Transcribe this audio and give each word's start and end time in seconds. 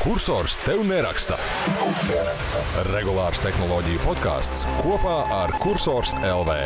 kursors 0.00 0.56
tev 0.64 0.82
neraksta. 0.86 1.36
Regulārs 2.90 3.40
tehnoloģiju 3.44 4.00
podkāsts 4.04 4.64
kopā 4.82 5.16
ar 5.32 5.52
Cursors 5.62 6.14
LV. 6.20 6.56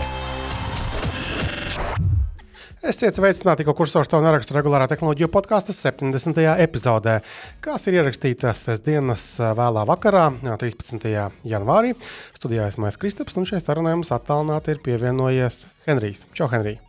Esiet 2.90 3.18
sveicināti, 3.18 3.66
ko 3.68 3.74
kursors 3.76 4.08
tev 4.08 4.24
neraksta 4.24 4.56
regulārā 4.56 4.86
tehnoloģiju 4.88 5.28
podkāstu 5.34 5.74
70. 5.76 6.40
epizodē, 6.64 7.18
kas 7.60 7.84
ir 7.90 7.98
ierakstītas 8.00 8.64
sestdienas 8.70 9.26
vēlā 9.58 9.84
vakarā, 9.90 10.30
13. 10.40 11.06
janvārī. 11.44 11.92
Studijā 12.36 12.70
esmu 12.72 12.88
es 12.88 12.98
Kristaps, 13.00 13.36
un 13.36 13.48
šeit 13.48 13.66
sarunā 13.66 13.92
mums 13.94 14.14
attālināti 14.16 14.74
ir 14.74 14.82
pievienojies 14.86 15.66
Henrijs. 15.86 16.24
Čau, 16.32 16.48
Henrij! 16.54 16.80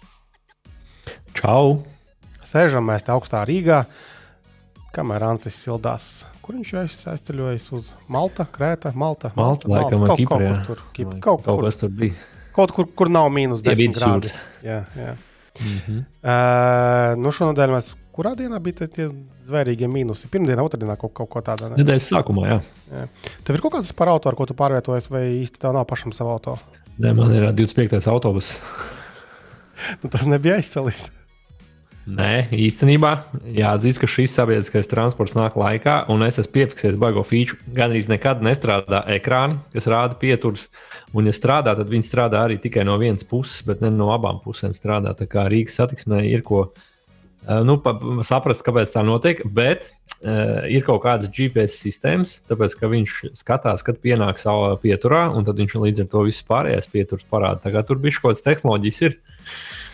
Čau! 1.35 1.81
Sēžam 2.47 2.87
mēs 2.87 3.03
te 3.07 3.13
augstā 3.13 3.43
Rīgā, 3.47 3.85
kamēr 4.95 5.27
Ansis 5.29 5.59
sildās. 5.59 6.11
Kur 6.41 6.55
viņš 6.57 6.71
jau 6.73 6.83
aizceļojas 7.13 7.65
uz 7.77 7.91
Malta, 8.11 8.45
Krēta, 8.49 8.91
Malta? 8.97 9.29
Malta, 9.37 9.67
Malta 9.69 9.73
laikam, 9.75 10.05
kaut, 10.09 10.19
Kiprā, 10.19 10.27
kaut 10.27 10.65
kur 10.67 10.75
tur. 10.75 10.85
Kip, 10.95 11.09
kaut, 11.11 11.21
kaut, 11.21 11.43
kaut 11.45 11.59
kur, 11.59 11.65
kas 11.69 11.77
tur 11.77 11.89
bija. 11.89 12.13
kaut 12.55 12.71
kur, 12.75 12.87
kur 12.97 13.09
nav 13.13 13.29
mīnus 13.29 13.61
Ja 13.65 13.71
10 13.75 13.77
vidusjūras. 13.83 14.31
grādi. 14.31 14.33
Jā, 14.65 14.79
jā. 14.97 15.15
Mm 15.61 15.77
-hmm. 15.85 15.99
Uh, 16.23 17.21
nu 17.21 17.29
šonadēļ 17.29 17.69
mēs, 17.75 17.91
kurā 18.15 18.35
dienā 18.35 18.59
bija 18.59 18.87
tie- 18.87 19.11
zvērīgie 19.47 19.87
mīnusi? 19.87 20.27
Pirmdienā, 20.31 20.63
otrdienā 20.63 20.97
kaut, 20.97 21.13
kaut 21.13 21.29
ko 21.29 21.41
tādu. 21.41 21.69
ne? 21.69 21.75
Nedēļas 21.83 22.09
sākumā, 22.13 22.47
jā. 22.47 22.61
Jā. 22.91 23.07
Tev 23.43 23.55
ir 23.55 23.61
kaut 23.61 23.73
kāds 23.73 23.93
par 23.93 24.07
auto, 24.09 24.29
ar 24.29 24.35
ko 24.35 24.45
tu 24.45 24.53
pārvietojies, 24.53 25.09
vai 25.09 25.21
īsti 25.43 25.59
tev 25.59 25.73
nav 25.73 25.85
pašam 25.85 26.11
savu 26.13 26.29
auto? 26.29 26.57
Nē, 26.99 27.13
man 27.15 27.31
ir 27.31 27.43
ā, 27.43 27.53
25. 27.53 28.07
autobus. 28.07 28.59
Nu, 30.03 30.09
tas 30.09 30.25
nebija 30.29 30.55
aizcelis. 30.55 31.09
Nē, 32.09 32.47
īstenībā 32.57 33.11
jāatzīst, 33.53 33.99
ka 34.01 34.07
šis 34.09 34.33
sabiedriskais 34.33 34.89
transports 34.89 35.35
nāk 35.37 35.53
laikā, 35.59 35.99
un 36.09 36.25
es 36.25 36.39
esmu 36.41 36.55
piefiksējis 36.55 36.97
baigo 37.01 37.21
feature. 37.27 37.59
Gan 37.77 37.93
arī 37.93 38.01
nekad 38.09 38.41
nestrādā 38.41 39.03
ekrāni, 39.13 39.59
kas 39.75 39.85
rāda 39.91 40.17
pieturas. 40.17 40.65
Un, 41.13 41.29
ja 41.29 41.35
strādā, 41.35 41.75
tad 41.77 41.91
viņi 41.91 42.07
strādā 42.07 42.41
arī 42.47 42.57
tikai 42.61 42.87
no 42.89 42.97
vienas 42.97 43.27
puses, 43.27 43.61
bet 43.67 43.83
ne 43.85 43.91
no 43.93 44.09
abām 44.15 44.41
pusēm 44.41 44.73
strādā. 44.73 45.13
Tā 45.17 45.29
kā 45.29 45.45
Rīgas 45.51 45.77
satiksmē 45.77 46.23
ir 46.25 46.41
ko 46.47 46.71
eh, 46.71 47.61
nu, 47.67 47.77
pa, 47.85 47.93
saprast, 48.25 48.65
kāpēc 48.65 48.95
tā 48.95 49.05
notiek. 49.05 49.45
Bet 49.45 49.91
uh, 50.25 50.65
ir 50.73 50.81
kaut 50.87 51.03
kādas 51.05 51.29
GPS 51.29 51.77
sistēmas, 51.83 52.39
tāpēc 52.49 52.79
ka 52.81 52.89
viņš 52.89 53.19
skatās, 53.43 53.85
kad 53.85 54.01
pienāk 54.01 54.41
savā 54.41 54.73
pieturā, 54.81 55.27
un 55.29 55.45
tad 55.45 55.61
viņš 55.61 55.77
līdz 55.85 56.07
ar 56.07 56.09
to 56.15 56.25
visu 56.31 56.49
pārējais 56.49 56.89
pieturas 56.89 57.29
parāda. 57.29 57.61
Tā 57.67 57.75
kā 57.77 57.85
tur 57.85 58.01
bija 58.01 58.17
kaut 58.17 58.31
kādas 58.33 58.47
tehnoloģijas. 58.49 59.05
Ir. 59.05 59.21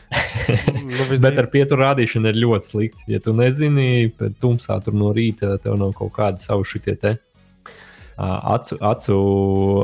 Nu, 0.87 1.05
Bet 1.21 1.37
ar 1.37 1.49
pieturu 1.51 1.83
rādīšanu 1.83 2.31
ir 2.31 2.39
ļoti 2.39 2.71
slikti. 2.71 3.07
Ja 3.11 3.19
tu 3.23 3.33
nezini, 3.35 4.07
pēc 4.17 4.37
tumsā 4.41 4.79
tur 4.83 4.95
no 4.97 5.11
rīta 5.15 5.57
tev 5.61 5.75
nav 5.79 5.91
kaut 5.97 6.13
kāda 6.15 6.41
savu 6.41 6.65
šitie 6.67 6.95
te. 6.99 7.17
Acu, 8.17 8.79
acu, 8.81 9.17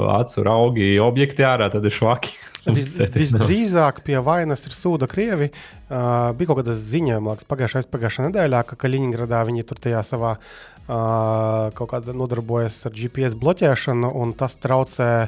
acu 0.10 0.44
raugi 0.46 0.96
objekti 1.04 1.46
ārā, 1.46 1.70
tad 1.74 1.86
ir 1.86 1.94
švaki. 1.94 2.34
Vis, 2.78 2.96
visdrīzāk 2.96 4.00
pie 4.06 4.16
vainas 4.24 4.64
ir 4.70 4.74
sūda 4.74 5.10
Krievi. 5.12 5.50
Uh, 5.92 6.32
bija 6.38 6.50
kaut 6.50 6.62
kāda 6.62 6.74
ziņa, 6.80 7.18
man 7.20 7.36
liekas, 7.36 7.48
pagājušajā 7.50 7.90
pagājušā 7.92 8.30
nedēļā, 8.30 8.62
ka 8.70 8.78
Kaļiņgradā 8.80 9.42
viņi 9.50 9.66
tur 9.68 9.82
tajā 9.84 10.00
savā 10.08 10.32
uh, 10.40 11.74
kaut 11.76 11.92
kādā 11.92 12.16
nodarbojas 12.16 12.80
ar 12.88 12.96
GPS 12.96 13.36
bloķēšanu, 13.42 14.14
un 14.24 14.32
tas 14.40 14.56
traucē 14.64 15.10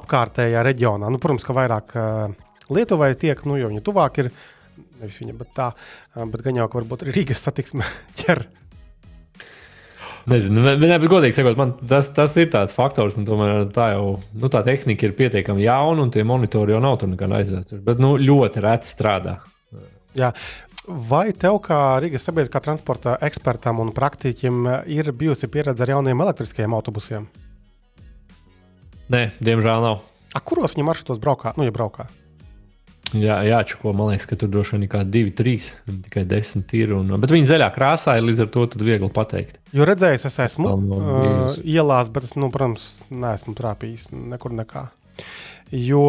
apkārtējā 0.00 0.64
reģionā. 0.64 1.12
Nu, 1.12 1.20
protams, 1.22 1.44
ka 1.44 1.54
vairāk 1.60 1.92
uh, 1.92 2.45
Lietuvai 2.72 3.14
tiek, 3.18 3.40
nu, 3.46 3.58
jo 3.60 3.70
viņi 3.72 3.84
tuvāk 3.86 4.22
ir. 4.24 4.30
Nevis 4.96 5.18
viņa, 5.20 5.34
bet 5.36 5.50
tā, 5.56 5.70
uh, 5.72 6.24
bet 6.28 6.42
gan 6.44 6.56
jau, 6.56 6.68
ka 6.72 6.80
varbūt 6.80 7.04
Rīgas 7.10 7.42
satiksme 7.44 7.84
ķer. 8.20 8.46
Nezinu, 10.26 10.64
bet, 10.66 10.80
bet 10.82 11.04
godīgi 11.06 11.36
sakot, 11.36 11.54
man 11.58 11.76
tas, 11.86 12.08
tas 12.14 12.32
ir 12.40 12.48
tāds 12.50 12.74
faktors, 12.74 13.14
un 13.14 13.26
tomēr 13.28 13.68
tā 13.74 13.92
jau 13.92 14.16
nu, 14.34 14.50
tā 14.50 14.64
tehnika 14.66 15.06
ir 15.06 15.14
pietiekami 15.18 15.62
jauna, 15.62 16.02
un 16.02 16.10
tie 16.10 16.24
monitori 16.26 16.74
jau 16.74 16.80
nav 16.82 16.96
tur 16.98 17.12
nekāda 17.12 17.38
aizvēsture. 17.38 17.78
Bet 17.86 18.02
nu, 18.02 18.16
ļoti 18.18 18.64
reti 18.64 18.90
strādā. 18.90 19.36
Jā. 20.18 20.32
Vai 20.86 21.30
tev, 21.34 21.60
kā 21.62 21.78
Rīgas 22.02 22.26
sabiedriskā 22.26 22.62
transporta 22.62 23.16
ekspertam 23.26 23.82
un 23.82 23.94
praktiķim, 23.94 24.66
ir 24.90 25.10
bijusi 25.18 25.50
pieredze 25.50 25.82
ar 25.86 25.96
jauniem 25.96 26.22
elektriskajiem 26.26 26.74
autobusiem? 26.74 27.26
Nē, 29.10 29.22
diemžēl 29.38 29.82
nav. 29.82 30.02
A, 30.34 30.42
kuros 30.42 30.74
viņi 30.74 30.86
maršrutos 30.86 31.22
braukā? 31.22 31.54
Nu, 31.58 31.66
ja 31.66 31.74
braukā. 31.74 32.08
Jā, 33.14 33.36
jāčako, 33.46 33.92
man 33.94 34.10
liekas, 34.10 34.26
ka 34.26 34.34
tur 34.40 34.50
droši 34.50 34.74
vien 34.74 34.84
ir 34.86 34.90
kaut 34.90 35.04
kādi 35.04 35.12
divi, 35.14 35.30
trīs, 35.38 35.68
tikai 35.86 36.24
desmit 36.26 36.72
ir. 36.74 36.90
Un, 36.96 37.12
bet 37.22 37.30
viņi 37.30 37.46
zaļā 37.52 37.68
krāsā 37.76 38.16
ir 38.18 38.24
līdz 38.26 38.42
ar 38.42 38.50
to 38.56 38.64
tad 38.72 38.82
viegli 38.82 39.10
pateikt. 39.14 39.60
Jo 39.76 39.86
redzējis, 39.86 40.26
es 40.26 40.38
esmu 40.48 40.72
nav 40.74 40.96
uh, 40.98 41.58
ielās, 41.62 42.10
bet 42.10 42.26
es, 42.26 42.34
nu, 42.34 42.48
protams, 42.50 42.88
neesmu 43.14 43.54
trāpījis 43.58 44.08
nekur 44.34 44.56
nekā. 44.58 44.88
Jo, 45.70 46.02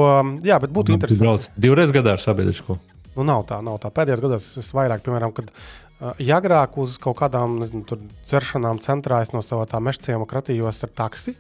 jā, 0.46 0.58
bet 0.64 0.74
būtu 0.74 0.90
Tu 0.92 0.98
interesanti. 0.98 1.26
brauc 1.28 1.48
divreiz 1.68 1.94
gadā 1.94 2.18
ar 2.18 2.24
sabiedrisko. 2.24 2.80
Nu, 3.14 3.26
nav 3.26 3.46
tā, 3.50 3.62
nav 3.66 3.78
tā. 3.82 3.94
Pēdējos 3.94 4.26
gados 4.26 4.50
es 4.62 4.74
vairāk, 4.78 5.06
piemēram, 5.06 5.38
kad 5.38 5.54
uh, 5.54 6.18
ja 6.22 6.42
agrāk 6.42 6.82
uz 6.82 6.98
kaut 7.02 7.22
kādām 7.22 7.60
nezinu, 7.62 7.86
tur 7.90 8.02
ceršanām 8.30 8.82
centrā 8.82 9.22
es 9.26 9.34
no 9.38 9.46
sava 9.46 9.70
tā 9.70 9.82
meža 9.82 10.10
ciema 10.10 10.26
kratījos 10.30 10.82
ar 10.90 10.98
taksi. 10.98 11.38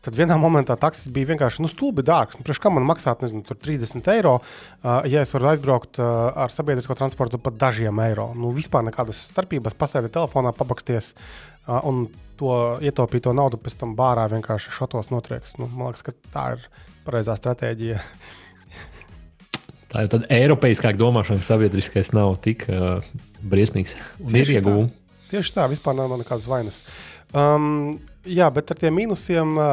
Tad 0.00 0.16
vienā 0.16 0.38
momentā 0.40 0.78
taksis 0.80 1.10
bija 1.12 1.28
vienkārši 1.34 1.60
nu, 1.60 1.68
stulbi 1.68 2.00
dārgs. 2.06 2.38
Nu, 2.38 2.44
Priekš 2.46 2.62
kā 2.64 2.70
man 2.72 2.86
maksāt 2.88 3.20
nezinu, 3.20 3.42
tur 3.44 3.58
30 3.60 4.06
eiro, 4.14 4.38
uh, 4.40 5.02
ja 5.04 5.20
es 5.20 5.34
varu 5.34 5.50
aizbraukt 5.50 6.00
uh, 6.00 6.30
ar 6.40 6.54
sabiedrisko 6.54 6.96
transportu 6.96 7.40
pat 7.42 7.58
dažiem 7.60 8.00
eiro. 8.06 8.30
Nu, 8.32 8.54
vispār 8.56 8.86
nekādas 8.86 9.20
starpības. 9.28 9.76
Pasēdi 9.76 10.08
telefonā, 10.14 10.54
pabaksties 10.56 11.12
uh, 11.12 11.82
un 11.84 12.06
to 12.40 12.54
ietaupīto 12.80 13.34
naudu 13.36 13.60
pēc 13.60 13.76
tam 13.82 13.92
bārā 13.98 14.24
vienkārši 14.32 14.72
šatos 14.72 15.12
notrieks. 15.12 15.58
Nu, 15.60 15.68
man 15.68 15.90
liekas, 15.90 16.06
ka 16.08 16.16
tā 16.32 16.46
ir 16.56 16.64
pareizā 17.04 17.36
stratēģija. 17.36 18.00
Tā 19.90 20.06
jau 20.06 20.12
tāda 20.14 20.30
eiropeiskāka 20.32 20.96
domāšana 20.96 21.44
sabiedriskais 21.44 22.14
nav 22.16 22.38
tik 22.44 22.64
uh, 22.72 23.04
briesmīgs. 23.42 23.98
Un 24.24 24.40
ir 24.40 24.54
iegūmi. 24.56 24.88
Tieši 25.28 25.58
tā, 25.58 25.68
vispār 25.70 25.98
nav 25.98 26.16
nekādas 26.16 26.48
vainas. 26.48 26.80
Um, 27.36 27.98
jā, 28.28 28.48
bet 28.52 28.72
ar 28.72 28.78
tiem 28.80 28.96
mīnusiem 28.98 29.54
uh, 29.56 29.68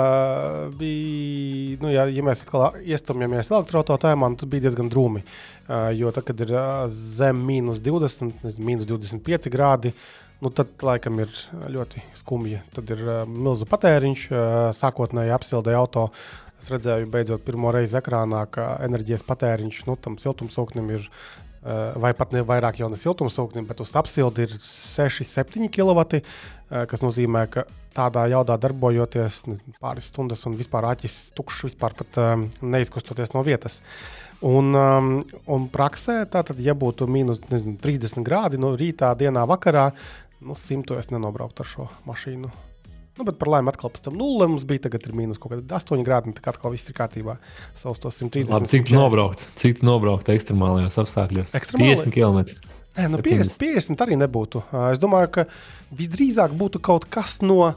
bija, 0.78 1.80
nu, 1.84 1.91
jā, 1.94 2.08
ja 2.13 2.25
mēs 2.25 2.44
atkal 2.46 2.78
iestumjamies 2.84 3.52
elektroautotājumā, 3.52 4.31
nu, 4.31 4.40
tas 4.40 4.50
bija 4.52 4.68
diezgan 4.68 4.91
drūmi. 4.94 5.24
Uh, 5.68 5.90
jo 5.97 6.13
tad, 6.16 6.28
kad 6.30 6.46
ir 6.46 6.53
uh, 6.56 6.85
zem 6.91 7.41
mīnus 7.47 7.81
20, 7.84 8.44
nezinu, 8.46 8.69
mīnus 8.69 8.90
25 8.90 9.52
grādi, 9.53 9.94
nu, 10.44 10.52
tad 10.53 10.72
laikam 10.85 11.19
ir 11.24 11.31
ļoti 11.74 12.03
skumji. 12.18 12.62
Tad 12.75 12.94
ir 12.96 13.06
uh, 13.06 13.24
milzu 13.28 13.68
patēriņš, 13.69 14.28
uh, 14.31 14.59
sākotnēji 14.78 15.35
apsildīja 15.38 15.81
auto. 15.81 16.08
Es 16.58 16.72
redzēju, 16.74 17.09
beidzot, 17.14 17.44
pirmo 17.46 17.69
reizi 17.69 18.00
ekrānā, 18.00 18.47
ka 18.50 18.79
enerģijas 18.85 19.25
patēriņš 19.28 19.84
nu, 19.85 19.97
tam 20.02 20.16
siltumsūknim 20.22 20.96
ir 20.96 21.12
vai 21.63 22.13
pat 22.18 22.35
ne 22.35 22.44
vairāk 22.45 22.79
jau 22.81 22.90
ne 22.91 23.00
siltumsūknim, 23.00 23.66
bet 23.69 23.81
uz 23.84 23.94
apsildi 23.97 24.47
ir 24.47 24.56
6-7 24.62 25.68
kW, 25.73 26.22
kas 26.91 27.03
nozīmē, 27.03 27.47
ka 27.51 27.66
tādā 27.97 28.28
jaudā 28.29 28.57
darbojoties 28.62 29.41
pāris 29.81 30.12
stundas 30.12 30.46
un 30.46 30.57
vispār 30.59 30.85
acis 30.91 31.31
tukšs, 31.38 31.66
vispār 31.72 31.96
pat 31.97 32.22
neizkustoties 32.62 33.34
no 33.34 33.44
vietas. 33.47 33.81
Un, 34.46 34.69
un 34.78 35.67
praksē, 35.73 36.19
tātad, 36.29 36.59
ja 36.62 36.78
būtu 36.78 37.07
mīnus 37.09 37.41
nezinu, 37.50 37.79
30 37.81 38.22
grādi 38.25 38.62
no 38.62 38.75
rītā, 38.78 39.09
dienā, 39.17 39.47
vakarā, 39.50 39.90
nu, 40.46 40.53
simtu 40.53 41.00
es 41.01 41.09
nenobrauktu 41.09 41.66
ar 41.66 41.72
šo 41.72 41.88
mašīnu. 42.06 42.51
Nu, 43.17 43.25
bet 43.25 43.39
par 43.41 43.50
laimi 43.50 43.72
atkal 43.72 43.91
pēc 43.94 44.05
tam 44.05 44.17
nulle 44.19 44.47
mums 44.51 44.66
bija. 44.69 44.85
Tagad 44.88 45.07
ir 45.09 45.16
mīnus 45.17 45.41
kaut 45.41 45.55
kāda 45.55 45.79
8 45.79 46.05
grādi. 46.05 46.35
Tā 46.38 46.44
kā 46.45 46.53
atkal 46.53 46.73
viss 46.73 46.91
ir 46.91 46.97
kārtībā. 46.97 47.38
Savus 47.78 48.01
tos 48.03 48.19
130. 48.22 48.53
Labi, 48.53 48.69
cik 48.69 48.85
tu 48.85 48.94
140. 48.94 49.01
nobraukt? 49.01 49.45
Cik 49.57 49.81
tu 49.81 49.89
nobraukt 49.89 50.29
ekstremālajos 50.33 51.00
apstākļos? 51.01 51.53
Ekstremāli? 51.57 51.97
50 51.97 52.13
km. 52.13 52.73
Nē, 52.97 53.09
nu 53.14 53.22
50, 53.25 53.58
70. 53.58 53.59
50 53.97 54.05
arī 54.05 54.17
nebūtu. 54.22 54.64
Es 54.91 55.02
domāju, 55.02 55.34
ka 55.35 55.46
visdrīzāk 55.97 56.55
būtu 56.58 56.81
kaut 56.85 57.05
kas 57.14 57.40
no 57.46 57.59
uh, 57.67 57.75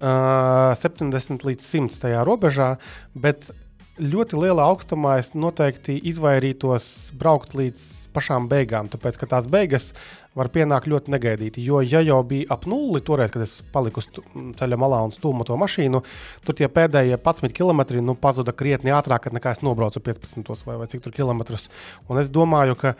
70 0.00 1.46
līdz 1.46 1.70
100 1.70 2.02
tajā 2.02 2.24
robežā, 2.26 2.74
bet 3.14 3.50
ļoti 3.96 4.38
lielā 4.40 4.66
augstumā 4.68 5.16
es 5.20 5.32
noteikti 5.36 5.96
izvairītos 6.10 7.12
braukt 7.16 7.54
līdz 7.56 7.82
pašām 8.16 8.48
beigām, 8.50 8.90
tāpēc 8.92 9.16
ka 9.20 9.28
tās 9.30 9.48
beigas 9.48 9.92
var 10.36 10.50
pienākt 10.52 10.88
ļoti 10.90 11.12
negaidīti. 11.14 11.64
Jo, 11.64 11.80
ja 11.84 12.02
jau 12.04 12.20
bija 12.28 12.50
ap 12.54 12.68
nulli, 12.70 13.00
toreiz, 13.04 13.32
kad 13.34 13.46
es 13.46 13.58
paliku 13.72 14.04
ceļa 14.04 14.80
malā 14.80 15.02
un 15.06 15.14
stūmu 15.14 15.46
to 15.48 15.56
mašīnu, 15.60 16.02
tur 16.46 16.58
tie 16.58 16.68
pēdējie 16.68 17.16
11 17.18 17.56
km 17.56 17.86
nu, 18.04 18.16
pazuda 18.20 18.54
krietni 18.56 18.94
ātrāk, 18.94 19.30
nekā 19.32 19.56
es 19.56 19.64
nobraucu 19.64 20.02
15 20.04 20.66
vai, 20.68 20.80
vai 20.82 20.90
cik 20.90 21.06
tur 21.06 21.16
kilometrus. 21.16 21.70
Un 22.10 22.20
es 22.20 22.28
domāju, 22.32 22.76
ka 22.78 22.94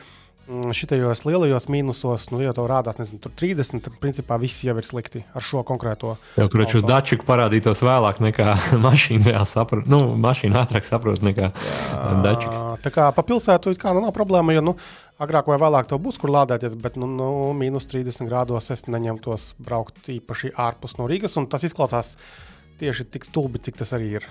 mm, 0.49 0.73
šitajos 0.77 1.27
lielajos 1.29 1.69
mīnusos, 1.73 2.31
nu, 2.33 2.41
ja 2.41 2.57
tev 2.57 2.71
rādās 2.73 2.97
nezinu, 3.01 3.21
tur 3.21 3.35
30, 3.37 3.85
tad 3.85 4.01
principā 4.01 4.41
viss 4.41 4.65
jau 4.65 4.77
ir 4.81 4.89
slikti 4.89 5.27
ar 5.37 5.45
šo 5.45 5.61
konkrēto. 5.69 6.17
Jau 6.41 6.49
kur 6.53 6.65
uz 6.65 6.87
dačiku 6.89 7.29
parādītos 7.29 7.85
vēlāk 7.85 8.23
nekā 8.31 8.57
mašīna 8.87 9.29
vēl 9.29 9.49
saprot. 9.49 9.91
Nu, 9.93 10.01
mašīna 10.25 10.65
ātrāk 10.65 10.89
saprot 10.89 11.21
nekā 11.27 11.53
dačiks. 12.25 12.65
Tā 12.87 12.95
kā 12.95 13.11
pa 13.13 13.27
pilsētu 13.27 13.77
it 13.77 13.83
kā 13.83 13.93
nu, 13.93 14.07
nav 14.09 14.17
problēma, 14.17 14.57
jo 14.57 14.71
nu, 14.73 14.81
agrāk 15.23 15.49
vai 15.51 15.59
vēlāk 15.61 15.89
to 15.91 15.99
būs, 16.03 16.19
kur 16.21 16.33
lādēties, 16.33 16.77
bet 16.81 16.99
nu, 17.01 17.09
nu, 17.11 17.29
mīnus 17.57 17.89
30 17.91 18.29
grādos 18.29 18.71
es 18.75 18.87
neņemtos 18.91 19.55
braukt 19.63 20.11
īpaši 20.13 20.53
ārpus 20.61 20.97
no 21.01 21.09
Rīgas. 21.11 21.39
Tas 21.51 21.65
izklausās 21.67 22.17
tieši 22.81 23.09
tik 23.11 23.27
stulbi, 23.29 23.63
cik 23.63 23.79
tas 23.81 23.95
arī 23.97 24.17
ir 24.21 24.29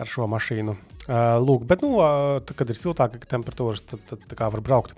ar 0.00 0.08
šo 0.08 0.26
mašīnu. 0.30 0.76
Uh, 1.10 1.40
lūk, 1.42 1.64
bet, 1.66 1.82
nu, 1.82 1.96
uh, 1.98 2.38
tad, 2.44 2.54
kad 2.60 2.70
ir 2.70 2.78
siltāka 2.78 3.18
temperatūra, 3.28 3.80
tad, 3.90 4.02
tad 4.06 4.34
kā 4.38 4.48
var 4.52 4.62
braukt. 4.62 4.94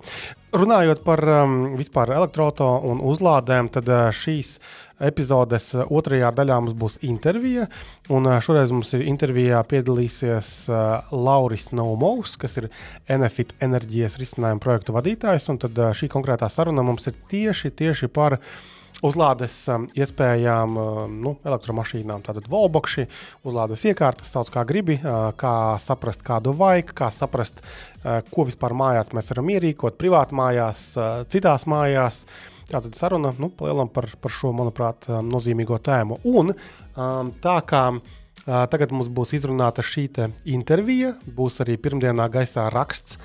Runājot 0.53 1.01
par 1.05 1.23
um, 1.25 1.55
vispār 1.79 2.11
elektroautorātu 2.13 2.91
un 2.91 3.01
uzlādēm, 3.09 3.71
tad 3.73 3.89
uh, 3.89 4.09
šīs 4.13 4.57
epizodes 5.03 5.71
otrajā 5.81 6.29
daļā 6.37 6.59
mums 6.61 6.75
būs 6.77 6.99
intervija. 7.07 7.65
Un 8.13 8.29
šoreiz 8.45 8.71
mums 8.75 8.93
ir 8.93 9.07
intervijā 9.09 9.63
piedalīsies 9.67 10.51
uh, 10.69 11.09
Lauris 11.11 11.71
Naumovs, 11.73 12.37
kas 12.39 12.59
ir 12.61 12.69
Enefit 13.11 13.55
enerģijas 13.63 14.19
risinājuma 14.21 14.61
projektu 14.63 14.95
vadītājs. 14.95 15.49
Un 15.51 15.59
tad 15.65 15.81
uh, 15.81 15.91
šī 15.97 16.11
konkrētā 16.13 16.51
saruna 16.53 16.85
mums 16.85 17.09
ir 17.09 17.17
tieši, 17.33 17.73
tieši 17.81 18.11
par 18.13 18.37
uh, 18.37 18.53
uzlādes 19.03 19.55
um, 19.71 19.85
iespējām 19.97 20.77
um, 20.79 21.17
nu, 21.23 21.35
elektromašīnām. 21.45 22.23
Tātad 22.25 22.47
volbokši, 22.51 23.05
uzlādes 23.47 23.83
iekārtas, 23.89 24.31
sauc 24.33 24.51
kā 24.53 24.63
gribi, 24.69 24.97
uh, 25.01 25.29
kā 25.39 25.75
saprast, 25.83 26.23
kādu 26.25 26.55
vajag, 26.59 26.95
kā 26.97 27.11
saprast, 27.13 27.61
uh, 27.63 28.21
ko 28.31 28.47
vispār 28.49 28.75
mājās 28.77 29.13
mēs 29.15 29.33
varam 29.33 29.51
ierīkot, 29.53 29.99
privāti 29.99 30.39
mājās, 30.39 30.85
uh, 30.97 31.21
citās 31.31 31.67
mājās. 31.69 32.23
Tātad 32.71 32.95
saruna 32.95 33.33
nu, 33.37 33.51
par, 33.51 34.07
par 34.23 34.33
šo, 34.33 34.53
manuprāt, 34.55 35.09
um, 35.11 35.27
nozīmīgo 35.33 35.81
tēmu. 35.83 36.21
Un 36.31 36.53
tā 37.43 37.55
kā 37.65 37.79
Tagad 38.43 38.91
mums 38.91 39.07
būs 39.07 39.31
izrunāta 39.37 39.79
šī 39.85 40.09
intervija, 40.51 41.13
būs 41.23 41.61
arī 41.63 41.77
pirmdienā 41.79 42.25
gaisā 42.27 42.65
raksts, 42.73 43.15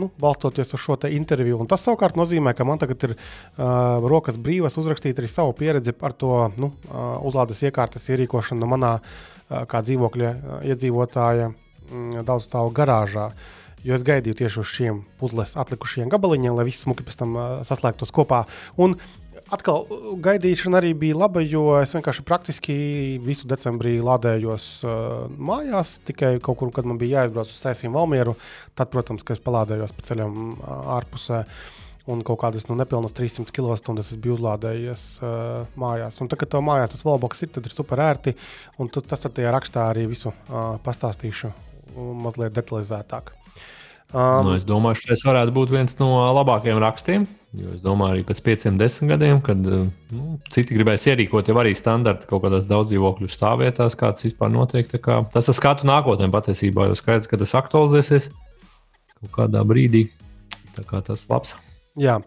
nu, 0.00 0.08
balstoties 0.18 0.74
uz 0.74 0.82
šo 0.82 0.96
interviju. 1.06 1.60
Un 1.62 1.70
tas 1.70 1.84
savukārt 1.86 2.18
nozīmē, 2.18 2.56
ka 2.58 2.66
man 2.66 2.82
tagad 2.82 3.04
ir 3.06 3.14
rokas 3.56 4.34
brīvas 4.34 4.78
uzrakstīt 4.82 5.20
arī 5.22 5.30
savu 5.30 5.54
pieredzi 5.54 5.94
par 5.94 6.12
to 6.12 6.50
nu, 6.58 6.72
uzlādes 7.22 7.62
iekārtas 7.62 8.10
ierīkošanu 8.10 8.66
manā 8.66 8.96
kā 9.46 9.82
dzīvokļa 9.84 10.32
iedzīvotāja 10.66 11.52
mm, 11.52 12.24
daudzstāvu 12.26 12.74
garāžā. 12.74 13.30
Jo 13.86 13.94
es 13.94 14.02
gaidīju 14.02 14.40
tieši 14.40 14.58
uz 14.58 14.70
šiem 14.72 14.96
puzles 15.20 15.54
atlikušajiem 15.54 16.10
gabaliņiem, 16.10 16.56
lai 16.56 16.66
viss 16.66 16.82
smuki 16.82 17.06
pēc 17.06 17.20
tam 17.20 17.36
saslēgtos 17.68 18.10
kopā. 18.10 18.42
Un 18.82 18.96
atkal 19.54 19.84
uh, 19.84 20.10
gaidīšana 20.22 20.80
arī 20.80 20.92
bija 20.98 21.18
laba, 21.18 21.42
jo 21.44 21.68
es 21.80 21.94
vienkārši 21.96 22.24
praktiski 22.26 22.76
visu 23.22 23.48
decembrī 23.50 23.96
lādējos 24.04 24.68
uh, 24.86 24.92
mājās. 25.38 25.96
Tikai 26.06 26.36
kaut 26.44 26.60
kur, 26.60 26.72
kad 26.74 26.88
man 26.88 27.00
bija 27.00 27.22
jāizbrauc 27.22 27.50
uz 27.50 27.58
Sēsīm 27.62 27.96
Valmieru, 27.96 28.36
tad, 28.78 28.90
protams, 28.94 29.26
es 29.34 29.42
palādējos 29.42 29.94
pa 29.96 30.06
ceļam 30.10 30.38
uh, 30.54 30.76
ārpusē. 30.98 31.44
Un 32.06 32.20
kaut 32.22 32.38
kādas 32.38 32.68
nu, 32.68 32.76
nepilnas 32.78 33.16
300 33.18 33.50
kWh 33.50 33.98
es 33.98 34.12
biju 34.22 34.36
uzlādējies 34.36 35.06
uh, 35.18 35.64
mājās. 35.74 36.20
Un, 36.22 36.30
tā, 36.30 36.38
kad 36.38 36.52
tev 36.54 36.62
mājās 36.62 36.94
tas 36.94 37.02
valboks 37.06 37.42
ir, 37.42 37.50
tad 37.56 37.66
ir 37.66 37.74
super 37.74 38.02
ērti. 38.04 38.36
Un 38.78 38.92
tu, 38.94 39.02
tas 39.02 39.26
ar 39.26 39.34
tajā 39.34 39.50
rakstā 39.54 39.88
arī 39.90 40.06
visu 40.12 40.30
uh, 40.30 40.76
pastāstīšu 40.86 41.50
mazliet 41.96 42.54
detalizētāk. 42.54 43.34
Um, 44.14 44.46
nu, 44.46 44.54
es 44.54 44.64
domāju, 44.66 45.00
ka 45.02 45.14
šis 45.14 45.24
varētu 45.26 45.54
būt 45.56 45.72
viens 45.74 45.96
no 45.98 46.12
labākajiem 46.36 46.78
rakstiem. 46.82 47.26
Jo 47.56 47.72
es 47.72 47.80
domāju, 47.82 48.16
arī 48.16 48.24
pēc 48.28 48.40
pieciem, 48.44 48.76
desmit 48.78 49.14
gadiem, 49.14 49.40
kad 49.44 49.62
uh, 49.66 49.86
nu, 50.12 50.36
citi 50.52 50.76
gribēs 50.76 51.06
ierīkot 51.08 51.48
jau 51.50 51.56
arī 51.62 51.72
standarta 51.78 52.28
kaut 52.28 52.44
kādās 52.44 52.68
daudz 52.70 52.92
dzīvokļu 52.92 53.30
stāvvietās, 53.32 53.96
kāds 53.98 54.26
vispār 54.28 54.52
notiek. 54.52 54.90
Kā, 55.02 55.22
tas 55.32 55.50
ir 55.50 55.56
skatu 55.56 55.88
nākotnē 55.88 56.28
patiesībā, 56.34 56.90
jo 56.90 56.98
skaidrs, 56.98 57.30
ka 57.30 57.40
tas 57.40 57.56
aktualizēsies 57.58 58.30
kaut 59.22 59.32
kādā 59.40 59.64
brīdī. 59.66 60.06
Tā 60.76 60.84
kā 60.86 61.00
tas 61.04 61.24
labs. 61.32 61.56
Jā. 61.96 62.20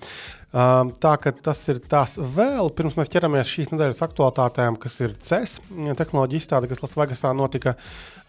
Um, 0.50 0.90
tā 0.98 1.12
ka 1.22 1.30
tas 1.30 1.60
ir 1.69 1.78
tas 1.86 2.16
vēl, 2.18 2.72
pirms 2.74 2.96
mēs 2.98 3.12
ķeramies 3.13 3.51
šīs 3.51 3.68
nedēļas 3.69 4.01
aktualitātēm, 4.01 4.80
kas 4.81 4.96
ir 5.06 5.12
CES 5.22 5.60
tehnoloģija 6.00 6.42
izstāde, 6.42 6.69
kas 6.72 6.81
Lasvegasā 6.81 7.36
notika. 7.38 7.75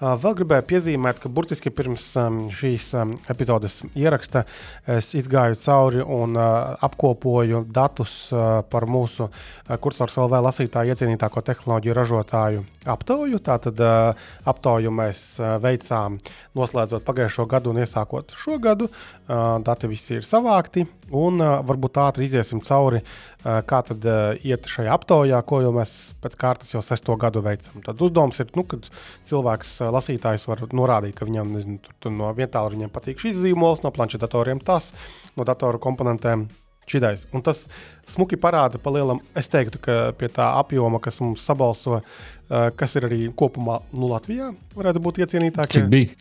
Uh, 0.01 0.19
vēl 0.21 0.37
gribēju 0.37 0.67
piezīmēt, 0.69 1.23
ka 1.23 1.31
burtiski 1.33 1.73
pirms 1.73 2.11
um, 2.21 2.43
šīs 2.53 2.91
um, 2.97 3.15
epizodes 3.33 3.79
ieraksta 3.97 4.43
es 4.89 5.15
izgāju 5.17 5.57
cauri 5.61 6.05
un 6.05 6.37
uh, 6.37 6.75
apkopoju 6.85 7.63
datus 7.73 8.19
uh, 8.35 8.61
par 8.69 8.85
mūsu 8.85 9.31
uh, 9.31 9.81
kursors 9.81 10.19
LV 10.21 10.43
lasītāju 10.45 10.93
iecienītāko 10.93 11.41
tehnoloģiju 11.49 11.97
ražotāju 11.97 12.67
aptauju. 12.85 13.41
Tātad 13.49 13.81
uh, 13.81 14.29
aptauju 14.45 14.93
mēs 14.93 15.25
uh, 15.41 15.57
veicām 15.65 16.21
noslēdzot 16.57 17.09
pagājušo 17.09 17.49
gadu 17.49 17.73
un 17.73 17.81
iesākot 17.81 18.37
šo 18.37 18.61
gadu. 18.61 18.93
Uh, 19.25 19.57
dati 19.65 19.89
visi 19.89 20.19
ir 20.19 20.29
savākti 20.29 20.85
un 21.17 21.41
uh, 21.41 21.59
varbūt 21.65 21.97
tā 21.97 22.10
ātri 22.11 22.29
iziesim 22.29 22.61
cauri, 22.67 23.01
kā 23.41 23.81
tad 23.89 24.05
iet 24.45 24.69
šajā 24.69 24.93
aptaujā, 24.99 25.41
ko 25.49 25.63
jau 25.65 25.73
mēs 25.79 25.97
pēc 26.21 26.37
kārtas 26.43 26.75
jau 26.75 26.83
sesto 26.85 27.17
gadu 27.21 27.41
veicam. 27.47 27.81
Tad 27.87 28.03
uzdevums 28.05 28.43
ir, 28.43 28.51
nu, 28.59 28.67
kad 28.69 28.91
cilvēks, 29.31 29.77
lasītājs, 29.95 30.49
var 30.51 30.67
norādīt, 30.77 31.17
ka 31.17 31.29
viņam 31.29 31.55
nezinu, 31.57 31.81
tur, 31.87 31.97
tur 32.03 32.19
no 32.19 32.33
vietālu 32.37 32.75
viņam 32.77 32.93
patīk 32.93 33.23
šis 33.23 33.41
zīmols, 33.45 33.85
no 33.87 33.95
planšetdatoriem 33.95 34.61
tas, 34.67 34.91
no 35.39 35.49
datoru 35.49 35.81
komponentiem. 35.83 36.51
Šidais. 36.91 37.27
Un 37.37 37.43
tas 37.47 37.69
smuki 38.09 38.35
parāda, 38.41 38.81
pa 38.83 38.91
lielam, 38.91 39.21
es 39.39 39.47
teiktu, 39.53 39.79
ka 39.85 39.95
pie 40.19 40.27
tā 40.35 40.49
apjoma, 40.59 40.99
kas 40.99 41.21
mums 41.23 41.45
sabalso, 41.47 42.01
kas 42.49 42.97
ir 42.99 43.07
arī 43.07 43.19
kopumā 43.37 43.77
nu, 43.93 44.09
Latvijā, 44.11 44.49
varētu 44.75 45.03
būt 45.05 45.21
iecienītākie. 45.23 45.85
Cik 45.85 45.91
bija? 45.93 46.17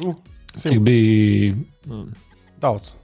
Nu, 0.00 0.14
Cik 0.54 0.80
bija? 0.86 1.52
Daudz. 2.62 2.94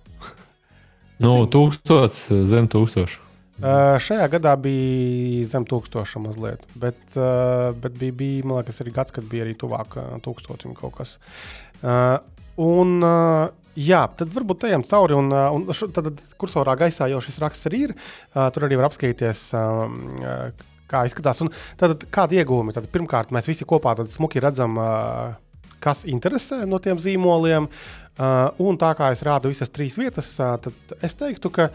Nu, 1.23 1.33
tūkstots, 1.51 2.29
zem 2.47 2.69
tūkstoša. 2.71 3.25
Uh, 3.59 3.97
šajā 3.99 4.29
gadā 4.37 4.53
bija 4.63 5.47
zem 5.51 5.65
tūkstoša 5.67 6.21
mazliet, 6.23 6.63
bet, 6.79 6.99
uh, 7.19 7.73
bet 7.75 7.97
bija, 7.99 8.15
bija, 8.21 8.45
man 8.47 8.61
liekas, 8.61 8.79
arī 8.85 8.93
gads, 8.95 9.15
kad 9.17 9.27
bija 9.27 9.43
arī 9.43 9.57
tuvāk 9.59 9.97
tūkstotim 10.23 10.77
kaut 10.79 10.95
kas. 11.01 11.17
Uh, 11.83 12.21
un, 12.63 13.01
uh, 13.03 13.51
jā, 13.75 14.05
tad 14.21 14.31
varbūt 14.37 14.69
ejam 14.71 14.87
cauri, 14.87 15.19
un, 15.19 15.33
uh, 15.35 15.49
un 15.57 15.67
šo, 15.75 15.91
tad, 15.91 16.13
tad 16.13 16.39
kursorā 16.39 16.77
gaisā 16.79 17.11
jau 17.11 17.19
šis 17.25 17.43
raksts 17.43 17.67
arī 17.67 17.89
ir. 17.89 17.97
Uh, 18.31 18.47
tur 18.55 18.69
arī 18.69 18.79
var 18.79 18.91
apskatīties. 18.93 19.51
Uh, 19.59 20.67
Kā 20.89 21.03
izskatās, 21.05 21.43
un 21.45 21.51
tad, 21.77 22.07
kādi 22.09 22.39
iegūmi? 22.41 22.73
Tad, 22.73 22.87
pirmkārt, 22.89 23.29
mēs 23.37 23.45
visi 23.45 23.67
kopā 23.69 23.93
smuki 24.09 24.41
redzam, 24.41 24.79
uh, 24.81 25.35
kas 25.85 26.07
interesē 26.09 26.63
no 26.65 26.79
tiem 26.81 26.97
zīmoliem. 26.97 27.67
Uh, 27.69 28.08
Uh, 28.19 28.49
un 28.67 28.79
tā 28.81 28.91
kā 28.99 29.13
es 29.15 29.23
rādu 29.23 29.53
visas 29.53 29.71
trīs 29.71 29.95
vietas, 29.99 30.33
uh, 30.43 30.57
tad 30.59 30.99
es 31.07 31.15
teiktu, 31.15 31.53
ka 31.55 31.69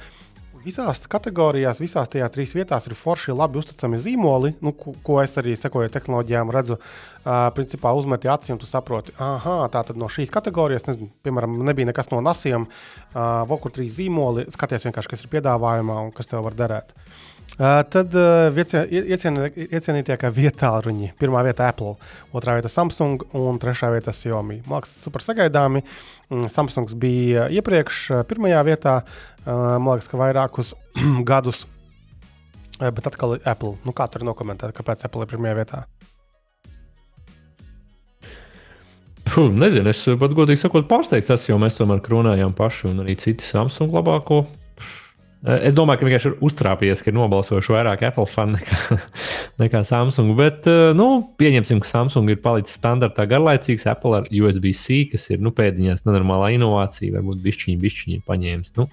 visās 0.63 1.05
kategorijās, 1.11 1.79
visās 1.79 2.11
tajās 2.11 2.31
trīs 2.31 2.53
vietās 2.55 2.87
ir 2.87 2.95
forši, 2.99 3.31
labi 3.35 3.59
uzticami 3.59 3.99
zīmoli, 3.99 4.53
nu, 4.63 4.73
ko, 4.79 4.93
ko 5.03 5.19
es 5.23 5.37
arī 5.39 5.55
sekoju 5.59 5.91
tehnoloģijām, 5.93 6.51
redzu. 6.55 6.79
Uh, 7.23 7.47
principā 7.55 7.93
uzmeti 7.95 8.27
un 8.27 8.59
tu 8.59 8.67
saproti, 8.67 9.15
ah, 9.23 9.67
tā 9.71 9.85
tad 9.87 9.95
no 9.95 10.09
šīs 10.11 10.31
kategorijas, 10.31 10.87
nezinu, 10.89 11.07
piemēram, 11.23 11.55
nebija 11.63 11.87
nekas 11.87 12.11
no 12.11 12.19
nasiem, 12.19 12.67
uh, 12.67 13.43
vēl 13.47 13.61
kur 13.63 13.71
trīs 13.71 13.95
zīmoli, 13.99 14.49
skaties 14.51 14.83
vienkārši, 14.89 15.13
kas 15.15 15.23
ir 15.23 15.31
piedāvājumā 15.31 16.01
un 16.07 16.11
kas 16.11 16.27
tev 16.27 16.43
var 16.43 16.59
derēt. 16.59 16.91
Uh, 16.91 17.32
Uh, 17.53 17.83
tad 17.85 18.15
uh, 18.17 18.49
iecienītākā 18.49 20.31
vietā 20.33 20.71
ruņi. 20.81 21.11
Pirmā 21.21 21.43
vieta 21.45 21.67
Apple, 21.69 21.91
otrā 22.33 22.55
vieta 22.57 22.71
Samsung 22.71 23.27
un 23.37 23.59
trešā 23.61 23.91
vieta 23.93 24.09
Xiaomi. 24.09 24.63
Liekas, 24.65 24.95
super 25.05 25.21
sagaidāmi. 25.21 25.83
Mm, 26.31 26.47
Samsung 26.49 26.89
bija 26.97 27.45
iepriekš 27.53 27.99
pirmajā 28.25 28.63
vietā, 28.65 28.95
uh, 29.03 29.77
man 29.77 29.99
liekas, 29.99 30.09
ka 30.09 30.17
vairākus 30.17 30.73
gadus. 31.29 31.67
Bet 32.81 33.05
atkal 33.05 33.37
Apple. 33.37 33.75
Nu, 33.85 33.93
kā 33.93 34.09
tur 34.09 34.25
nokomentēt, 34.25 34.73
kāpēc 34.73 35.05
Apple 35.05 35.27
ir 35.27 35.31
pirmajā 35.35 35.59
vietā? 35.61 35.83
Puh, 39.29 39.53
nezinu, 39.53 39.93
es 39.93 40.01
pat 40.17 40.33
godīgi 40.33 40.65
sakot, 40.65 40.89
pārsteigts 40.89 41.29
esmu, 41.37 41.53
jo 41.53 41.61
mēs 41.61 41.77
tomēr 41.77 42.01
kronājām 42.01 42.57
paši 42.57 42.89
un 42.89 43.05
arī 43.05 43.13
citi 43.21 43.45
Samsung 43.45 43.93
labāko 43.93 44.41
es 45.43 45.75
domāju, 45.75 45.99
ka 45.99 46.07
vienkārši 46.07 46.29
ir 46.29 46.35
uztrāpījies, 46.47 47.01
ka 47.03 47.11
ir 47.11 47.17
nobalsojuši 47.17 47.73
vairāk 47.75 48.05
Apple 48.07 48.23
fani 48.31 48.55
nekā, 48.55 48.97
nekā 49.63 49.81
Samsung. 49.87 50.37
Bet, 50.39 50.69
eh, 50.71 50.93
nu, 50.95 51.07
pieņemsim, 51.39 51.81
ka 51.83 51.89
Samsung 51.89 52.31
ir 52.31 52.39
palicis 52.43 52.77
standartā 52.79 53.25
garlaicīgs, 53.29 53.83
Apple 53.91 54.21
ar 54.21 54.29
USB-C, 54.31 55.01
kas 55.11 55.27
ir 55.35 55.43
nu, 55.43 55.51
pēdiņās 55.55 56.05
nenormālā 56.07 56.53
inovācija, 56.55 57.11
varbūt 57.17 57.43
bišķiņi, 57.43 57.75
bišķiņi 57.83 58.17
ir 58.19 58.23
paņēmis. 58.29 58.73
Nu, 58.79 58.87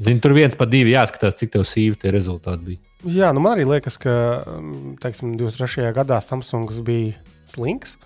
Zini, 0.00 0.22
tur 0.24 0.32
viens 0.32 0.54
pa 0.56 0.64
divi 0.64 0.94
jāskatās, 0.94 1.34
cik 1.36 1.50
tev 1.52 1.66
sīvi 1.68 1.98
tie 2.00 2.08
rezultāti 2.14 2.70
bija. 2.70 2.80
Jā, 3.10 3.34
nu 3.36 3.42
man 3.44 3.58
arī 3.58 3.66
liekas, 3.68 3.98
ka 4.00 4.14
mm, 4.46 4.94
teiksim, 5.02 5.34
23. 5.36 5.90
gadā 5.96 6.22
Samsungs 6.24 6.78
bija 6.86 7.18
slings. 7.50 7.98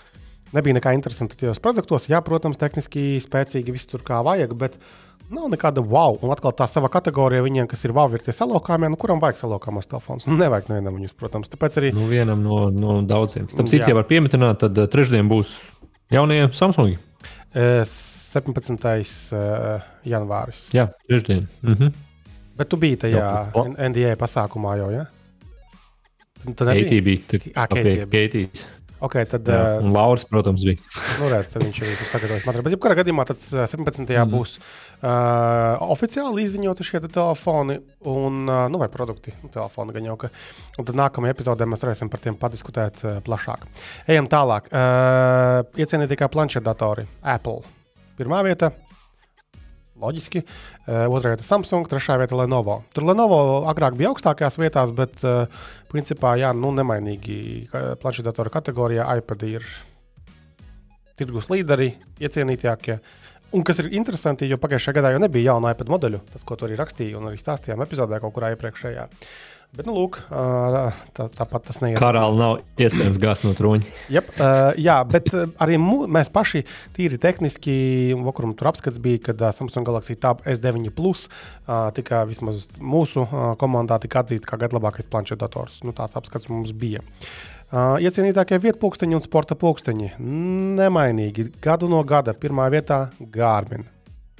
Nebija 0.56 0.74
nekā 0.80 0.94
interesanta 0.96 1.38
tajos 1.38 1.60
produktos. 1.62 2.08
Jā, 2.10 2.18
protams, 2.24 2.58
tehniski 2.58 3.20
spēcīgi 3.22 3.76
viss 3.76 3.90
tur 3.90 4.02
kā 4.06 4.24
vajag, 4.26 4.56
bet 4.58 4.74
uh, 4.80 5.03
Nav 5.32 5.46
nekāda 5.48 5.80
wow, 5.80 6.18
un 6.20 6.32
atkal 6.34 6.52
tā 6.56 6.66
sava 6.68 6.90
kategorija 6.92 7.44
viņiem, 7.44 7.68
kas 7.70 7.84
ir 7.86 7.94
wow, 7.96 8.12
ir 8.12 8.20
tie 8.24 8.34
salokāmie, 8.36 8.90
nu, 8.92 8.98
kuram 9.00 9.22
vajag 9.22 9.40
salokāmās 9.40 9.88
telefons. 9.88 10.26
Nu, 10.28 10.36
nevajag 10.40 10.68
nevienam 10.68 10.98
viņus, 10.98 11.14
protams. 11.16 11.48
Tāpēc 11.52 11.78
arī. 11.80 11.92
Nu, 11.96 12.04
vienam 12.10 12.42
no, 12.44 12.66
no 12.68 12.98
daudziem. 13.08 13.48
Starp 13.52 13.70
citu, 13.72 13.88
ja 13.88 13.96
var 13.96 14.04
pieminēt, 14.10 14.60
tad 14.60 14.76
uh, 14.76 14.88
trešdien 14.90 15.30
būs 15.30 15.56
jaunie 16.12 16.42
Samsungi. 16.52 16.98
Es 17.56 17.94
17. 18.34 18.84
Uh, 19.32 19.88
janvāris. 20.12 20.66
Jā, 20.76 20.90
trešdien. 21.08 21.48
Mhm. 21.64 21.94
Bet 22.54 22.70
tu 22.70 22.78
biji 22.78 23.00
tajā 23.06 23.20
Jo, 23.50 23.64
NDA 23.72 24.14
pasākumā 24.20 24.76
jau, 24.78 24.92
ja? 24.94 25.08
Tu 26.44 26.52
nebija? 26.52 26.84
Keitija 26.84 27.02
bija. 27.02 27.22
pie 27.30 27.40
Keitija 27.40 27.82
bija. 27.82 28.10
Keitijas. 28.12 28.66
Ok, 29.04 29.16
tad, 29.28 29.48
Jā, 29.50 29.58
uh, 29.76 29.84
Un 29.84 29.92
Lauris, 29.92 30.24
protams, 30.28 30.62
bija. 30.64 30.78
nu, 31.20 31.28
redz, 31.32 31.52
viņš 31.60 31.80
jau 31.82 31.88
ir 31.90 31.98
sagatavojis 32.08 32.46
materiālu. 32.46 32.64
Bet, 32.66 32.76
jebkurā 32.76 32.96
gadījumā, 33.00 33.26
tad 33.28 33.42
uh, 33.52 33.64
17. 33.68 34.04
Mhm. 34.06 34.30
būs 34.32 34.54
uh, 34.58 35.82
oficiāli 35.92 36.46
izziņoti 36.46 36.86
šie 36.88 37.02
te 37.04 37.10
telefoni 37.12 37.76
un, 38.10 38.38
uh, 38.48 38.64
nu, 38.72 38.80
vai 38.80 38.88
produkti. 38.92 39.34
Nu, 39.42 39.50
telefoni 39.52 39.96
gan 39.96 40.08
jau, 40.08 40.16
ka. 40.24 40.30
Un 40.80 40.88
tad 40.88 40.96
nākamajā 41.00 41.36
epizodē 41.36 41.68
mēs 41.68 41.84
varēsim 41.84 42.12
par 42.12 42.22
tiem 42.24 42.38
padiskutēt 42.40 43.04
uh, 43.04 43.18
plašāk. 43.26 43.68
Ejam 44.08 44.30
tālāk. 44.32 44.70
Uh, 44.72 45.60
iecienītākā 45.84 46.30
planšetdatori 46.32 47.06
Apple. 47.34 47.60
Pirmā 48.18 48.40
vieta. 48.46 48.72
Loģiski. 50.00 50.42
Uh, 50.42 51.06
otrā 51.06 51.34
vieta 51.34 51.46
Samsung, 51.46 51.86
trešā 51.90 52.18
vieta 52.20 52.38
Lenovo. 52.38 52.80
Tur 52.94 53.06
Lenovo 53.08 53.62
agrāk 53.70 53.98
bija 53.98 54.10
augstākajās 54.12 54.58
vietās, 54.58 54.94
bet 54.96 55.22
uh, 55.26 55.44
principā 55.92 56.34
jā, 56.40 56.50
nu, 56.56 56.72
nemainīgi 56.74 57.68
planšetdatoru 58.02 58.52
kategorijā 58.54 59.06
iPad 59.20 59.46
ir 59.48 59.68
tirgus 61.18 61.46
līderi, 61.52 61.92
iecienītākie. 62.22 62.98
Un 63.54 63.62
kas 63.62 63.78
ir 63.78 63.92
interesanti, 63.94 64.48
jo 64.50 64.58
pagājušajā 64.58 64.96
gadā 64.96 65.12
jau 65.14 65.20
nebija 65.22 65.52
jauna 65.52 65.70
iPad 65.76 65.90
modeļu, 65.92 66.18
tas, 66.32 66.42
ko 66.46 66.56
tu 66.58 66.66
arī 66.66 66.78
rakstīji 66.80 67.14
un 67.14 67.28
arī 67.30 67.38
stāstījām 67.38 67.84
epizodē 67.84 68.18
kaut 68.22 68.34
kurā 68.34 68.50
iepriekšējā. 68.56 69.04
Bet, 69.74 69.88
nu, 69.88 69.94
lūk, 69.96 70.20
tā, 70.30 71.24
tāpat 71.34 71.64
tas 71.66 71.80
neiet. 71.82 71.96
Karāli 71.98 72.38
nav 72.38 72.60
iespējams 72.78 73.18
gāzt 73.18 73.42
no 73.42 73.56
troņa. 73.58 73.88
Yep, 74.14 74.28
uh, 74.36 74.68
jā, 74.78 75.00
bet 75.10 75.26
arī 75.64 75.80
mu, 75.82 76.04
mēs 76.14 76.30
paši 76.30 76.62
tīri 76.94 77.18
tehniski, 77.18 77.74
un 78.14 78.22
vakarum 78.28 78.52
tur 78.54 78.70
apskats 78.70 79.00
bija, 79.02 79.24
kad 79.30 79.42
Samsung 79.56 79.88
Galaxy 79.88 80.14
Tab 80.14 80.44
S9 80.46 80.94
Plus 80.94 81.26
tika 81.96 82.22
vismaz 82.28 82.68
mūsu 82.78 83.26
komandā 83.58 83.98
tika 84.04 84.22
atzīts 84.22 84.46
kā 84.46 84.60
gada 84.62 84.78
labākais 84.78 85.10
planšetdators. 85.10 85.82
Nu, 85.82 85.96
tās 85.96 86.14
apskats 86.20 86.46
mums 86.52 86.70
bija. 86.70 87.02
Uh, 87.74 87.98
iecienītākie 87.98 88.60
vietpunkteņi 88.62 89.18
un 89.18 89.26
sporta 89.26 89.58
pulksteņi 89.58 90.14
nemainīgi. 90.78 91.50
Gadu 91.64 91.90
no 91.90 92.04
gada 92.06 92.36
pirmā 92.38 92.70
vietā 92.70 93.08
Gārmin. 93.34 93.88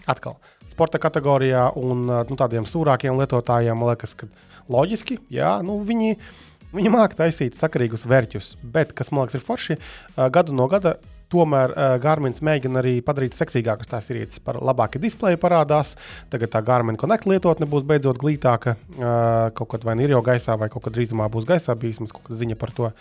Atkal 0.06 0.38
sporta 0.74 0.98
kategorijā 1.02 1.68
un 1.78 2.08
nu, 2.08 2.36
tādiem 2.38 2.66
sūrākiem 2.68 3.18
lietotājiem 3.20 3.78
man 3.78 3.92
liekas, 3.92 4.14
ka 4.18 4.28
loģiski, 4.72 5.18
jā, 5.32 5.56
nu, 5.66 5.78
viņi, 5.84 6.18
viņi 6.74 6.92
māca 6.94 7.24
taisīt 7.24 7.58
sakarīgus 7.58 8.06
vērķus. 8.10 8.54
Bet, 8.62 8.94
kas 8.96 9.12
man 9.12 9.26
liekas, 9.26 9.38
ir 9.40 9.46
forši, 9.46 9.78
gadu 10.34 10.56
no 10.56 10.68
gada. 10.72 10.96
Tomēr 11.34 11.72
uh, 11.74 11.94
Gārmins 12.02 12.38
mēģina 12.44 12.78
arī 12.78 12.94
padarīt 13.04 13.34
seksīgākas 13.34 13.90
tās 13.90 14.10
ierīces, 14.12 14.38
par 14.44 14.60
labāku 14.62 15.00
displeju 15.02 15.40
parādās. 15.42 15.94
Tagad 16.30 16.52
tā 16.52 16.60
Gārmina 16.66 17.00
Connect 17.00 17.26
lietotne 17.26 17.66
būs 17.70 17.86
beidzot 17.88 18.20
glītāka. 18.22 18.76
Uh, 18.94 19.50
kaut 19.58 19.72
kad 19.72 19.86
vai 19.86 19.96
nu 19.98 20.06
ir 20.06 20.14
jau 20.14 20.22
gaisā, 20.26 20.54
vai 20.60 20.70
kaut 20.72 20.86
kad 20.86 20.94
drīzumā 20.94 21.26
būs 21.32 21.48
gaisā, 21.48 21.74
bija 21.78 21.96
vismaz 21.96 22.14
kaut 22.14 22.28
kāda 22.28 22.38
ziņa 22.42 22.58
par 22.60 22.74
to. 22.76 22.92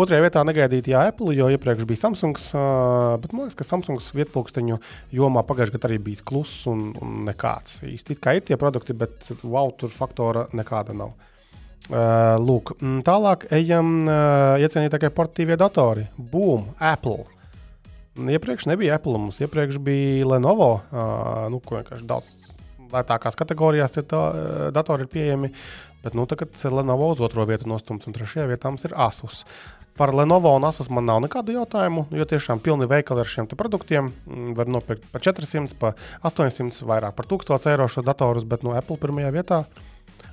Otrajā 0.00 0.24
vietā 0.24 0.44
negaidītajā 0.48 1.04
Apple, 1.10 1.34
jo 1.36 1.50
iepriekš 1.52 1.88
bija 1.90 2.04
Samsung. 2.06 2.40
Uh, 2.54 3.18
bet 3.20 3.34
man 3.34 3.44
liekas, 3.44 3.58
ka 3.60 3.68
Samsungs 3.68 4.08
vietpunkteņu 4.16 4.80
jomā 5.20 5.44
pagājušajā 5.44 5.76
gadā 5.76 5.92
arī 5.92 6.00
bija 6.08 6.24
kluss 6.24 6.64
un, 6.70 6.88
un 7.04 7.20
nekāds. 7.28 7.82
Īsti 7.84 8.16
kā 8.16 8.38
ir 8.38 8.48
tie 8.48 8.58
produkti, 8.60 8.96
bet 8.96 9.28
wow, 9.42 9.68
tur 9.76 9.92
faktora 9.92 10.48
nekāda 10.56 10.96
nav. 10.96 11.12
Uh, 11.84 12.40
lūk, 12.40 12.78
tālāk 13.04 13.44
ejam 13.52 13.98
uh, 14.06 14.56
iecienītākie 14.56 15.12
portatīvie 15.12 15.60
datori. 15.60 16.06
Boom, 16.16 16.70
Apple. 16.80 17.33
Iepriekš 18.14 18.68
nebija 18.70 18.94
Apple, 18.94 19.18
mums 19.18 19.40
iepriekš 19.42 19.80
bija 19.82 20.26
Lenovo. 20.34 20.74
Uh, 20.90 21.48
nu, 21.50 21.58
ko 21.58 21.80
vienkārši 21.80 22.06
daudz 22.06 22.52
lētākās 22.94 23.38
kategorijās 23.38 23.96
tie 23.96 24.04
tā, 24.06 24.20
datori 24.74 25.06
ir 25.06 25.12
pieejami. 25.12 25.50
Bet 26.04 26.16
nu, 26.16 26.26
tagad 26.28 26.58
Lenovo 26.68 27.08
uz 27.14 27.22
otro 27.24 27.46
vietu 27.48 27.68
nostumts, 27.70 28.06
un 28.06 28.16
trešajā 28.16 28.44
vietā 28.50 28.70
mums 28.70 28.84
ir 28.84 28.94
Asus. 29.00 29.44
Par 29.96 30.10
Lenovo 30.14 30.50
un 30.56 30.66
Asus 30.66 30.90
man 30.90 31.06
nav 31.08 31.22
nekādu 31.24 31.54
jautājumu, 31.54 32.08
jo 32.12 32.26
tiešām 32.28 32.60
pilni 32.60 32.88
veikali 32.90 33.22
ar 33.22 33.30
šiem 33.30 33.48
produktiem. 33.54 34.10
Mm, 34.26 34.52
Var 34.58 34.70
nopirkt 34.74 35.06
par 35.12 35.22
400, 35.24 35.78
par 35.80 35.94
800, 36.26 36.82
vairāk 36.84 37.16
par 37.16 37.30
1000 37.30 37.70
eiro 37.72 37.88
šo 37.88 38.04
datorus, 38.04 38.44
bet 38.44 38.66
no 38.66 38.74
Apple 38.76 38.98
pirmajā 39.00 39.30
vietā 39.34 39.64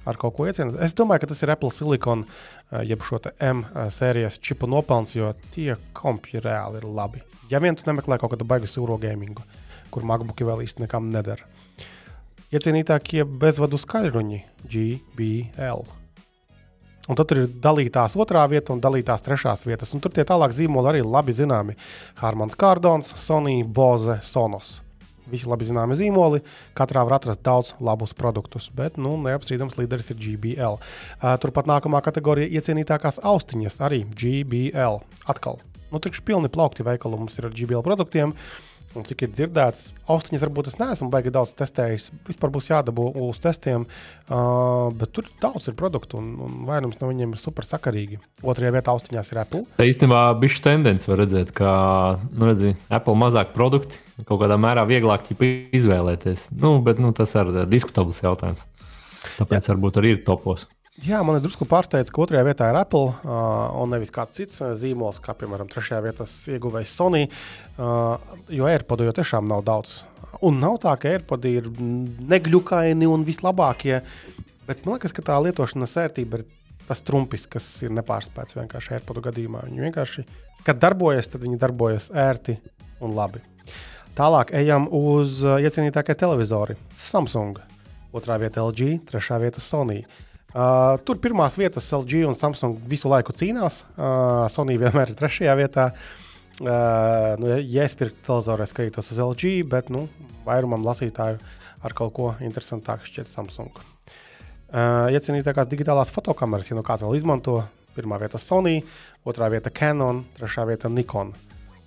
ar 0.01 0.17
kaut 0.17 0.35
ko 0.35 0.49
iecienīt. 0.49 0.79
Es 0.81 0.97
domāju, 0.97 1.23
ka 1.23 1.31
tas 1.31 1.43
ir 1.45 1.53
Apple 1.53 1.69
Silicon, 1.71 2.25
eh, 2.25 2.81
jeb 2.89 3.05
šo 3.05 3.21
M 3.39 3.63
sērijas 3.93 4.41
čipu 4.41 4.67
nopelns, 4.67 5.15
jo 5.15 5.33
tie 5.53 5.77
kompi 5.93 6.41
reāli 6.41 6.81
ir 6.81 6.89
labi. 6.89 7.21
Ja 7.51 7.59
vien 7.59 7.75
tu 7.75 7.83
nemeklē 7.87 8.15
kaut 8.19 8.31
kādu 8.31 8.47
baigu 8.47 8.69
sūro 8.69 8.95
gamingu, 9.01 9.43
kur 9.91 10.05
MacBooki 10.07 10.47
vēl 10.47 10.63
īsti 10.63 10.85
nekam 10.85 11.09
nedara. 11.11 11.43
Iecienītākie 12.51 13.25
bezvadu 13.27 13.79
skaļruņi 13.79 14.39
GBL. 14.63 15.83
Un 17.11 17.17
tad 17.17 17.33
ir 17.35 17.47
dalītās 17.63 18.15
otrā 18.19 18.43
vieta 18.47 18.71
un 18.71 18.79
dalītās 18.83 19.23
trešās 19.25 19.65
vietas. 19.67 19.91
Un 19.95 20.03
tur 20.03 20.13
tie 20.15 20.23
tālāk 20.27 20.53
zīmoli 20.55 20.91
arī 20.93 21.01
labi 21.03 21.35
zināmi. 21.35 21.75
Harmans 22.21 22.55
Kārdons, 22.55 23.11
Sony, 23.19 23.65
Boze, 23.65 24.19
Sonos. 24.23 24.77
Visi 25.31 25.47
labi 25.47 25.67
zināmi 25.67 25.95
zīmoli, 25.95 26.41
katrā 26.75 27.03
var 27.07 27.19
atrast 27.19 27.43
daudz 27.45 27.73
labus 27.79 28.11
produktus, 28.17 28.67
bet 28.75 28.97
nu, 28.99 29.13
neapstrīdams 29.21 29.77
līderis 29.79 30.11
ir 30.11 30.19
GBL. 30.19 30.79
Uh, 30.79 31.35
turpat 31.39 31.69
nākamā 31.71 32.03
kategorija- 32.03 32.51
iecienītākās 32.59 33.21
austiņas, 33.23 33.79
arī 33.87 34.03
GBL. 34.11 34.99
Atkal, 35.31 35.61
nu, 35.91 36.01
tur 36.01 36.13
ir 36.15 36.25
pilni 36.27 36.51
plaukti 36.51 36.85
veikali 36.87 37.19
mums 37.19 37.37
ir 37.39 37.49
ar 37.49 37.55
GBL 37.55 37.85
produktiem. 37.85 38.35
Un 38.91 39.05
cik 39.07 39.21
ir 39.23 39.29
dzirdēts, 39.31 39.93
austiņas 40.11 40.41
varbūt 40.43 40.67
es 40.67 40.75
neesmu 40.75 41.07
baigi 41.13 41.31
daudz 41.31 41.53
testējis. 41.55 42.09
Vispār 42.27 42.51
būs 42.51 42.67
jādabū 42.73 43.05
uz 43.23 43.39
testiem, 43.39 43.85
uh, 43.87 44.89
bet 44.99 45.13
tur 45.15 45.29
daudz 45.39 45.69
ir 45.71 45.77
produktu 45.79 46.19
un, 46.19 46.33
un 46.43 46.57
vairums 46.67 46.99
no 46.99 47.07
viņiem 47.07 47.31
ir 47.31 47.39
super 47.39 47.63
sakarīgi. 47.67 48.19
Otrajā 48.43 48.73
vietā 48.75 48.91
austiņās 48.91 49.31
ir 49.31 49.39
Apple. 49.45 49.63
Tā 49.77 49.87
īstenībā 49.87 50.25
bija 50.41 50.57
šī 50.57 50.65
tendence, 50.67 51.07
var 51.07 51.23
redzēt, 51.23 51.55
ka 51.55 51.71
nu, 52.33 52.49
redzi, 52.49 52.73
Apple 52.91 53.15
mazāk 53.21 53.55
produkti, 53.55 54.01
kaut 54.25 54.43
kādā 54.43 54.59
mērā 54.59 54.83
vieglāk 54.89 55.31
izvēlēties. 55.39 56.49
Nu, 56.51 56.75
bet 56.83 56.99
nu, 56.99 57.15
tas 57.15 57.37
ir 57.39 57.63
diskutabls 57.71 58.19
jautājums. 58.25 58.67
Tāpēc 59.37 59.61
Jā. 59.61 59.71
varbūt 59.71 60.01
arī 60.01 60.17
ir 60.17 60.23
topos. 60.27 60.67
Jā, 61.01 61.23
man 61.25 61.39
ir 61.39 61.41
drusku 61.41 61.65
pārsteigts, 61.65 62.11
ka 62.13 62.21
otrajā 62.21 62.43
vietā 62.45 62.67
ir 62.69 62.77
Apple 62.77 63.07
uh, 63.09 63.71
un 63.81 63.89
nevis 63.89 64.11
kāds 64.13 64.35
cits 64.37 64.59
zīmols, 64.77 65.17
kā 65.25 65.33
piemēram 65.33 65.65
trešajā 65.71 66.01
vietā 66.05 66.27
ieguvējs 66.53 66.93
Sony. 66.93 67.23
Uh, 67.73 68.21
jo 68.53 68.67
AirPods 68.69 69.07
jau 69.07 69.15
tiešām 69.17 69.49
nav 69.49 69.63
daudz. 69.65 69.95
Un 70.45 70.61
nav 70.61 70.77
tā, 70.83 70.93
ka 71.01 71.09
AirPods 71.09 71.49
ir 71.49 71.71
negļukaini 72.29 73.09
un 73.09 73.25
vislabākie. 73.25 74.03
Bet 74.69 74.85
man 74.85 74.99
liekas, 74.99 75.17
ka 75.17 75.25
tā 75.25 75.41
lietošanas 75.41 75.97
ērtība 76.05 76.43
ir 76.43 76.47
tas 76.85 77.01
trumpis, 77.07 77.49
kas 77.49 77.73
ir 77.81 77.97
nepārspēts 77.97 78.61
vienkārši 78.61 78.99
AirPods 78.99 79.25
gadījumā. 79.31 79.65
Viņi 79.71 79.87
vienkārši, 79.89 80.29
kad 80.69 80.85
darbojas, 80.85 81.33
tad 81.33 81.41
viņi 81.47 81.63
darbojas 81.65 82.13
ērti 82.13 82.59
un 83.01 83.17
labi. 83.17 83.41
Tālāk 84.13 84.53
ejam 84.53 84.85
uz 84.85 85.39
iecienītākie 85.41 86.13
televizori. 86.13 86.77
Samsung, 86.93 87.57
otrā 88.13 88.37
vieta 88.37 88.61
LG, 88.61 88.99
trešā 89.09 89.41
vieta 89.41 89.63
Sony. 89.63 90.03
Uh, 90.05 90.27
tur 91.07 91.19
pirmās 91.23 91.55
vietas 91.59 91.87
LG 91.95 92.25
un 92.27 92.35
Samsung 92.35 92.79
visu 92.91 93.07
laiku 93.11 93.31
cīnās. 93.35 93.83
Uh, 93.95 94.47
Sony 94.51 94.75
vienmēr 94.81 95.13
ir 95.13 95.19
trešajā 95.19 95.55
vietā. 95.59 95.91
Uh, 96.61 97.37
nu, 97.41 97.47
ja- 97.55 97.85
es 97.87 97.95
pirktu 97.95 98.19
televizoru, 98.27 98.63
es 98.63 98.73
skatītos 98.73 99.11
uz 99.13 99.19
LG, 99.23 99.63
bet 99.69 99.89
nu, 99.89 100.07
vairumam 100.45 100.83
lasītāju 100.85 101.39
ar 101.81 101.95
kaut 101.97 102.13
ko 102.13 102.33
interesantāku 102.43 103.07
šķiet 103.07 103.31
Samsung. 103.31 103.71
Uh, 104.71 105.07
iecienītākās 105.11 105.67
digitālās 105.71 106.11
fotokameras, 106.13 106.69
ja 106.69 106.75
nu 106.77 106.83
kāds 106.83 107.03
vēl 107.03 107.15
izmanto, 107.17 107.63
pirmā 107.95 108.19
vieta 108.21 108.39
Sony, 108.39 108.83
otrā 109.27 109.49
vieta 109.51 109.71
Canon, 109.73 110.23
trešā 110.37 110.67
vieta 110.69 110.91
Nikon. 110.91 111.33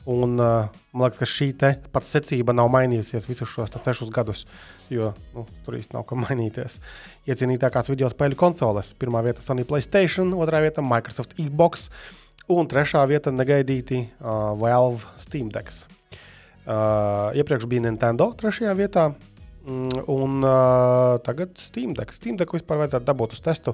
Un, 0.05 0.37
man 0.37 1.01
liekas, 1.01 1.21
ka 1.23 1.29
šī 1.29 1.47
pati 1.93 2.09
secība 2.11 2.53
nav 2.53 2.69
mainījusies 2.75 3.25
visus 3.25 3.49
šos 3.49 3.73
sešus 3.73 4.11
gadus, 4.13 4.45
jo 4.93 5.15
nu, 5.33 5.47
tur 5.65 5.79
īstenībā 5.79 6.03
nav 6.03 6.05
ko 6.11 6.19
mainīties. 6.25 6.77
Iecienītākās 7.25 7.89
video 7.89 8.11
spēļu 8.13 8.37
konsoles. 8.37 8.93
Pirmā 9.01 9.25
vieta 9.25 9.45
Sony 9.45 9.65
Playstation, 9.65 10.35
otrā 10.37 10.61
vieta 10.65 10.85
Microsoft 10.85 11.37
Xbox 11.39 11.89
un 12.53 12.69
trešā 12.69 13.07
vieta 13.09 13.33
negaidīti 13.33 14.05
uh, 14.05 14.53
Valve 14.61 15.09
Steam 15.21 15.49
Decks. 15.53 15.87
Uh, 16.65 17.33
iepriekš 17.37 17.69
bija 17.69 17.85
Nintendo 17.85 18.31
trešajā 18.41 18.77
vietā. 18.77 19.11
Mm, 19.65 20.03
Un 20.13 20.43
uh, 20.45 21.17
tagad 21.25 21.57
Steam 21.57 21.95
Deck. 21.97 22.13
Steam 22.13 22.37
Deck 22.37 22.53
vispār 22.53 22.83
vajadzētu 22.83 23.07
dabūt 23.09 23.33
uz 23.33 23.41
testu, 23.41 23.73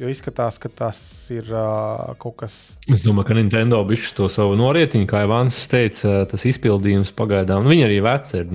jo 0.00 0.10
izskatās, 0.10 0.58
ka 0.58 0.70
tas 0.80 0.98
ir 1.30 1.46
uh, 1.54 2.16
kaut 2.18 2.40
kas 2.40 2.56
Es 2.90 3.04
domāju, 3.06 3.28
ka 3.30 3.36
Nintendo 3.38 3.78
bišķi 3.86 4.16
to 4.18 4.26
savu 4.34 4.56
norietiņu, 4.58 5.06
kā 5.06 5.22
jau 5.22 5.30
Vans 5.30 5.60
teica, 5.70 6.24
tas 6.30 6.48
izpildījums 6.50 7.14
pagaidām. 7.14 7.62
nu, 7.62 7.70
Viņi 7.70 7.86
arī 7.86 8.00
veci 8.02 8.40
ir. 8.40 8.52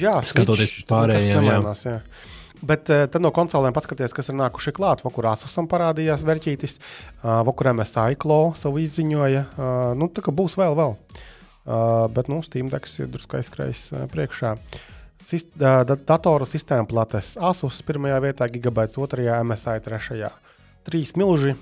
Jā, 0.00 0.16
Skatoties 0.24 0.80
uz 0.80 0.88
pārējiem, 0.90 1.22
nekas 1.22 1.30
jā. 1.30 1.40
nemainās, 1.46 1.86
jā. 1.86 1.96
Bet 2.66 2.90
uh, 2.90 3.06
tad 3.06 3.22
no 3.22 3.30
konsolēm 3.30 3.72
paskatieties, 3.76 4.16
kas 4.16 4.32
ir 4.32 4.40
nākuši 4.42 4.74
klāt. 4.76 5.06
Vakarā 5.06 5.36
Asusam 5.38 5.70
parādījās 5.70 6.26
vērtītis, 6.26 6.80
uh, 7.22 7.38
vakarā 7.46 7.76
MSI 7.78 8.18
Klo 8.18 8.50
savu 8.58 8.82
izziņoja. 8.82 9.46
Uh, 9.54 9.74
nu, 9.94 10.10
tā 10.10 10.26
kā 10.26 10.34
būs 10.34 10.58
vēl, 10.58 10.74
vēl. 10.74 10.96
Uh, 11.70 12.08
bet 12.10 12.26
nu, 12.32 12.42
Steam 12.42 12.66
Decks 12.72 12.98
ir 12.98 13.12
drusku 13.14 13.38
aizskrējis 13.38 13.92
uh, 13.94 14.08
priekšā. 14.10 14.56
Sist, 15.20 15.52
datoru 15.56 16.46
sistēmu 16.48 16.88
plates 16.88 17.34
Asus 17.36 17.82
pirmajā 17.86 18.20
vietā, 18.24 18.48
Gigabaits 18.50 18.98
otrajā, 19.00 19.40
MSI 19.44 19.82
trešajā. 19.84 20.30
Trīs 20.88 21.12
milži, 21.20 21.54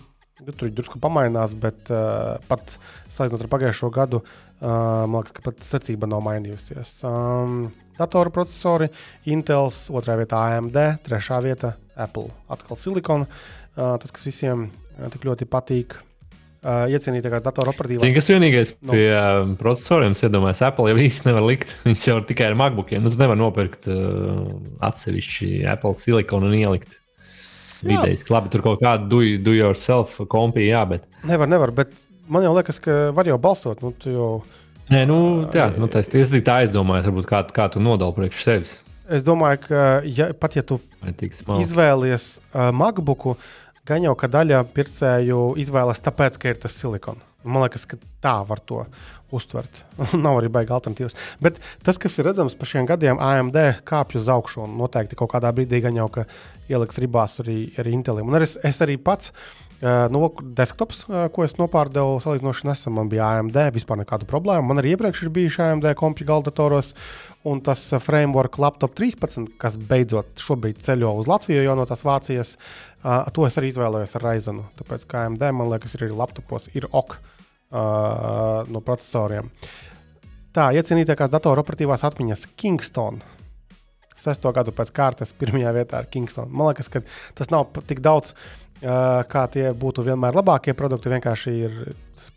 tur 0.46 0.70
drusku 0.70 1.00
pamainās, 1.02 1.54
bet 1.58 1.90
uh, 1.90 2.38
pat 2.50 2.76
salīdzinot 3.10 3.44
ar 3.44 3.50
pagājušo 3.52 3.90
gadu, 3.94 4.22
uh, 4.22 5.04
man 5.10 5.20
liekas, 5.20 5.34
ka 5.36 5.44
pat 5.50 5.66
secība 5.66 6.08
nav 6.10 6.22
mainījusies. 6.26 7.00
Um, 7.08 7.60
datoru 7.98 8.32
procesori, 8.34 8.92
Intel, 9.30 9.72
otrajā 9.72 10.22
vietā 10.22 10.42
AMD, 10.54 10.78
trešā 11.08 11.42
vietā 11.42 11.74
Apple. 11.98 12.30
Atkal 12.54 12.78
silikona, 12.78 13.26
uh, 13.26 13.96
tas, 13.98 14.14
kas 14.14 14.30
visiem 14.30 14.68
tik 15.10 15.26
ļoti 15.26 15.50
patīk 15.50 15.98
uh, 16.68 16.84
iecienītākās 16.92 17.44
datoroperatīvās. 17.46 18.04
Zini, 18.04 18.16
kas 18.16 18.30
vienīgais 18.30 18.75
no. 18.76 18.92
pie 18.92 19.06
uh, 19.10 19.40
procesoriem, 19.60 20.16
es 20.16 20.25
iedomājos, 20.26 20.62
Apple 20.68 20.92
jau 20.92 21.00
īsti 21.06 21.30
nevar 21.30 21.46
likt. 21.48 21.75
Viņas 21.88 22.08
jau 22.10 22.18
tikai 22.28 22.50
ar 22.50 22.58
MacBookiem. 22.60 23.04
Nu, 23.04 23.12
tu 23.14 23.20
nevar 23.20 23.38
nopirkt 23.40 23.88
uh, 23.90 24.44
atsevišķi 24.88 25.52
Apple 25.72 25.96
silikonu 25.98 26.50
un 26.50 26.58
ielikt. 26.58 26.98
Vidējais, 27.78 28.25
labi, 28.34 28.50
tur 28.50 28.64
kaut 28.64 28.80
kāda 28.82 29.06
do, 29.06 29.20
do 29.38 29.52
yourself 29.54 30.16
kompija, 30.30 30.80
jā, 30.80 30.80
bet. 30.90 31.04
Nevar, 31.28 31.46
nevar, 31.50 31.70
bet 31.76 31.92
man 32.26 32.42
jau 32.42 32.50
liekas, 32.56 32.80
ka 32.82 32.96
var 33.14 33.30
jau 33.30 33.37
balsot. 33.38 33.84
Nu, 33.84 33.92
jau, 34.02 34.32
Nē, 34.88 35.04
nu, 35.08 35.18
jā, 35.52 35.68
nu, 35.76 35.87
tas 35.92 36.08
ir 36.08 36.42
tā 36.42 36.62
aizdomājies, 36.64 37.06
varbūt 37.10 37.28
kā, 37.28 37.42
kā 37.54 37.68
tu 37.70 37.82
nodali 37.84 38.16
priekš 38.16 38.44
sevis. 38.46 38.75
Es 39.08 39.25
domāju, 39.25 39.62
ka 39.68 39.82
ja, 40.04 40.30
pat 40.37 40.58
ja 40.58 40.64
tu 40.66 40.80
izvēlies 41.60 42.26
uh, 42.50 42.68
MacBooku, 42.76 43.38
gan 43.88 44.04
jau 44.04 44.14
ka 44.18 44.30
daļa 44.30 44.62
pircēju 44.76 45.42
izvēlas 45.64 46.02
tāpēc, 46.04 46.38
ka 46.40 46.52
ir 46.52 46.61
tas 46.62 46.76
silikons. 46.76 47.25
Man 47.49 47.62
liekas, 47.62 47.87
ka 47.88 47.97
tā 48.21 48.35
var 48.45 48.61
to 48.66 48.83
uztvert. 49.33 49.85
Nav 50.25 50.40
arī 50.40 50.50
baigta 50.52 50.75
alternatīvas. 50.76 51.16
Bet 51.45 51.61
tas, 51.87 52.00
kas 52.00 52.18
ir 52.18 52.26
redzams 52.28 52.57
par 52.59 52.68
šiem 52.68 52.88
gadiem, 52.88 53.21
AMD 53.23 53.57
kāpj 53.88 54.18
uz 54.21 54.28
augšu. 54.33 54.66
Noteikti 54.68 55.16
kaut 55.16 55.30
kādā 55.33 55.54
brīdī 55.54 55.80
gan 55.85 55.97
jau 55.97 56.11
ieliks 56.68 57.00
ribās 57.00 57.38
arī, 57.45 57.61
arī 57.80 57.95
Intelim. 57.97 58.28
Un 58.28 58.42
es, 58.42 58.59
es 58.66 58.83
arī 58.85 58.99
pats. 59.00 59.30
Uh, 59.30 59.67
no 59.82 60.28
desktops, 60.58 61.04
uh, 61.06 61.25
ko 61.35 61.44
es 61.47 61.54
nopārdevu 61.58 62.18
salīdzinoši 62.25 62.66
nesen, 62.66 62.94
man 62.97 63.11
bija 63.12 63.28
AMD. 63.38 63.58
Vispār 63.76 64.00
nekādu 64.00 64.26
problēmu. 64.30 64.66
Man 64.70 64.82
arī 64.82 64.97
iepriekš 64.97 65.25
ir 65.25 65.32
bijuši 65.37 65.64
AMD 65.68 65.88
kompju 65.99 66.26
galdatoros. 66.28 66.92
Un 67.49 67.62
tas 67.64 67.85
framework 68.02 68.58
laptop 68.58 68.97
13, 68.99 69.54
kas 69.62 69.78
beidzot 69.78 70.42
šobrīd 70.42 70.82
ceļo 70.85 71.14
uz 71.20 71.28
Latviju, 71.30 71.62
jau 71.64 71.76
no 71.78 71.87
tās 71.88 72.02
Vācijas, 72.04 72.56
to 73.32 73.47
es 73.47 73.56
arī 73.56 73.70
izvēlējos 73.70 74.16
ar 74.18 74.26
Raizenu. 74.26 74.66
Tāpēc, 74.76 75.06
kā 75.08 75.23
AMD, 75.28 75.44
man 75.56 75.70
liekas, 75.70 75.94
ir 75.94 76.08
arī 76.08 76.18
laptopos, 76.18 76.66
ir 76.75 76.88
ok 76.90 77.14
no 77.70 78.82
procesoriem. 78.85 79.52
Tā, 80.56 80.70
iecienītākās 80.75 81.30
datoroperatīvās 81.30 82.04
atmiņas 82.08 82.49
Kingston. 82.58 83.20
Sesto 84.18 84.50
gadu 84.50 84.73
pēc 84.75 84.90
kārtas, 84.94 85.35
pirmajā 85.40 85.75
vietā 85.76 86.02
ar 86.02 86.08
Kingston. 86.11 86.50
Man 86.50 86.73
liekas, 86.73 86.90
ka 86.90 87.04
tas 87.38 87.52
nav 87.54 87.68
tik 87.87 88.02
daudz 88.04 88.35
kā 88.80 89.44
tie 89.50 89.70
būtu 89.75 90.04
vienmēr 90.06 90.37
labākie 90.38 90.75
produkti. 90.76 91.11
Vienkārši 91.11 91.54
ir 91.66 91.78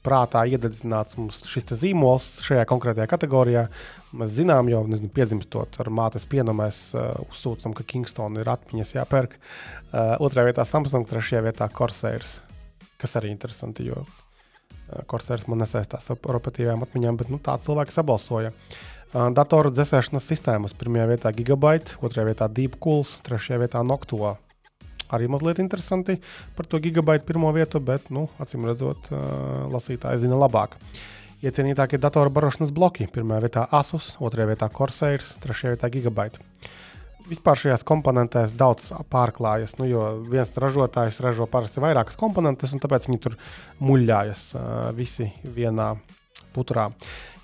prātā 0.06 0.44
iededzināts 0.50 1.18
mums 1.18 1.42
šis 1.48 1.74
zīmols 1.84 2.40
šajā 2.46 2.66
konkrētajā 2.70 3.08
kategorijā. 3.12 3.68
Mēs 4.18 4.34
zinām, 4.40 4.70
jau 4.72 4.82
nezinu, 4.90 5.12
piedzimstot 5.14 5.78
ar 5.82 5.92
mātes 5.94 6.26
pienu, 6.28 6.56
mēs 6.58 6.92
uh, 6.98 7.14
uzsūcam, 7.30 7.76
ka 7.78 7.86
Kingston 7.88 8.42
ir 8.42 8.50
atmiņas 8.52 8.96
jāpērk. 8.98 9.38
Uh, 9.38 10.18
otrajā 10.24 10.50
vietā 10.50 10.66
Samsung, 10.68 11.08
trešajā 11.08 11.46
vietā 11.46 11.70
Corsairs, 11.72 12.40
kas 13.02 13.16
arī 13.22 13.32
interesanti, 13.34 13.88
jo 13.92 14.04
Corsairs 15.08 15.46
man 15.48 15.62
nesaistās 15.64 16.10
ar 16.12 16.40
operatīvām 16.42 16.84
atmiņām, 16.84 17.22
bet 17.22 17.32
nu, 17.32 17.40
tā 17.40 17.56
cilvēki 17.62 17.96
sabalsoja. 17.96 18.52
Uh, 18.52 19.30
datoru 19.36 19.72
dzēsēšanas 19.72 20.28
sistēmas 20.34 20.76
pirmajā 20.76 21.08
vietā 21.14 21.32
Gigabyte, 21.36 22.02
otrajā 22.04 22.34
vietā 22.34 22.50
Deepcools, 22.52 23.20
trešajā 23.28 23.62
vietā 23.64 23.86
Noctua 23.88 24.36
arī 25.14 25.30
mazliet 25.32 25.62
interesanti 25.64 26.18
par 26.58 26.68
to 26.70 26.80
gigabaitu 26.84 27.28
pirmo 27.28 27.52
vietu, 27.56 27.82
bet, 27.84 28.10
nu, 28.14 28.28
acīm 28.42 28.68
redzot, 28.70 29.12
lasītāji 29.72 30.24
zina 30.26 30.40
labāk. 30.40 30.78
Iecienītākie 31.42 31.98
datoru 31.98 32.30
barošanas 32.30 32.70
bloki. 32.70 33.08
Pirmajā 33.10 33.42
vietā 33.48 33.66
Asus, 33.74 34.14
otrajā 34.22 34.52
vietā 34.52 34.68
Corsairs, 34.70 35.34
trešajā 35.42 35.74
vietā 35.74 35.90
Gigabyte. 35.90 36.44
Vispār 37.32 37.58
šajās 37.58 37.86
komponentēs 37.88 38.54
daudz 38.58 38.92
pārklājas, 39.10 39.78
nu, 39.80 39.88
jo 39.90 40.04
viens 40.30 40.52
ražotājs 40.62 41.22
ražo 41.24 41.48
parasti 41.50 41.82
vairākas 41.82 42.18
komponentes, 42.20 42.74
un 42.76 42.82
tāpēc 42.84 43.08
viņi 43.08 43.22
tur 43.24 43.38
muļļājas 43.82 44.46
visi 44.98 45.32
vienā 45.42 45.94
putrā. 46.54 46.90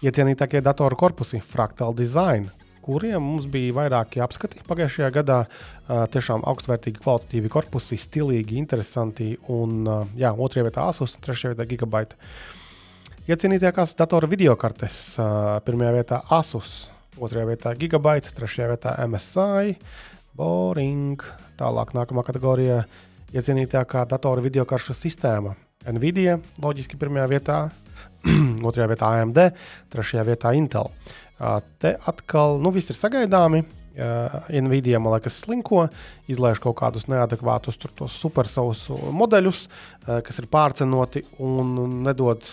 Iecienītākie 0.06 0.62
datoru 0.66 0.98
korpusi, 1.00 1.40
Fractal 1.42 1.96
Design, 1.98 2.50
kuriem 2.88 3.24
mums 3.24 3.48
bija 3.52 3.76
vairāki 3.76 4.22
apskati 4.24 4.64
pagājušajā 4.68 5.10
gadā. 5.20 5.42
Tiešām 5.88 6.46
augstvērtīgi, 6.48 7.02
kvalitatīvi 7.04 7.52
korpusi, 7.52 8.00
stilīgi, 8.00 8.58
interesanti. 8.60 9.34
Un 9.52 9.84
jā, 10.20 10.32
otrajā 10.32 10.68
vietā 10.70 10.88
Asus, 10.88 11.18
trešajā 11.24 11.54
vietā 11.54 11.68
Gigabyte. 11.68 12.20
Iecienītākās 13.28 13.98
datora 14.00 14.30
video 14.32 14.56
kartes. 14.60 15.18
Pirmajā 15.68 15.96
vietā 15.98 16.22
Asus, 16.32 16.86
otrajā 17.20 17.50
vietā 17.50 17.76
Gigabyte, 17.76 18.32
trešajā 18.38 18.72
vietā 18.72 18.96
MSI, 19.04 19.76
Boring. 20.38 21.24
Tālāk 21.60 21.92
nākamā 21.98 22.24
kategorija- 22.24 22.86
iecienītākā 23.38 24.06
datora 24.08 24.44
video 24.46 24.64
karšu 24.66 24.96
sistēma. 24.96 25.58
Nvidia, 25.88 26.40
loģiski 26.60 27.00
pirmajā 27.00 27.28
vietā, 27.32 27.58
otrajā 28.68 28.88
vietā 28.92 29.12
AMD, 29.22 29.40
trešajā 29.94 30.24
vietā 30.28 30.54
Intel. 30.56 30.92
Te 31.38 31.94
atkal 32.10 32.58
nu, 32.64 32.74
viss 32.76 32.94
ir 32.94 33.00
sagaidāmi. 33.00 33.66
Nvidia, 33.98 35.00
man 35.02 35.16
liekas, 35.16 35.40
slinko, 35.42 35.88
izlaiž 36.30 36.60
kaut 36.62 36.76
kādus 36.78 37.08
neadekvātus, 37.10 37.80
super 38.14 38.46
savus 38.46 38.84
modeļus, 38.94 39.64
kas 40.06 40.38
ir 40.38 40.46
pārcenoti 40.54 41.24
un 41.42 42.04
nedod 42.06 42.46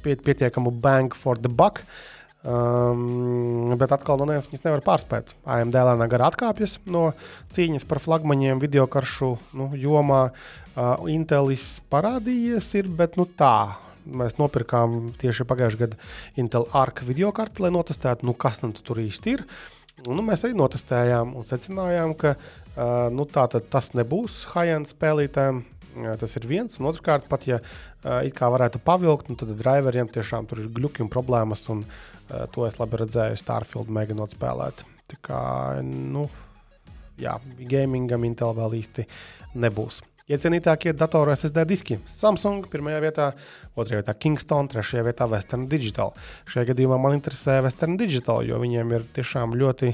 pietiekamu 0.00 0.72
bang 0.80 1.12
for 1.12 1.36
the 1.36 1.52
buck. 1.52 1.84
Um, 2.40 3.74
bet 3.76 3.92
atkal 3.92 4.16
no 4.16 4.24
vienas 4.24 4.46
viņas 4.48 4.62
nevar 4.64 4.80
pārspēt. 4.80 5.34
AMD 5.44 5.76
lēnām 5.76 6.08
garā 6.08 6.30
atkāpjas 6.30 6.78
no 6.88 7.10
cīņas 7.52 7.84
par 7.84 8.00
flagmaņiem 8.00 8.62
video 8.62 8.86
karšu 8.88 9.34
nu, 9.52 9.68
jomā. 9.76 10.30
Uh, 10.70 11.04
Intelis 11.12 11.82
parādījies, 11.92 12.70
ir, 12.80 12.88
bet 12.96 13.18
nu, 13.20 13.26
tā 13.26 13.76
Mēs 14.10 14.38
nopirkām 14.40 15.12
tieši 15.20 15.46
pagājušajā 15.48 15.82
gadā 15.84 15.98
Intel 16.40 16.66
Arc 16.76 17.04
video 17.06 17.30
karti, 17.36 17.64
lai 17.64 17.72
notestētu, 17.74 18.26
nu, 18.28 18.34
kas 18.34 18.62
tur 18.82 19.02
īsti 19.02 19.36
ir. 19.36 19.44
Un, 20.06 20.16
nu, 20.16 20.24
mēs 20.24 20.46
arī 20.46 20.56
notestējām 20.56 21.34
un 21.36 21.44
secinājām, 21.44 22.14
ka 22.18 22.34
uh, 22.36 23.08
nu, 23.12 23.26
tas 23.28 23.92
nebūs 23.96 24.46
high-end 24.54 24.88
spēlītājiem. 24.90 25.62
Tas 26.20 26.36
ir 26.38 26.44
viens, 26.46 26.76
un 26.78 26.86
otrkārt, 26.86 27.26
pat 27.28 27.48
ja 27.48 27.58
uh, 27.58 28.20
it 28.22 28.36
kā 28.38 28.46
varētu 28.52 28.78
pavilkt, 28.86 29.28
nu, 29.28 29.36
tad 29.36 29.50
driveriem 29.58 30.08
tiešām 30.08 30.46
tur 30.48 30.62
ir 30.62 30.70
gluži 30.72 31.02
un 31.04 31.10
problēmas, 31.12 31.66
un 31.72 31.82
uh, 31.82 32.46
to 32.54 32.64
es 32.68 32.78
labi 32.80 33.02
redzēju 33.02 33.40
Starfield 33.40 33.90
mēģinot 33.92 34.36
spēlēt. 34.36 34.84
Tā 35.10 35.18
kā, 35.26 35.40
nu, 35.82 36.28
jā, 37.20 37.36
gamingam 37.58 38.24
Intel 38.28 38.54
vēl 38.56 38.78
īsti 38.80 39.08
nebūs. 39.58 40.00
Iecienītākie 40.30 40.92
datoru 40.94 41.32
SSD 41.34 41.64
diski- 41.66 41.96
Samsung, 42.20 42.68
pirmajā 42.70 43.00
vietā, 43.02 43.24
otrajā 43.74 43.98
vietā 43.98 44.14
Kingston, 44.14 44.68
trešajā 44.70 45.02
vietā 45.02 45.26
Western 45.26 45.66
Digital. 45.66 46.14
Šajā 46.46 46.68
gadījumā 46.70 47.00
man 47.02 47.16
interesē 47.18 47.58
Western 47.64 47.96
Digital, 47.98 48.44
jo 48.46 48.60
viņiem 48.62 48.92
ir 48.94 49.06
tiešām 49.10 49.56
ļoti 49.58 49.90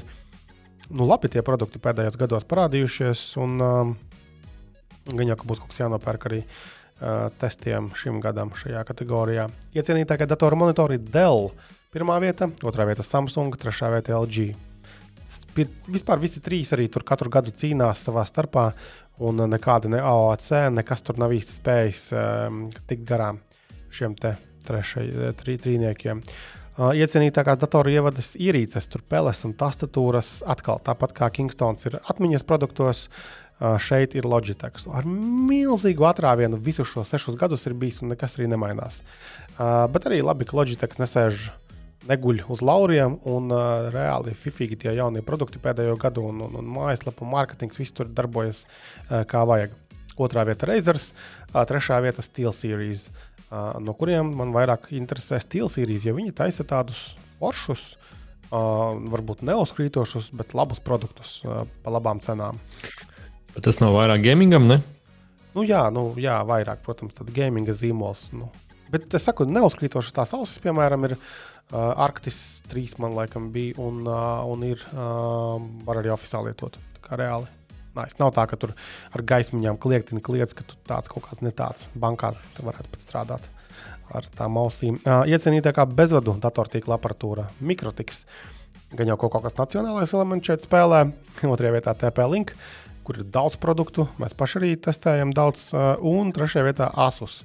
nu, 0.91 1.07
labi 1.07 1.31
tie 1.33 1.41
produkti 1.41 1.81
pēdējos 1.81 2.19
gados 2.21 2.45
parādījušies. 2.45 3.23
Un, 3.41 3.57
um, 3.61 3.97
gan 5.09 5.27
jau, 5.27 5.39
ka 5.41 5.49
būs 5.49 5.63
kaut 5.63 5.73
kas 5.73 5.81
jānopērk 5.81 6.29
arī 6.29 6.43
uh, 6.43 7.33
testiem 7.41 7.89
šim 7.97 8.21
gadam 8.21 8.53
šajā 8.53 8.85
kategorijā. 8.85 9.49
Iecienītākie 9.73 10.29
datoru 10.29 10.55
monitori 10.55 11.01
Dell. 11.01 11.49
Pirmā 11.89 12.19
vieta, 12.21 12.51
otrā 12.61 12.85
vieta 12.85 13.01
Samsung, 13.01 13.57
trešā 13.57 13.89
vieta 13.89 14.13
LG. 14.13 14.53
Vispār 15.89 16.21
visi 16.21 16.39
trīs 16.39 16.69
arī 16.75 16.85
tur 16.93 17.01
katru 17.01 17.31
gadu 17.33 17.49
cīnās 17.49 18.05
savā 18.05 18.21
starpā 18.29 18.69
un 19.23 19.47
nekāda 19.49 19.89
ne 19.91 20.01
AOC, 20.03 20.49
nekas 20.75 21.03
tur 21.05 21.19
nav 21.21 21.33
īsti 21.35 21.57
spējis 21.57 22.03
um, 22.13 22.61
tikt 22.89 23.07
garām 23.07 23.41
šiem 23.93 24.15
te 24.19 24.35
trešajiem 24.67 25.35
trī, 25.39 25.57
trīniekiem. 25.63 26.21
Uh, 26.77 26.91
iecienītākās 26.93 27.57
datoru 27.57 27.95
ievadas 27.95 28.35
ierīces, 28.37 28.85
tur 28.91 29.01
peles 29.09 29.41
un 29.47 29.55
tastatūras, 29.57 30.41
atkal 30.45 30.81
tāpat 30.85 31.15
kā 31.17 31.31
Kingstons 31.33 31.89
ir 31.89 31.97
atmiņas 32.03 32.45
produktos, 32.45 33.07
uh, 33.07 33.79
šeit 33.81 34.13
ir 34.13 34.27
Logitech. 34.29 34.77
Ar 34.93 35.07
milzīgu 35.07 36.05
atrāvienu 36.05 36.59
visus 36.61 36.91
šos 36.91 37.15
sešus 37.15 37.39
gadus 37.39 37.65
ir 37.65 37.77
bijis 37.79 38.03
un 38.03 38.13
nekas 38.13 38.37
arī 38.37 38.51
nemainās. 38.51 39.01
Uh, 39.57 39.87
bet 39.89 40.05
arī 40.05 40.21
labi, 40.21 40.45
ka 40.45 40.59
Logitech 40.59 40.99
nesēž 41.01 41.47
uh, 41.49 41.66
neguļ 42.07 42.43
uz 42.53 42.63
lauriem, 42.65 43.17
un 43.27 43.51
uh, 43.51 43.87
reāli 43.93 44.35
fifīgi 44.37 44.79
tie 44.83 44.93
jaunie 44.97 45.23
produkti 45.25 45.61
pēdējo 45.63 45.97
gadu, 46.01 46.25
un, 46.31 46.41
un, 46.47 46.57
un 46.61 46.69
mājaslapa 46.77 47.27
mārketings 47.27 47.79
viss 47.79 47.95
tur 47.95 48.09
darbojas 48.09 48.63
uh, 48.65 49.23
kā 49.29 49.43
vajag. 49.47 49.75
Otrā 50.17 50.47
vieta- 50.47 50.67
Razors, 50.69 51.11
uh, 51.53 51.61
trešā 51.67 51.99
vieta- 52.05 52.25
Steel 52.25 52.53
Series. 52.55 53.09
uh, 53.51 53.79
no 53.79 53.93
kuriem 53.93 54.33
man 54.35 54.51
vairāk 54.51 54.91
interesē 54.91 55.39
stilsīrijas, 55.39 56.05
jo 56.07 56.15
viņi 56.17 56.35
taisa 56.35 56.63
tādus 56.67 57.15
foršus, 57.39 57.95
uh, 58.51 58.95
varbūt 59.13 59.43
neuzkrītošus, 59.47 60.31
bet 60.35 60.55
labus 60.57 60.79
produktus 60.79 61.41
uh, 61.45 61.65
pa 61.83 61.91
labām 61.91 62.19
cenām. 62.19 62.59
Bet 63.53 63.63
tas 63.63 63.79
nav 63.79 63.95
vairāk 63.95 64.23
gamingam, 64.23 64.67
ne? 64.67 64.81
Nu, 65.55 65.63
jā, 65.63 65.87
nu, 65.93 66.11
jā, 66.19 66.37
vairāk, 66.45 66.83
protams, 66.85 67.15
tāda 67.17 67.33
gaminga 67.33 67.73
zīmols. 67.73 68.27
Nu. 68.35 68.51
Bet 68.91 69.13
es 69.17 69.23
saku, 69.25 69.47
neuzkrītošas 69.49 70.13
tās 70.13 70.33
ausis, 70.37 70.59
piemēram, 70.61 71.07
ir 71.07 71.15
uh, 71.15 71.56
Arktis 71.75 72.63
3, 72.71 72.95
man 73.03 73.15
liekas, 73.17 73.43
bija 73.51 73.75
un, 73.83 74.05
uh, 74.07 74.45
un 74.47 74.63
ir 74.63 74.79
uh, 74.93 75.57
var 75.83 75.99
arī 75.99 76.13
oficiāli 76.13 76.53
lietot. 76.53 76.77
Tā 76.95 77.03
kā 77.03 77.19
reāli. 77.19 77.49
Nice. 77.97 78.15
Nav 78.21 78.31
tā, 78.35 78.45
ka 78.47 78.59
tur 78.61 78.71
ar 79.11 79.23
gaismiņām 79.25 79.79
kliegtini 79.81 80.23
kliedz, 80.23 80.53
ka 80.55 80.63
tu 80.63 80.77
tāds 80.87 81.11
kaut 81.11 81.25
kāds 81.27 81.41
ne 81.43 81.51
tāds. 81.51 81.89
Bankā 81.97 82.31
varētu 82.61 82.93
pat 82.93 83.03
strādāt 83.03 83.49
ar 84.15 84.29
tām 84.37 84.59
ausīm. 84.61 85.01
Uh, 85.01 85.25
iecienītākā 85.27 85.89
bezvadu 85.91 86.37
datortīkla 86.39 86.95
aparatūra 86.95 87.49
Mikrotiks. 87.59 88.23
Gan 88.95 89.11
jau 89.11 89.19
kaut 89.19 89.35
kas 89.43 89.59
nacionālais 89.59 90.15
elements 90.15 90.47
šeit 90.47 90.63
spēlē, 90.63 91.03
otrajā 91.51 91.75
vietā 91.75 91.97
TP-Link, 91.99 92.55
kur 93.03 93.19
ir 93.19 93.27
daudz 93.27 93.59
produktu. 93.59 94.07
Mēs 94.23 94.37
paši 94.39 94.61
arī 94.61 94.73
testējam 94.79 95.35
daudz, 95.35 95.67
uh, 95.75 95.95
un 95.99 96.31
trešajā 96.31 96.67
vietā 96.69 96.91
Asus. 96.95 97.41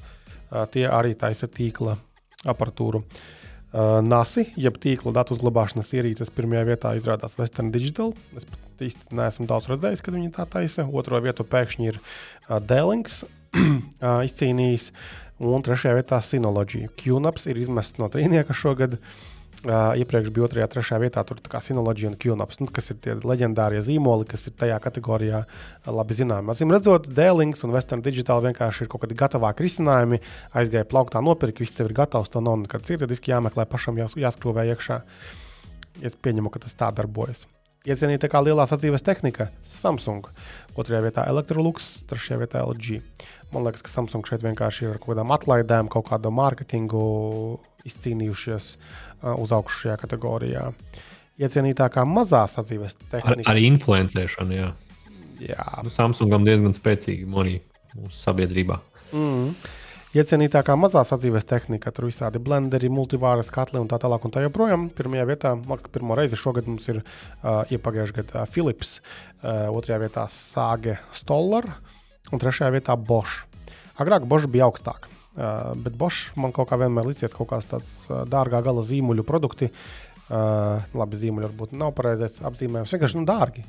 Uh, 0.52 0.62
tie 0.70 0.86
arī 0.86 1.16
taisa 1.18 1.50
tīkla 1.50 1.98
aparatūru. 2.46 3.02
Uh, 3.02 3.30
Uh, 3.32 3.41
NASI, 3.72 4.46
jeb 4.60 4.76
tīkla 4.82 5.14
datu 5.16 5.32
uzglabāšanas 5.36 5.94
ierīces, 5.96 6.32
pirmajā 6.36 6.64
vietā 6.68 6.92
izrādās 6.98 7.38
Western 7.38 7.70
Digital. 7.72 8.12
Es 8.36 8.44
pat 8.48 8.84
īsti 8.84 9.16
neesmu 9.16 9.48
daudz 9.48 9.70
redzējis, 9.72 10.04
kad 10.04 10.16
viņi 10.18 10.32
tā 10.36 10.44
taisa. 10.52 10.84
Otro 10.92 11.20
vietu 11.24 11.46
pēkšņi 11.48 11.88
ir 11.88 12.00
uh, 12.02 12.58
Dēlings 12.60 13.22
uh, 13.24 14.20
izcīnījis, 14.28 14.90
un 15.42 15.64
trešajā 15.64 15.96
vietā 16.02 16.20
Synology. 16.24 16.84
QNAPS 17.00 17.48
ir 17.48 17.62
izmests 17.64 18.02
no 18.02 18.12
trīnieka 18.12 18.56
šogad. 18.56 18.98
Uh, 19.00 19.31
Uh, 19.62 19.92
iepriekš 19.94 20.32
bija 20.34 20.48
otrajā, 20.48 20.64
trešajā 20.66 20.96
vietā, 21.04 21.22
tur 21.22 21.38
kā 21.46 21.60
Synology 21.62 22.08
un 22.08 22.16
QNAPS, 22.18 22.58
nu, 22.64 22.66
kas 22.74 22.90
ir 22.90 22.96
tie 22.98 23.12
leģendārie 23.22 23.78
zīmoli, 23.86 24.26
kas 24.26 24.48
ir 24.50 24.56
tajā 24.58 24.74
kategorijā 24.82 25.44
labi 25.86 26.16
zināmi. 26.18 26.50
Acīm 26.50 26.74
redzot, 26.74 27.06
Dēlings 27.06 27.62
un 27.62 27.70
Western 27.76 28.02
Digital 28.02 28.42
vienkārši 28.42 28.82
ir 28.82 28.90
kaut 28.90 29.04
kādi 29.04 29.14
gatavāki 29.20 29.68
risinājumi. 29.68 30.18
Aizgāja 30.58 30.88
plauktā, 30.90 31.22
nopirka, 31.22 31.62
viss 31.62 31.78
ir 31.78 31.94
gatavs, 31.94 32.32
to 32.34 32.42
nav 32.42 32.58
nekad 32.64 32.82
cirdiski 32.90 33.30
jāmeklē, 33.30 33.68
pašam 33.70 34.02
jās, 34.02 34.18
jāskrūvē 34.18 34.66
iekšā. 34.72 34.98
Es 36.02 36.18
pieņemu, 36.18 36.50
ka 36.50 36.64
tas 36.66 36.74
tā 36.74 36.90
darbojas. 36.98 37.46
Iecienīta 37.86 38.26
kā 38.30 38.42
lielā 38.42 38.66
sadzīves 38.66 39.02
tehnika- 39.06 39.48
Samsung. 39.78 40.26
Otrajā 40.74 41.02
vietā 41.06 41.28
Electrolux, 41.30 42.02
trešajā 42.10 42.38
vietā 42.42 42.66
LG. 42.66 43.00
Man 43.52 43.62
liekas, 43.62 43.82
ka 43.82 43.90
Samsung 43.90 44.26
šeit 44.26 44.42
vienkārši 44.42 44.86
ir 44.86 44.90
ar 44.94 44.98
kaut 44.98 45.14
kādām 45.14 45.34
atlaidēm, 45.34 45.90
kaut 45.90 46.06
kādu 46.06 46.30
mārketingu 46.30 47.58
izcīnījušies 47.82 48.76
uh, 48.76 49.11
uz 49.22 49.52
augšu 49.54 49.86
šajā 49.86 49.98
kategorijā. 50.02 50.68
Iecienītākā 51.42 52.04
mazā 52.06 52.42
sadzīves 52.50 52.98
tehnika. 53.02 53.36
Ar, 53.46 53.54
ar 53.54 53.60
influencēšanu, 53.60 54.56
jā. 54.56 54.72
jā. 55.42 55.68
Nu, 55.82 55.92
Samsungam 55.94 56.44
diezgan 56.46 56.74
spēcīgi 56.76 57.28
monī 57.28 57.60
mūsu 57.96 58.18
sabiedrībā. 58.20 58.78
Mm. 59.16 59.54
Iecienītākā 60.12 60.74
mazā 60.76 61.00
sadzīves 61.08 61.46
tehnika, 61.48 61.88
tur 61.96 62.10
visādi 62.10 62.40
blenderi, 62.42 62.90
multivāras 62.92 63.48
katli 63.52 63.80
un 63.80 63.88
tā 63.88 63.96
tālāk. 64.02 64.26
Un 64.28 64.34
tā 64.34 64.42
joprojām 64.44 64.90
pirmajā 64.92 65.24
vietā, 65.30 65.54
man 65.56 65.78
liekas, 65.78 65.92
pirmo 65.94 66.18
reizi 66.18 66.36
šogad 66.36 66.68
mums 66.68 66.90
ir 66.92 67.00
uh, 67.00 67.62
iepagājušajā 67.72 68.18
gadā 68.18 68.42
Philips, 68.52 68.98
uh, 69.00 69.70
otrajā 69.72 70.02
vietā 70.04 70.26
Sāge 70.28 70.98
Stoller 71.16 71.70
un 72.28 72.44
trešajā 72.44 72.74
vietā 72.76 72.98
Bosch. 73.00 73.46
Agrāk 73.96 74.28
Bosch 74.28 74.52
bija 74.52 74.68
augstāk. 74.68 75.08
Uh, 75.32 75.72
bet 75.80 75.94
Bosch 75.96 76.34
man 76.36 76.52
kaut 76.52 76.68
kā 76.68 76.76
vienmēr 76.76 77.06
licies 77.08 77.32
kaut 77.32 77.48
kāds 77.54 77.68
tāds 77.70 77.92
uh, 78.10 78.26
dārgā 78.28 78.60
gala 78.64 78.82
zīmuļu 78.84 79.24
produkti. 79.24 79.70
Uh, 80.32 80.82
labi, 80.96 81.20
zīmuļi 81.20 81.48
varbūt 81.48 81.72
nav 81.76 81.94
pareizais 81.96 82.36
apzīmējums. 82.44 82.92
Vienkārši 82.92 83.20
nu, 83.20 83.24
dārgi. 83.28 83.64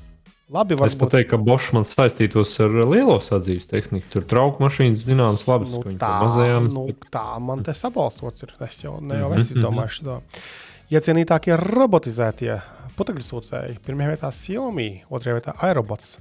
Labi, 0.51 0.75
varbūt... 0.75 0.91
Es 0.91 0.99
pat 0.99 1.13
teiktu, 1.15 1.29
ka 1.31 1.39
Bosch 1.39 1.71
man 1.75 1.85
saistītos 1.87 2.51
ar 2.61 2.75
lielo 2.91 3.15
sadzīves 3.23 3.69
tehniku. 3.71 4.09
Tur 4.11 4.27
trauku 4.27 4.63
mašīnas 4.65 5.05
zināmas, 5.07 5.45
labas, 5.47 5.71
nu, 5.71 5.95
tā, 6.01 6.11
mazajām. 6.25 6.67
Nu, 6.73 6.83
tā 7.13 7.25
man 7.41 7.63
te 7.63 7.75
sabalstots 7.77 8.43
ir. 8.43 8.51
Es 8.67 8.83
jau, 8.83 8.99
ne 8.99 9.21
jau 9.21 9.31
mm 9.31 9.33
-hmm. 9.33 9.41
es 9.41 9.51
izdomāju 9.55 10.03
to. 10.03 10.19
Iecienītākie 10.93 11.55
robotizētie 11.57 12.59
putekļu 12.97 13.23
sūcēji. 13.25 13.79
Pirmajā 13.85 14.13
vietā 14.13 14.31
Xiaomi, 14.31 14.89
otrajā 15.09 15.39
vietā 15.39 15.55
Aerobots. 15.65 16.17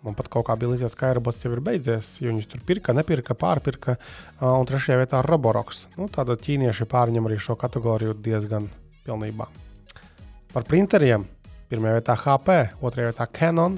Man 0.00 0.16
pat 0.16 0.30
kaut 0.32 0.46
kā 0.48 0.54
bija 0.56 0.70
līdzīgs, 0.72 0.96
ka 0.96 1.10
aerobots 1.10 1.42
jau 1.44 1.50
ir 1.52 1.60
beidzies, 1.64 2.14
jo 2.22 2.32
viņš 2.32 2.46
tur 2.48 2.62
pirka, 2.64 2.94
nepirka, 2.96 3.36
pārpirka. 3.36 3.98
Un 4.40 4.68
trešajā 4.68 4.96
vietā 5.02 5.20
Roboroks. 5.26 5.84
Nu, 5.98 6.08
tāda 6.12 6.38
ķīnieši 6.40 6.88
pārņem 6.88 7.28
arī 7.28 7.36
šo 7.40 7.58
kategoriju 7.60 8.16
diezgan 8.24 8.70
pilnībā. 9.04 9.50
Par 10.54 10.64
printeriem. 10.68 11.28
Pirmajā 11.70 12.00
vietā 12.00 12.16
HP, 12.18 12.56
otrajā 12.82 13.12
vietā 13.12 13.28
Canon, 13.30 13.76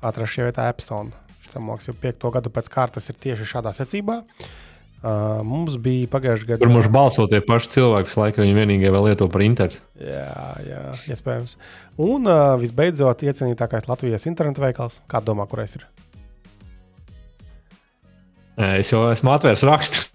trešajā 0.00 0.46
vietā 0.48 0.68
Epson. 0.70 1.10
Šitam 1.44 1.66
liekas, 1.68 1.90
jau 1.90 1.96
piekto 2.00 2.30
gadu 2.32 2.54
pēc 2.54 2.70
kārtas 2.72 3.10
ir 3.10 3.18
tieši 3.20 3.50
šādā 3.50 3.74
secībā. 3.76 4.22
Uh, 4.22 4.63
mums 5.44 5.76
bija 5.82 6.08
pagājušajā 6.12 6.48
gadā. 6.54 6.62
Tur 6.62 6.72
mums 6.72 6.88
balso 6.92 7.26
tie 7.30 7.42
paši 7.44 7.72
cilvēki, 7.76 8.14
laikam 8.20 8.46
viņi 8.46 8.56
vienīgie 8.56 8.92
vēl 8.94 9.10
lieto 9.10 9.28
printeru. 9.32 9.80
Jā, 10.00 10.54
jā, 10.64 10.84
iespējams. 11.12 11.58
Un 12.04 12.30
uh, 12.30 12.54
visbeidzot, 12.60 13.26
iecienītākais 13.26 13.88
Latvijas 13.90 14.24
internetu 14.30 14.64
veikals. 14.64 15.00
Kā 15.10 15.20
domā, 15.24 15.46
kurais 15.50 15.76
ir? 15.78 15.86
Es 18.80 18.92
jau 18.92 19.04
esmu 19.10 19.34
atvērs 19.34 19.66
rakstu. 19.66 20.06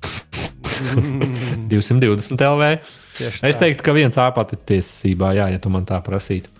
220 1.69 2.39
LV. 2.39 2.71
Es 3.19 3.59
teiktu, 3.59 3.83
ka 3.83 3.95
viens 3.95 4.15
āpats 4.21 4.55
ir 4.55 4.61
tiesībā, 4.69 5.33
jā, 5.35 5.49
ja 5.53 5.59
tu 5.61 5.71
man 5.73 5.85
tā 5.87 5.99
prasītu. 6.03 6.51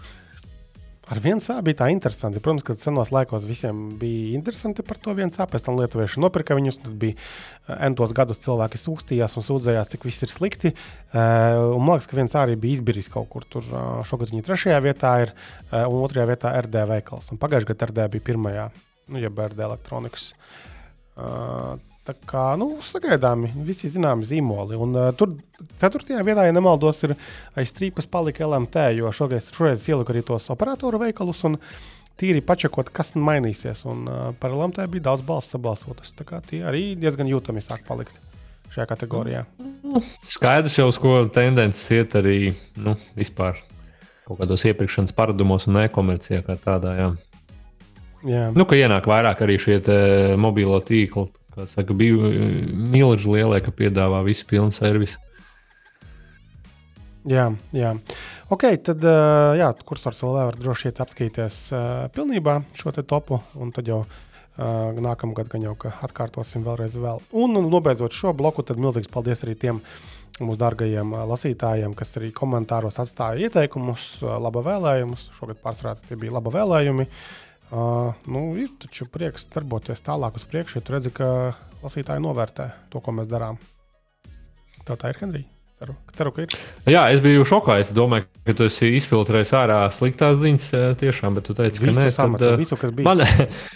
Ar 1.10 1.18
vienu 1.24 1.42
sāpju 1.42 1.66
bija 1.66 1.80
tā 1.82 1.88
interesanti. 1.90 2.42
Protams, 2.44 2.62
ka 2.66 2.76
senos 2.78 3.10
laikos 3.10 3.48
visiem 3.50 3.88
bija 3.98 4.36
interesanti 4.38 4.86
par 4.86 5.00
to 5.02 5.16
vienu 5.18 5.34
sāpju. 5.34 5.56
Pēc 5.56 5.66
tam 5.66 5.80
lietuvieši 5.80 6.22
nopirka 6.22 6.58
viņus. 6.58 6.78
Tad 6.86 6.94
bija 7.02 7.18
entos 7.88 8.14
gadus 8.18 8.44
cilvēki 8.44 8.78
sūdzījās 8.78 9.34
un 9.40 9.48
sūdzējās, 9.48 9.90
cik 9.96 10.06
viss 10.06 10.28
ir 10.28 10.34
slikti. 10.34 10.74
Un 11.16 11.82
man 11.82 11.96
liekas, 11.96 12.10
ka 12.12 12.20
viens 12.20 12.38
arī 12.38 12.60
bija 12.62 12.78
izbiris 12.78 13.10
kaut 13.10 13.30
kur 13.34 13.48
tur. 13.50 13.66
Šogad 14.06 14.30
viņa 14.36 14.46
trešajā 14.46 14.80
vietā 14.86 15.16
ir 15.26 15.34
un 15.82 16.00
otrajā 16.04 16.30
vietā 16.30 16.54
RD 16.62 16.86
veikals. 16.94 17.34
Pagājušajā 17.42 17.74
gadā 17.74 17.90
RD 17.90 18.10
bija 18.14 18.30
pirmajā, 18.30 18.70
nu, 19.10 19.22
jeb 19.26 19.46
RD 19.50 19.66
elektronikas. 19.66 20.34
Tā 22.10 22.16
kā 22.26 22.44
nu, 22.58 22.72
sagaidāmi 22.82 23.52
visi 23.68 23.90
zināmi 23.94 24.26
zīmoli. 24.26 24.78
Un, 24.82 24.96
uh, 24.98 25.12
tur 25.14 25.36
ceturtajā 25.78 26.24
vietā, 26.26 26.48
ja 26.48 26.56
nemaldos, 26.56 27.04
ir 27.06 27.14
aiz 27.60 27.70
strīpas 27.70 28.10
palika 28.10 28.48
LMT, 28.48 28.88
jo 28.98 29.12
šoreiz, 29.14 29.52
šoreiz 29.54 29.84
ieliku 29.92 30.16
arī 30.16 30.24
tos 30.26 30.50
operatoru 30.50 31.04
veikalus. 31.06 31.44
Un, 31.46 31.60
Tīri 32.20 32.42
pačakot, 32.44 32.90
kas 32.92 33.14
mainīsies. 33.16 33.86
Un, 33.88 34.02
uh, 34.10 34.24
par 34.42 34.52
LMT 34.52 34.90
bija 34.92 35.06
daudz 35.06 35.22
balsu 35.24 35.54
sabalsotas. 35.54 36.12
Tā 36.18 36.26
kā 36.28 36.42
tie 36.44 36.66
arī 36.68 36.82
diezgan 37.00 37.30
jūtami 37.30 37.62
sāk 37.64 37.86
palikt 37.88 38.18
šajā 38.74 38.90
kategorijā. 38.90 39.46
Skaidrs 40.34 40.76
jau, 40.82 40.90
uz 40.90 41.00
ko 41.00 41.22
tendences 41.32 41.86
iet 41.96 42.18
arī 42.20 42.40
nu, 42.76 42.98
vispār 43.16 43.62
kaut 44.26 44.42
kādos 44.42 44.66
iepirkšanas 44.68 45.16
paradumos 45.16 45.70
un 45.70 45.80
e-komercijā 45.86 46.42
kā 46.50 46.58
tādā. 46.60 46.98
Jā. 46.98 47.10
Jā. 48.28 48.46
Nu, 48.52 48.66
ka 48.68 48.76
ienāk 48.76 49.08
vairāk 49.08 49.46
arī 49.46 49.56
šie 49.62 49.80
mobilo 50.42 50.82
tīkli, 50.84 51.30
kā 51.30 51.39
saka, 51.72 51.96
bija 51.98 52.30
milži 52.94 53.30
lielie, 53.30 53.60
ka 53.64 53.74
piedāvā 53.76 54.22
visu 54.28 54.48
pilnu 54.50 54.72
servisu. 54.76 55.20
Jā, 57.30 57.50
jā. 57.76 57.94
Ok, 58.50 58.64
tad 58.86 59.04
jā, 59.60 59.68
kursors 59.86 60.22
vēl 60.24 60.38
var 60.38 60.58
droši 60.58 60.88
vien 60.88 61.02
apskatīties 61.04 61.58
uh, 61.76 61.82
pilnībā 62.16 62.62
šo 62.80 62.94
topu, 63.02 63.42
un 63.60 63.76
tad 63.76 63.92
jau 63.92 64.06
nākamgad 64.60 65.48
gan 65.48 65.64
jau 65.64 65.76
atkārtosim 66.04 66.66
vēlreiz. 66.66 66.98
Vēl. 67.00 67.22
Un, 67.32 67.56
un 67.56 67.70
nobeidzot 67.72 68.12
šo 68.12 68.34
bloku, 68.36 68.66
tad 68.68 68.82
milzīgs 68.82 69.08
paldies 69.08 69.46
arī 69.46 69.56
tiem 69.56 69.80
mūsu 70.40 70.60
dārgajiem 70.60 71.14
lasītājiem, 71.30 71.94
kas 71.96 72.18
arī 72.20 72.34
komentāros 72.36 73.00
atstāja 73.00 73.48
ieteikumus, 73.48 74.18
laba 74.20 74.64
vēlējumus. 74.66 75.30
Šogad 75.38 75.62
pārsvarā 75.64 75.96
tie 76.04 76.20
bija 76.20 76.36
laba 76.36 76.52
vēlējumi. 76.58 77.08
Uh, 77.08 77.49
Uh, 77.70 78.16
nu, 78.26 78.56
ir 78.58 78.72
taču 78.82 79.06
prieks 79.06 79.44
darboties 79.54 80.02
tālāk 80.02 80.40
uz 80.40 80.46
priekšu, 80.50 80.80
ja 80.80 80.86
tu 80.86 80.94
redzi, 80.96 81.12
ka 81.14 81.54
lasītāji 81.84 82.24
novērtē 82.24 82.66
to, 82.90 83.02
ko 83.06 83.14
mēs 83.14 83.30
darām. 83.30 83.60
Tā, 84.88 84.96
tā 84.98 85.12
ir 85.12 85.20
Henrija. 85.22 85.46
Ceru, 85.80 85.94
ceru, 86.18 86.32
ka 86.36 86.44
ir. 86.44 86.56
Jā, 86.90 87.06
es 87.14 87.22
biju 87.24 87.46
šokā. 87.48 87.78
Es 87.80 87.94
domāju, 87.96 88.26
ka 88.50 88.56
tu 88.58 88.66
esi 88.68 88.90
izfiltrējis 88.98 89.54
ārā 89.56 89.78
sliktās 89.96 90.42
ziņas. 90.42 90.66
Tiešām, 91.00 91.38
bet 91.38 91.46
tu 91.48 91.56
teici, 91.56 91.86
visu 91.86 91.94
ka 91.94 92.02
nē, 92.02 92.10
sametu, 92.12 92.50
tad, 92.50 92.58
visu, 92.60 92.80
kas 92.82 92.92
bija. 92.98 93.06
Man, 93.08 93.24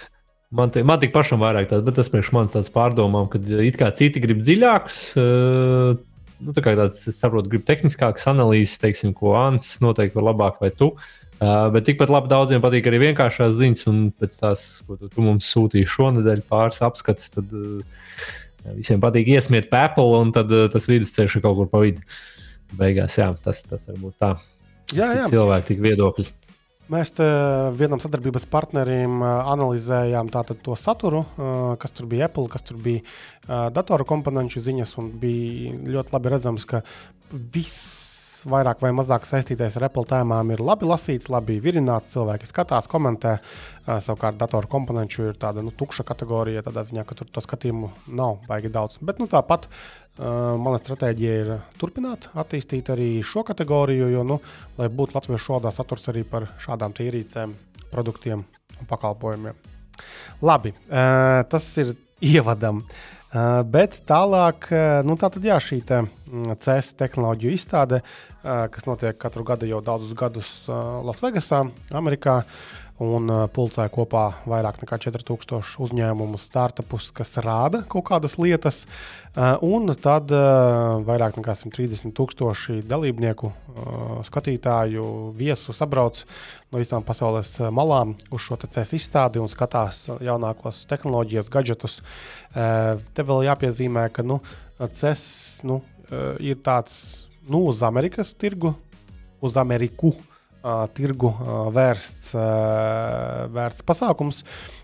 man, 0.60 0.74
te, 0.74 0.84
man 0.90 1.00
tik 1.00 1.14
pašam 1.14 1.46
vairāk 1.46 1.70
tāds, 1.70 1.86
bet 1.86 1.96
tas 2.02 2.12
priekš 2.12 2.34
manis 2.36 2.58
tāds 2.58 2.74
pārdomām, 2.74 3.30
ka 3.32 3.40
it 3.64 3.80
kā 3.80 3.94
citi 3.96 4.26
grib 4.26 4.42
dziļākus. 4.44 5.00
Uh, 5.16 6.02
nu, 6.44 6.58
tā 6.58 6.66
kā 6.66 6.74
tāds, 6.82 7.06
es 7.14 7.22
saprotu, 7.24 7.54
grib 7.54 7.64
tehniskākas 7.70 8.26
analīzes, 8.34 8.82
teiksim, 8.84 9.14
ko 9.16 9.38
Ants 9.40 9.78
noteikti 9.86 10.20
var 10.20 10.34
labāk 10.34 10.60
vai 10.66 10.74
tu. 10.76 10.92
Uh, 10.98 11.23
Uh, 11.44 11.66
bet 11.74 11.88
tikpat 11.90 12.12
labi 12.14 12.30
daudziem 12.32 12.62
patīk 12.64 12.86
arī 12.88 13.02
vienkāršās 13.10 13.58
ziņas, 13.58 13.88
un 13.92 14.04
pēc 14.16 14.38
tās, 14.40 14.62
ko 14.88 14.96
tu, 14.96 15.10
tu 15.12 15.24
mums 15.26 15.50
sūtīji 15.52 15.90
šonadēļ, 15.92 16.44
pāris 16.48 16.80
apskats, 16.86 17.34
tad 17.34 17.52
uh, 17.58 18.06
Visiem 18.78 19.02
patīk 19.04 19.28
iesmiet 19.28 19.74
Apple, 19.76 20.22
un 20.22 20.32
tad 20.32 20.52
uh, 20.56 20.70
tas 20.72 20.88
vidusceļš 20.88 21.36
ir 21.36 21.44
kaut 21.44 21.58
kur 21.58 21.68
pa 21.72 21.82
vidu. 21.84 22.04
Beigās, 22.80 23.18
jā, 23.20 23.28
tas, 23.44 23.60
tas 23.68 23.90
varbūt 23.90 24.16
tā. 24.24 24.30
Jā, 24.96 25.10
jā. 25.12 25.26
Cilvēki 25.34 25.74
tik 25.74 25.84
viedokļi. 25.84 26.30
Mēs 26.94 27.14
vienam 27.80 28.02
sadarbības 28.04 28.46
partnerim 28.52 29.22
analizējām 29.24 30.30
to 30.34 30.76
saturu, 30.78 31.24
kas 31.80 31.96
tur 31.96 32.10
bija 32.12 32.28
Apple, 32.28 32.50
kas 32.52 32.66
tur 32.68 32.78
bija 32.84 33.62
datoru 33.74 34.06
komponentu 34.06 34.62
ziņas, 34.62 34.92
un 35.00 35.08
bija 35.22 35.78
ļoti 35.96 36.14
labi 36.14 36.34
redzams, 36.34 36.68
ka 36.70 36.84
viss 37.32 38.03
vairāk 38.50 38.82
vai 38.84 38.92
mazāk 38.96 39.26
saistītais 39.28 39.76
ar 39.78 39.88
Apple 39.88 40.06
tēmām 40.10 40.52
ir 40.54 40.62
labi 40.64 40.88
lasīts, 40.90 41.30
labi 41.32 41.60
virināts. 41.64 42.12
Cilvēki 42.14 42.50
skatās, 42.50 42.90
komentē. 42.92 43.38
Savukārt, 43.84 44.38
datoru 44.40 44.70
komponentu 44.72 45.28
ir 45.30 45.40
tāda 45.40 45.64
nu, 45.66 45.74
tukša 45.76 46.06
kategorija, 46.08 46.64
tādā 46.66 46.86
ziņā, 46.88 47.04
ka 47.08 47.18
tur 47.20 47.30
to 47.32 47.44
skatījumu 47.44 47.90
nav 48.16 48.44
baigi 48.48 48.72
daudz. 48.74 49.00
Bet 49.04 49.20
nu, 49.20 49.28
tāpat 49.32 49.68
uh, 49.68 50.56
mana 50.60 50.80
stratēģija 50.80 51.40
ir 51.42 51.54
turpināt 51.82 52.30
attīstīt 52.32 52.94
arī 52.94 53.10
šo 53.28 53.44
kategoriju, 53.48 54.12
jo, 54.14 54.26
nu, 54.28 54.40
lai 54.80 54.88
būtu 54.88 55.18
latviešu 55.18 55.56
valodā 55.56 55.74
saturs 55.76 56.08
arī 56.14 56.24
par 56.28 56.48
šādām 56.64 56.96
ierīcēm, 56.96 57.58
produktiem 57.92 58.46
un 58.80 58.92
pakalpojumiem. 58.92 59.60
Labi, 60.44 60.72
uh, 60.72 61.44
tas 61.52 61.68
ir 61.84 61.98
ievadam. 62.24 62.86
Bet 63.34 63.96
tālāk, 64.06 64.68
nu, 65.10 65.16
tā 65.18 65.32
tad 65.34 65.46
jā, 65.48 65.56
šī 65.58 65.80
te, 65.90 66.04
mm, 66.34 66.58
CS 66.58 66.98
tehnoloģiju 66.98 67.54
izstāde 67.54 68.02
kas 68.44 68.88
notiek 68.88 69.18
katru 69.20 69.44
gadu 69.48 69.68
jau 69.68 69.82
daudzus 69.84 70.16
gadus 70.18 70.56
Lasvegasā, 70.68 71.66
Amerikā. 71.96 72.44
Un 73.04 73.26
pulcēja 73.50 73.90
kopā 73.92 74.22
vairāk 74.46 74.78
nekā 74.84 75.00
4000 75.02 75.80
uzņēmumu, 75.82 76.38
startupus, 76.40 77.08
kas 77.12 77.34
rāda 77.42 77.82
kaut 77.90 78.06
kādas 78.12 78.38
lietas. 78.38 78.84
Un 79.66 79.90
tad 79.98 80.30
vairāk 80.30 81.40
nekā 81.40 81.56
130 81.58 82.14
tūkstoši 82.16 82.84
dalībnieku, 82.86 83.50
skatītāju, 84.30 85.08
viesu 85.40 85.74
sabrauc 85.74 86.22
no 86.70 86.84
visām 86.84 87.04
pasaules 87.04 87.56
malām 87.74 88.14
uz 88.30 88.46
šo 88.46 88.60
CES 88.62 88.94
izstādi 89.00 89.42
un 89.42 89.50
skatās 89.52 90.06
jaunākos 90.22 90.86
tehnoloģijas, 90.94 91.50
gadgetus. 91.52 91.98
Te 92.54 93.26
vēl 93.26 93.48
jāpiezīmē, 93.50 94.06
ka 94.14 94.24
nu, 94.24 94.38
CES 94.78 95.26
nu, 95.66 95.82
ir 96.44 96.60
tāds 96.64 97.28
nu, 97.48 97.66
uz 97.70 97.84
Amerikas 97.84 98.34
tirgu, 98.40 98.74
uz 99.44 99.58
Ameriku 99.60 100.14
uh, 100.64 100.86
tirgu 100.96 101.32
uh, 101.34 101.68
vērsts, 101.74 102.34
uh, 102.38 103.46
vērsts 103.54 103.86
pasākums. 103.88 104.44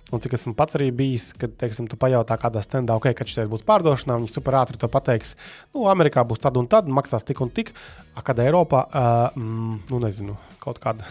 Un 0.09 0.23
cik 0.23 0.33
esmu 0.37 0.55
pats 0.57 0.77
arī 0.79 0.89
bijis, 0.95 1.29
kad, 1.37 1.53
teiksim, 1.61 1.87
tu 1.89 1.99
pajautā 1.99 2.37
kādā 2.41 2.63
standā, 2.65 2.95
ok, 2.97 3.11
kad 3.17 3.29
šis 3.29 3.49
būs 3.51 3.65
pārdošanā, 3.67 4.17
viņi 4.17 4.31
super 4.31 4.57
ātri 4.61 4.79
to 4.81 4.89
pateiks. 4.91 5.35
Nu, 5.75 5.85
Amerikā 5.91 6.23
būs 6.25 6.41
tad 6.41 6.57
un 6.57 6.69
tad, 6.71 6.89
maksās 6.89 7.27
tik 7.27 7.43
un 7.45 7.53
tik, 7.53 7.73
a, 8.15 8.23
kad 8.25 8.41
Eiropā, 8.41 8.85
uh, 8.89 9.37
mm, 9.37 9.79
nu, 9.91 10.01
nezinu, 10.03 10.37
kaut 10.63 10.81
kāda 10.83 11.05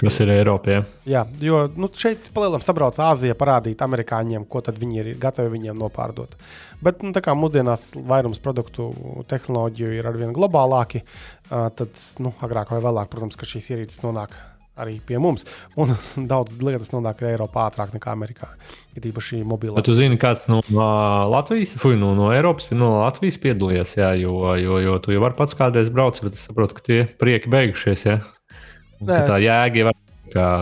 Kas 0.00 0.16
ir 0.24 0.30
Eiropā? 0.32 0.72
Ja? 0.72 0.84
Jā, 1.04 1.22
jo 1.44 1.58
nu, 1.76 1.90
šeit 1.92 2.30
palielinām 2.32 2.62
sabrauc 2.64 2.96
Āzija 3.04 3.36
parādīt 3.36 3.82
amerikāņiem, 3.84 4.46
ko 4.48 4.62
tad 4.64 4.78
viņi 4.80 5.02
ir 5.02 5.10
gatavi 5.20 5.52
viņiem 5.52 5.76
nopārdot. 5.76 6.38
Bet 6.80 7.02
nu, 7.04 7.12
tā 7.12 7.20
kā 7.24 7.34
mūsdienās 7.36 7.90
vairums 8.08 8.40
produktu 8.40 8.88
tehnoloģiju 9.28 9.98
ir 9.98 10.08
arvien 10.08 10.32
globālāki, 10.36 11.02
tad 11.50 12.00
nu, 12.24 12.32
agrāk 12.40 12.72
vai 12.72 12.80
vēlāk, 12.86 13.12
protams, 13.12 13.36
šīs 13.52 13.74
ierīces 13.74 14.00
nonāk 14.06 14.32
arī 14.80 14.98
pie 15.06 15.20
mums. 15.22 15.46
Un 15.80 15.94
daudz 16.32 16.58
lietas 16.62 16.92
nonāk 16.94 17.22
Eiropā 17.28 17.68
ātrāk 17.70 17.94
nekā 17.96 18.12
Amerikā. 18.14 18.50
Ir 18.98 19.06
īpaši 19.12 19.42
mobili. 19.46 19.76
Bet 19.76 19.88
jūs 19.90 20.00
zināt, 20.00 20.20
kāds 20.22 20.46
no 20.50 20.60
Latvijas, 21.30 21.76
fui, 21.80 21.94
no, 22.00 22.12
no 22.18 22.32
Eiropas, 22.34 22.70
no 22.74 22.96
Latvijas 22.98 23.38
piedalījies, 23.42 23.96
jā, 24.00 24.10
jo, 24.18 24.34
jo, 24.58 24.80
jo 24.82 24.98
tu 25.04 25.14
jau 25.14 25.22
vari 25.22 25.38
pats 25.38 25.56
kādreiz 25.58 25.92
braukt, 25.94 26.22
bet 26.26 26.38
es 26.38 26.46
saprotu, 26.48 26.78
ka 26.78 26.86
tie 26.88 27.00
prieki 27.20 27.52
beigušies. 27.52 28.06
Jā. 28.08 28.20
Nē, 29.00 29.22
tā 29.28 29.38
jēga 29.40 29.86
jau 29.86 29.94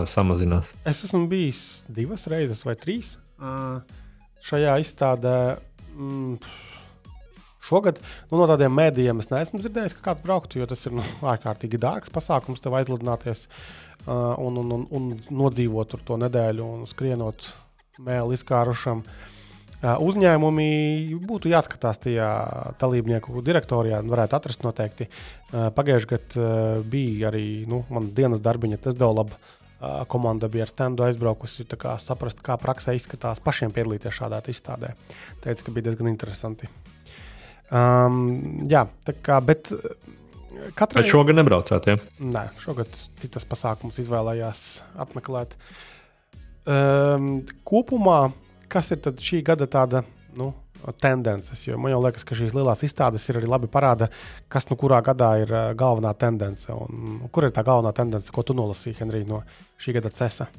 samazinās. 0.09 0.71
Es 0.87 1.03
esmu 1.05 1.25
bijis 1.29 1.83
divas 1.91 2.25
reizes 2.31 2.63
vai 2.65 2.75
trīs 2.79 3.17
uh, 3.41 3.81
šajā 4.45 4.79
izstādē. 4.83 5.37
Mm, 5.95 6.39
Šogad 7.69 7.99
nu, 7.99 8.37
no 8.39 8.45
tādiem 8.47 8.71
mēdījiem 8.71 9.19
es 9.19 9.27
neesmu 9.29 9.59
dzirdējis, 9.59 9.97
ka 9.97 10.05
kāds 10.07 10.23
brauktu, 10.23 10.61
jo 10.61 10.67
tas 10.69 10.85
ir 10.87 10.95
nu, 10.95 11.03
ārkārtīgi 11.27 11.77
dārgs 11.81 12.13
pasākums, 12.13 12.63
tev 12.63 12.77
aizlidināties 12.79 13.43
uh, 13.45 13.88
un, 14.09 14.61
un, 14.61 14.71
un, 14.77 14.85
un 14.91 15.09
nodzīvot 15.43 15.99
to 16.05 16.17
nedēļu 16.25 16.69
un 16.77 16.87
skrienot 16.89 17.49
mēlu 18.05 18.33
izkārušam. 18.37 19.03
Uh, 19.03 19.35
Uzņēmumi 19.79 21.15
būtu 21.23 21.47
jāskatās 21.53 22.01
tajā 22.03 22.27
dalībnieku 22.81 23.39
direktorijā, 23.47 24.01
varētu 24.03 24.35
atrast 24.35 24.65
noteikti. 24.65 25.07
Pagājušajā 25.53 26.09
gadā 26.09 26.49
bija 26.83 27.29
arī 27.29 27.63
nu, 27.69 27.85
mana 27.87 28.11
dienas 28.11 28.43
darbiņa, 28.43 28.81
tas 28.83 28.97
Dolab 28.99 29.31
komanda 30.11 30.49
bija 30.51 30.65
ar 30.67 30.73
standu 30.73 31.05
aizbraukusi, 31.05 31.63
kā 31.79 31.95
saprast, 32.03 32.43
kā 32.43 32.57
praksē 32.59 32.97
izskatās 32.97 33.39
pašiem 33.39 33.71
piedalīties 33.71 34.19
šādā 34.19 34.41
izstādē. 34.51 34.91
Teica, 35.45 35.63
ka 35.63 35.71
bija 35.71 35.87
diezgan 35.87 36.11
interesanti. 36.11 36.67
Um, 37.71 38.67
jā, 38.67 38.83
tā 39.07 39.15
kā, 39.15 39.39
bet 39.39 39.71
katrai... 40.77 41.03
Bet 41.03 41.11
šogad 41.11 41.37
nebraucāt, 41.39 41.87
ja? 41.89 41.97
Nē, 42.19 42.49
šogad 42.61 42.91
citas 43.21 43.47
pasākumus 43.49 43.99
izvēlējās 44.03 44.65
apmeklēt. 45.05 45.55
Um, 46.69 47.39
kopumā 47.67 48.29
kas 48.69 48.91
ir 48.93 49.01
šī 49.01 49.41
gada 49.45 49.67
tāda 49.69 50.03
nu, 50.37 50.51
tendences? 51.01 51.65
Jo 51.67 51.79
man 51.81 51.95
liekas, 52.03 52.25
ka 52.27 52.37
šīs 52.37 52.55
lielās 52.55 52.83
izstādes 52.85 53.25
ir 53.29 53.39
arī 53.39 53.49
labi 53.49 53.69
parāda, 53.71 54.09
kas 54.51 54.69
nu 54.69 54.77
kurā 54.79 55.01
gadā 55.05 55.33
ir 55.41 55.51
uh, 55.53 55.65
galvenā 55.77 56.13
tendence. 56.19 56.69
Un, 56.71 57.25
kur 57.33 57.47
ir 57.47 57.55
tā 57.55 57.65
galvenā 57.65 57.93
tendence, 57.95 58.31
ko 58.33 58.45
tu 58.45 58.55
nolasīji, 58.57 58.99
Henrij, 59.01 59.25
no 59.29 59.41
šī 59.81 59.97
gada 59.99 60.13
cesa? 60.13 60.49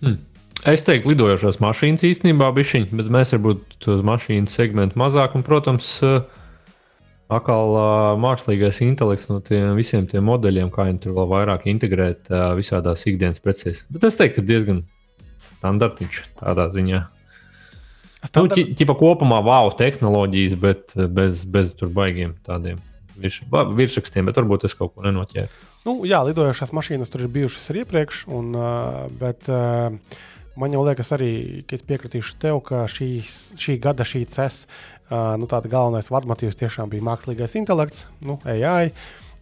Hmm. 0.00 0.22
Es 0.66 0.82
teiktu, 0.82 1.10
lidojošās 1.12 1.58
mašīnas 1.60 2.02
īstenībā 2.08 2.48
bija 2.56 2.70
šī, 2.70 2.80
bet 2.96 3.10
mēs 3.12 3.34
varbūt 3.34 3.86
mašīnu 4.08 4.50
segmentu 4.50 4.98
mazāk. 4.98 5.36
Un, 5.36 5.44
protams, 5.46 5.90
uh, 6.04 6.22
atkal 7.32 7.72
uh, 7.74 7.88
mākslīgais 8.22 8.80
intelekts 8.86 9.26
no 9.30 9.40
tiem 9.44 9.74
visiem 9.78 10.06
tiem 10.10 10.26
modeļiem, 10.28 10.70
kā 10.74 10.86
viņi 10.88 11.02
tur 11.02 11.16
vēl 11.16 11.30
vairāk 11.32 11.66
integrēt 11.70 12.30
uh, 12.30 12.52
visādās 12.58 13.06
ikdienas 13.08 13.42
precēs. 13.42 13.84
Bet 13.92 14.06
es 14.06 14.18
teiktu, 14.18 14.40
ka 14.40 14.50
diezgan 14.52 14.82
standartiņš 15.42 16.22
tādā 16.40 16.68
ziņā. 16.74 17.02
Standart... 18.26 18.58
Nu, 18.58 18.76
ķipa 18.78 18.96
kopumā 18.98 19.40
wow 19.46 19.70
tehnoloģijas, 19.78 20.54
bet 20.60 20.94
bez, 21.14 21.42
bez 21.50 21.74
tur 21.78 21.90
baigiem 21.94 22.34
tādiem 22.46 22.78
virs, 23.20 23.42
virsrakstiem, 23.50 24.26
bet 24.28 24.38
varbūt 24.38 24.66
es 24.68 24.74
kaut 24.78 24.94
ko 24.94 25.04
nenoķēru. 25.06 25.50
Nu, 25.86 26.00
jā, 26.08 26.22
lidojošās 26.26 26.72
mašīnas 26.74 27.12
tur 27.12 27.26
ir 27.26 27.34
bijušas 27.36 27.70
arī 27.70 27.84
iepriekš, 27.84 28.24
un, 28.34 28.56
bet 29.20 29.46
man 30.58 30.74
jau 30.74 30.82
liekas, 30.88 31.12
arī, 31.14 31.30
ka 31.68 31.76
es 31.78 31.84
piekritīšu 31.86 32.34
tev, 32.42 32.58
ka 32.66 32.86
šīs, 32.90 33.36
šī 33.60 33.76
gada 33.82 34.06
šī 34.08 34.24
CES 34.32 34.64
nu, 35.12 35.46
galvenais 35.46 36.10
vadmotīvs 36.10 36.58
tiešām 36.58 36.90
bija 36.90 37.04
mākslīgais 37.06 37.54
intelekts, 37.60 38.08
nu, 38.26 38.40
AI 38.44 38.90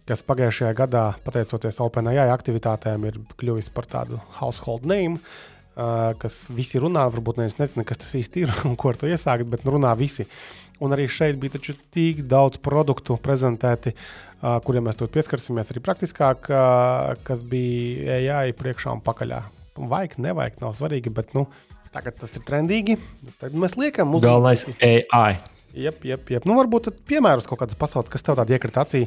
kas 0.05 0.21
pagājušajā 0.25 0.71
gadā, 0.77 1.05
pateicoties 1.25 1.81
OpenAI 1.81 2.29
aktivitātēm, 2.29 3.07
ir 3.09 3.19
kļuvis 3.39 3.71
par 3.73 3.87
tādu 3.89 4.21
household 4.39 4.85
name. 4.89 5.17
Uh, 5.75 6.13
kas 6.15 6.45
visi 6.55 6.79
runā. 6.79 7.01
Varbūt 7.11 7.41
neviens 7.41 7.57
nezina, 7.59 7.83
kas 7.83 7.99
tas 7.99 8.13
īsti 8.15 8.45
ir 8.45 8.51
un 8.69 8.77
ko 8.79 8.93
ar 8.93 8.99
to 9.01 9.09
iesākt, 9.11 9.43
bet 9.51 9.65
nu, 9.67 9.73
runā 9.75 9.91
visi. 9.99 10.23
Un 10.79 10.95
arī 10.95 11.09
šeit 11.11 11.35
bija 11.39 11.59
tik 11.59 12.21
daudz 12.31 12.61
produktu 12.63 13.17
prezentēti, 13.19 13.91
uh, 13.91 14.55
kuriem 14.63 14.87
mēs 14.87 14.99
tur 14.99 15.11
pieskarsimies 15.11 15.73
arī 15.73 15.83
praktiskāk, 15.83 16.47
uh, 16.47 17.11
kas 17.27 17.43
bija 17.43 18.21
AI 18.21 18.55
priekšā 18.55 18.95
un 18.95 19.03
pakaļā. 19.03 19.41
Vajag, 19.75 20.15
nevajag, 20.23 20.61
nav 20.63 20.77
svarīgi, 20.79 21.11
bet 21.11 21.35
nu, 21.35 21.43
tagad 21.91 22.21
tas 22.23 22.39
ir 22.39 22.47
trendīgi. 22.47 22.95
Tad 23.43 23.59
mēs 23.59 23.75
liekam, 23.75 24.15
uz 24.15 24.23
galvenais 24.23 24.63
AI. 24.79 25.54
Jep, 25.75 26.05
jep, 26.07 26.29
jep. 26.31 26.45
Nu, 26.47 26.55
varbūt 26.55 26.87
piemērus 27.09 27.47
kaut 27.49 27.59
kādas 27.59 27.75
pasaules, 27.79 28.07
kas 28.11 28.23
tev 28.23 28.37
tādā 28.39 28.55
iekrita 28.55 28.85
acī 28.85 29.03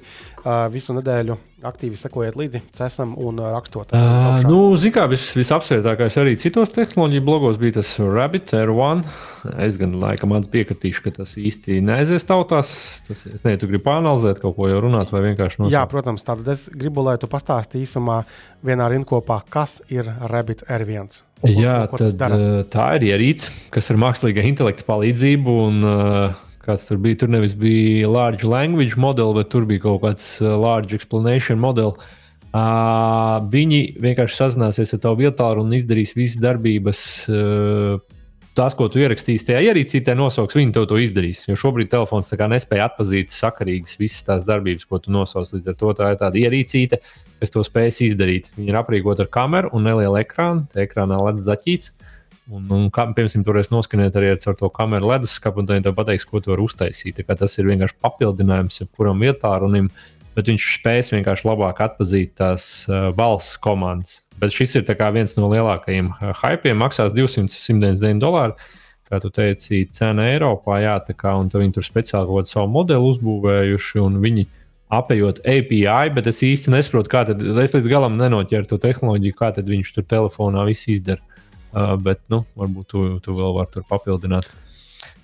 visu 0.72 0.96
nedēļu 0.96 1.36
aktīvi 1.66 1.96
sekojiet 1.98 2.36
līdzi 2.38 2.60
cesam 2.76 3.14
un 3.18 3.40
rakstot. 3.40 3.94
Uh, 3.96 4.42
nu, 4.44 4.60
Ziniet, 4.78 4.94
kā 4.98 5.06
vis, 5.10 5.24
visapsvērtākais 5.36 6.18
arī 6.20 6.36
citos 6.38 6.70
tehnoloģiju 6.74 7.24
blogos 7.24 7.58
bija 7.60 7.78
tas 7.78 7.94
Rabbit 7.98 8.52
R1. 8.58 9.02
Es 9.64 9.78
gan 9.80 9.96
laikam 9.98 10.36
piekritīšu, 10.52 11.06
ka 11.06 11.14
tas 11.22 11.34
īsti 11.40 11.80
neaizies 11.84 12.28
tautās. 12.28 12.74
Tas, 13.08 13.24
es 13.24 13.42
nezinu, 13.46 13.62
tu 13.62 13.70
gribi 13.70 13.84
panalizēt 13.88 14.42
kaut 14.42 14.58
ko 14.58 14.68
jau 14.70 14.82
runāt 14.84 15.14
vai 15.14 15.24
vienkārši 15.30 15.62
nosaukt. 15.62 15.74
Jā, 15.74 15.86
protams, 15.90 16.26
tātad 16.26 16.52
es 16.52 16.68
gribu, 16.74 17.06
lai 17.06 17.16
tu 17.18 17.30
pastāstīsi 17.30 17.88
īsumā 17.88 18.20
vienā 18.66 18.90
rindkopā, 18.92 19.40
kas 19.50 19.80
ir 19.94 20.10
Rabbit 20.30 20.66
R1. 20.68 21.22
Un, 21.38 21.54
Jā, 21.54 21.76
un, 21.86 22.00
tad, 22.18 22.34
tā 22.72 22.84
ir 22.98 23.04
ierīce, 23.12 23.50
kas 23.70 23.92
ar 23.92 23.98
mākslīgā 24.02 24.42
intelekta 24.48 24.82
palīdzību 24.88 25.52
un 25.68 25.84
uh, 25.86 26.38
kāds 26.64 26.88
tur 26.88 26.98
bija. 27.02 27.20
Tur 27.22 27.30
nevis 27.30 27.54
bija 27.58 28.10
large 28.10 28.46
language 28.48 28.98
modeli, 28.98 29.36
bet 29.38 29.52
tur 29.54 29.68
bija 29.68 29.84
kaut 29.86 30.02
kāds 30.02 30.30
uh, 30.42 30.56
large 30.58 30.98
explanation 30.98 31.60
modeli. 31.62 31.94
Uh, 32.48 33.38
viņi 33.52 33.80
vienkārši 34.02 34.38
sazināsies 34.40 34.96
ar 34.96 35.02
tavu 35.04 35.22
vietālu 35.22 35.62
un 35.62 35.74
izdarīs 35.76 36.16
visas 36.16 36.40
darbības 36.42 37.02
uh, 37.30 38.00
tas, 38.58 38.74
ko 38.74 38.88
tu 38.90 39.00
ierakstīsi 39.02 39.46
tajā 39.48 39.60
ierīcītē, 39.70 40.16
nosauks, 40.18 40.56
viņi 40.58 40.74
to, 40.74 40.82
to 40.90 40.98
izdarīs. 40.98 41.44
Jo 41.46 41.54
šobrīd 41.58 41.92
telefons 41.92 42.30
nespēja 42.32 42.88
atpazīt 42.88 43.30
sakarīgas 43.34 43.98
visas 44.00 44.26
tās 44.26 44.46
darbības, 44.48 44.88
ko 44.88 44.98
tu 45.02 45.14
nosauc. 45.14 45.52
Līdz 45.54 45.70
ar 45.70 45.78
to 45.78 45.92
tā 45.98 46.10
ir 46.12 46.18
tāda 46.22 46.42
ierīcīte, 46.42 46.98
kas 47.38 47.54
to 47.54 47.62
spējas 47.66 48.02
izdarīt. 48.08 48.50
Viņa 48.58 48.74
ir 48.74 48.80
aprīkota 48.80 49.26
ar 49.26 49.32
kameru 49.38 49.70
un 49.76 49.86
nelielu 49.86 50.18
ekrānu. 50.24 50.66
Tā 50.72 50.82
ekrānā 50.86 51.20
ledus 51.22 51.46
zaķīts. 51.46 51.94
Un, 52.48 52.64
un 52.72 52.86
kā, 52.90 53.04
piemēram, 53.12 53.44
tur 53.44 53.52
varēs 53.52 53.68
noskanēt 53.70 54.14
arī 54.16 54.32
ar 54.34 54.56
to 54.56 54.70
kameru 54.72 55.10
leduskapu, 55.12 55.60
un 55.60 55.68
tad 55.68 55.92
pateiks, 55.94 56.24
ko 56.26 56.40
tu 56.40 56.54
vari 56.54 56.64
uztaisīt. 56.64 57.20
Tas 57.28 57.58
ir 57.60 57.68
vienkārši 57.68 57.98
papildinājums 58.02 58.80
jebkuram 58.80 59.20
vietārunim, 59.20 59.90
bet 60.34 60.48
viņš 60.48 60.70
spēs 60.78 61.12
vienkārši 61.12 61.46
labāk 61.50 61.82
atpazīt 61.84 62.38
tās 62.40 62.88
uh, 62.88 63.10
balss 63.14 63.60
komandas. 63.60 64.22
Bet 64.38 64.54
šis 64.54 64.76
ir 64.78 64.84
viens 65.14 65.34
no 65.38 65.48
lielākajiem 65.52 66.12
uh, 66.12 66.34
hypiem. 66.42 66.78
Maksās 66.78 67.14
200-199 67.16 68.22
dolāri. 68.22 68.54
Kā 69.08 69.22
tu 69.22 69.30
teici, 69.32 69.86
cena 69.88 70.26
Eiropā, 70.28 70.82
jā, 70.82 70.98
tā 71.00 71.14
kā 71.16 71.32
viņi 71.40 71.72
tur 71.78 71.84
speciāli 71.86 72.28
kaut 72.28 72.42
kādu 72.42 72.50
savu 72.50 72.68
modeli 72.74 73.08
uzbūvējuši, 73.08 74.02
un 74.04 74.18
viņi 74.20 74.44
apējot 74.92 75.40
API, 75.48 76.12
bet 76.12 76.28
es 76.28 76.42
īsti 76.44 76.72
nesaprotu, 76.72 77.12
kā 77.12 77.24
tad, 77.28 77.40
es 77.40 77.72
līdz 77.72 77.88
galam 77.88 78.18
nenoķeru 78.20 78.68
to 78.68 78.76
tehnoloģiju, 78.84 79.36
kā 79.36 79.48
tad 79.56 79.68
viņš 79.68 79.94
tur 79.96 80.04
telefonā 80.08 80.64
viss 80.68 80.88
izdara. 80.92 81.24
Uh, 81.68 81.94
bet, 82.00 82.20
nu, 82.32 82.42
varbūt 82.56 82.88
tu, 82.88 83.04
tu 83.24 83.34
vēl 83.36 83.56
vari 83.58 83.72
tur 83.74 83.84
papildināt. 83.88 84.48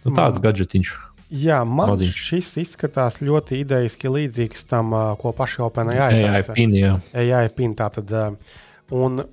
Nu, 0.05 0.13
tāds 0.13 0.37
mm. 0.37 0.43
gadgetiņš. 0.45 0.91
Jā, 1.35 1.63
man 1.65 1.95
Maziņš. 1.95 2.19
šis 2.29 2.51
izskatās 2.61 3.17
ļoti 3.25 3.63
idejiski 3.63 4.13
līdzīgs 4.13 4.69
tam, 4.69 4.93
uh, 4.93 5.15
ko 5.21 5.33
paši 5.37 5.65
OpenAI 5.65 5.97
AI 6.29 6.43
pin, 6.53 6.77
jā. 6.77 6.99
AI 7.17 7.49
pin, 7.57 7.73
tātad, 7.79 8.13
uh, 8.13 8.61
Un 8.93 9.25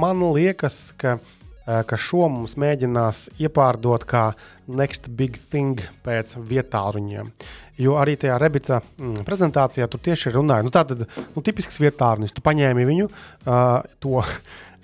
man 0.00 0.20
liekas, 0.34 0.92
ka, 1.00 1.18
eh, 1.66 1.82
ka 1.88 1.96
šo 1.96 2.28
mums 2.28 2.56
mēģinās 2.60 3.28
iepārdot 3.40 4.04
kā 4.04 4.32
next 4.68 5.08
big 5.16 5.38
thing 5.50 5.80
pēc 6.04 6.36
vietāruņiem. 6.36 7.32
Jo 7.80 7.96
arī 7.98 8.14
tajā 8.20 8.36
rebita 8.38 8.82
mm, 8.82 9.24
prezentācijā 9.26 9.88
tur 9.90 10.02
tieši 10.04 10.34
runāja, 10.36 10.62
nu, 10.62 10.70
tātad 10.70 11.06
nu, 11.08 11.42
tipisks 11.42 11.80
vietārunis. 11.82 12.34
Tu 12.34 12.44
paņēmi 12.44 12.84
viņu, 12.86 13.08
uh, 13.08 13.80
to 14.04 14.20
uh, 14.20 14.28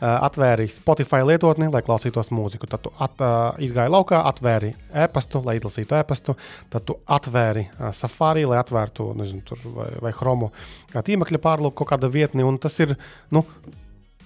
atvēri 0.01 0.67
Spotify 0.73 1.21
lietotni, 1.23 1.69
lai 1.71 1.85
klausītos 1.87 2.33
mūziku. 2.35 2.67
Tad 2.67 2.83
tu 2.83 2.93
at, 2.99 3.15
uh, 3.23 3.61
izgāji 3.63 3.93
laukā, 3.95 4.25
atvēri 4.33 4.73
e-pastu, 5.05 5.43
lai 5.47 5.59
izlasītu 5.61 6.01
e-pastu. 6.01 6.35
Tad 6.73 6.89
tu 6.89 6.99
atvēri 7.07 7.69
uh, 7.69 7.93
Safari, 7.95 8.43
lai 8.49 8.59
atvērtu 8.59 9.13
nezinu, 9.21 9.61
vai, 9.77 9.93
vai 10.09 10.15
Chromu 10.17 10.51
tīmekļa 10.91 11.43
pārlūku 11.45 11.85
kaut 11.85 11.93
kāda 11.93 12.11
vietni. 12.11 12.49
Tas 12.59 12.81
ir 12.83 12.97
nu, 13.31 13.45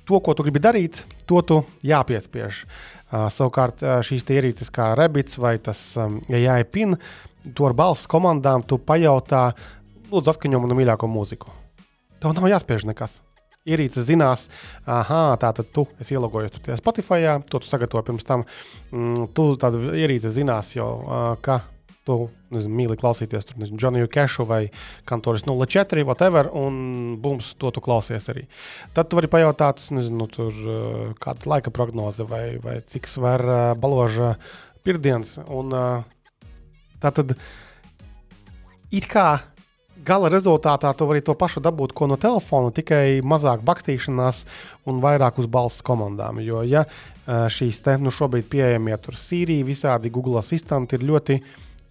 to, 0.08 0.20
ko 0.20 0.34
tu 0.36 0.46
gribi 0.46 0.62
darīt, 0.62 1.02
to 1.28 1.40
tu 1.46 1.60
jāpiespiež. 1.86 2.64
Uh, 3.14 3.28
savukārt 3.32 3.84
uh, 3.84 3.98
šīs 4.04 4.26
ierīces, 4.32 4.72
kā 4.74 4.92
Rebits 4.98 5.38
vai 5.38 5.56
tas 5.62 5.80
um, 6.00 6.18
jāiepina, 6.28 6.98
to 7.54 7.68
ar 7.68 7.76
balss 7.76 8.08
komandām 8.10 8.64
tu 8.66 8.78
pajautā, 8.80 9.50
lūdzu, 10.10 10.32
atskaņo 10.32 10.62
manu 10.62 10.78
mīļāko 10.78 11.08
mūziku. 11.10 11.52
Tev 12.22 12.34
nav 12.34 12.48
jāspiež 12.48 12.86
nekas. 12.88 13.20
Ierīce 13.64 14.02
zinās, 14.04 14.50
ah, 14.84 15.08
tā 15.40 15.50
tad 15.56 15.70
tu 15.72 15.86
ielogojos 16.04 16.52
tur 16.52 16.76
Spotify, 16.76 17.30
to 17.48 17.60
tu 17.60 17.68
sagatavoji 17.68 18.10
pirms 18.10 18.26
tam. 18.28 18.44
Mm, 18.92 19.30
tu 19.36 19.46
tāda 19.60 19.80
ierīce 19.96 20.32
zinās 20.32 20.74
jau, 20.76 20.88
uh, 21.00 21.22
ka 21.40 21.62
tu 22.04 22.26
nezinu, 22.54 22.74
mīli 22.78 22.96
klausīties 23.00 23.48
tur 23.50 23.64
Džoniju 23.68 24.08
Kešu 24.12 24.46
vai 24.48 24.62
Kantoris 25.08 25.46
04, 25.48 26.04
whatever, 26.06 26.50
un 26.54 27.16
bums, 27.22 27.52
to 27.60 27.72
tu 27.74 27.82
klausies 27.84 28.28
arī. 28.32 28.46
Tad 28.96 29.10
tu 29.10 29.20
vari 29.20 29.30
pajautāt, 29.32 29.82
nezinu, 29.94 30.28
tur 30.32 30.52
eh, 30.52 31.14
kāda 31.22 31.50
laika 31.54 31.74
prognoze 31.74 32.26
vai, 32.28 32.58
vai 32.62 32.80
cik 32.84 33.08
sver 33.10 33.44
uh, 33.44 33.62
baloža 33.78 34.34
pirmdienas. 34.86 35.38
Un 35.48 35.74
uh, 35.74 36.04
tā 37.02 37.12
tad 37.14 37.34
it 38.94 39.08
kā 39.10 39.28
gala 40.04 40.28
rezultātā 40.32 40.92
tu 40.96 41.08
vari 41.08 41.22
to 41.24 41.34
pašu 41.38 41.62
dabūt 41.64 41.94
ko 41.96 42.08
no 42.10 42.18
telefona, 42.20 42.72
tikai 42.74 43.24
mazāk 43.24 43.64
bakstīšanās 43.64 44.44
un 44.90 45.00
vairāk 45.04 45.40
uz 45.40 45.48
balss 45.50 45.84
komandām. 45.84 46.42
Jo, 46.44 46.62
ja 46.66 46.84
šīs 47.24 47.80
te 47.84 47.96
nu, 48.00 48.12
šobrīd 48.12 48.48
pieejamie 48.52 48.96
tur 49.00 49.16
Sīrija, 49.18 49.64
visādi 49.66 50.12
Google 50.12 50.42
asistanti 50.42 50.98
ir 50.98 51.06
ļoti 51.08 51.38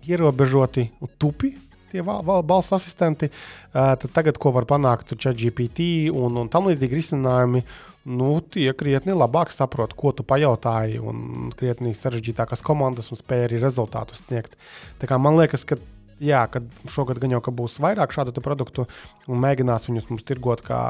ierobežoti 0.07 0.89
un 1.01 1.13
tupi. 1.19 1.53
Tie 1.93 2.01
balss 2.01 2.73
asistenti, 2.73 3.27
uh, 3.29 3.93
tad 4.01 4.09
tagad, 4.15 4.39
ko 4.41 4.49
var 4.55 4.65
panākt 4.65 5.13
ChatGPT 5.13 6.09
un, 6.09 6.39
un 6.41 6.49
tam 6.49 6.65
līdzīgi 6.71 6.97
risinājumi, 6.97 7.61
nu, 8.09 8.29
tie 8.41 8.71
krietni 8.73 9.13
labāk 9.13 9.53
saprot, 9.53 9.93
ko 9.93 10.11
tu 10.11 10.25
pajautāji, 10.25 10.97
un 10.97 11.51
krietni 11.57 11.93
sarežģītākas 11.97 12.65
komandas 12.65 13.11
un 13.13 13.21
spēja 13.21 13.51
arī 13.51 13.61
rezultātus 13.61 14.23
sniegt. 14.25 14.57
Tā 14.97 15.09
kā 15.11 15.21
man 15.21 15.37
liekas, 15.37 15.67
ka 15.69 15.77
jā, 16.23 16.43
kad 16.51 16.67
šogad 16.91 17.21
gan 17.21 17.35
jau 17.35 17.41
būs 17.53 17.79
vairāk 17.83 18.15
šādu 18.15 18.35
produktu 18.43 18.87
un 19.27 19.41
mēģinās 19.43 19.87
viņus 19.89 20.09
mums 20.11 20.27
tirgot 20.27 20.63
kā, 20.65 20.81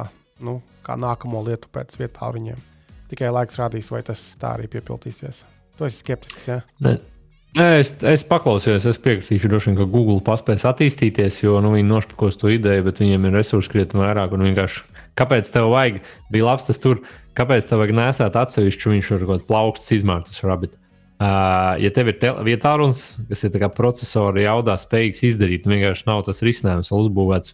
nu, 0.44 0.62
kā 0.86 0.98
nākamo 1.00 1.44
lietu 1.48 1.72
pēc 1.74 1.98
vietā 2.00 2.32
viņiem. 2.34 2.60
Tikai 3.12 3.30
laiks 3.34 3.60
rādīs, 3.60 3.92
vai 3.94 4.02
tas 4.06 4.22
tā 4.40 4.56
arī 4.58 4.70
piepildīsies. 4.72 5.44
Tu 5.78 5.86
esi 5.88 6.02
skeptisks, 6.02 6.48
jā? 6.50 6.62
Ne. 6.86 6.98
Es, 7.54 7.92
es 8.10 8.24
paklausījos, 8.26 8.88
es 8.90 8.98
piekritīšu, 8.98 9.50
droši 9.52 9.70
vien, 9.70 9.76
ka 9.78 9.86
Google 9.86 10.24
paspēs 10.26 10.66
attīstīties, 10.66 11.44
jo 11.44 11.60
nu, 11.62 11.76
viņi 11.76 11.86
nošpakos 11.86 12.40
to 12.42 12.50
ideju, 12.50 12.88
bet 12.88 13.02
viņiem 13.04 13.28
ir 13.30 13.38
resursi 13.38 13.70
krietni 13.70 14.02
vairāk. 14.02 14.34
Kāpēc 15.14 15.52
tev 15.54 15.70
vajag, 15.70 16.00
bija 16.34 16.48
labs 16.48 16.66
tas 16.66 16.82
tur, 16.82 17.04
kāpēc 17.38 17.68
tev 17.70 17.84
vajag 17.84 17.94
nesēt 18.00 18.40
atsevišķu, 18.42 18.96
viņš 18.96 19.12
ir 19.12 19.26
kaut 19.28 19.30
kāds 19.36 19.50
plaukstas 19.52 19.94
izmērts, 20.00 20.42
rabbit. 20.48 20.80
Uh, 21.24 21.76
ja 21.80 21.88
tev 21.94 22.10
ir 22.10 22.18
vietā 22.44 22.74
runas, 22.76 23.04
kas 23.30 23.44
ir 23.46 23.54
procesori 23.78 24.44
jaudā 24.44 24.74
spējīgs 24.82 25.22
izdarīt, 25.30 25.68
vienkārši 25.70 26.08
nav 26.10 26.24
tas 26.26 26.42
risinājums 26.44 26.90
vēl 26.92 27.04
uzbūvēts 27.06 27.54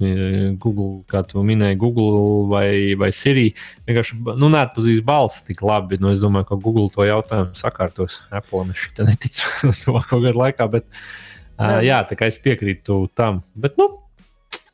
Google, 0.63 1.03
kā 1.11 1.21
tu 1.27 1.43
minēji, 1.45 1.77
Google 1.81 2.47
vai, 2.49 2.95
vai 2.97 3.11
Siri. 3.13 3.49
Vienkārši 3.89 4.17
nu, 4.31 4.49
neatpazīst 4.55 5.03
balsi 5.05 5.43
tik 5.51 5.61
labi. 5.67 5.99
Nu, 6.01 6.09
es 6.15 6.23
domāju, 6.23 6.47
ka 6.49 6.59
Google 6.63 6.87
to 6.93 7.05
jautājumu 7.05 7.59
sakārtos. 7.59 8.17
Apple 8.33 8.63
es 8.71 8.87
šitā 8.87 9.05
neticu 9.11 9.45
to 9.83 9.97
kaut 9.99 10.07
kādā 10.15 10.33
laikā, 10.39 10.69
bet 10.79 10.87
uh, 10.89 11.77
jā, 11.85 12.01
tā 12.09 12.17
kā 12.17 12.31
es 12.31 12.39
piekrītu 12.41 13.03
tam. 13.19 13.43
Bet, 13.59 13.77
nu, 13.77 13.91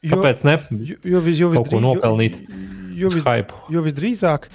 kāpēc 0.05 0.45
ne? 0.47 0.59
Jo, 0.71 1.01
jo, 1.17 1.23
jo, 1.33 1.55
kaut 1.57 1.73
ko 1.73 1.83
nopelnīt. 1.83 2.37
Jo, 2.93 3.09
jo, 3.09 3.15
vis, 3.17 3.27
jo 3.75 3.87
visdrīzāk 3.89 4.47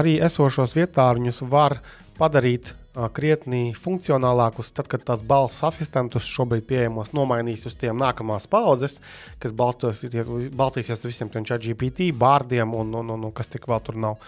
arī 0.00 0.16
esošos 0.30 0.78
vietāruņus 0.78 1.44
var 1.50 1.82
padarīt 2.16 2.78
krietni 3.16 3.72
funkcionālākus, 3.78 4.72
tad, 4.76 4.88
kad 4.92 5.04
tās 5.08 5.22
balss 5.24 5.64
asistentus 5.64 6.28
šobrīd 6.28 6.66
pieejamos 6.68 7.12
nomainīs 7.16 7.64
uz 7.68 7.76
tiem 7.80 7.96
nākamās 8.00 8.46
paudzes, 8.52 8.98
kas 9.40 9.54
balstīsies, 9.56 10.28
balstīsies 10.52 11.00
uz 11.00 11.08
visiem 11.08 11.30
tiem 11.32 11.46
ChatGPT, 11.48 12.10
bārdiem 12.12 12.74
un, 12.76 12.92
un, 13.00 13.14
un, 13.16 13.28
un 13.28 13.32
kas 13.32 13.48
tik 13.52 13.68
vēl 13.70 13.84
tur 13.86 14.00
nav. 14.08 14.18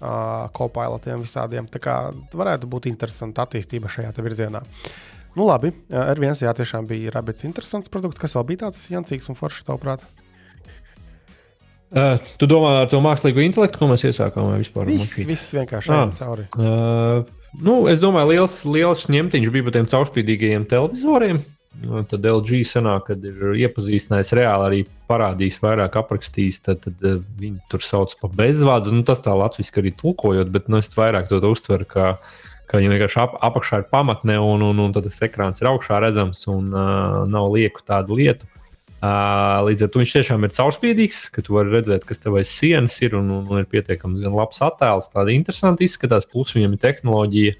Uh, 0.00 0.46
Kopilotiem 0.56 1.20
visādiem. 1.20 1.66
Tā 1.68 1.76
kā 1.84 1.94
varētu 2.32 2.68
būt 2.72 2.86
interesanta 2.88 3.44
attīstība 3.44 3.90
šajā 3.92 4.14
virzienā. 4.16 4.62
Nu, 5.36 5.44
labi, 5.44 5.74
R1 5.92 6.40
jā, 6.40 6.54
tiešām 6.56 6.88
bija 6.88 7.12
rabits 7.12 7.44
interesants 7.44 7.92
produkts. 7.92 8.18
Kas 8.22 8.32
vēl 8.38 8.46
bija 8.48 8.62
tāds 8.64 8.80
jancīgs 8.88 9.28
un 9.28 9.36
foršs, 9.36 9.66
tavuprāt? 9.68 10.06
Uh, 11.90 12.16
tu 12.40 12.48
domā 12.48 12.78
ar 12.84 12.88
to 12.88 13.02
mākslīgo 13.04 13.42
intelektu, 13.44 13.82
ko 13.82 13.90
mēs 13.90 14.06
iesākām, 14.08 14.48
vispār? 14.62 14.88
Viss, 14.88 15.20
viss 15.26 15.52
vienkārši 15.52 15.92
ah, 15.92 16.08
cauri. 16.16 16.48
Uh, 16.56 17.39
Nu, 17.58 17.88
es 17.90 18.02
domāju, 18.02 18.30
liels, 18.34 18.60
liels 18.68 19.08
ņemtiņš 19.10 19.50
bija 19.50 19.66
par 19.66 19.74
tiem 19.74 19.88
caurspīdīgajiem 19.90 20.68
televizoriem. 20.70 21.40
Nu, 21.80 22.02
tad 22.04 22.26
LG 22.26 22.60
sanāk, 22.66 23.06
kad 23.08 23.24
ir 23.24 23.54
iepazīstinājis 23.64 24.32
reāli 24.36 24.66
arī 24.66 24.78
parādījis, 25.10 25.60
vairāk 25.62 25.96
aprakstījis, 26.00 26.60
tad, 26.66 26.82
tad 26.84 27.04
eh, 27.06 27.18
viņi 27.40 27.62
tur 27.70 27.84
sauc 27.84 28.14
par 28.20 28.32
bezvadu. 28.36 28.92
Nu, 28.94 29.04
tas 29.06 29.22
tā 29.24 29.34
latviešu 29.38 29.80
arī 29.82 29.94
tulkojot, 29.98 30.50
bet 30.52 30.70
nu, 30.70 30.80
es 30.82 30.90
vairāk 30.96 31.30
to 31.30 31.40
uztveru, 31.46 31.86
ka, 31.90 32.08
ka 32.70 32.80
viņam 32.80 32.96
vienkārši 32.96 33.20
ap, 33.22 33.38
apakšā 33.50 33.82
ir 33.82 33.90
pamatne 33.94 34.38
un, 34.42 34.66
un, 34.66 34.82
un 34.82 34.96
tas 34.96 35.22
ekrāns 35.26 35.62
ir 35.62 35.70
augšā 35.70 36.02
redzams 36.02 36.42
un 36.50 36.74
uh, 36.74 37.22
nav 37.30 37.50
lieku 37.54 37.86
tādu 37.86 38.18
lietu. 38.18 38.50
Līdz 39.00 39.86
ar 39.86 39.88
to 39.88 40.02
viņš 40.02 40.10
tiešām 40.12 40.42
ir 40.44 40.52
caurspīdīgs, 40.52 41.20
ka 41.32 41.40
tu 41.44 41.54
vari 41.56 41.72
redzēt, 41.72 42.04
kas 42.04 42.20
tev 42.20 42.34
aiz 42.36 42.50
sienas 42.52 42.98
ir 43.00 43.14
un, 43.16 43.30
un, 43.32 43.46
un 43.48 43.62
ir 43.62 43.68
pietiekami 43.70 44.20
labs 44.28 44.60
attēls. 44.64 45.08
Tāda 45.14 45.32
interesanta 45.32 45.86
izskatās, 45.86 46.28
plus 46.28 46.52
viņam 46.52 46.74
ir 46.76 46.82
tehnoloģija, 46.82 47.54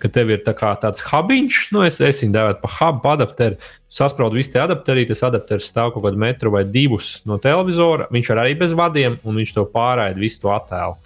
ka 0.00 0.08
tev 0.12 0.32
ir 0.32 0.40
tā 0.44 0.54
tāds 0.56 1.04
hubiņš, 1.04 1.58
nu 1.76 1.82
es, 1.84 1.98
es 2.04 2.22
viņu 2.24 2.34
dēvētu 2.36 2.62
par 2.62 2.74
hubu 2.78 3.12
adapteru. 3.12 3.58
Sasprādu 3.92 4.40
visu 4.40 4.54
te 4.54 4.60
adapterī, 4.60 5.04
tas 5.08 5.24
adapters 5.28 5.68
stāv 5.68 5.92
kaut 5.94 6.04
kādu 6.04 6.20
metru 6.20 6.52
vai 6.52 6.64
divus 6.68 7.18
no 7.28 7.36
televizora. 7.40 8.08
Viņš 8.12 8.32
ir 8.32 8.40
arī 8.40 8.56
bez 8.60 8.72
vadiem, 8.76 9.18
un 9.24 9.40
viņš 9.40 9.52
to 9.56 9.66
pārraida 9.72 10.20
visu 10.20 10.40
to 10.44 10.52
attēlu. 10.52 10.96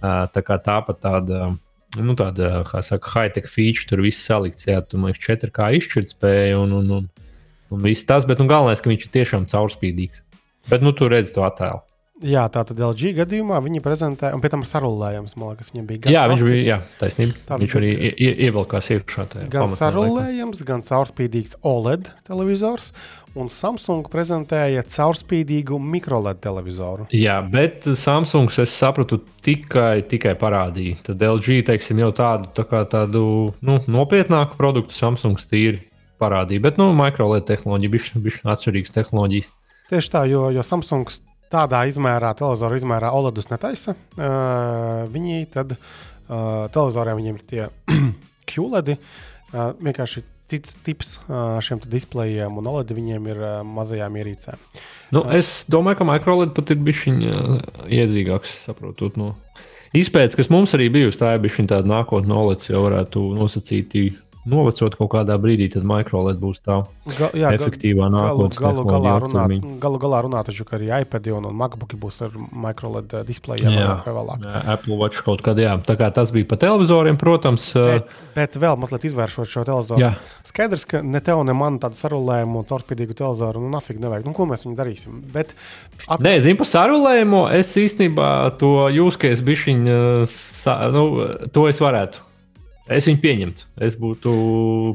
Tā 0.00 0.44
kā 0.46 0.58
tāpat 0.62 1.02
tāda. 1.02 1.50
Nu, 1.98 2.14
tāda, 2.14 2.60
kā 2.68 2.84
saka, 2.86 3.10
high-tech 3.16 3.48
feature, 3.50 3.88
tur 3.90 4.04
viss 4.04 4.22
salikts, 4.22 4.62
jā, 4.68 4.76
tu 4.86 4.94
man 4.94 5.10
liekas, 5.10 5.24
4K 5.26 5.72
izšķirtspēja 5.80 6.60
un, 6.62 6.76
un, 6.78 6.92
un, 7.00 7.08
un 7.70 7.84
viss 7.86 8.08
tas, 8.08 8.26
bet 8.28 8.42
nu, 8.42 8.48
galvenais, 8.50 8.82
ka 8.82 8.92
viņš 8.92 9.06
ir 9.06 9.14
tiešām 9.18 9.46
caurspīdīgs. 9.50 10.24
Bet 10.70 10.84
nu, 10.84 10.92
tu 10.96 11.08
redzi 11.10 11.34
to 11.36 11.46
attēlu. 11.46 11.80
Jā, 12.20 12.42
tā 12.52 12.60
tad 12.68 12.80
LG 12.84 13.14
gadījumā 13.16 13.56
viņi 13.64 13.80
prezentē, 13.80 14.28
un 14.36 14.42
pēc 14.44 14.52
tam 14.52 14.64
sarulējums, 14.68 15.38
man 15.40 15.54
liekas, 15.54 15.70
viņam 15.72 15.86
bija. 15.88 16.10
Jā, 16.12 16.26
viņš 16.28 16.42
bija, 16.44 16.58
jā, 16.66 16.76
taisnība. 17.00 17.36
Tātad, 17.46 17.62
viņš 17.64 17.76
arī 17.80 17.92
ie, 17.96 18.32
ievilkās 18.44 18.90
iekšā 18.92 19.24
tajā. 19.32 19.46
Gan 19.54 19.72
sarulējams, 19.72 20.60
gan 20.68 20.84
caurspīdīgs 20.84 21.56
OLED 21.64 22.10
televizors, 22.28 22.90
un 23.40 23.48
Samsung 23.48 24.10
prezentēja 24.12 24.84
caurspīdīgu 24.84 25.80
mikroLED 25.80 26.42
televizoru. 26.44 27.08
Jā, 27.16 27.38
bet 27.40 27.88
Samsungs, 27.88 28.60
es 28.60 28.76
sapratu, 28.76 29.22
tikai, 29.46 30.02
tikai 30.10 30.36
parādīja. 30.36 31.00
Tad 31.08 31.24
LG, 31.24 31.62
teiksim, 31.70 32.04
jau 32.04 32.12
tādu, 32.20 32.52
tā 32.52 32.68
kā 32.68 32.84
tādu 32.90 33.22
nu, 33.64 33.80
nopietnāku 33.88 34.60
produktu 34.60 34.98
Samsungs 34.98 35.48
tīri 35.48 35.86
parādīja. 36.20 36.62
Bet, 36.68 36.78
nu, 36.80 36.90
mikroLED 36.96 37.48
tehnoloģija 37.48 37.94
bija 37.96 38.22
bišķi 38.28 38.48
atšķirīgas 38.54 38.94
tehnoloģijas. 38.94 39.50
Tieši 39.90 40.12
tā, 40.12 40.24
jo, 40.30 40.46
jo 40.54 40.62
Samsungs 40.62 41.22
tādā 41.50 41.82
izmērā, 41.90 42.32
televizoru 42.38 42.78
izmērā 42.78 43.10
OLEDus 43.16 43.50
netaisa. 43.50 43.96
Uh, 44.14 45.06
viņi 45.10 45.46
tad 45.54 45.74
uh, 45.74 46.68
televizoriem 46.72 47.18
viņiem 47.18 47.40
ir 47.40 47.46
tie 47.50 47.64
QLED. 48.50 48.94
Uh, 49.50 49.72
vienkārši 49.82 50.22
cits 50.50 50.76
tips 50.86 51.16
uh, 51.18 51.58
šiem 51.62 51.82
displejiem, 51.90 52.58
un 52.58 52.70
OLED 52.70 52.94
viņiem 52.96 53.28
ir 53.30 53.42
uh, 53.42 53.50
mazajām 53.66 54.18
ierīcēm. 54.20 54.62
Nu, 55.14 55.24
es 55.34 55.64
domāju, 55.70 56.00
ka 56.00 56.08
MicroLED 56.12 56.54
pat 56.56 56.72
ir 56.74 56.80
bijis 56.86 57.06
uh, 57.10 57.58
iedzīgāks, 57.86 58.56
saprotot. 58.66 59.18
No. 59.20 59.34
Izpētes, 59.96 60.38
kas 60.38 60.50
mums 60.54 60.74
arī 60.78 60.86
bijusi, 60.94 61.18
tā 61.18 61.34
ir 61.34 61.42
bijusi 61.42 61.66
tāda 61.70 61.90
nākotnē, 61.90 62.34
OLED 62.44 62.70
jau 62.70 62.84
varētu 62.86 63.24
nosacīt 63.38 63.98
novecot 64.48 64.94
kaut 64.96 65.10
kādā 65.12 65.36
brīdī, 65.40 65.66
tad 65.74 65.84
microLED 65.88 66.38
būs 66.40 66.62
tā 66.64 66.80
Ga, 67.18 67.28
jā, 67.36 67.50
efektīvā 67.58 68.08
nākotnē. 68.12 68.56
Galu, 68.56 68.84
galu, 68.84 68.84
galā 68.88 69.14
runāt, 69.20 69.66
galu 69.82 70.00
galā 70.00 70.20
runāt, 70.24 70.48
taču, 70.48 70.64
ka 70.68 70.78
arī 70.78 70.88
iPad 71.02 71.28
un, 71.36 71.48
un 71.50 71.58
MacBook 71.60 71.92
būs 72.00 72.22
ar 72.24 72.36
microLED 72.36 73.12
uh, 73.18 73.24
displejiem 73.28 73.76
jā, 73.76 73.98
vēlāk. 74.06 74.46
Jā, 74.46 74.62
Apple 74.76 74.96
Watch 75.00 75.24
kaut 75.26 75.44
kad, 75.44 75.60
jā. 75.60 75.74
Tā 75.84 75.96
kā 76.00 76.08
tas 76.16 76.32
bija 76.32 76.48
pa 76.48 76.56
televizoriem, 76.60 77.18
protams. 77.20 77.68
Uh, 77.76 77.98
bet, 77.98 78.14
bet 78.38 78.56
vēl 78.62 78.80
mazliet 78.80 79.04
izvēršot 79.10 79.52
šo 79.52 79.66
televizoru. 79.68 80.04
Jā. 80.06 80.14
Skaidrs, 80.48 80.86
ka 80.88 81.02
ne 81.04 81.20
tev, 81.24 81.42
ne 81.44 81.56
man 81.56 81.76
tādu 81.82 82.00
sarulējumu 82.00 82.64
caurspīdīgu 82.70 83.18
televizoru, 83.20 83.60
nu, 83.60 83.68
nafig 83.74 84.00
nevajag. 84.00 84.24
Nu, 84.28 84.34
ko 84.36 84.48
mēs 84.48 84.64
viņu 84.64 84.78
darīsim? 84.80 85.20
Bet, 85.34 85.52
at... 86.06 86.24
Nē, 86.24 86.38
zinu, 86.46 86.62
par 86.62 86.70
sarulējumu 86.72 87.44
es 87.60 87.76
īstenībā 87.84 88.32
to 88.62 88.88
jūskais 88.96 89.44
bišķiņu, 89.44 90.00
uh, 90.24 90.90
nu, 90.96 91.06
to 91.52 91.68
es 91.68 91.84
varētu 91.84 92.29
Es 92.90 93.06
viņu 93.06 93.20
pieņemtu. 93.22 93.66
Es 93.86 93.96
būtu 93.98 94.30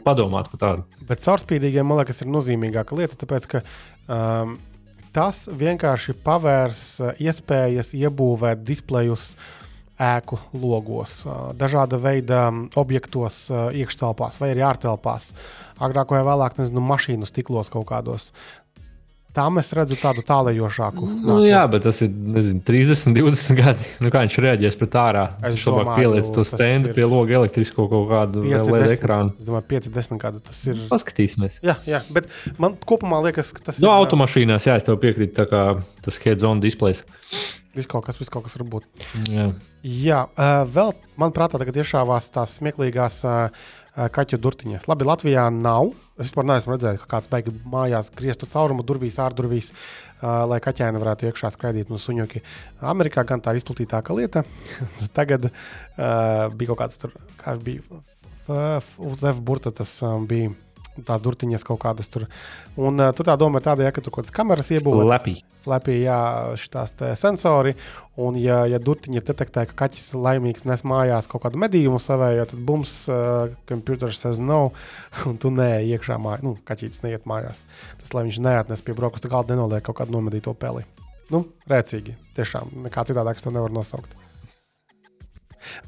padomāts 0.05 0.51
par 0.51 0.61
tādu. 0.61 1.03
Bet 1.07 1.23
caurspīdīgiem 1.23 1.87
man 1.87 2.01
liekas, 2.01 2.21
ir 2.23 2.31
nozīmīgāka 2.33 2.97
lieta, 2.97 3.17
tāpēc 3.21 3.47
ka 3.53 3.61
um, 4.11 4.57
tas 5.15 5.45
vienkārši 5.47 6.17
pavērs 6.25 6.81
uh, 6.99 7.13
iespējas 7.23 7.93
iebūvēt 7.95 8.65
displejus 8.67 9.31
ēku 9.95 10.41
logos, 10.59 11.21
uh, 11.23 11.53
dažāda 11.55 11.99
veida 12.03 12.49
um, 12.49 12.65
objektos, 12.75 13.45
uh, 13.53 13.69
iekštelpās 13.71 14.41
vai 14.41 14.51
arī 14.51 14.65
ārtelpās. 14.67 15.31
Agrāk 15.79 16.11
vai 16.11 16.25
vēlāk, 16.27 16.59
nezinu, 16.59 16.83
mašīnu 16.83 17.31
stiklos 17.31 17.71
kaut 17.71 17.87
kādos. 17.93 18.33
Tam 19.35 19.59
es 19.59 19.67
redzu 19.75 19.97
tādu 19.99 20.23
tālējošāku. 20.23 21.07
Nu, 21.25 21.37
jā, 21.43 21.65
bet 21.71 21.83
tas 21.83 21.97
ir 22.05 22.11
nezinu, 22.11 22.61
30, 22.63 23.17
20 23.17 23.57
gadi. 23.59 23.89
Nu, 23.99 24.11
kā 24.13 24.21
viņš 24.23 24.37
reaģēs 24.45 24.77
pret 24.79 24.95
ārā? 25.01 25.25
Es 25.41 25.57
viņš 25.57 25.65
domāju, 25.67 25.95
pieliec 25.99 26.31
to 26.37 26.45
stendu 26.47 26.93
pie 26.95 27.03
loga 27.03 27.35
elektrisko 27.41 27.89
kaut 27.91 28.07
kādu 28.13 28.45
LED 28.47 28.95
ekrānu. 28.95 29.35
Es 29.35 29.49
domāju, 29.49 29.67
5, 29.73 29.91
10 29.97 30.23
gadu 30.23 30.39
tas 30.45 30.61
ir. 30.71 30.79
Paskatīsimies. 30.91 31.59
Jā, 31.65 31.75
jā, 31.89 31.99
bet 32.15 32.31
man 32.61 32.79
kopumā 32.87 33.19
liekas, 33.27 33.51
ka 33.57 33.67
tas 33.67 33.81
no, 33.81 33.83
ir. 33.83 33.89
No 33.89 33.99
automašīnās, 34.05 34.69
jā, 34.71 34.79
es 34.79 34.87
tev 34.87 35.01
piekrītu, 35.03 35.35
tā 35.41 35.49
kā 35.51 35.67
tas 36.05 36.23
head-on 36.23 36.63
displays. 36.63 37.03
Viss 37.75 37.91
kaut 37.91 38.05
kas, 38.07 38.15
viss 38.21 38.31
kaut 38.31 38.47
kas 38.47 38.55
var 38.55 38.69
būt. 38.71 39.07
Jā, 39.27 39.49
jā 39.83 40.21
uh, 40.31 40.61
vēl 40.71 40.95
man 41.19 41.35
prātā 41.35 41.59
tagad 41.59 41.83
iešāvās 41.83 42.31
tās 42.31 42.55
smieklīgās 42.61 43.19
uh, 43.27 43.65
kaķu 43.95 44.39
durtiņas. 44.43 44.87
Labi, 44.91 45.07
Latvijā 45.07 45.45
nav. 45.53 45.93
Es 46.15 46.29
vispār 46.29 46.47
neesmu 46.47 46.75
redzējis, 46.75 47.01
ka 47.03 47.09
kāds 47.15 47.29
beigas 47.31 47.55
mājās 47.67 48.09
griestu 48.15 48.47
caurumu 48.47 48.85
durvīs, 48.87 49.17
ārdurvīs, 49.19 49.71
uh, 49.71 50.45
lai 50.47 50.61
kaķēni 50.63 51.01
varētu 51.01 51.27
iekšā 51.27 51.51
skraidīt 51.55 51.91
no 51.91 51.99
suņuki. 51.99 52.43
Amerikā 52.87 53.25
gan 53.27 53.43
tā 53.43 53.51
ir 53.51 53.59
izplatītāka 53.59 54.15
lieta. 54.15 54.45
Tagad 55.17 55.49
uh, 55.49 55.55
bija 56.55 56.71
kaut 56.71 56.81
kāds 56.85 57.01
tur, 57.03 57.15
kā 57.41 57.57
bija 57.59 57.83
uz 58.47 59.23
F 59.25 59.41
burta, 59.41 59.73
tas 59.73 59.97
um, 60.05 60.27
bija 60.29 60.53
tās 61.03 61.21
durtiņas 61.25 61.65
kaut 61.67 61.81
kādas 61.83 62.09
tur. 62.11 62.27
Un 62.79 63.01
uh, 63.01 63.11
tur 63.15 63.27
tā 63.27 63.35
doma 63.39 63.59
ir 63.59 63.65
tāda, 63.67 63.85
ja, 63.85 63.91
ka 63.95 64.03
tur 64.03 64.13
kaut 64.13 64.23
kādas 64.23 64.35
kameras 64.35 64.71
iebūvētas. 64.75 65.11
Lepī. 65.11 65.35
Lepī, 65.65 65.95
jā, 66.05 66.17
šitās 66.61 66.93
sensori. 67.19 67.73
Un, 68.21 68.37
ja, 68.39 68.61
ja 68.69 68.79
durtiņas 68.79 69.25
detektē, 69.27 69.65
ka 69.69 69.77
kaķis 69.83 70.13
laimīgs 70.15 70.67
nes 70.69 70.85
mājās 70.87 71.27
kaut 71.31 71.43
kādu 71.43 71.59
medījumu 71.59 71.99
savējo, 71.99 72.45
tad 72.53 72.65
bums, 72.67 72.93
uh, 73.11 73.51
computers 73.69 74.21
says 74.23 74.39
no, 74.39 74.69
un 75.29 75.39
tu 75.41 75.51
nē, 75.53 75.81
iekšā 75.95 76.19
mājā, 76.21 76.43
nu, 76.45 76.55
kaķītis 76.67 77.03
neiet 77.05 77.27
mājās. 77.29 77.65
Tas, 78.01 78.13
lai 78.15 78.27
viņš 78.29 78.43
neatnes 78.45 78.85
pie 78.85 78.95
brokastu 78.97 79.31
galda, 79.31 79.55
nenoliek 79.55 79.83
kaut 79.85 79.99
kādu 79.99 80.15
nomedīto 80.15 80.55
peli. 80.59 80.85
Nu, 81.33 81.47
rēcīgi. 81.69 82.13
Tiešām 82.37 82.77
nekā 82.85 83.07
citādāk 83.09 83.41
to 83.41 83.53
nevaru 83.53 83.73
nosaukt. 83.79 84.13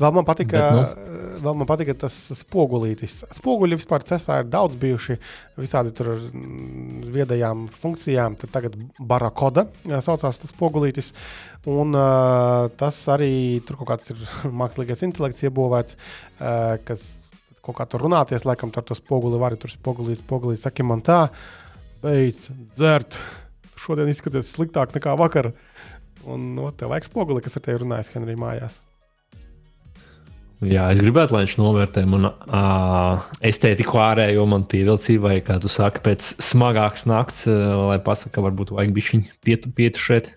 Vēl 0.02 0.16
man 0.18 0.26
patika, 0.28 0.64
Bet, 0.68 0.96
nu. 1.02 1.18
vēl 1.46 1.60
man 1.62 1.70
patika 1.70 1.96
tas 2.06 2.16
spogulītis. 2.40 3.20
Spoguļi 3.38 3.80
vispār 3.80 4.06
cesā 4.08 4.42
ir 4.42 4.50
daudz 4.54 4.78
bijuši 4.80 5.18
visādi 5.60 5.94
tur 5.98 6.14
mm, 6.16 7.06
viedajām 7.14 7.68
funkcijām. 7.74 8.38
Tad 8.42 8.54
tagad 8.56 8.80
barakoda 9.00 9.68
saucās 9.86 10.42
tas 10.44 10.54
spogulītis. 10.54 11.14
Un 11.68 11.96
uh, 11.98 12.68
tas 12.80 13.00
arī 13.12 13.60
tur 13.68 13.80
kaut 13.82 13.92
kāds 13.92 14.14
ir 14.14 14.22
mākslīgais 14.62 15.04
intelekts 15.08 15.44
iebūvēts, 15.44 15.98
uh, 15.98 16.78
kas 16.88 17.08
kaut 17.68 17.76
kā 17.82 17.88
tur 17.92 18.06
runāties, 18.06 18.48
laikam 18.48 18.72
ar 18.72 18.86
to 18.88 18.96
spoguli 18.96 19.40
var, 19.42 19.58
tur 19.60 19.74
spogulīs, 19.74 20.22
spogulīs, 20.24 20.64
saki 20.64 20.86
man 20.88 21.04
tā, 21.04 21.26
beidz 22.04 22.48
dzert. 22.78 23.20
Šodien 23.78 24.10
izskaties 24.10 24.54
sliktāk 24.56 24.96
nekā 24.96 25.14
vakar. 25.20 25.52
Un 26.28 26.54
no, 26.56 26.72
tev 26.76 26.92
vajag 26.92 27.08
spoguli, 27.08 27.44
kas 27.44 27.60
ar 27.60 27.68
tevi 27.68 27.84
runājas 27.84 28.12
Henrijā 28.14 28.40
mājās. 28.40 28.80
Jā, 30.66 30.88
es 30.90 30.98
gribētu, 30.98 31.36
lai 31.36 31.44
viņš 31.44 31.54
novērtē 31.62 32.02
manu 32.10 32.32
estētiku 33.46 34.00
ārējo, 34.02 34.48
man 34.50 34.66
pievilcību, 34.70 35.22
vai 35.28 35.38
kā 35.46 35.60
tu 35.62 35.70
saki, 35.70 36.02
pēc 36.08 36.32
smagākas 36.42 37.06
nakts, 37.10 37.46
lai 37.46 38.00
pasakā, 38.02 38.42
varbūt 38.42 38.74
vajag 38.74 38.96
bišķiņu 38.96 39.38
pietu, 39.46 39.74
pietu 39.78 40.02
šeit. 40.02 40.34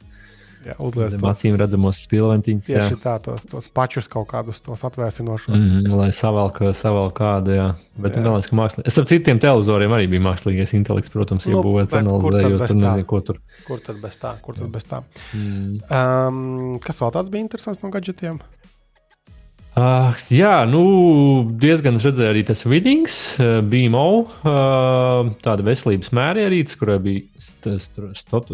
Jā, 0.61 0.75
uzliek 0.77 1.15
tos 1.15 1.25
acīm 1.25 1.55
redzamos 1.57 2.03
spilventiņus. 2.05 2.67
Tieši 2.67 2.93
jā. 2.93 2.99
tā, 3.01 3.15
tos, 3.25 3.47
tos 3.49 3.71
pačus 3.73 4.11
kaut 4.13 4.27
kādus, 4.29 4.61
tos 4.61 4.83
atvēsinošos. 4.85 5.57
Mm 5.57 5.71
-hmm, 5.71 5.97
lai 5.97 6.11
savalk, 6.13 6.61
savalk 6.77 7.17
kādu, 7.17 7.55
jā. 7.57 7.69
Bet, 7.97 8.19
jā. 8.19 8.27
galvenais, 8.27 8.51
ka 8.51 8.59
mākslinieks. 8.61 8.93
Es 8.93 9.01
ar 9.01 9.09
citiem 9.09 9.41
televizoriem 9.41 9.97
arī 9.97 10.11
bija 10.13 10.27
mākslīgais 10.29 10.77
intelekts, 10.77 11.09
protams, 11.17 11.49
nu, 11.49 11.57
iebūvēts, 11.57 11.97
analizējot, 11.97 12.67
tur 12.67 12.77
nezinu, 12.77 13.07
ko 13.09 13.21
tur. 13.25 13.41
Kur 13.65 13.81
tad 13.81 14.05
bez 14.05 14.21
tā, 14.21 14.37
kur 14.45 14.55
tad 14.61 14.69
bez 14.69 14.85
tā? 14.85 15.01
Mm. 15.33 15.81
Um, 15.89 16.79
kas 16.85 17.01
vēl 17.01 17.17
tāds 17.17 17.33
bija 17.33 17.49
interesants 17.49 17.81
no 17.81 17.89
gadgetiem? 17.89 18.45
Uh, 19.71 20.17
jā, 20.35 20.65
nu, 20.67 20.81
diezgan 21.63 22.01
redzēju 22.03 22.33
arī 22.33 22.41
tas 22.49 22.65
vidings, 22.67 23.19
uh, 23.39 23.61
BMO, 23.63 24.07
uh, 24.27 25.29
tāda 25.45 25.63
veselības 25.63 26.11
mērierīce, 26.17 26.75
kurai 26.81 26.97
bija 27.05 27.77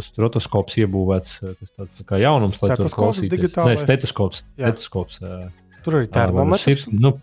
strotoskops 0.04 0.76
iebūvēts, 0.82 1.38
kas 1.40 1.72
tāds 1.72 2.02
tā 2.02 2.06
kā 2.10 2.20
jaunums, 2.20 2.58
lai 2.60 2.76
tur 2.76 2.92
klausītos. 2.92 3.56
Nē, 3.56 3.78
stetoskops. 3.80 4.44
stetoskops 4.44 5.18
uh, 5.24 5.48
tur 5.86 6.02
arī 6.02 6.12
termometrs. 6.12 6.84
Uh, 6.90 7.00
nu, 7.06 7.14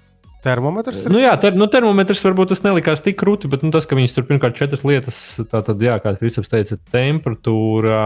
Termometrs 0.44 1.06
ir. 1.06 1.14
Nu, 1.14 1.22
jā, 1.24 1.38
ter, 1.40 1.54
nu, 1.56 1.70
termometrs 1.72 2.20
varbūt 2.26 2.50
tas 2.52 2.66
nelikās 2.66 3.00
tik 3.06 3.16
krūti, 3.22 3.48
bet 3.48 3.62
nu, 3.64 3.70
tas, 3.72 3.86
ka 3.88 3.96
viņas 3.96 4.18
tur 4.18 4.26
pirmkārt 4.28 4.58
četras 4.58 4.82
lietas, 4.84 5.22
tā 5.48 5.62
tad, 5.64 5.80
jā, 5.80 5.96
kā 6.04 6.18
Kristaps 6.20 6.52
teica, 6.52 6.76
temperatūra, 6.92 8.02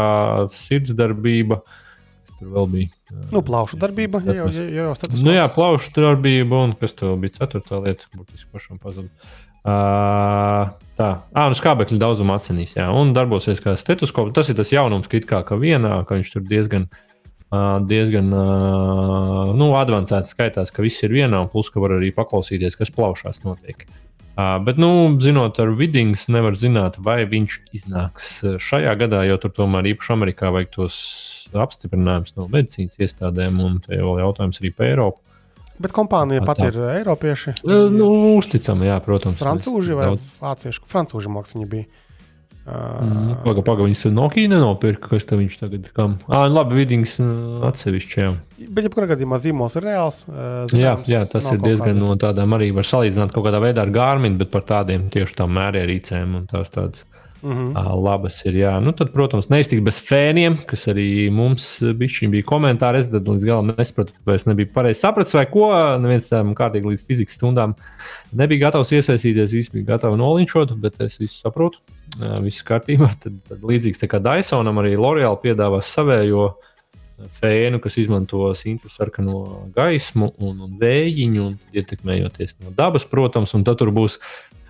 sirdsdarbība. 0.54 1.64
Uh, 1.64 1.84
tur 2.40 2.54
vēl 2.54 2.70
bija. 2.72 2.92
Nu, 3.34 3.42
plaušu 3.46 3.80
darbība, 3.82 4.22
ja 4.26 4.38
jau, 4.42 4.48
ja 4.54 4.86
jau 4.88 4.94
tāds 5.02 5.26
nu,- 5.26 5.34
jā, 5.40 5.48
plaušu 5.54 5.92
darbība, 5.96 6.64
un 6.68 6.76
kas 6.80 6.96
tev 6.98 7.18
bija 7.22 7.38
ceturtā 7.40 7.82
lieta, 7.84 8.08
būtiski 8.16 8.50
pašam 8.54 8.80
pazuda. 8.82 9.10
Uh, 9.68 10.70
tā, 10.96 11.10
ah, 11.36 11.50
nu 11.52 11.58
skābekļa 11.58 12.00
daudzuma 12.00 12.38
asinīs, 12.40 12.78
jā, 12.78 12.88
un 12.94 13.12
darbosies 13.14 13.60
kā 13.60 13.76
stetoskops. 13.76 14.32
Tas 14.38 14.50
ir 14.50 14.56
tas 14.56 14.72
jaunums, 14.72 15.10
ka 15.12 15.20
it 15.20 15.28
kā 15.28 15.44
ka 15.44 15.58
vienā, 15.60 16.06
ka 16.08 16.16
viņš 16.16 16.32
tur 16.32 16.46
diezgan, 16.48 16.88
uh, 17.52 17.84
diezgan 17.84 18.32
uh, 18.32 19.52
nu, 19.58 19.74
advancēts 19.76 20.32
skaitās, 20.32 20.72
ka 20.72 20.86
viss 20.86 21.04
ir 21.04 21.12
vienā, 21.12 21.42
un 21.42 21.52
plus, 21.52 21.70
ka 21.74 21.84
var 21.84 21.98
arī 21.98 22.14
paklausīties, 22.16 22.80
kas 22.80 22.94
plaušās 22.96 23.44
notiek. 23.44 23.84
Uh, 23.84 24.07
bet, 24.38 24.78
nu, 24.78 24.90
zinot 25.24 25.60
ar 25.64 25.72
Vidings, 25.78 26.28
nevar 26.30 26.58
zināt, 26.60 27.00
vai 27.02 27.24
viņš 27.30 27.60
iznāks 27.78 28.32
šajā 28.62 28.94
gadā, 29.00 29.24
jo 29.26 29.38
tur 29.42 29.54
tomēr 29.56 29.92
īpaši 29.94 30.14
Amerikā 30.14 30.52
vajag 30.54 30.74
tos 30.76 30.98
apstiprinājumus 31.58 32.36
no 32.38 32.50
medicīnas 32.52 33.00
iestādēm, 33.02 33.58
un 33.64 33.80
te 33.86 33.98
jau 33.98 34.18
jautājums 34.22 34.62
arī 34.62 34.74
par 34.76 34.92
Eiropu. 34.92 35.24
Bet 35.78 35.94
kompānija 35.94 36.42
pat 36.46 36.64
ir 36.66 36.78
Eiropieši. 36.96 37.60
Nu, 37.66 38.10
uzticama, 38.40 38.88
jā, 38.90 38.98
protams. 39.06 39.38
Francūži 39.38 39.98
vai 39.98 40.10
vācieši? 40.42 40.82
Francūži 40.90 41.30
mākslinieki 41.30 41.74
viņi 41.76 42.07
bija. 42.68 43.08
Mm, 43.08 43.36
Pagaidām, 43.44 43.66
paga, 43.68 43.86
viņas 43.88 44.04
Nokia 44.14 44.52
nenopirka, 44.52 45.12
kas 45.14 45.28
tev 45.28 45.42
viņš 45.42 45.58
tagad 45.62 45.90
kam. 45.96 46.18
Ah, 46.28 46.48
labi, 46.52 46.78
vidings 46.82 47.18
atsevišķi. 47.70 48.20
Jā. 48.22 48.32
Bet, 48.68 48.88
jebkurā 48.88 49.08
gadījumā, 49.14 49.40
zīmols 49.42 49.78
ir 49.80 49.88
reāls. 49.88 50.24
Zināms, 50.28 51.08
jā, 51.08 51.22
jā, 51.22 51.26
tas 51.32 51.48
ir 51.54 51.62
diezgan 51.64 51.94
kādā... 51.94 52.02
no 52.02 52.18
tādām 52.20 52.58
arī 52.58 52.72
var 52.76 52.88
salīdzināt 52.90 53.36
kaut 53.36 53.48
kādā 53.48 53.62
veidā 53.64 53.86
ar 53.86 53.94
Gārminu, 53.96 54.40
bet 54.42 54.52
par 54.54 54.66
tādiem 54.68 55.08
tieši 55.14 55.38
tām 55.40 55.54
mērierīcēm 55.58 56.36
un 56.42 56.50
tās 56.50 56.74
tādas. 56.74 57.06
Mm 57.42 57.52
-hmm. 57.52 58.04
Labas 58.04 58.46
ir. 58.46 58.54
Jā. 58.54 58.80
Nu, 58.84 58.92
tad, 58.92 59.12
protams, 59.14 59.50
neiztikt 59.50 59.84
bez 59.84 60.00
fēniem, 60.02 60.58
kas 60.66 60.88
arī 60.88 61.32
mums 61.32 61.84
bija 61.98 62.44
komentāri. 62.44 62.98
Es 62.98 63.10
līdz 63.10 63.46
galam 63.46 63.68
nesapratu, 63.78 64.14
vai 64.26 64.36
es 64.36 64.46
nebiju 64.46 64.74
pareizi 64.74 65.00
sapratis, 65.00 65.34
vai 65.34 65.46
ko. 65.46 65.70
Neviens 66.00 66.30
tam 66.30 66.56
kārtīgi 66.56 66.86
līdz 66.86 67.06
fizikas 67.08 67.36
stundām 67.36 67.76
nebija 68.32 68.68
gatavs 68.68 68.92
iesaistīties. 68.92 69.54
Visi 69.54 69.72
bija 69.74 69.86
gatavi 69.86 70.18
noliņšot, 70.18 70.76
bet 70.82 71.02
es 71.02 71.20
visu 71.20 71.38
saprotu 71.40 71.80
viss 72.42 72.64
kārtībā. 72.64 73.12
Tad, 73.22 73.34
tad 73.48 73.62
līdzīgs 73.62 74.08
kā 74.08 74.20
Dysonam, 74.20 74.80
arī 74.82 74.96
L'Oreal 74.98 75.38
piedāvās 75.42 75.94
savējo 75.94 76.56
fēnu, 77.40 77.80
kas 77.82 77.98
izmanto 77.98 78.52
simtu 78.58 78.92
sarkano 78.94 79.70
gaismu 79.76 80.32
un, 80.38 80.60
un 80.68 80.76
vējiņu, 80.78 81.46
un 81.48 81.56
ietekmējoties 81.74 82.60
no 82.62 82.74
dabas, 82.78 83.08
protams, 83.10 83.56
un 83.58 83.66
tad 83.66 83.80
tur 83.82 83.90
būs 83.96 84.20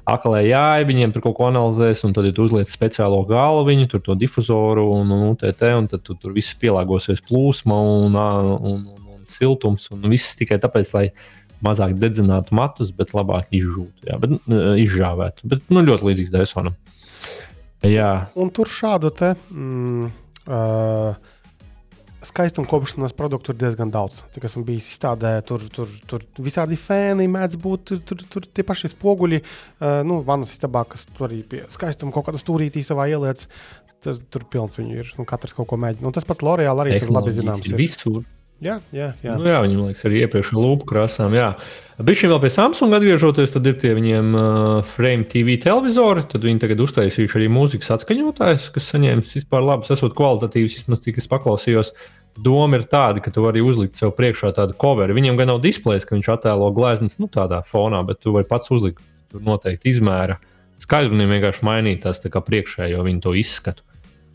aklē 0.07 0.43
jāj, 0.47 0.85
viņiem 0.87 1.13
tur 1.13 1.25
kaut 1.25 1.37
ko 1.39 1.47
analizēs, 1.49 2.03
un 2.07 2.13
tad, 2.15 2.27
ja 2.29 2.35
tu 2.35 2.45
uzliec 2.47 2.71
speciālo 2.71 3.19
galviņu, 3.27 3.89
tur 3.91 4.03
to 4.05 4.15
difuzoru 4.19 4.85
un, 4.95 5.11
un 5.13 5.25
UTT, 5.33 5.65
un 5.77 5.89
tad 5.91 6.05
tu, 6.07 6.15
tur 6.19 6.35
viss 6.35 6.55
pielāgosies 6.61 7.23
plūsma 7.27 7.79
un, 7.97 8.15
un, 8.15 8.51
un, 8.71 8.85
un 9.17 9.25
siltums, 9.31 9.89
un 9.95 10.07
viss 10.11 10.37
tikai 10.39 10.59
tāpēc, 10.63 10.93
lai 10.95 11.05
mazāk 11.65 11.95
dedzinātu 11.99 12.55
matus, 12.55 12.93
bet 12.95 13.15
labāk 13.17 13.49
izžūtu, 13.57 14.07
jā, 14.07 14.19
bet, 14.21 14.35
izžāvētu. 14.83 15.49
Bet 15.51 15.65
nu, 15.73 15.83
ļoti 15.87 16.11
līdzīgs 16.11 16.33
Dysonam. 16.33 16.77
Jā. 17.85 18.11
Un 18.37 18.51
tur 18.53 18.69
šādu 18.69 19.11
te. 19.13 19.33
Mm, 19.53 20.11
uh, 20.47 21.33
Skaistuma 22.25 22.65
kopšanas 22.69 23.13
produktu 23.13 23.53
ir 23.53 23.59
diezgan 23.61 23.91
daudz. 23.93 24.23
Cik 24.33 24.47
esmu 24.49 24.63
bijis 24.65 24.87
izstādē, 24.89 25.35
tur, 25.45 25.61
tur, 25.73 25.91
tur 26.09 26.23
visādi 26.41 26.77
fēni 26.81 27.27
mēdz 27.29 27.59
būt, 27.61 27.91
tur, 27.91 27.99
tur, 28.09 28.23
tur 28.33 28.47
tie 28.49 28.65
paši 28.65 28.89
spoguļi, 28.95 29.41
uh, 29.43 29.99
nu, 30.07 30.23
vannas 30.25 30.55
istabā, 30.55 30.81
kas 30.89 31.05
tur 31.11 31.27
arī 31.29 31.43
pie 31.45 31.61
skaistuma 31.73 32.15
kaut 32.15 32.25
kāda 32.29 32.41
stūrītī 32.41 32.81
savā 32.85 33.05
ieliec. 33.11 33.45
Tur, 34.01 34.17
tur 34.33 34.43
pilns 34.49 34.77
viņu 34.77 34.97
ir. 34.97 35.13
Nu, 35.17 35.25
katrs 35.29 35.55
kaut 35.57 35.69
ko 35.69 35.77
mēģina. 35.81 36.05
Un 36.09 36.13
tas 36.13 36.25
pats 36.25 36.43
L'Oreal 36.45 36.83
arī 36.83 36.99
tur 37.01 37.13
labi 37.13 37.33
zināms. 37.33 37.69
Ir. 37.69 37.79
Visur. 37.79 38.25
Jā, 38.63 38.79
jā, 38.89 39.11
jā. 39.21 39.35
Nu, 39.37 39.45
jā 39.45 39.59
viņam 39.61 39.83
liekas, 39.85 40.01
arī 40.07 40.23
iepriekš 40.23 40.51
ar 40.55 40.59
lūpu 40.63 40.87
krāsām. 40.89 41.35
Jā. 41.37 41.51
Bišķi 42.01 42.29
vēl 42.31 42.39
pie 42.41 42.49
Samsung 42.53 42.95
atgriežoties, 42.97 43.51
tad 43.53 43.69
ir 43.69 43.75
tie 43.81 43.91
viņiem 43.97 44.31
uh, 44.33 44.45
Frame 44.85 45.27
TV 45.29 45.59
televizori. 45.61 46.25
Tad 46.31 46.45
viņi 46.45 46.63
tagad 46.63 46.81
uztaisījuši 46.87 47.37
arī 47.37 47.49
mūzikas 47.53 47.93
atskaņotājus, 47.97 48.71
kas 48.73 48.89
saņēmis 48.93 49.35
vispār 49.37 49.65
labus, 49.65 49.93
esot 49.93 50.17
kvalitatīvus, 50.17 50.79
vismaz 50.81 51.05
cik 51.05 51.21
es 51.21 51.29
paklausījos. 51.29 51.93
Doma 52.41 52.77
ir 52.77 52.85
tāda, 52.89 53.21
ka 53.21 53.33
tu 53.33 53.45
vari 53.45 53.61
uzlikt 53.65 53.97
sev 53.97 54.13
priekšā 54.17 54.51
tādu 54.57 54.77
coveru. 54.81 55.15
Viņam 55.17 55.37
gan 55.39 55.51
nav 55.53 55.61
displejs, 55.61 56.05
ka 56.05 56.17
viņš 56.17 56.33
attēlo 56.35 56.69
gleznas 56.73 57.17
nu, 57.21 57.29
tādā 57.33 57.63
fonā, 57.65 58.03
bet 58.05 58.21
tu 58.25 58.33
vari 58.33 58.49
pats 58.49 58.73
uzlikt 58.73 59.01
tur 59.31 59.41
noteikti 59.45 59.89
izmēra 59.93 60.37
skaidrumiem, 60.81 61.33
vienkārši 61.33 61.65
mainīt 61.65 62.03
tās 62.05 62.21
priekšējo 62.21 63.01
viņu 63.05 63.23
to 63.25 63.33
izskatu 63.37 63.86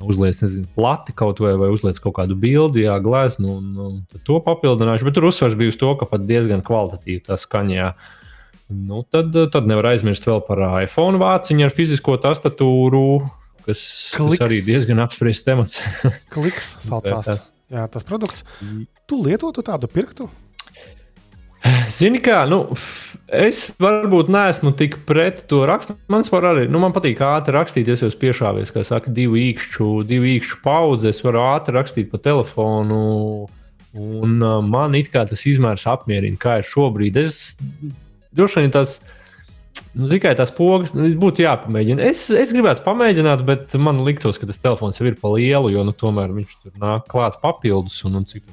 uzliec, 0.08 0.38
nezinu, 0.42 0.66
plati 0.76 1.14
kaut 1.16 1.40
vai, 1.42 1.52
vai 1.60 1.68
uzliec 1.72 1.98
kaut 2.02 2.16
kādu 2.18 2.36
bildi, 2.38 2.86
jā, 2.86 2.96
gleznu, 3.02 3.58
un, 3.58 3.70
un 3.86 4.24
to 4.26 4.40
papildināšu. 4.44 5.06
Bet 5.08 5.16
tur 5.18 5.28
uzsvars 5.30 5.56
bija 5.58 5.72
uz 5.72 5.78
to, 5.80 5.92
ka 6.00 6.08
pat 6.10 6.26
diezgan 6.28 6.64
kvalitatīvi 6.66 7.24
tā 7.28 7.38
skaņā. 7.40 7.92
Nu, 8.72 9.02
tad, 9.12 9.36
tad 9.52 9.68
nevar 9.68 9.90
aizmirst 9.92 10.26
vēl 10.28 10.40
par 10.46 10.62
iPhone 10.82 11.20
vāciņu 11.20 11.66
ar 11.66 11.74
fizisko 11.74 12.16
tastatūru, 12.22 13.04
kas, 13.66 13.82
Kliks. 14.16 14.38
kas 14.38 14.46
arī 14.46 14.62
diezgan 14.64 15.02
apspriests 15.04 15.46
temats. 15.46 15.82
Kliks 16.32 16.76
saucās. 16.88 17.50
Jā, 17.72 17.86
tas 17.88 18.04
produkts. 18.04 18.44
Tu 19.08 19.18
lietotu 19.20 19.64
tādu 19.64 19.88
pirktu? 19.88 20.28
Zini, 21.92 22.20
kā, 22.22 22.42
nu, 22.50 22.64
es 23.32 23.66
varbūt 23.80 24.30
neesmu 24.32 24.72
tik 24.78 24.98
pret 25.08 25.44
to 25.50 25.62
rakstu. 25.68 25.96
Man 26.12 26.24
arī, 26.24 26.66
nu, 26.70 26.80
man 26.82 26.94
patīk 26.94 27.22
ātri 27.24 27.54
rakstīt, 27.56 27.88
ja 27.88 27.96
es 27.96 28.18
piešāvies, 28.18 28.72
kā 28.74 28.84
saka, 28.86 29.12
divu 29.14 29.38
īkšķu, 29.40 29.88
divu 30.08 30.30
īkšķu 30.36 30.60
paudzi. 30.64 31.10
Es 31.12 31.22
varu 31.24 31.42
ātri 31.44 31.76
rakstīt 31.78 32.12
pa 32.12 32.20
telefonu. 32.22 33.48
Un 33.92 34.38
uh, 34.40 34.60
man 34.64 34.94
it 34.96 35.10
kā 35.12 35.26
tas 35.28 35.42
izmērs 35.48 35.84
apmierina, 35.90 36.38
kā 36.40 36.60
ir 36.60 36.68
šobrīd. 36.68 37.18
Es 37.20 37.58
droši 38.32 38.64
vien 38.64 38.72
tas. 38.72 39.00
Nu, 39.92 40.06
Tikai 40.08 40.32
tās 40.36 40.52
pogas 40.56 40.94
nu, 40.96 41.04
būtu 41.20 41.44
jāpamēģina. 41.44 42.04
Es, 42.08 42.24
es 42.32 42.52
gribētu 42.56 42.84
pamēģināt, 42.86 43.44
bet 43.48 43.74
man 43.80 44.00
liktos, 44.06 44.38
ka 44.40 44.48
tas 44.48 44.60
telefons 44.60 45.00
jau 45.00 45.08
ir 45.08 45.18
pa 45.20 45.32
lielu, 45.34 45.72
jo 45.72 45.84
nu, 45.84 45.92
tomēr 45.96 46.32
viņš 46.32 46.54
tur 46.56 46.76
nāk 46.80 47.04
klāt 47.12 47.36
papildus. 47.44 47.98
Un, 48.08 48.16
un 48.20 48.28
cik 48.28 48.44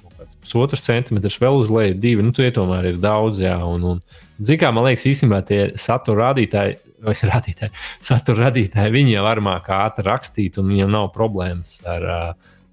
pusotrs 0.44 0.86
centimetrs, 0.86 1.40
vēl 1.42 1.62
uz 1.62 1.72
leju 1.74 1.98
divi. 2.02 2.26
Nu, 2.26 2.34
tie 2.36 2.50
tomēr 2.56 2.94
ir 2.94 3.02
daudz, 3.02 3.42
jā. 3.44 3.58
Un, 3.66 3.86
un, 3.94 4.04
zin, 4.40 4.60
kā, 4.62 4.72
man 4.76 4.88
liekas, 4.90 5.08
īstenībā 5.10 5.42
tie 5.48 5.62
satura 5.80 6.30
rādītāji, 6.30 6.78
vai 7.06 7.16
rādītāji, 7.34 7.74
satura 8.12 8.50
radītāji, 8.50 8.96
viņi 8.96 9.18
jau 9.18 9.26
var 9.28 9.44
mākā 9.46 9.84
ātri 9.88 10.08
rakstīt, 10.10 10.62
un 10.62 10.72
viņiem 10.74 10.92
nav 10.96 11.10
problēmas 11.16 11.78
ar, 11.88 12.08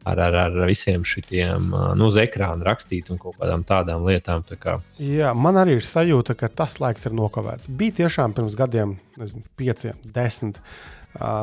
ar, 0.06 0.24
ar, 0.26 0.40
ar 0.46 0.58
visiem 0.70 1.04
šitiem, 1.06 1.70
nu, 1.98 2.10
uz 2.10 2.18
ekrāna 2.22 2.68
rakstīt 2.70 3.12
un 3.14 3.20
kaut 3.22 3.38
kādām 3.40 3.64
tādām 3.66 4.06
lietām. 4.08 4.44
Tā 4.46 4.58
kā. 4.60 4.80
Jā, 5.02 5.32
man 5.34 5.60
arī 5.62 5.78
ir 5.80 5.86
sajūta, 5.86 6.38
ka 6.38 6.52
tas 6.52 6.80
laiks 6.82 7.08
ir 7.08 7.16
nokavēts. 7.18 7.72
Bija 7.72 8.02
tiešām 8.04 8.36
pirms 8.36 8.58
gadiem, 8.58 8.98
nezinu, 9.20 9.46
pieciem, 9.58 9.98
desmit 10.04 10.60
gadiem 10.60 10.95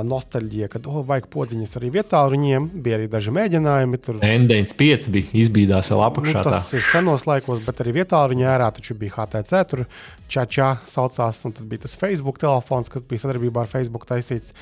nostalģija, 0.07 0.69
ka 0.71 0.81
oh, 0.89 1.01
vajag 1.07 1.27
podziņas 1.33 1.77
arī 1.79 1.91
vietā. 1.97 2.21
Viņiem 2.31 2.69
bija 2.85 2.99
arī 2.99 3.09
daži 3.11 3.33
mēģinājumi. 3.35 3.99
Tur 4.03 4.21
Endēns 4.27 4.75
5 4.79 5.09
bija 5.13 5.31
izbīdās 5.43 5.89
vēl 5.91 6.03
apakšā. 6.07 6.37
Nu, 6.39 6.45
tas 6.47 6.69
tā. 6.69 6.79
ir 6.79 6.87
senos 6.89 7.25
laikos, 7.29 7.63
bet 7.65 7.83
arī 7.83 7.95
vietā 7.99 8.21
viņa 8.31 8.49
ērā 8.53 8.69
taču 8.77 8.97
bija 8.99 9.17
HTC. 9.17 9.63
Tur 9.71 9.85
čačā 10.31 10.69
saucās, 10.89 11.41
un 11.47 11.55
tad 11.57 11.67
bija 11.69 11.85
tas 11.87 11.97
Facebook 11.99 12.41
telefons, 12.41 12.91
kas 12.93 13.05
bija 13.09 13.25
sadarbībā 13.25 13.65
ar 13.65 13.71
Facebook 13.71 14.07
taisīts. 14.09 14.55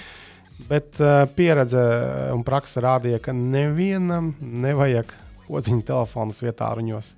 Bet 0.70 1.00
uh, 1.02 1.24
pieredze 1.36 1.82
un 2.36 2.44
praksa 2.46 2.84
rādīja, 2.86 3.22
ka 3.24 3.34
nevienam 3.34 4.36
nevajag 4.40 5.16
podziņu 5.48 5.88
telefonus 5.88 6.44
vietā 6.44 6.70
ruņos. 6.78 7.16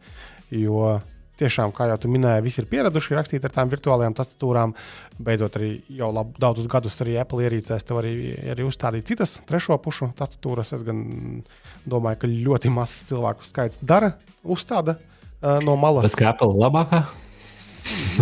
Jo 0.54 1.00
tiešām, 1.40 1.74
kā 1.76 1.88
jau 1.90 2.12
minēji, 2.12 2.44
visi 2.46 2.62
ir 2.62 2.68
pieraduši 2.72 3.18
rakstīt 3.18 3.46
ar 3.48 3.54
tām 3.56 3.72
virtuālajām 3.72 4.16
tastatūrām. 4.18 4.76
Beidzot, 5.24 5.58
arī 5.60 5.72
jau 5.98 6.12
labu, 6.14 6.36
daudzus 6.42 6.70
gadus 6.72 7.00
arī 7.06 7.18
Apple 7.22 7.48
ierīcēs 7.48 7.88
tev 7.88 8.02
arī, 8.02 8.14
arī 8.54 8.68
uzstādīt 8.68 9.10
citas 9.10 9.40
trešo 9.50 9.78
pušu 9.82 10.12
tastatūras. 10.20 10.74
Es 10.78 10.86
domāju, 10.86 12.22
ka 12.22 12.32
ļoti 12.32 12.74
mazs 12.74 13.10
cilvēku 13.10 13.48
skaits 13.48 13.82
dara 13.82 14.14
uzstāda 14.44 14.98
uh, 14.98 15.60
no 15.66 15.78
malas. 15.80 16.12
Tas 16.12 16.20
kā 16.22 16.32
Apple 16.34 16.54
labākā? 16.54 17.04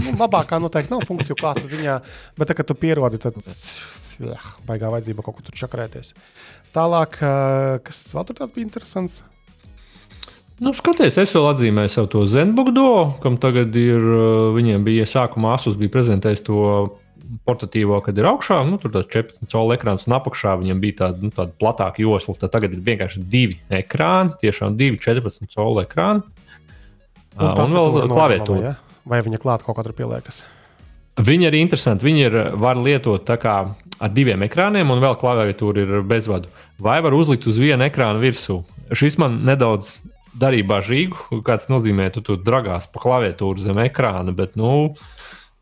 nu, 0.01 0.15
labākā 0.19 0.59
noteikti 0.61 0.93
nav 0.93 1.05
funkciju 1.07 1.37
klāsta 1.39 1.67
ziņā, 1.69 1.99
bet, 2.37 2.49
tā, 2.49 2.57
kad 2.57 2.69
tu 2.69 2.77
pierodi, 2.79 3.19
tad 3.21 3.37
jā, 4.21 4.39
baigā 4.67 4.89
vajadzība 4.93 5.25
kaut 5.25 5.37
kur 5.37 5.49
tur 5.49 5.59
čakarēties. 5.65 6.15
Tālāk, 6.75 7.19
uh, 7.19 7.77
kas 7.85 8.01
vēl 8.15 8.27
tur 8.29 8.41
bija 8.47 8.67
interesants? 8.67 9.21
Nu, 10.61 10.75
skaties, 10.77 11.15
es 11.17 11.31
vēl 11.33 11.47
atzīmēju 11.55 11.89
savu 11.89 12.09
to 12.13 12.23
Zenbukdo, 12.29 12.89
kam 13.23 13.39
tagad 13.41 13.73
ir, 13.81 13.97
uh, 13.97 14.51
viņiem 14.53 14.83
bija 14.85 15.07
sākumā 15.09 15.55
Asus 15.57 15.77
bija 15.79 15.89
prezentējis 15.95 16.43
to 16.45 16.65
portatīvo, 17.47 17.97
kad 18.05 18.19
ir 18.19 18.27
augšā, 18.29 18.59
nu, 18.67 18.77
tur 18.81 18.93
tas 18.93 19.07
14 19.09 19.49
colu 19.49 19.73
ekrāns, 19.73 20.05
un 20.05 20.13
apakšā 20.19 20.53
viņam 20.61 20.83
bija 20.83 20.97
tāda, 20.99 21.25
nu, 21.25 21.33
tāda 21.33 21.55
platāka 21.57 22.03
josla. 22.03 22.35
Tad 22.37 22.53
tagad 22.53 22.75
ir 22.75 22.83
vienkārši 22.85 23.23
divi 23.31 23.57
ekrāni, 23.73 24.35
tiešām 24.43 24.77
divi 24.77 25.01
14 25.01 25.49
colu 25.55 25.81
ekrāni. 25.81 26.21
Un, 27.39 27.47
uh, 27.47 27.63
un 27.65 27.75
vēl 27.79 28.13
klaviatūra. 28.13 28.61
Ja? 28.67 29.01
Vai 29.09 29.23
viņa 29.25 29.41
klāta 29.41 29.65
kaut 29.65 29.79
kā 29.79 29.87
tur 29.87 29.97
pieliekas? 29.97 30.43
Viņi 31.25 31.49
ir 31.49 31.57
interesanti. 31.57 32.05
Viņi 32.05 32.25
ir, 32.27 32.39
var 32.61 32.77
lietot 32.77 33.33
ar 33.33 34.13
diviem 34.13 34.45
ekrāniem, 34.45 34.93
un 34.93 35.01
vēl 35.01 35.17
klaviatūra 35.17 35.87
ir 35.87 35.97
bezvadu. 36.05 36.53
Vai 36.81 37.01
var 37.01 37.17
uzlikt 37.17 37.49
uz 37.49 37.57
vienu 37.57 37.89
ekrānu 37.89 38.21
virsū? 38.21 38.61
Šis 38.93 39.17
man 39.21 39.41
nedaudz 39.47 39.97
darīja 40.37 40.67
bažīgu, 40.69 41.41
kāds 41.45 41.67
nozīmē, 41.71 42.09
tu 42.15 42.23
tur 42.25 42.39
dragās 42.39 42.87
pa 42.91 43.01
klaviatūru 43.03 43.63
zem 43.63 43.81
ekrāna, 43.83 44.33
bet, 44.35 44.55
nu, 44.59 44.91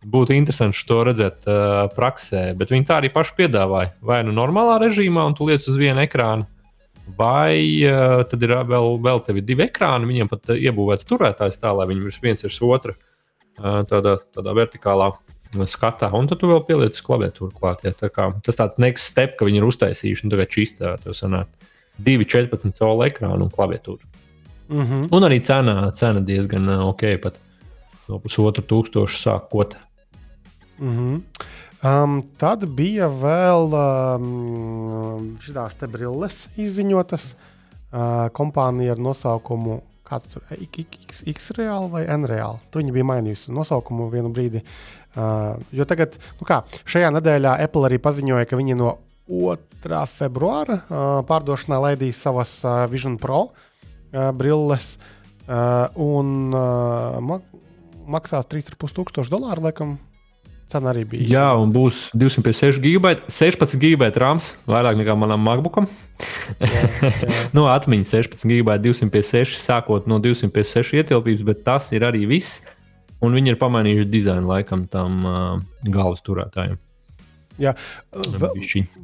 būtu 0.06 0.36
interesanti 0.36 0.86
to 0.88 1.02
redzēt 1.08 1.48
uh, 1.50 1.88
praksē. 1.96 2.54
Bet 2.60 2.72
viņi 2.72 2.88
tā 2.88 3.00
arī 3.02 3.12
paši 3.14 3.36
piedāvāja. 3.42 3.94
Vai 4.06 4.22
nu 4.28 4.36
normālā 4.36 4.78
režīmā, 4.86 5.26
un 5.28 5.36
tu 5.36 5.48
liec 5.50 5.66
uz 5.68 5.80
vienu 5.80 6.04
ekrānu, 6.06 6.48
vai 7.20 7.60
uh, 7.84 8.22
tad 8.30 8.46
ir 8.46 8.56
vēl, 8.70 8.96
vēl 9.04 9.24
tevi 9.26 9.44
divi 9.46 9.66
ekrāni, 9.68 10.10
viņiem 10.10 10.32
pat 10.32 10.54
iebūvēts 10.56 11.10
turētājs 11.10 11.60
tā, 11.60 11.74
lai 11.76 11.90
viņi 11.90 12.14
viens 12.24 12.46
ir 12.46 12.56
otra 12.70 12.96
uh, 12.96 13.82
tādā, 13.90 14.20
tādā 14.36 14.56
vertikālā. 14.64 15.12
Skatā, 15.50 16.12
un 16.14 16.28
tad 16.30 16.38
tu 16.44 16.46
vēl 16.46 16.60
pieliec 16.68 17.00
klaviatūru 17.02 17.50
klāt. 17.58 17.80
Ja, 17.82 17.90
tā 17.98 18.12
kā, 18.14 18.28
tas 18.46 18.60
tāds 18.60 18.78
next 18.78 19.10
step, 19.10 19.32
ka 19.40 19.48
viņi 19.48 19.58
ir 19.58 19.66
uztaisījuši, 19.66 20.28
un 20.28 20.34
tagad 20.36 20.52
čistā 20.54 20.92
tev 21.02 21.16
sanāk 21.18 21.50
2,14 22.06 22.78
colu 22.78 23.08
ekrānu 23.08 23.48
un 23.48 23.50
klaviatūru. 23.56 24.19
Mm 24.70 24.86
-hmm. 24.86 25.08
Un 25.12 25.24
arī 25.24 25.40
cena, 25.42 25.92
cena 25.92 26.20
diezgan 26.20 26.70
ok, 26.70 27.02
pat 27.22 27.40
no 28.08 28.20
pusotra 28.20 28.64
tūkstoša 28.64 29.18
sākot. 29.18 29.76
Mm 30.80 30.98
-hmm. 30.98 31.22
Um, 31.80 32.24
tad 32.36 32.66
bija 32.68 33.08
vēl 33.08 33.72
um, 33.72 35.38
šīs 35.40 35.88
brilles 35.88 36.48
izziņotas. 36.58 37.36
Uh, 37.90 38.28
kompānija 38.30 38.92
ar 38.92 39.00
nosaukumu 39.00 39.82
tur 40.34 40.42
X, 40.78 41.24
X 41.26 41.52
reāli 41.58 41.90
vai 41.90 42.04
N 42.06 42.26
reāli. 42.26 42.60
Tur 42.70 42.82
viņi 42.82 42.92
bija 42.92 43.06
mainījusi 43.06 43.54
nosaukumu 43.54 44.10
vienu 44.10 44.30
brīdi. 44.30 44.62
Uh, 45.16 45.58
jo 45.72 45.86
tagad, 45.86 46.18
nu 46.42 46.46
kā, 46.46 46.64
šajā 46.86 47.10
nedēļā 47.12 47.64
Apple 47.64 47.86
arī 47.90 47.98
paziņoja, 47.98 48.46
ka 48.46 48.58
viņi 48.58 48.76
no 48.76 48.98
2. 49.28 50.06
februāra 50.06 50.74
uh, 50.74 51.26
pārdošanā 51.26 51.80
laidīs 51.80 52.22
savas 52.22 52.60
uh, 52.66 52.86
Vision 52.92 53.18
Pro 53.18 53.42
uh, 53.42 53.69
brilles. 54.12 54.94
Un 55.50 56.54
uh, 56.54 57.18
ma 57.26 57.40
maksās 58.10 58.46
3,5 58.50 58.94
tūkstoši 59.00 59.34
dolāru, 59.34 59.64
laikam, 59.66 59.96
Cena 60.70 60.92
arī 60.92 61.02
bija. 61.10 61.26
Jā, 61.26 61.46
un 61.58 61.72
būs 61.74 62.12
256 62.14 62.78
gigabaita, 62.84 63.24
16 63.34 63.80
gigabaita 63.82 64.22
rāms, 64.22 64.52
vairāk 64.70 65.00
nekā 65.00 65.16
manam 65.18 65.42
MacBookam. 65.42 65.88
Jā, 66.62 66.84
jā. 67.24 67.38
no 67.58 67.66
atmiņas 67.74 68.12
16 68.14 68.46
gigabaita, 68.52 68.84
256, 68.86 69.58
sākot 69.64 70.06
no 70.10 70.20
256 70.22 70.94
ietilpības, 71.02 71.42
bet 71.48 71.64
tas 71.66 71.90
ir 71.98 72.06
arī 72.06 72.28
viss. 72.30 72.62
Un 73.26 73.34
viņi 73.36 73.56
ir 73.56 73.58
pamainījuši 73.60 74.12
dizainu 74.14 74.48
laikam 74.52 74.86
tam 74.94 75.26
uh, 75.26 75.40
galvas 75.90 76.22
turētājiem. 76.24 76.78
Jā, 77.60 77.74
vēl, 78.14 78.62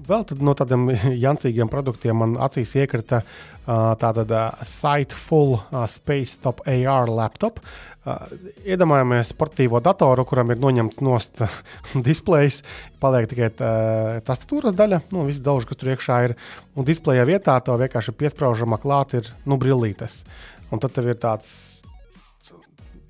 vēl 0.08 0.24
no 0.40 0.54
tādiem 0.56 0.88
jancīgiem 1.26 1.72
produktiem 1.72 2.22
man 2.22 2.38
acīs 2.40 2.72
iekrita 2.80 3.24
tāda 3.66 4.46
Sightful 4.64 5.58
Space 5.92 6.40
Top 6.44 6.62
AR 6.70 7.12
laptop. 7.12 7.60
Iedomājamies 8.06 9.32
sportīvo 9.34 9.82
datoru, 9.82 10.28
kuram 10.30 10.54
ir 10.54 10.62
noņemts 10.62 11.02
nost 11.02 11.42
displejs, 12.08 12.62
paliek 13.02 13.28
tikai 13.32 13.50
tastatūras 14.26 14.78
daļa, 14.78 15.02
nu, 15.12 15.26
viss 15.26 15.42
dzelžs, 15.42 15.68
kas 15.68 15.82
tur 15.82 15.92
iekšā 15.96 16.20
ir. 16.28 16.36
Un 16.78 16.88
displeja 16.88 17.26
vietā 17.28 17.58
to 17.66 17.76
vienkārši 17.82 18.14
piesprāžama 18.16 18.80
klāt 18.82 19.18
ir 19.18 19.32
nu, 19.50 19.58
brillītes. 19.62 20.22
Un 20.70 20.82
tad 20.82 20.94
tev 20.96 21.10
ir 21.10 21.20
tāds 21.22 21.50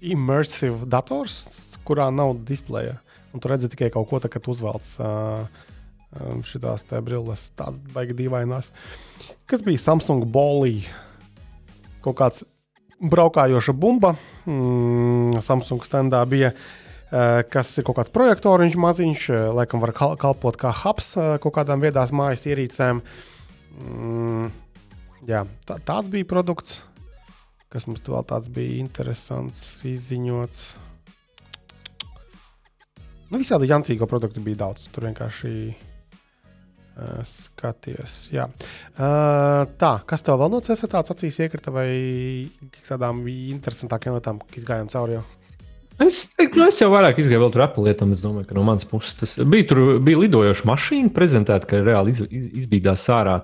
immersive 0.06 0.88
dators, 0.88 1.42
kurā 1.86 2.08
nav 2.14 2.38
displeja 2.48 3.02
un 3.36 3.44
tu 3.44 3.52
redzi 3.52 3.70
tikai 3.74 3.92
kaut 3.94 4.08
ko 4.10 4.22
tādu, 4.24 4.32
kad 4.38 4.48
uzvelc 4.52 4.88
uh, 5.04 5.66
šīs 6.48 6.88
brilles, 7.04 7.50
tādas 7.60 7.82
baigi 7.94 8.16
dīvainās. 8.16 8.72
Kas 9.50 9.64
bija 9.66 9.82
Samsung 9.82 10.24
Bolī? 10.32 10.86
Kaut 12.06 12.16
kāds 12.22 12.46
braukājoša 13.02 13.76
bumba. 13.76 14.16
Mm, 14.48 15.42
Samsung 15.44 15.84
standā 15.86 16.24
bija. 16.30 16.54
Kas 17.52 17.70
ir 17.78 17.86
kaut 17.86 18.00
kāds 18.00 18.10
projektoriņš, 18.12 18.76
maziņš, 18.82 19.26
laikam 19.56 19.80
var 19.80 19.92
kalpot 19.94 20.58
kā 20.60 20.72
hubs 20.74 21.14
kaut 21.14 21.54
kādām 21.54 21.84
viedās 21.84 22.12
mājas 22.12 22.48
ierīcēm. 22.50 23.04
Mm, 23.78 24.50
jā, 25.30 25.44
tā, 25.70 25.78
tāds 25.86 26.10
bija 26.12 26.28
produkts, 26.28 26.82
kas 27.72 27.86
mums 27.88 28.04
vēl 28.04 28.26
tāds 28.28 28.50
bija 28.52 28.82
interesants, 28.82 29.62
izziņots. 29.86 30.66
Nu, 33.32 33.40
visādi 33.42 33.70
jancīgo 33.72 34.08
produktu 34.10 34.44
bija 34.46 34.62
daudz. 34.66 34.88
Tur 34.94 35.08
vienkārši 35.08 35.54
uh, 35.72 37.22
skaties. 37.30 38.18
Jā. 38.36 38.46
Uh, 38.94 39.64
tā, 39.82 39.96
kas 40.10 40.26
tev 40.26 40.40
vēl 40.42 40.54
no 40.54 40.62
CSATs 40.66 41.16
acīs 41.16 41.42
iekrita 41.46 41.74
vai 41.74 41.90
kādām 42.86 43.26
interesantākām 43.32 44.20
lietām 44.20 44.44
izgājām 44.58 44.92
cauri? 44.94 45.18
Jau? 45.20 45.45
Es, 45.96 46.26
nu, 46.36 46.66
es 46.68 46.78
jau 46.82 46.90
vairāk 46.92 47.22
izgāju 47.22 47.40
vēl 47.46 47.52
tur 47.54 47.62
Apple 47.64 47.86
lietām. 47.86 48.10
Es 48.12 48.24
domāju, 48.24 48.50
ka 48.50 48.56
no 48.58 48.66
manas 48.68 48.84
puses 48.88 49.16
tas 49.16 49.36
bija. 49.48 49.68
Tur 49.70 49.80
bija 50.04 50.20
lidojoša 50.26 50.68
mašīna 50.68 51.12
prezentēta, 51.16 51.70
ka 51.70 51.80
reāli 51.86 52.12
iz, 52.12 52.20
iz, 52.28 52.50
izbīdās 52.64 53.06
ārā 53.16 53.38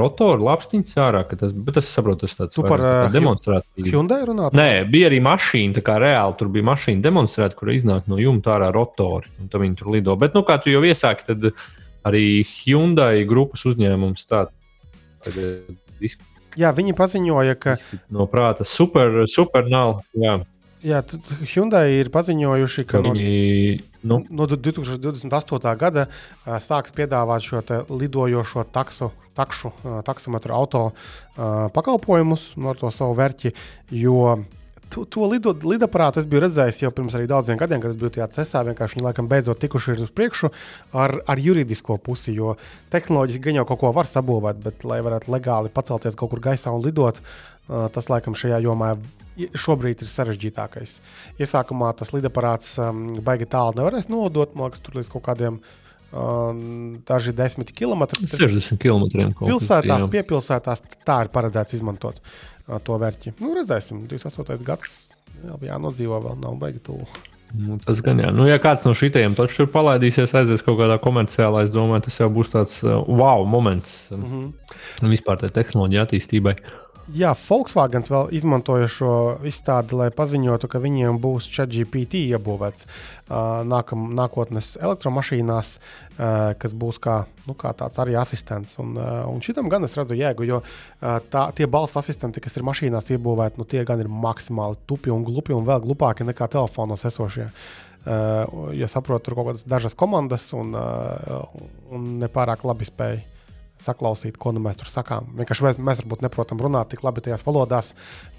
rotora, 0.00 0.40
lapstiņas 0.48 0.96
ārā. 1.04 1.20
Tas, 1.36 1.52
bet 1.52 1.82
es 1.82 1.90
saprotu, 1.92 2.24
tas 2.24 2.38
tāds 2.38 2.56
super 2.56 2.80
tā 2.80 3.10
demonstrācija. 3.12 3.84
Hyundai 3.90 4.22
runāt? 4.28 4.56
Nē, 4.56 4.86
bija 4.92 5.10
arī 5.10 5.20
mašīna, 5.24 5.76
tā 5.76 5.84
kā 5.84 5.98
reāli 6.00 6.38
tur 6.40 6.48
bija 6.54 6.70
mašīna 6.70 7.04
demonstrēta, 7.04 7.58
kur 7.60 7.74
iznāk 7.74 8.08
no 8.08 8.16
jumta 8.20 8.56
ārā 8.56 8.72
rotori. 8.72 9.28
Un 9.42 9.52
tad 9.52 9.60
viņi 9.64 9.80
tur 9.82 9.92
lido. 9.92 10.16
Bet, 10.20 10.32
nu, 10.38 10.46
kā 10.48 10.56
tu 10.64 10.72
jau 10.72 10.80
iesāki, 10.88 11.28
tad 11.28 11.50
arī 12.08 12.24
Hyundai 12.48 13.26
grupas 13.28 13.66
uzņēmums 13.68 14.24
tā. 14.32 14.46
Tad, 15.22 15.36
Jā, 16.58 16.72
viņi 16.76 16.92
paziņoja, 16.96 17.56
ka. 17.60 17.76
No 18.12 18.26
prāta 18.28 18.64
super, 18.68 19.22
super 19.30 19.68
nav. 19.72 20.02
Jā. 20.18 20.40
Jā, 20.82 20.98
Hyundai 21.46 22.00
ir 22.00 22.10
paziņojuši, 22.10 22.84
ka, 22.88 22.98
ka 22.98 23.02
viņi 23.06 23.26
no, 24.02 24.18
nu? 24.18 24.42
no 24.42 24.46
2028. 24.50 25.76
gada 25.78 26.08
sāks 26.62 26.94
piedāvāt 26.96 27.46
šo 27.46 27.62
lidojošo 27.90 28.64
taksu, 28.74 29.12
takšu, 29.38 29.70
taksometru 30.06 30.56
auto 30.56 30.82
pakalpojumus 31.36 32.52
no 32.58 32.74
to 32.78 32.90
savu 32.94 33.14
vērķi. 33.20 33.54
Jo 34.02 34.42
to, 34.92 35.04
to 35.08 35.28
lido, 35.30 35.54
lidaparātu 35.54 36.20
es 36.20 36.26
biju 36.28 36.42
redzējis 36.44 36.82
jau 36.82 36.92
pirms 36.94 37.16
daudziem 37.30 37.60
gadiem, 37.60 37.80
kad 37.80 37.94
es 37.94 38.00
biju 38.00 38.12
tajā 38.16 38.28
cesā. 38.36 38.64
Vienkārši 38.66 38.98
viņi 38.98 39.06
laikam 39.06 39.30
beidzot 39.30 39.62
tikuši 39.62 39.96
uz 40.02 40.12
priekšu 40.12 40.50
ar, 40.92 41.16
ar 41.30 41.40
juridisko 41.40 41.96
pusi. 42.02 42.34
Jo 42.36 42.56
tehnoloģiski 42.92 43.46
gan 43.46 43.62
jau 43.62 43.68
kaut 43.70 43.84
ko 43.84 43.94
var 43.96 44.10
sabūvēt, 44.10 44.60
bet 44.66 44.86
lai 44.88 45.00
varētu 45.04 45.32
legāli 45.32 45.72
pacelties 45.72 46.18
kaut 46.18 46.34
kur 46.34 46.42
gaisā 46.44 46.74
un 46.74 46.84
lidot, 46.84 47.22
tas 47.68 48.10
laikam 48.12 48.36
šajā 48.36 48.60
jomā 48.66 48.96
šobrīd 49.36 50.04
ir 50.04 50.10
sarežģītākais. 50.12 50.98
Iesākumā 51.40 51.92
tas 51.96 52.12
lidaparāts 52.14 52.76
um, 52.82 53.04
baigi 53.24 53.48
tālu 53.50 53.80
nevarēs 53.80 54.10
nodot, 54.12 54.54
man 54.56 54.68
liekas, 54.68 54.84
tur 54.84 54.98
līdz 55.00 55.10
kaut 55.12 55.24
kādiem 55.30 55.58
um, 56.12 56.62
daži 57.08 57.34
desmit 57.36 57.72
kilometri. 57.76 58.28
60 58.28 58.80
km. 58.82 59.32
Pilsētās, 59.40 60.06
piepilsētās 60.12 60.84
tā 61.06 61.22
ir 61.24 61.32
paredzēts 61.34 61.78
izmantot 61.78 62.20
uh, 62.20 62.78
to 62.84 63.00
vērķi. 63.00 63.36
Nu, 63.40 63.54
redzēsim, 63.56 64.04
28. 64.10 64.64
gads 64.66 64.96
jā, 65.40 65.60
jānodzīvo 65.72 66.22
vēl 66.28 66.40
nav 66.42 66.58
baigi 66.60 66.84
tuvu. 66.90 67.08
Nu, 67.52 67.76
tas 67.84 67.98
gan 68.00 68.16
jā. 68.16 68.30
Nu, 68.32 68.46
ja 68.48 68.56
kāds 68.56 68.86
no 68.86 68.94
šiem 68.96 69.34
taču 69.36 69.58
tur 69.58 69.66
palaidīsies, 69.74 70.32
aizies 70.40 70.62
kaut 70.64 70.78
kādā 70.78 70.96
komerciālā, 71.04 71.66
es 71.66 71.72
domāju, 71.72 72.06
tas 72.06 72.16
jau 72.22 72.30
būs 72.32 72.48
tāds 72.52 72.78
uh, 72.84 73.02
wow 73.08 73.44
moments 73.44 74.06
mm 74.10 74.22
-hmm. 74.22 75.10
vispār 75.12 75.40
tai 75.40 75.50
tehnoloģija 75.52 76.06
attīstībai. 76.06 76.56
Uh, 76.56 76.81
Jā, 77.10 77.32
Volkswagen 77.34 78.04
vēl 78.06 78.28
izmantoja 78.36 78.86
šo 78.86 79.12
izstādi, 79.48 79.96
lai 79.98 80.06
paziņotu, 80.14 80.68
ka 80.70 80.78
viņiem 80.82 81.18
būs 81.22 81.48
ChatGPT 81.50 82.20
iebūvēts 82.30 82.86
uh, 82.86 83.64
nākam, 83.66 84.04
nākotnes 84.14 84.76
elektromašīnās, 84.78 85.72
uh, 85.78 86.52
kas 86.62 86.76
būs 86.78 87.00
kā, 87.02 87.16
nu, 87.48 87.56
kā 87.58 87.72
tāds 87.78 87.98
arī 87.98 88.14
asistents. 88.20 88.78
Un, 88.82 88.94
uh, 88.94 89.24
un 89.26 89.42
šitam 89.42 89.70
gan 89.72 89.82
es 89.88 89.98
redzu 89.98 90.14
jēgu, 90.18 90.46
jo 90.46 90.60
uh, 90.62 91.18
tā, 91.32 91.48
tie 91.58 91.66
balss 91.66 91.98
asistenti, 91.98 92.44
kas 92.44 92.60
ir 92.60 92.66
mašīnās 92.70 93.10
iebūvēti, 93.16 93.58
nu, 93.58 93.66
tie 93.66 93.82
gan 93.88 94.04
ir 94.04 94.12
maksimāli 94.12 94.78
tupi 94.86 95.10
un 95.10 95.26
glupi 95.26 95.56
un 95.56 95.66
vēl 95.66 95.82
glupāki 95.82 96.28
nekā 96.28 96.52
telefonos 96.54 97.02
esošie. 97.10 97.50
Uh, 98.02 98.70
ja 98.78 98.86
saprotu, 98.90 99.26
tur 99.26 99.40
kaut 99.40 99.50
kādas 99.50 99.66
dažas 99.66 99.98
komandas 99.98 100.48
un, 100.54 100.70
uh, 100.78 101.50
un 101.94 102.16
nepārāk 102.22 102.62
labi 102.66 102.86
spēj 102.86 103.20
saklausīt, 103.82 104.38
ko 104.40 104.54
nu 104.54 104.62
mēs 104.64 104.78
tur 104.80 104.90
sakām. 104.90 105.28
Vienkārši 105.38 105.66
mēs, 105.66 105.80
mēs 105.82 106.02
varbūt 106.02 106.24
neprotam 106.24 106.62
runāt 106.62 106.92
tik 106.92 107.04
labi 107.06 107.24
tajās 107.24 107.44
valodās, 107.46 107.92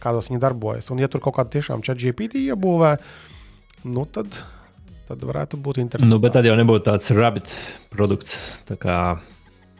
kādos 0.04 0.32
viņi 0.32 0.42
darbojas. 0.44 0.90
Un, 0.94 1.02
ja 1.04 1.10
tur 1.12 1.24
kaut 1.24 1.38
kāda 1.40 1.54
tiešām 1.58 1.84
chat 1.86 2.02
GPT 2.02 2.46
iebūvē, 2.48 2.96
nu 3.94 4.06
tad, 4.16 4.40
tad 5.10 5.26
varētu 5.30 5.60
būt 5.64 5.82
interesanti. 5.84 6.12
Nu, 6.12 6.22
bet 6.24 6.38
tad 6.38 6.48
jau 6.48 6.56
nebūtu 6.60 6.88
tāds 6.88 7.12
rabbit 7.16 7.54
produkts. 7.94 8.40
Tā 8.70 8.80
kā 8.80 9.00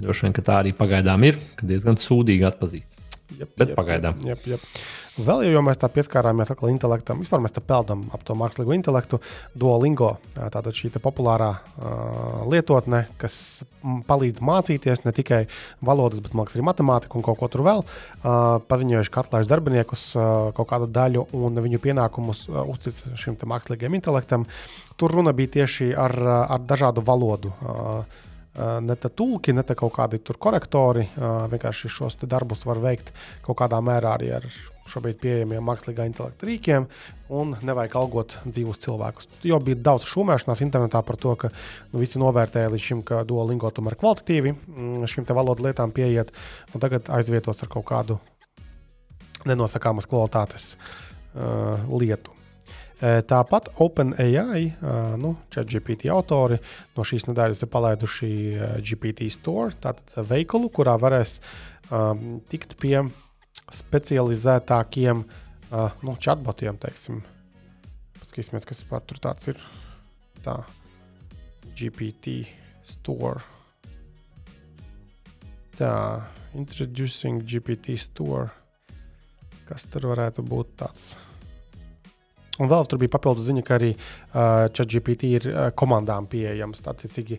droši 0.02 0.28
vien, 0.28 0.36
tā 0.42 0.60
arī 0.60 0.76
pagaidām 0.76 1.24
ir, 1.30 1.40
ka 1.60 1.70
diezgan 1.70 2.00
sūdīgi 2.02 2.48
atpazīst. 2.50 3.03
Jep, 3.40 3.56
bet 3.58 3.72
jep, 3.72 3.78
pagaidām. 3.78 4.20
Jep, 4.28 4.46
jep. 4.48 4.68
Vēl 5.14 5.44
jau 5.46 5.62
mēs 5.62 5.78
tā 5.78 5.86
pieskārāmies 5.94 6.50
atkal 6.50 6.72
intelektam, 6.72 7.20
vispār 7.22 7.42
mēs 7.44 7.54
peldam 7.62 8.08
ap 8.16 8.24
to 8.26 8.34
mākslīgo 8.34 8.74
intelektu. 8.74 9.20
Duolingo, 9.54 10.16
tātad 10.34 10.74
šī 10.74 10.90
populārā 10.98 11.52
uh, 11.54 12.42
lietotne, 12.50 13.04
kas 13.22 13.62
palīdz 14.10 14.42
mācīties 14.42 15.04
ne 15.06 15.14
tikai 15.14 15.44
valodas, 15.86 16.24
bet 16.24 16.34
mākslīgi 16.34 16.64
arī 16.64 16.68
matemātiku 16.72 17.20
un 17.20 17.28
kaut 17.28 17.38
ko 17.44 17.52
tur 17.54 17.62
vēl. 17.68 17.86
Uh, 17.86 18.58
paziņojuši, 18.72 19.14
ka 19.14 19.22
atlaiž 19.22 19.54
darbiniekus 19.54 20.10
uh, 20.18 20.50
kaut 20.58 20.72
kādu 20.74 20.90
daļu 20.90 21.28
un 21.38 21.62
viņu 21.62 21.84
pienākumus 21.84 22.48
uh, 22.50 22.64
uztic 22.74 22.98
šim 23.14 23.38
mākslīgajam 23.38 24.00
intelektam. 24.00 24.50
Tur 24.98 25.14
runa 25.14 25.34
bija 25.38 25.60
tieši 25.60 25.94
ar, 25.94 26.18
ar 26.58 26.70
dažādu 26.70 27.06
valodu. 27.06 27.54
Uh, 27.62 28.32
ne 28.56 28.96
te 28.96 29.10
tulki, 29.10 29.54
ne 29.54 29.64
te 29.66 29.76
kaut 29.78 29.96
kādi 29.96 30.20
korektori. 30.22 31.08
Vienkārši 31.18 31.90
šos 31.90 32.20
darbus 32.30 32.66
var 32.70 32.82
veikt 32.84 33.14
kaut 33.46 33.58
kādā 33.64 33.80
mērā 33.82 34.14
arī 34.18 34.32
ar 34.38 34.48
šobrīd 34.90 35.20
pieejamiem 35.22 35.64
mākslīgā 35.64 36.06
intelekta 36.10 36.48
rīkiem, 36.48 36.86
un 37.34 37.56
nevajag 37.64 37.96
algot 37.98 38.36
dzīvus 38.46 38.82
cilvēkus. 38.84 39.30
Jo 39.48 39.60
bija 39.64 39.80
daudz 39.90 40.08
šūmēšanās 40.12 40.62
internetā 40.66 41.02
par 41.08 41.18
to, 41.18 41.36
ka 41.40 41.50
nu, 41.54 42.02
visi 42.02 42.22
novērtēja 42.22 42.74
līdz 42.74 42.90
šim, 42.90 43.06
ka 43.08 43.24
Duolingo 43.28 43.72
tomēr 43.72 43.96
kvalitatīvi 44.00 44.54
mm, 44.54 45.08
šīm 45.10 45.30
valodu 45.32 45.66
lietām 45.70 45.96
pieiet, 45.96 46.36
un 46.74 46.84
tagad 46.84 47.10
aizvietos 47.16 47.64
ar 47.64 47.72
kaut 47.72 47.88
kādu 47.90 48.20
nenosakāmas 49.48 50.08
kvalitātes 50.10 50.74
uh, 50.76 51.80
lietu. 51.96 52.33
Tāpat 53.04 53.68
OpenAI, 53.84 54.62
nu, 55.20 55.34
ChatGPT 55.52 56.08
autori 56.14 56.56
no 56.96 57.04
šīs 57.04 57.26
nedēļas 57.28 57.66
ir 57.66 57.70
palaiduši 57.74 58.30
GPT 58.80 59.28
Store, 59.34 59.74
tātad 59.84 60.14
veikalu, 60.30 60.70
kurā 60.72 60.94
varēs 61.02 61.42
um, 61.92 62.38
tikt 62.48 62.78
pie 62.80 63.02
specializētākiem 63.74 65.24
uh, 65.26 65.92
nu, 66.06 66.16
chatbotiem. 66.20 66.78
Teiksim. 66.82 67.22
Paskatīsimies, 68.22 68.68
kas 68.68 68.84
tur 68.88 69.20
tāds 69.24 69.52
ir. 69.52 69.60
Tā, 70.46 70.62
GPT 71.76 72.44
Store. 72.88 73.44
Tā, 75.78 75.94
introducing 76.56 77.44
GPT 77.44 77.98
Store. 78.00 78.52
Kas 79.68 79.88
tur 79.90 80.12
varētu 80.12 80.44
būt 80.46 80.76
tāds? 80.84 81.14
Un 82.62 82.70
vēl 82.70 82.86
tur 82.86 83.00
bija 83.02 83.10
papildus 83.16 83.48
ziņa, 83.48 83.64
ka 83.66 83.78
arī 83.80 83.90
uh, 83.96 84.68
ChatGPT 84.70 85.30
ir 85.40 85.48
uh, 85.50 85.68
komandām 85.74 86.28
pieejams. 86.30 86.84
Tātad, 86.86 87.32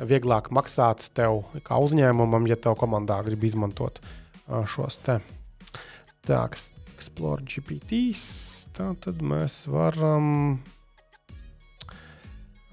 vieglāk 0.00 0.48
maksāt 0.54 1.10
tev 1.16 1.42
kā 1.66 1.76
uzņēmumam, 1.84 2.48
ja 2.48 2.56
tev 2.56 2.78
komandā 2.80 3.18
grib 3.26 3.44
izmantot 3.44 4.00
uh, 4.00 4.62
šos 4.64 4.96
te 5.04 5.20
tāks, 6.24 6.70
Explore 6.96 7.44
GPT. 7.44 8.14
Tā 8.72 8.92
tad 9.02 9.20
mēs 9.20 9.66
varam. 9.68 10.62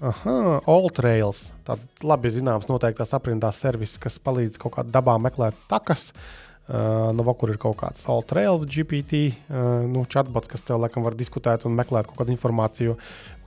Aha, 0.00 0.36
Alltrails. 0.70 1.50
Tātad 1.66 2.06
labi 2.06 2.32
zināms, 2.32 2.70
noteiktās 2.70 3.12
aprindās 3.12 3.60
servis, 3.60 3.98
kas 4.00 4.16
palīdz 4.22 4.56
kaut 4.62 4.78
kādā 4.78 4.96
dabā 4.96 5.18
meklēt 5.20 5.58
takas. 5.68 6.14
Uh, 6.14 6.49
Uh, 6.70 7.08
nu, 7.10 7.24
kur 7.34 7.50
ir 7.50 7.56
kaut 7.58 7.80
kāds 7.80 8.04
Altrails, 8.06 8.62
GPT, 8.62 9.32
uh, 9.50 9.80
nu, 9.90 10.04
chatbots, 10.06 10.46
kas 10.46 10.62
tev 10.62 10.78
laikam 10.78 11.02
var 11.02 11.16
diskutēt 11.18 11.64
un 11.66 11.72
meklēt 11.74 12.06
kaut 12.06 12.20
kādu 12.20 12.30
informāciju 12.30 12.92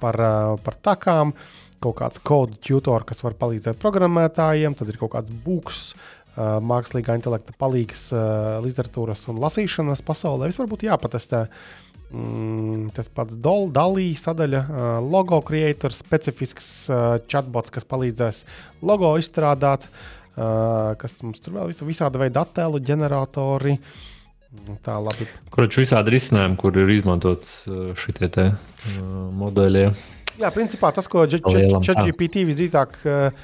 par, 0.02 0.18
par 0.66 0.76
takām, 0.84 1.32
kaut 1.80 1.96
kāds 2.02 2.20
kodu 2.20 2.58
tutor, 2.60 3.06
kas 3.08 3.24
var 3.24 3.38
palīdzēt 3.40 3.80
programmētājiem, 3.80 4.76
tad 4.76 4.92
ir 4.92 5.00
kaut 5.00 5.14
kāds 5.14 5.32
uh, 5.96 6.58
mākslīgā 6.68 7.16
intelekta 7.16 7.56
palīgs 7.56 8.10
literatūras 8.66 9.24
un 9.32 9.40
lasīšanas 9.40 10.04
pasaulē. 10.04 10.50
Vispār 10.52 10.68
būtu 10.74 10.90
jāpatestē. 10.90 11.46
Mm, 12.14 12.90
tas 12.94 13.08
pats 13.08 13.40
Dalī 13.40 14.10
sadaļa, 14.20 14.66
logo 15.02 15.40
creator, 15.48 15.96
specifisks 15.96 16.68
chatbots, 17.32 17.72
kas 17.74 17.88
palīdzēs 17.88 18.44
logo 18.84 19.16
izstrādāt. 19.22 19.88
Uh, 19.88 20.23
kas 20.36 21.16
mums 21.22 21.42
tur 21.44 21.58
vēl 21.60 21.72
ir? 21.74 21.86
Visādi 21.88 22.22
veidi 22.22 22.42
attēlu 22.42 22.82
ģeneratori. 22.84 23.78
Tā 24.86 25.00
labi. 25.02 25.26
Kurš 25.54 25.80
visādi 25.82 26.14
risinājumi, 26.14 26.60
kur 26.62 26.76
ir 26.78 26.92
izmantots 26.94 27.64
šie 27.98 28.14
te 28.30 28.52
uh, 28.52 29.00
modeļi? 29.34 29.88
Jā, 30.42 30.50
principā 30.54 30.92
tas, 30.94 31.10
ko 31.10 31.26
ChatGPT 31.26 32.46
visdrīzāk 32.46 33.00
uh, 33.10 33.44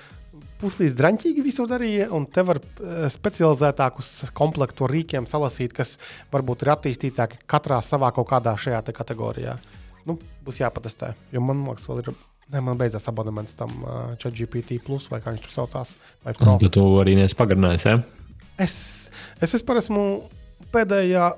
puslīdz 0.62 0.96
draņķīgi 1.00 1.44
visu 1.46 1.66
darīja, 1.70 2.10
un 2.16 2.28
te 2.30 2.44
var 2.46 2.60
specializētākus 3.14 4.30
komplektu 4.38 4.90
rīkiem 4.92 5.28
salasīt, 5.30 5.74
kas 5.76 5.98
varbūt 6.34 6.66
ir 6.66 6.74
attīstītāki 6.76 7.42
katrā 7.50 7.80
savā 7.86 8.12
kaut 8.16 8.30
kādā 8.30 8.54
šajā 8.60 8.84
kategorijā. 8.94 9.58
Nu, 10.08 10.18
būs 10.46 10.62
jāpatestē, 10.62 11.14
jo 11.34 11.44
man 11.44 11.64
liekas, 11.68 11.88
vēl 11.90 12.04
ir 12.04 12.12
Ne, 12.50 12.64
man 12.66 12.80
beidzās 12.80 13.06
abonements 13.12 13.54
tam 13.58 13.74
uh, 13.84 13.98
ChatGPT, 14.18 14.80
vai 15.12 15.20
kā 15.22 15.36
viņš 15.36 15.44
tur 15.44 15.54
saucās. 15.54 15.94
Tad 16.26 16.66
tu 16.74 16.86
arī 17.02 17.14
neesi 17.20 17.38
pagarinājis. 17.38 17.86
Ja? 17.86 18.00
Es, 18.58 18.74
es 19.38 19.54
vispār 19.54 19.84
esmu 19.84 20.02
pēdējā 20.74 21.30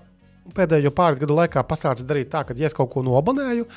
pēdējo 0.56 0.92
pāris 0.96 1.20
gadu 1.22 1.36
laikā 1.38 1.62
pasācis 1.68 2.08
darīt 2.08 2.32
tā, 2.32 2.42
ka, 2.48 2.56
ja 2.58 2.70
es 2.70 2.76
kaut 2.76 2.90
ko 2.94 3.04
nobonēju, 3.06 3.68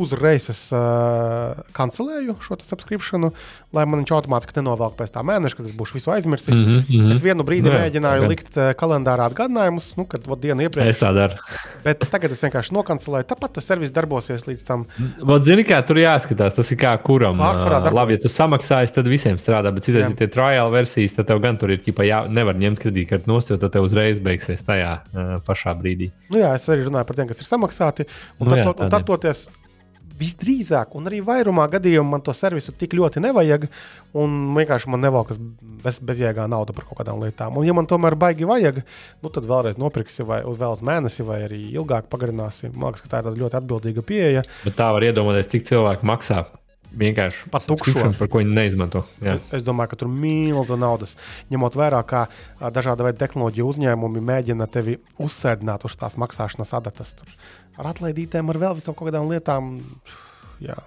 uzreiz 0.00 0.48
es 0.52 0.60
uh, 0.74 1.58
kancelēju 1.76 2.36
šo 2.42 2.56
subscription, 2.64 3.30
lai 3.72 3.84
man 3.88 4.02
viņš 4.02 4.12
automātiski 4.16 4.58
nenovelk 4.58 4.96
pēc 4.98 5.12
tā 5.14 5.22
mēneša, 5.26 5.58
kad 5.58 5.68
es 5.68 5.74
būšu 5.76 5.98
visu 5.98 6.12
aizmirsis. 6.14 6.54
Mm 6.54 6.82
-hmm. 6.88 7.12
Es 7.14 7.22
vienu 7.24 7.44
brīdi 7.46 7.70
Jā, 7.70 7.78
mēģināju 7.80 8.28
likt 8.28 8.56
uh, 8.56 8.72
kalendārā 8.78 9.28
atgādinājumus, 9.30 9.92
nu, 9.96 10.04
kad 10.04 10.26
dienu 10.40 10.66
iepriekš. 10.66 10.90
Es 10.90 11.02
tā 11.02 11.12
daru. 11.14 11.38
Bet 11.86 12.04
tagad 12.10 12.32
es 12.32 12.42
vienkārši 12.42 12.74
nokancelēju. 12.76 13.28
Tāpat 13.32 13.56
tas 13.58 13.66
servis 13.66 13.90
darbosies 13.90 14.46
līdz 14.46 14.64
tam. 14.64 14.86
Vot, 15.22 15.44
zini, 15.44 15.64
kā 15.64 15.80
tur 15.86 15.96
jāskatās, 15.96 16.54
tas 16.54 16.72
ir 16.72 16.78
kā 16.78 16.96
kuram. 17.02 17.40
Uh, 17.40 17.92
labi, 17.92 18.16
ja 18.16 18.22
tu 18.22 18.28
samaksāsi, 18.28 18.94
tad 18.94 19.08
visiem 19.10 19.38
strādā, 19.38 19.72
bet 19.74 19.84
citreiz, 19.84 20.08
ja 20.08 20.16
tie 20.16 20.28
trial 20.28 20.70
versijas, 20.72 21.16
tad 21.16 21.26
tev 21.26 21.40
gan 21.42 21.58
tur 21.58 21.70
ir, 21.70 21.80
ķipa, 21.82 22.06
jā, 22.06 22.22
nevar 22.28 22.54
ņemt 22.54 22.82
kredītkarti 22.82 23.30
nost, 23.30 23.50
jo 23.50 23.56
tad 23.56 23.72
tev 23.72 23.88
uzreiz 23.88 24.20
beigsies 24.22 24.62
tajā 24.66 24.92
uh, 25.00 25.34
pašā 25.46 25.74
brīdī. 25.78 26.12
Nu, 26.30 26.40
jā, 26.42 26.54
es 26.54 26.68
arī 26.68 26.86
runāju 26.86 27.08
par 27.08 27.16
tiem, 27.18 27.28
kas 27.30 27.42
ir 27.42 27.48
samaksāti. 27.48 28.08
Un 28.38 28.46
nu, 28.46 28.54
tad, 28.54 28.58
jā, 28.58 28.64
to, 28.68 28.84
un 28.84 28.92
tad 28.92 29.06
toties 29.08 29.48
visdrīzāk, 30.22 30.94
un 30.98 31.10
arī 31.10 31.20
vairumā 31.26 31.66
gadījumā 31.72 32.14
man 32.14 32.24
to 32.24 32.34
servisu 32.36 32.74
tik 32.78 32.96
ļoti 32.98 33.22
nevajag, 33.24 33.68
un 34.18 34.38
vienkārši 34.56 34.92
man 34.92 35.04
nevalkas 35.04 35.40
bez, 35.82 35.98
bezjēgā 36.04 36.46
nauda 36.50 36.74
par 36.76 36.86
kaut 36.88 37.02
kādām 37.02 37.22
lietām. 37.24 37.58
Un, 37.58 37.66
ja 37.66 37.76
man 37.76 37.90
tomēr 37.90 38.16
baigi 38.18 38.48
vajag, 38.48 38.82
nu, 39.22 39.32
tad 39.34 39.48
vēlreiz 39.50 39.80
nopirksi 39.80 40.26
vai 40.28 40.42
uz 40.48 40.60
vēl 40.60 40.78
uz 40.78 40.82
mēnesi, 40.86 41.26
vai 41.26 41.42
arī 41.48 41.62
ilgāk 41.74 42.10
pagarināsi. 42.12 42.72
Man 42.72 42.92
liekas, 42.92 43.04
ka 43.04 43.16
tā 43.16 43.22
ir 43.24 43.40
ļoti 43.42 43.60
atbildīga 43.60 44.06
pieeja. 44.06 44.46
Bet 44.66 44.78
tā 44.78 44.92
var 44.94 45.08
iedomāties, 45.08 45.50
cik 45.52 45.70
cilvēki 45.72 46.08
maksā 46.08 46.44
vienkārši 46.98 47.48
pat 47.52 47.66
tukšo, 47.68 48.04
par 48.18 48.30
ko 48.30 48.40
viņi 48.42 48.54
neizmanto. 48.56 49.04
Jā. 49.24 49.38
Es 49.54 49.64
domāju, 49.66 49.92
ka 49.92 49.98
tur 50.02 50.10
ir 50.10 50.18
milzīga 50.24 50.78
naudas. 50.80 51.16
Ņemot 51.52 51.78
vērā, 51.78 52.02
kā 52.08 52.26
dažādi 52.74 53.06
veidi 53.06 53.22
tehnoloģiju 53.22 53.68
uzņēmumi 53.72 54.22
mēģina 54.28 54.68
tevi 54.72 54.98
uzsēdināt 55.22 55.86
uz 55.88 55.96
tās 56.00 56.18
maksāšanas 56.20 56.74
adatas. 56.78 57.14
Tur 57.18 57.32
ar 57.80 57.92
atlaidītēm, 57.92 58.52
ar 58.52 58.60
vēl 58.62 58.78
visām 58.78 58.96
kādām 58.98 59.30
lietām. 59.32 59.74
Jā. 60.62 60.78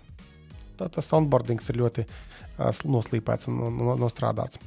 Tā, 0.79 0.89
tas 0.91 1.13
onboardings 1.15 1.69
ir 1.71 1.79
ļoti 1.81 2.05
uh, 2.05 2.83
noslīpēts 2.83 3.49
un, 3.51 3.61
un, 3.69 3.79
un 3.85 4.01
nostrādāts. 4.01 4.59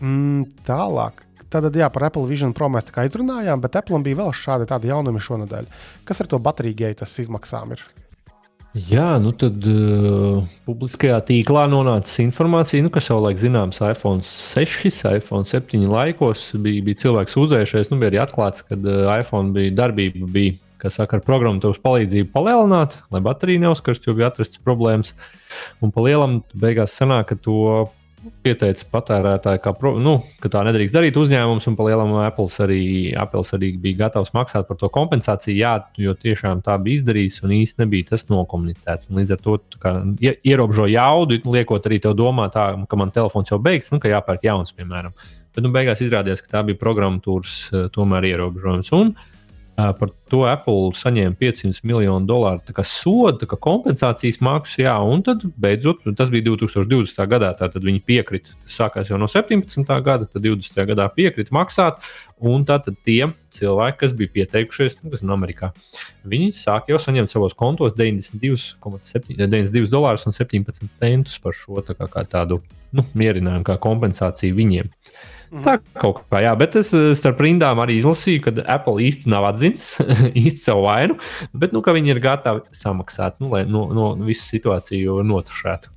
Mm, 0.00 0.48
tālāk. 0.66 1.22
Tātad, 1.54 1.76
jā, 1.78 1.86
par 1.92 2.08
Apple 2.08 2.26
Vision 2.26 2.50
Pro 2.56 2.66
mēs 2.72 2.88
tā 2.88 2.96
kā 2.96 3.04
izrunājām, 3.06 3.60
bet 3.62 3.76
Apple 3.78 4.00
bija 4.02 4.24
vēl 4.24 4.32
šādi 4.34 4.90
jaunumi 4.90 5.22
šonadēļ. 5.22 5.68
Kas 6.08 6.24
ar 6.24 6.30
to 6.32 6.40
bateriju 6.42 6.80
gaitas 6.80 7.14
izmaksām 7.22 7.76
ir? 7.76 7.84
Jā, 8.74 9.20
nu 9.22 9.30
tad 9.38 9.62
uh, 9.70 10.40
publiskajā 10.66 11.20
tīklā 11.28 11.68
nonāca 11.70 12.16
informācija, 12.24 12.82
nu, 12.82 12.90
ka 12.90 12.98
savulaik 12.98 13.38
zināms 13.38 13.78
iPhone 13.86 14.24
6, 14.26 15.04
iPhone 15.14 15.46
7 15.46 15.84
laikos 15.86 16.48
bija, 16.58 16.82
bija 16.82 16.98
cilvēks 17.04 17.38
uzējušies. 17.38 17.92
Nu, 17.92 18.00
bija 18.02 18.10
arī 18.10 18.20
atklāts, 18.24 18.64
ka 18.66 18.74
uh, 18.74 19.06
iPhone 19.14 19.54
bija 19.54 19.76
darbība, 19.78 20.26
bija, 20.34 20.56
kas 20.82 20.98
saka, 20.98 21.20
ar 21.20 21.26
programmatūras 21.28 21.78
palīdzību 21.86 22.32
palielināt, 22.34 22.98
lai 23.14 23.22
baterija 23.22 23.62
neuzkarst, 23.62 24.10
jo 24.10 24.16
bija 24.18 24.32
atrastas 24.32 24.58
problēmas. 24.66 25.14
Un 25.78 25.94
pa 25.94 26.02
lielam 26.08 26.40
beigās 26.58 26.98
sanāk, 26.98 27.30
ka 27.30 27.38
to 27.46 27.60
pieteica 28.44 28.86
patērētāji, 28.92 29.60
ka, 29.64 29.72
nu, 30.02 30.14
ka 30.42 30.50
tā 30.52 30.62
nedrīkst 30.66 30.94
darīt 30.94 31.18
uzņēmums, 31.20 31.66
un 31.70 31.76
palielam 31.78 32.14
Apples 32.22 32.56
arī, 32.64 32.80
Apples 33.20 33.52
arī 33.56 33.72
bija 33.80 34.04
gatavs 34.04 34.32
maksāt 34.36 34.68
par 34.68 34.78
to 34.80 34.90
kompensāciju. 34.94 35.56
Jā, 35.58 35.74
jo 36.00 36.14
tiešām 36.18 36.62
tā 36.66 36.76
bija 36.82 37.00
izdarījis, 37.00 37.42
un 37.44 37.54
īstenībā 37.58 37.84
nebija 37.84 38.10
tas 38.12 38.26
nokomunicēts. 38.30 39.10
Un 39.10 39.20
līdz 39.20 39.34
ar 39.36 39.44
to 39.44 39.58
kā, 39.82 39.94
ierobežo 40.46 40.88
jaudu, 40.92 41.40
liekot 41.56 41.88
arī 41.90 42.00
tev 42.04 42.16
domāt, 42.18 42.54
tā, 42.56 42.70
ka 42.88 43.00
man 43.00 43.12
telefons 43.14 43.52
jau 43.52 43.60
beigs, 43.62 43.92
nu, 43.92 44.00
ka 44.02 44.12
jāpērk 44.12 44.46
jauns, 44.46 44.72
piemēram. 44.76 45.16
Bet 45.54 45.66
nu, 45.66 45.70
beigās 45.74 46.02
izrādījās, 46.02 46.42
ka 46.42 46.56
tā 46.56 46.64
bija 46.66 46.80
programmatūras 46.80 47.90
tomēr 47.94 48.32
ierobežojums. 48.32 48.90
Un, 48.96 49.12
uh, 49.12 49.33
Par 49.74 50.10
to 50.30 50.44
Apple 50.46 50.92
saņēma 50.94 51.34
500 51.40 51.82
miljonu 51.88 52.28
dolāru 52.28 52.84
sodu, 52.86 53.48
kā 53.50 53.56
kompensācijas 53.58 54.38
maksu. 54.44 54.84
Jā, 54.84 54.92
un 55.02 55.24
tad 55.26 55.42
beidzot, 55.58 56.04
tas 56.14 56.30
bija 56.30 56.46
2020. 56.52 57.18
gadā, 57.30 57.50
tad 57.58 57.74
viņi 57.82 58.04
piekrita. 58.06 58.54
Tas 58.62 58.76
sākās 58.78 59.10
jau 59.10 59.18
no 59.18 59.26
17. 59.30 59.82
gada, 60.06 60.28
tad 60.30 60.46
20. 60.46 60.78
gadā 60.92 61.08
piekrita 61.16 61.54
maksāt. 61.54 61.98
Un 62.38 62.62
tātad 62.68 62.94
tie 63.06 63.26
cilvēki, 63.56 63.98
kas 64.04 64.14
bija 64.14 64.32
pieteikušies, 64.38 65.00
nu, 65.02 65.10
kas 65.10 65.22
ir 65.24 65.34
Amerikā, 65.34 65.72
viņi 66.28 66.52
sāk 66.58 66.90
jau 66.92 66.98
saņemt 67.00 67.32
savos 67.32 67.54
kontos 67.58 67.94
92,7 67.98 69.38
92 69.38 69.90
dolārus 69.90 70.26
un 70.28 70.34
17 70.34 70.90
centus 70.98 71.38
par 71.42 71.54
šo 71.56 71.82
tā 71.86 71.98
kā, 71.98 72.10
kā 72.10 72.26
tādu 72.30 72.60
nu, 72.96 73.04
mierinājumu, 73.18 73.66
kā 73.66 73.78
kompensāciju 73.82 74.56
viņiem. 74.58 74.92
Tā 75.62 75.76
kaut 76.00 76.24
kā, 76.26 76.40
jā, 76.42 76.52
bet 76.58 76.74
es 76.80 76.90
eh, 76.96 77.12
starp 77.14 77.42
rindām 77.44 77.78
arī 77.82 78.00
izlasīju, 78.00 78.42
ka 78.42 78.54
Apple 78.74 79.04
īsti 79.06 79.30
nav 79.30 79.46
atzīts 79.52 80.00
īsti 80.44 80.64
savu 80.64 80.86
vainu, 80.88 81.18
bet 81.54 81.74
nu, 81.76 81.82
viņi 81.84 82.10
ir 82.10 82.22
gatavi 82.24 82.64
samaksāt, 82.74 83.38
nu, 83.42 83.52
lai 83.52 83.62
no, 83.70 83.86
no 83.94 84.08
visu 84.18 84.48
situāciju 84.48 85.20
notušētu. 85.26 85.92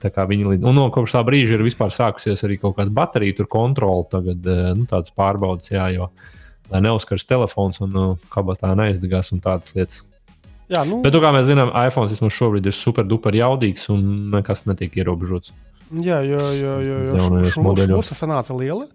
Tā 0.00 0.12
kā 0.12 0.24
viņi 0.28 0.58
un 0.60 0.76
no 0.76 0.86
kopš 0.94 1.16
tā 1.16 1.22
brīža 1.26 1.56
ir 1.56 1.64
vispār 1.66 1.92
sākusies 1.92 2.44
arī 2.46 2.58
kaut 2.62 2.76
kāda 2.78 2.92
bateriju 2.94 3.48
kontrole, 3.52 4.06
tagad 4.12 4.48
eh, 4.48 4.72
nu, 4.78 4.88
tādas 4.88 5.12
pārbaudas, 5.16 5.72
jā, 5.72 5.90
jo 5.96 6.10
lai 6.70 6.82
neuzkars 6.82 7.26
telefons 7.28 7.80
un 7.84 7.92
nu, 7.94 8.04
kabatā 8.32 8.72
neizdegās 8.78 9.32
un 9.34 9.42
tādas 9.44 9.74
lietas. 9.76 10.02
Jā, 10.72 10.82
nu... 10.88 10.98
Bet, 11.04 11.14
nu, 11.14 11.20
kā 11.22 11.30
mēs 11.34 11.46
zinām, 11.46 11.70
iPhone 11.86 12.10
vismaz 12.10 12.34
šobrīd 12.34 12.66
ir 12.66 12.74
super 12.74 13.06
duper 13.06 13.36
jaudīgs 13.38 13.86
un 13.94 14.02
nekas 14.32 14.64
netiek 14.66 14.96
ierobežots. 14.98 15.52
Jā, 15.90 16.20
jo, 16.26 16.40
jo, 16.56 16.72
jo, 16.82 16.96
jo 17.14 17.44
šurca 17.52 18.16
sanāca 18.18 18.56
liela. 18.56 18.88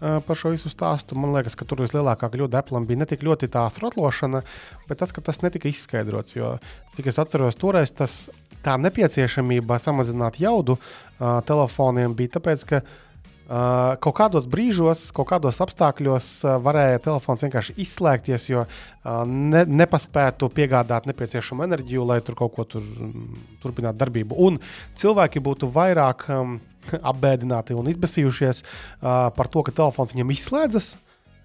par 0.00 0.36
šo 0.36 0.50
visu 0.52 0.68
stāstu. 0.68 1.16
Man 1.16 1.32
liekas, 1.32 1.54
ka 1.56 1.64
tur 1.64 1.80
vislielākā 1.80 2.28
kļūda 2.28 2.60
Apple 2.60 2.82
bija 2.84 3.00
ne 3.00 3.06
tik 3.08 3.22
ļoti 3.24 3.48
tā 3.48 3.62
throtlošana, 3.72 4.42
bet 4.88 5.00
tas, 5.00 5.14
ka 5.14 5.22
tas 5.24 5.40
netika 5.40 5.70
izskaidrots. 5.70 6.34
Jo, 6.36 6.58
cik 6.96 7.08
es 7.08 7.20
atceros, 7.22 7.56
toreiz 7.56 7.94
tas, 7.96 8.26
tā 8.66 8.74
nepieciešamība 8.82 9.78
samazināt 9.80 10.42
jaudu 10.42 10.76
uh, 10.76 11.40
telefoniem 11.48 12.16
bija 12.18 12.36
tāpēc, 12.36 12.68
ka 12.68 12.84
Uh, 12.84 13.03
kaut 13.44 14.14
kādos 14.16 14.46
brīžos, 14.48 15.10
kaut 15.12 15.28
kādos 15.28 15.60
apstākļos 15.60 16.28
uh, 16.46 16.54
varēja 16.64 17.02
telefons 17.04 17.42
vienkārši 17.44 17.74
izslēgties, 17.84 18.46
jo 18.48 18.62
uh, 18.64 19.24
ne, 19.28 19.66
nepaspētu 19.68 20.48
piegādāt 20.54 21.08
nepieciešamu 21.10 21.66
enerģiju, 21.66 22.06
lai 22.08 22.20
tur 22.24 22.38
kaut 22.38 22.54
ko 22.56 22.64
tur, 22.64 22.86
um, 23.04 23.34
turpinātu 23.60 24.00
darbību. 24.00 24.38
Un 24.46 24.56
cilvēki 25.00 25.42
būtu 25.44 25.68
vairāk 25.74 26.24
um, 26.32 26.56
apbēdināti 27.12 27.76
un 27.76 27.90
izbēsījušies 27.92 28.64
uh, 28.64 29.28
par 29.36 29.52
to, 29.52 29.64
ka 29.66 29.76
telefons 29.76 30.16
viņam 30.16 30.32
izslēdzas. 30.32 30.94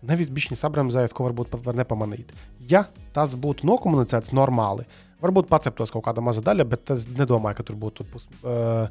Nevis 0.08 0.32
bišķiņa 0.32 0.62
sabramzējas, 0.62 1.12
ko 1.12 1.26
varbūt 1.28 1.52
pat 1.52 1.66
var 1.66 1.76
nepamanīt. 1.76 2.32
Ja 2.72 2.86
tas 3.12 3.34
būtu 3.36 3.68
nokomunicēts 3.68 4.32
normāli, 4.32 4.86
varbūt 5.20 5.50
paceptos 5.52 5.92
kaut 5.92 6.06
kāda 6.06 6.24
maza 6.24 6.40
daļa, 6.46 6.64
bet 6.72 6.96
es 6.96 7.04
nedomāju, 7.12 7.60
ka 7.60 7.68
tur 7.68 7.76
būtu 7.82 8.08
pus, 8.08 8.30
uh, 8.40 8.88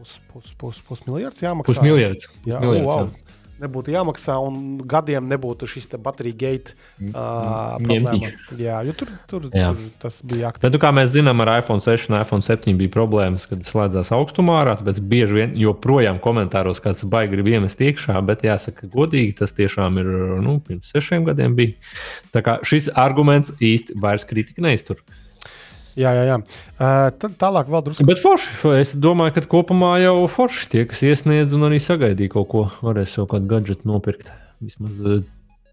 pusmil, 0.00 0.28
pus, 0.32 0.52
pus, 0.54 0.54
pus, 0.56 0.84
pusmiljards 0.88 1.42
jāmaksā. 1.44 1.74
Pusmiljards. 1.74 2.30
Jā, 2.46 2.60
Pusmiljards, 2.60 2.88
wow. 2.88 3.10
jā. 3.10 3.26
Nebūtu 3.60 3.92
jāmaksā, 3.92 4.38
un 4.40 4.78
gadiem 4.88 5.26
nebūtu 5.28 5.66
šis 5.68 5.90
bateriju 6.00 6.36
gate 6.40 6.72
uh, 6.72 7.74
problēma. 7.82 8.30
Jā, 8.56 8.78
jo 8.88 8.94
tur, 8.96 9.10
tur, 9.28 9.48
Jā. 9.52 9.74
tur 9.76 9.90
tas 10.00 10.16
bija 10.24 10.48
aktuāli. 10.48 10.62
Tad, 10.64 10.76
nu, 10.78 10.80
kā 10.80 10.92
mēs 10.96 11.10
zinām, 11.12 11.42
ar 11.44 11.52
iPhone 11.58 11.84
6 11.84 12.08
un 12.08 12.16
iPhone 12.22 12.46
7 12.46 12.72
bija 12.80 12.94
problēmas, 12.94 13.44
kad 13.50 13.68
slēdzās 13.68 14.14
augstumā. 14.16 14.62
Tāpēc 14.80 15.02
bieži 15.12 15.36
vien 15.42 15.52
joprojām 15.60 16.22
komentāros 16.24 16.80
kāds 16.80 17.04
baigi 17.04 17.36
grib 17.36 17.52
iemest 17.52 17.84
iekšā, 17.84 18.16
bet 18.24 18.48
jāsaka, 18.48 18.88
godīgi 18.96 19.36
tas 19.42 19.52
tiešām 19.58 20.00
ir 20.00 20.08
nu, 20.40 20.56
pirms 20.64 20.96
sešiem 20.96 21.28
gadiem. 21.28 21.58
Bija. 21.60 21.76
Tā 22.32 22.40
kā 22.46 22.62
šis 22.64 22.88
arguments 22.96 23.52
īsti 23.60 24.00
vairs 24.00 24.24
kritika 24.24 24.64
neiztur. 24.64 25.04
Jā, 26.00 26.12
jā, 26.16 26.22
jā. 26.30 26.36
Uh, 26.80 27.08
tad 27.20 27.34
tālāk 27.40 27.68
vēl 27.72 27.84
drusku. 27.84 28.06
Bet 28.08 28.22
forši, 28.22 28.54
es 28.80 28.94
domāju, 28.96 29.34
ka 29.36 29.44
kopumā 29.52 29.94
jau 30.00 30.14
forši 30.32 30.70
tie, 30.72 30.84
kas 30.88 31.02
iesniedz 31.04 31.56
un 31.56 31.68
arī 31.68 31.80
sagaidīja 31.82 32.32
kaut 32.38 32.48
ko, 32.52 32.62
varēs 32.84 33.18
jau 33.18 33.26
kādu 33.28 33.50
gadgetu 33.50 33.90
nopirkt. 33.90 34.32
Vismaz 34.64 34.96
eh, 35.04 35.20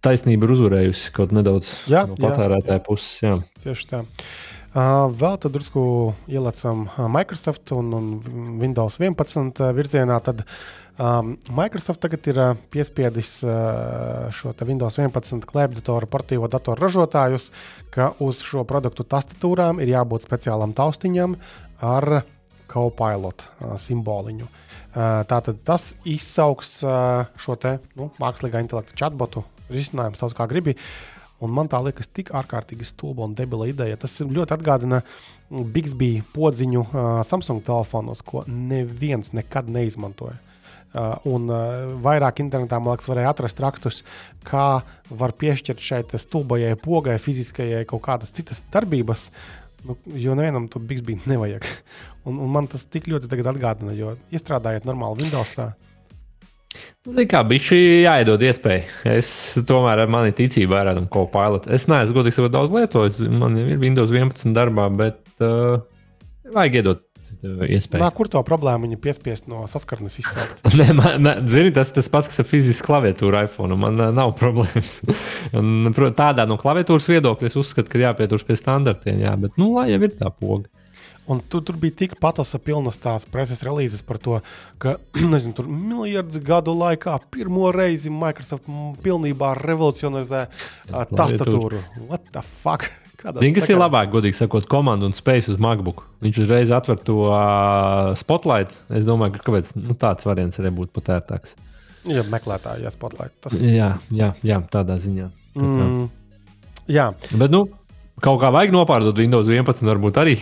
taisnība 0.04 0.48
ir 0.48 0.54
uzvarējusi 0.56 1.14
kaut 1.16 1.34
nedaudz 1.36 1.72
Jā, 1.92 2.06
no 2.10 2.16
jā. 2.16 2.28
patērētāja 2.28 2.84
puses. 2.86 3.10
Jā. 3.24 3.38
Tieši 3.64 3.90
tā. 3.90 4.04
Uh, 4.78 5.08
vēl 5.16 5.40
tad 5.42 5.56
drusku 5.56 5.82
ielicam 6.30 6.86
uh, 6.86 7.08
Microsoft 7.10 7.72
un, 7.74 7.94
un 7.98 8.60
Windows 8.62 9.00
11 9.00 9.64
virzienā. 9.78 10.20
Tad 10.24 10.44
um, 11.00 11.36
Microsoft 11.54 12.02
tagad 12.04 12.28
ir 12.30 12.38
uh, 12.42 12.54
piespiedis 12.74 13.40
uh, 13.46 14.28
šo 14.34 14.54
Windows 14.68 14.98
11 15.00 15.46
klēpjdatoru 15.48 16.10
portīvo 16.10 16.50
datoru 16.52 16.88
ražotājus, 16.88 17.52
ka 17.94 18.12
uz 18.24 18.42
šo 18.46 18.66
produktu 18.68 19.06
tastatūrām 19.08 19.82
ir 19.84 19.94
jābūt 19.94 20.26
speciālam 20.26 20.76
taustiņam 20.78 21.38
ar 21.86 22.22
Copilot 22.72 23.46
uh, 23.46 23.76
simboliņu. 23.82 24.48
Uh, 24.48 25.22
tātad 25.30 25.62
tas 25.66 25.92
izsauks 26.08 26.80
uh, 26.86 27.28
šo 27.40 27.58
te 27.62 27.78
nu, 28.00 28.10
mākslīgā 28.22 28.64
intelekta 28.64 28.98
chatbotu 28.98 29.46
risinājumu, 29.70 30.18
sauc 30.20 30.34
kā 30.38 30.50
gribi. 30.50 30.76
Un 31.38 31.52
man 31.54 31.70
tā 31.70 31.78
liekas, 31.86 32.10
tik 32.10 32.32
ārkārtīgi 32.34 32.88
stulba 32.90 33.22
un 33.28 33.36
debila 33.38 33.68
ideja. 33.70 34.00
Tas 34.02 34.16
ļoti 34.26 34.56
atgādina 34.56 35.04
Bixby 35.52 36.24
podziņu 36.34 36.82
uh, 36.88 37.08
Samsung 37.28 37.62
telefonos, 37.66 38.26
ko 38.26 38.42
neviens 38.50 39.36
nekad 39.38 39.70
neizmantoja. 39.70 40.40
Uh, 40.40 40.57
un 41.28 41.50
uh, 41.52 41.94
vairāk 42.04 42.42
internetā, 42.44 42.80
man 42.80 42.96
liekas, 42.96 43.10
varēja 43.12 43.34
atrast 43.34 43.62
rakstus, 43.64 44.02
kā 44.48 44.82
var 45.10 45.34
piešķirt 45.38 45.84
šai 45.84 46.04
stulbajai 46.16 46.76
pogai, 46.82 47.18
fiziskajai 47.22 47.86
kaut 47.90 48.06
kādas 48.08 48.34
citas 48.36 48.64
darbības. 48.74 49.30
Nu, 49.88 49.98
jo 50.18 50.36
nevienam 50.36 50.68
to 50.72 50.82
Bixby 50.84 51.20
nevajag. 51.30 51.68
Un, 52.28 52.42
un 52.44 52.50
man 52.52 52.66
tas 52.68 52.82
tik 52.92 53.06
ļoti 53.08 53.30
atgādina, 53.32 53.94
jo 53.96 54.18
iestrādājot 54.36 54.84
normāli 54.84 55.22
Windows. 55.24 55.54
Zini, 57.08 57.24
kā 57.32 57.40
bija 57.48 57.64
šī 57.70 57.78
jāiedod 58.04 58.42
iespēja. 58.44 58.84
Es 59.14 59.30
tomēr 59.70 60.02
ar 60.04 60.12
mani 60.12 60.34
ticību 60.36 60.74
vairāk 60.74 61.00
ko 61.14 61.24
pilotu. 61.32 61.72
Es 61.72 61.88
neesmu 61.88 62.18
godīgi 62.18 62.36
sakot 62.36 62.52
daudz 62.52 62.76
lietojis. 62.76 63.22
Man 63.32 63.56
ir 63.62 63.80
Windows 63.80 64.12
11 64.12 64.52
darbā, 64.58 64.90
bet 65.00 65.24
uh, 65.40 65.80
vajag 66.52 66.82
iedot 66.82 67.07
uh, 67.46 67.66
iespēju. 67.68 68.02
Nā, 68.04 68.10
kur 68.16 68.30
to 68.32 68.42
problēmu 68.48 68.88
viņa 68.88 69.00
piespiest 69.04 69.50
no 69.52 69.66
saskarnes 69.70 70.18
izsaukt? 70.22 70.64
Nē, 70.80 70.90
man, 70.98 71.12
ne, 71.26 71.36
zini, 71.52 71.74
tas 71.76 71.94
tas 71.96 72.10
pats, 72.14 72.32
kas 72.32 72.42
ir 72.44 72.50
fizisks 72.50 72.86
klaviatūra 72.88 73.46
iPhone. 73.48 73.78
Man 73.80 74.00
nav 74.18 74.34
problēmas. 74.40 75.00
Un, 75.58 75.94
tādā 76.18 76.48
no 76.50 76.60
klaviatūras 76.62 77.10
viedokļa 77.12 77.52
es 77.52 77.60
uzskatu, 77.60 77.92
ka 77.94 78.02
jāpieturas 78.02 78.48
pie 78.48 78.58
standartiem. 78.60 79.22
Jā, 79.26 79.38
bet, 79.40 79.58
nu, 79.62 79.74
lai 79.78 79.92
jau 79.92 80.02
ir 80.04 80.18
tā 80.18 80.32
poga. 80.34 80.70
Un 81.28 81.42
tu, 81.44 81.60
tur 81.60 81.76
bija 81.76 81.96
tik 82.04 82.14
patosa 82.24 82.56
pilnas 82.64 82.96
tās 83.04 83.26
preses 83.28 83.60
relīzes 83.68 84.04
par 84.08 84.20
to, 84.24 84.38
ka 84.80 84.96
nezinu, 85.34 85.56
tur 85.58 85.68
miljardus 85.68 86.40
gadu 86.44 86.76
laikā 86.78 87.18
pirmo 87.34 87.74
reizi 87.76 88.14
Microsoft 88.14 88.70
pilnībā 89.04 89.52
revolucionizē 89.60 90.46
uh, 90.48 91.04
tastatūru. 91.12 91.84
What 92.08 92.32
the 92.32 92.46
fuck? 92.64 92.88
Zini, 93.18 93.54
kas 93.56 93.70
ir 93.72 93.80
labāk, 93.80 94.12
godīgi 94.14 94.38
sakot, 94.38 94.68
komandu 94.70 95.08
un 95.10 95.16
spējas 95.18 95.50
uz 95.50 95.62
MacBook. 95.62 96.04
Viņš 96.22 96.42
uzreiz 96.44 96.74
atver 96.74 97.00
to 97.02 97.16
uh, 97.32 98.12
spotlight. 98.20 98.76
Es 98.94 99.08
domāju, 99.10 99.38
ka 99.38 99.48
kāpēc, 99.48 99.72
nu, 99.80 99.96
tāds 99.98 100.28
variants 100.28 100.62
arī 100.62 100.70
būtu 100.78 100.94
pat 100.94 101.10
ērtāks. 101.18 101.56
Ja 102.08 102.24
meklētāji, 102.30 102.86
ja 102.86 102.94
spotlight. 102.94 103.34
Tas, 103.44 103.58
Jā, 103.58 103.96
jā, 104.14 104.32
jā 104.46 104.62
tādā 104.72 105.00
ziņā. 105.02 105.32
Tā 105.58 105.66
kā. 105.66 105.88
mm, 105.88 106.06
jā, 106.94 107.10
Bet, 107.34 107.50
nu, 107.52 107.66
kaut 108.24 108.40
kā 108.44 108.54
vajag 108.54 108.76
nopārdot 108.76 109.18
Windows 109.18 109.50
11, 109.50 109.90
varbūt 109.90 110.22
arī 110.22 110.38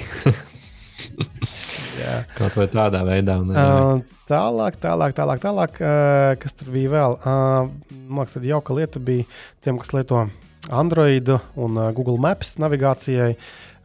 jā. 2.03 2.21
kaut 2.35 2.59
vai 2.59 2.67
tādā 2.71 3.05
veidā. 3.07 3.39
Un, 3.41 3.55
Uh, 3.55 4.03
tālāk, 4.29 4.77
tālāk, 4.83 5.15
tālāk, 5.17 5.41
tālāk 5.43 5.79
uh, 5.79 6.33
kas 6.41 6.55
tur 6.59 6.75
bija 6.75 6.91
vēl? 6.91 7.19
Uh, 7.23 8.25
tāda 8.27 8.51
jauka 8.51 8.75
lieta 8.77 8.99
bija 8.99 9.27
tiem, 9.63 9.79
kas 9.81 9.95
lieto 9.95 10.27
Android 10.69 11.29
un 11.55 11.77
uh, 11.77 11.91
Google 11.95 12.17
Maps 12.21 12.55
navigācijai. 12.61 13.35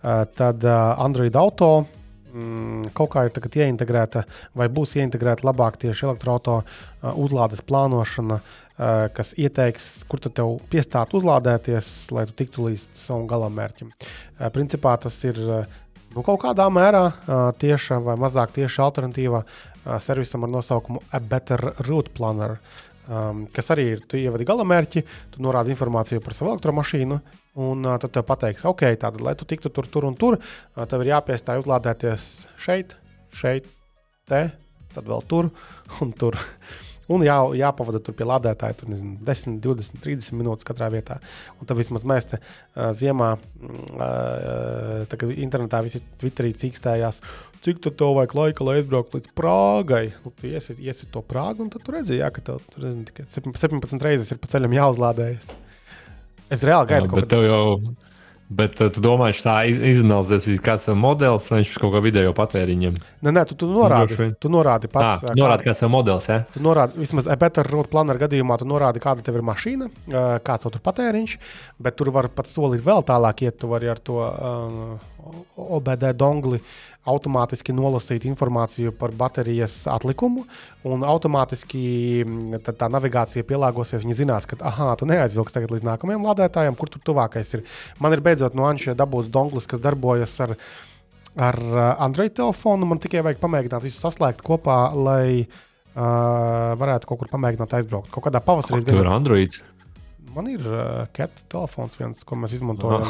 Uh, 0.00 0.24
tad 0.36 0.64
uh, 0.64 0.94
Android 1.02 1.34
auto 1.36 1.84
mm, 2.32 2.92
kaut 2.96 3.12
kā 3.14 3.26
ir 3.26 3.34
tagad 3.34 3.58
ieintegrēta, 3.60 4.24
vai 4.56 4.70
būs 4.72 4.96
ieintegrēta 4.96 5.46
labāk 5.46 5.76
tieši 5.82 6.06
elektroautorāta 6.08 6.64
uh, 6.64 7.12
uzlādes 7.20 7.62
plānošana, 7.66 8.40
uh, 8.40 9.04
kas 9.16 9.34
ieteiks, 9.36 9.90
kur 10.08 10.22
tad 10.24 10.38
tev 10.38 10.56
piestāt 10.72 11.14
uzlādēties, 11.16 11.92
lai 12.16 12.26
tu 12.30 12.36
tiktu 12.40 12.70
līdz 12.70 12.88
savam 12.96 13.28
galamērķim. 13.30 13.92
Uh, 13.92 14.48
principā 14.54 14.96
tas 15.02 15.18
ir 15.26 15.40
uh, 15.44 15.80
nu, 16.14 16.22
kaut 16.22 16.40
kādā 16.44 16.68
mērā 16.72 17.04
uh, 17.10 17.50
tieša 17.60 18.00
vai 18.06 18.16
mazāk 18.20 18.56
tieša 18.56 18.86
alternatīva 18.88 19.44
uh, 19.44 19.98
servisam 20.02 20.46
ar 20.46 20.54
nosaukumu 20.56 21.04
A 21.12 21.20
Better 21.20 21.72
Route 21.88 22.12
Planner. 22.16 22.58
Um, 23.10 23.42
kas 23.50 23.72
arī 23.74 23.88
ir, 23.96 24.02
tu 24.06 24.18
ievadi 24.20 24.44
galamērķi, 24.46 25.00
tu 25.34 25.42
norādi 25.42 25.72
informāciju 25.74 26.22
par 26.22 26.36
savu 26.36 26.52
elektromašīnu, 26.52 27.16
un 27.64 27.88
uh, 27.88 27.96
tad 27.98 28.12
tev 28.14 28.22
pateiks, 28.28 28.62
ok, 28.70 28.84
tātad, 29.02 29.18
lai 29.26 29.32
tu 29.38 29.48
tiktu 29.50 29.72
tur, 29.74 29.88
tur 29.90 30.06
un 30.06 30.14
tur, 30.18 30.36
uh, 30.38 30.84
tev 30.86 31.02
ir 31.02 31.10
jāpiestāj 31.16 31.58
uzlādēties 31.64 32.28
šeit, 32.62 32.94
šeit, 33.34 33.66
te, 34.30 34.44
tad 34.94 35.10
vēl 35.10 35.26
tur 35.26 35.50
un 36.04 36.14
tur. 36.14 36.38
Un 37.10 37.24
jā, 37.26 37.34
jāpavada 37.58 37.98
tur 37.98 38.14
pie 38.14 38.26
lādētāja 38.30 38.76
tur, 38.78 38.92
nezinu, 38.92 39.16
10, 39.26 39.56
20, 39.64 39.98
30 40.04 40.36
minūtes 40.38 40.66
katrā 40.68 40.86
vietā. 40.94 41.16
Un 41.58 41.66
tad 41.66 41.80
vismaz 41.80 42.04
mēs 42.06 42.30
te 42.30 42.38
uh, 42.38 42.92
ziemā, 42.94 43.32
uh, 43.34 45.00
tā 45.10 45.18
kā 45.18 45.32
internetā 45.34 45.82
visi 45.82 45.98
Twitterī 46.22 46.54
cīkstējās, 46.62 47.18
cik 47.64 47.80
tev 47.84 48.14
vajag 48.16 48.34
laika, 48.38 48.64
lai 48.66 48.76
aizbrauktu 48.80 49.18
līdz 49.20 49.32
Prāgai. 49.36 50.04
Nu, 50.24 50.32
tu 50.36 50.48
iesi, 50.50 50.76
iesi 50.80 51.08
to 51.12 51.22
Prāgu, 51.22 51.66
un 51.66 51.72
tad 51.72 51.84
tu 51.86 51.92
redzi, 51.96 52.18
jā, 52.20 52.30
ka 52.34 52.44
tev 52.44 52.62
tur 52.72 52.86
nezinu, 52.86 53.08
tikai 53.10 53.26
17 53.30 54.06
reizes 54.06 54.32
ir 54.32 54.40
pa 54.40 54.48
ceļam 54.52 54.76
jāuzlādējas. 54.78 55.50
Es 56.50 56.64
reāli 56.66 56.94
gaidu, 56.94 57.12
bet 57.14 57.28
tev 57.30 57.44
jau. 57.46 57.64
Bet 58.50 58.80
uh, 58.82 58.88
tu 58.90 58.98
domā, 58.98 59.28
ka 59.30 59.44
tā 59.44 59.52
iz- 59.70 59.78
izanalizēs, 59.92 60.58
kāds 60.58 60.88
ir 60.90 60.96
modelis, 60.98 61.44
vai 61.52 61.60
viņš 61.60 61.76
kaut 61.78 61.92
kā 61.94 62.00
video 62.02 62.32
patēriņam. 62.34 62.96
Nē, 63.22 63.30
nē, 63.36 63.44
tu, 63.46 63.54
tu 63.60 63.68
norādi, 63.70 64.16
tu 64.42 64.50
norādi 64.50 64.90
pats. 64.90 65.22
Tā 65.22 65.30
ā, 65.30 65.34
norāda, 65.38 65.62
kāds 65.68 65.84
ir 65.86 65.92
modelis. 65.94 66.26
Ja? 66.26 66.40
Tu 66.50 66.62
norādi, 66.64 66.98
vismaz 66.98 67.28
Better 67.38 67.70
Road 67.70 67.86
Planner 67.92 68.18
gadījumā, 68.18 68.56
tu 68.58 68.66
norādi, 68.66 68.98
kāda 69.04 69.22
tev 69.22 69.38
ir 69.38 69.46
mašīna, 69.46 69.86
kāds 70.42 70.66
tev 70.66 70.74
tur 70.74 70.82
patēriņš, 70.88 71.36
bet 71.78 71.94
tur 72.00 72.10
var 72.16 72.26
pat 72.34 72.50
solīt 72.50 72.82
vēl 72.82 73.06
tālāk, 73.06 73.46
iet, 73.46 73.60
tu 73.62 73.70
vari 73.70 73.92
ar 73.94 74.02
to 74.02 74.18
um, 74.18 74.98
OBD 75.78 76.10
dongli 76.18 76.58
automātiski 77.08 77.72
nolasīt 77.72 78.26
informāciju 78.28 78.92
par 78.96 79.14
baterijas 79.16 79.82
atlikumu, 79.88 80.44
un 80.84 81.06
automātiski 81.06 81.80
mm, 82.26 82.60
tā 82.76 82.90
navigācija 82.92 83.46
pielāgosies. 83.48 84.04
Viņi 84.04 84.18
zinās, 84.24 84.48
ka, 84.50 84.58
ah, 84.68 84.92
tu 85.00 85.08
neaizvilksi 85.08 85.56
tagad 85.56 85.72
līdz 85.72 85.86
nākamajam 85.88 86.28
lādētājam, 86.28 86.76
kur 86.76 86.92
tur 86.92 87.04
tuvākais 87.12 87.56
ir. 87.56 87.64
Man 88.02 88.16
ir 88.16 88.24
beidzot 88.24 88.58
no 88.58 88.68
Anšia 88.68 88.96
dabūts 88.98 89.32
donglis, 89.32 89.68
kas 89.70 89.82
darbojas 89.82 90.36
ar 90.46 90.56
ar 91.38 91.54
uh, 91.62 91.82
Android 92.02 92.32
telefonu 92.34 92.88
man 92.90 92.98
tikai 92.98 93.20
vajag 93.22 93.38
pamēģināt 93.38 93.84
visu 93.86 94.00
saslēgt 94.02 94.42
kopā, 94.42 94.80
lai 94.98 95.46
Uh, 95.90 96.70
varētu 96.78 97.08
kaut 97.10 97.18
kur 97.18 97.28
pamēģināt 97.32 97.72
aizbraukt. 97.80 98.12
Kaut 98.14 98.22
kādā 98.28 98.38
pavasarī. 98.44 98.84
Tur 98.86 99.00
ir 99.02 99.08
Android. 99.10 99.56
Man 100.36 100.46
ir 100.46 100.62
uh, 100.62 101.08
ket 101.16 101.42
telefons, 101.50 101.96
viens, 101.98 102.22
ko 102.22 102.38
mēs 102.38 102.54
izmantojam 102.54 103.08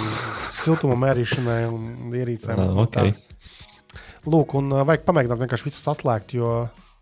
siltuma 0.57 0.97
mērīšanai 1.03 1.59
un 1.69 2.15
ierīcēm. 2.17 2.63
Ah, 2.65 2.81
okay. 2.81 3.13
Lūk, 4.29 4.53
un 4.59 4.73
uh, 4.75 4.83
vajag 4.85 5.07
pamēģināt 5.07 5.41
vienkārši 5.41 5.69
visu 5.71 5.81
saslēgt, 5.81 6.35
jo 6.37 6.51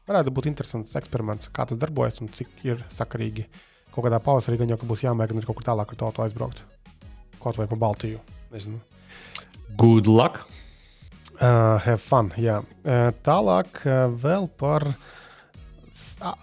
varētu 0.08 0.32
būt 0.34 0.46
interesants 0.50 0.94
eksperiments, 1.00 1.50
kā 1.54 1.66
tas 1.68 1.80
darbojas 1.80 2.20
un 2.22 2.30
cik 2.34 2.62
ir 2.66 2.84
sakarīgi. 2.94 3.48
Kaut 3.94 4.06
kādā 4.06 4.20
pavasarī 4.22 4.60
gan 4.60 4.70
jau 4.70 4.78
būs 4.86 5.02
jāmēģina 5.02 5.42
kaut 5.46 5.58
kur 5.58 5.66
tālāk 5.66 5.90
ar 5.90 5.98
to 5.98 6.06
auto 6.06 6.22
aizbraukt. 6.22 6.62
Kaut 7.42 7.58
vai 7.58 7.66
pa 7.70 7.78
Baltiju. 7.78 8.20
Nezinu. 8.54 8.78
Good 9.78 10.06
luck! 10.06 10.44
Uh, 11.38 11.78
have 11.84 12.00
fun, 12.02 12.32
jā. 12.38 12.60
Uh, 12.82 13.10
tālāk 13.26 13.82
uh, 13.86 14.06
vēl 14.10 14.48
par 14.58 14.86
a- 16.22 16.34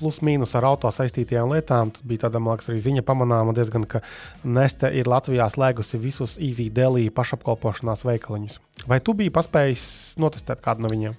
plus-mínus 0.00 0.56
ar 0.58 0.66
auto 0.72 0.90
saistītajām 0.92 1.52
lietām. 1.54 1.92
Tad 1.94 2.06
bija 2.08 2.26
tāda, 2.26 2.40
liekas, 2.42 2.70
arī 2.72 2.80
ziņa 2.84 3.04
pamanāma 3.06 3.54
diezgan, 3.56 3.86
ka 3.88 4.02
Neste 4.44 4.90
ir 4.96 5.10
Latvijā 5.10 5.46
slēgusi 5.52 6.00
visus 6.00 6.38
Easy 6.40 6.70
Delī 6.72 7.06
pašapkalpošanās 7.14 8.06
veikaliņus. 8.08 8.60
Vai 8.90 9.00
tu 9.04 9.14
biji 9.16 9.32
paspējis 9.36 9.84
notestēt 10.20 10.64
kādu 10.64 10.86
no 10.86 10.92
viņiem? 10.92 11.18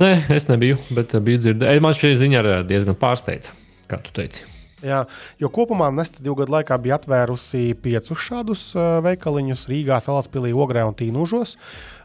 Nē, 0.00 0.14
es 0.32 0.48
nebiju, 0.48 0.78
bet 0.96 1.12
uh, 1.12 1.20
biju 1.24 1.42
dzirdējis. 1.42 1.84
Man 1.84 1.96
šī 1.96 2.14
ziņa 2.22 2.40
arī 2.40 2.56
diezgan 2.70 2.96
pārsteidza, 3.00 3.52
kā 3.90 4.00
tu 4.04 4.14
teici. 4.16 4.46
Jā, 4.80 5.02
jo 5.36 5.50
kopumā 5.52 5.90
Neste 5.92 6.22
divu 6.24 6.38
gadu 6.38 6.54
laikā 6.54 6.78
bija 6.80 6.96
atvērusi 6.96 7.74
piecus 7.84 8.22
šādus 8.24 8.62
uh, 8.78 9.00
veikaliņus 9.04 9.66
Rīgā, 9.68 9.98
Salaspīlī, 10.00 10.54
Ogrē 10.56 10.86
un 10.88 10.96
Tīnužos. 10.96 11.58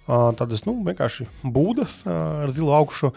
Uh, 0.05 0.33
tādas 0.37 0.65
nu, 0.67 0.75
vienkārši 0.85 1.29
būdas 1.41 2.01
ar 2.11 2.51
zilu 2.53 2.75
augšu, 2.75 3.13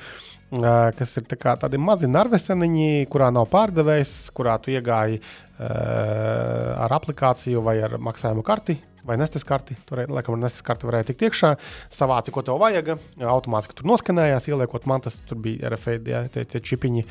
kas 0.48 1.16
ir 1.20 1.26
tā 1.28 1.56
tādi 1.60 1.78
mazi 1.80 2.08
narveseniņi, 2.08 3.06
kurā 3.12 3.28
nav 3.34 3.48
pārdevējs, 3.52 4.30
kurā 4.36 4.56
tu 4.62 4.72
iegāji 4.72 5.20
uh, 5.20 6.84
ar 6.84 6.94
aplikāciju 6.96 7.60
vai 7.64 7.78
ar 7.84 7.98
maksājumu 8.00 8.44
karti. 8.46 8.78
Vai 9.08 9.16
nestes 9.16 9.44
karti, 9.46 9.72
tur 9.88 10.02
laikam 10.04 10.34
ar 10.36 10.42
nestes 10.42 10.64
karti 10.64 10.84
varēja 10.84 11.06
tikt 11.08 11.22
iekšā, 11.28 11.54
savāci, 11.94 12.32
ko 12.34 12.42
tev 12.44 12.58
vajag. 12.60 12.90
Automātiski 13.24 13.78
tur 13.78 13.88
noskanējās, 13.88 14.50
ieliekot 14.50 14.88
mantas, 14.90 15.16
tur 15.28 15.38
bija 15.40 15.70
RFID, 15.72 16.10
jā, 16.12 16.24
tie, 16.34 16.44
tie 16.44 16.60
čipiņi 16.60 17.06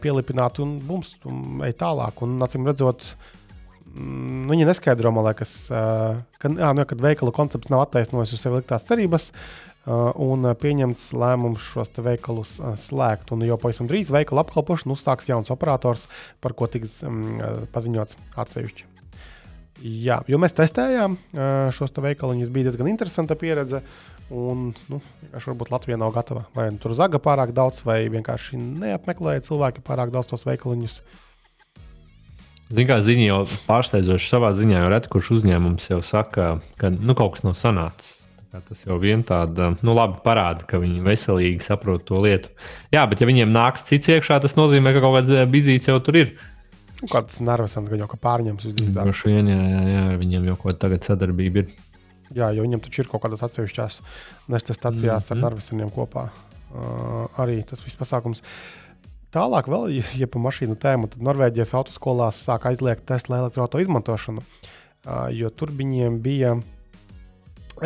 pielipināti 0.00 0.64
un 0.64 0.78
bums, 0.88 1.12
un 1.28 1.60
ej 1.66 1.76
tālāk. 1.82 2.22
Un, 2.24 2.38
acīm 2.46 2.64
redzot, 2.64 3.10
mm, 3.90 4.48
viņi 4.54 4.70
neskaidro, 4.70 5.12
man 5.12 5.28
liekas, 5.28 5.52
ka, 5.68 6.48
jā, 6.48 6.72
nu, 6.78 6.88
kad 6.88 7.04
veikala 7.04 7.34
koncepts 7.36 7.68
nav 7.74 7.84
attaisnojis 7.84 8.32
uz 8.38 8.46
sevi 8.46 8.62
liktās 8.62 8.88
cerības. 8.88 9.28
Uh, 9.28 9.67
un 9.86 10.44
uh, 10.44 10.54
pieņemts 10.58 11.12
lēmums 11.16 11.64
šos 11.72 11.94
veikalus 12.04 12.58
uh, 12.60 12.74
slēgt. 12.80 13.32
Un 13.32 13.46
jau 13.46 13.58
pavisam 13.60 13.88
drīz 13.90 14.12
veikala 14.12 14.44
apkalpošanu 14.44 14.96
uzsāks 14.96 15.30
jauns 15.30 15.52
operators, 15.54 16.08
par 16.44 16.56
ko 16.58 16.68
tiks 16.70 17.00
um, 17.06 17.24
uh, 17.38 17.64
paziņots 17.72 18.18
atsevišķi. 18.36 18.88
Jā, 19.78 20.18
jo 20.26 20.40
mēs 20.42 20.56
testējām 20.58 21.14
uh, 21.14 21.68
šos 21.74 21.94
te 21.94 22.02
veikaliņus, 22.02 22.50
bija 22.50 22.68
diezgan 22.68 22.90
interesanta 22.90 23.38
pieredze. 23.38 23.84
Un, 24.28 24.74
nu, 24.92 24.98
varbūt 25.32 25.70
Latvija 25.72 25.96
nav 25.96 26.12
gatava. 26.12 26.42
Vai 26.52 26.66
nu 26.74 26.82
tur 26.82 26.92
zaga 26.98 27.16
pārāk 27.22 27.54
daudz, 27.56 27.80
vai 27.86 28.02
vienkārši 28.12 28.58
neapmeklēja 28.60 29.46
cilvēki 29.46 29.80
pārāk 29.86 30.12
daudz 30.12 30.28
tos 30.28 30.44
veikaliņus. 30.44 30.98
Ziniet, 32.68 32.90
kā 32.90 32.98
ziņa 33.00 33.24
jau 33.24 33.38
pārsteidzoši 33.64 34.28
savā 34.28 34.50
ziņā, 34.52 34.82
jau 34.82 34.92
reti 34.92 35.08
kurš 35.14 35.30
uzņēmums 35.38 35.88
jau 35.88 36.02
saka, 36.04 36.58
ka 36.76 36.90
nu, 36.92 37.16
kaut 37.16 37.38
kas 37.38 37.46
nav 37.46 37.56
sanācis. 37.56 38.17
Kā 38.48 38.62
Tas 38.64 38.80
jau 38.86 38.96
vien 38.96 39.20
tāda, 39.28 39.74
nu, 39.84 39.92
labi 39.92 40.22
parāda, 40.24 40.64
ka 40.64 40.78
viņi 40.80 41.02
veselīgi 41.04 41.60
saprot 41.60 42.06
to 42.08 42.16
lietu. 42.24 42.48
Jā, 42.94 43.02
bet 43.10 43.20
ja 43.20 43.28
viņiem 43.28 43.50
nāks 43.52 43.84
cits 43.84 44.08
iekšā, 44.08 44.38
tas 44.40 44.54
nozīmē, 44.56 44.94
ka 44.96 45.02
kaut 45.04 45.18
kāds 45.18 45.32
eh, 45.36 45.44
bizīts 45.52 45.90
jau 45.90 45.98
tur 46.00 46.16
ir. 46.16 46.30
Kāds 47.12 47.42
nervosams, 47.44 47.90
gan 47.92 48.00
jau 48.02 48.08
ka 48.10 48.16
pārņems 48.24 48.64
visdrīzāk. 48.66 49.04
Droši 49.04 49.28
vien, 49.34 49.50
jā, 49.52 49.58
jā, 49.74 49.82
jā, 49.92 50.04
viņiem 50.18 50.48
jau 50.48 50.56
kaut 50.62 50.80
kāda 50.80 50.98
sadarbība 51.04 51.62
ir. 51.62 51.74
Jā, 52.34 52.48
jo 52.56 52.64
viņam 52.64 52.80
taču 52.84 53.04
ir 53.04 53.10
kaut 53.12 53.22
kādas 53.26 53.44
atsevišķas 53.46 54.00
nestas 54.52 54.80
stācijās 54.80 55.28
Mhm. 55.28 55.36
ar 55.36 55.42
Narviseniem 55.44 55.92
kopā. 55.94 56.30
Uh, 56.68 57.28
arī 57.40 57.62
tas 57.64 57.80
viss 57.84 57.96
pasākums. 57.96 58.42
Tālāk, 59.32 59.68
vēl, 59.68 59.90
ja, 60.00 60.04
ja 60.16 60.26
pa 60.26 60.40
mašīnu 60.40 60.76
tēmu, 60.80 61.08
tad 61.12 61.20
Norvēģijas 61.24 61.74
autoskolās 61.76 62.40
sāk 62.48 62.64
aizliegt 62.68 63.04
Tesla 63.08 63.42
elektroautorātu 63.44 63.84
izmantošanu. 63.84 64.42
Uh, 65.04 65.28
jo 65.32 65.48
tur 65.52 65.68
viņiem 65.72 66.18
bija 66.24 66.56
eh, 66.56 66.62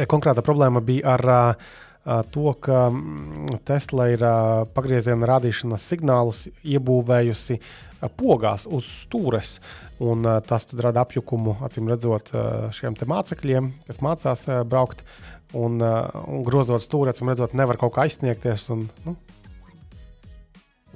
konkrēta 0.09 0.45
problēma 0.45 0.83
bija 0.85 1.17
ar 1.17 1.29
uh, 1.29 1.71
uh, 2.05 2.23
to, 2.31 2.53
ka 2.61 2.89
mm, 2.91 3.63
Tesla 3.65 4.09
ir 4.13 4.25
uh, 4.25 4.65
pagrieziena 4.75 5.29
rādīšanas 5.29 5.87
signālus 5.93 6.45
iebūvējusi 6.63 7.59
uh, 7.59 8.11
pogās 8.19 8.67
uz 8.67 8.89
stūres. 9.05 9.59
Un, 10.03 10.27
uh, 10.27 10.41
tas 10.47 10.67
rada 10.83 11.05
apjukumu, 11.07 11.59
acīm 11.67 11.91
redzot, 11.91 12.33
uh, 12.35 12.71
šiem 12.75 12.99
mācekļiem, 12.99 13.73
kas 13.87 14.03
mācās 14.05 14.49
uh, 14.51 14.63
braukt. 14.67 15.05
Un, 15.53 15.77
uh, 15.85 16.09
un 16.33 16.47
grozot 16.47 16.81
stūri, 16.81 17.13
acīm 17.13 17.29
redzot, 17.29 17.53
nevar 17.53 17.77
kaut 17.77 17.95
kā 17.95 18.07
aizsniegties. 18.07 18.71
Un, 18.73 18.87
nu, 19.05 19.17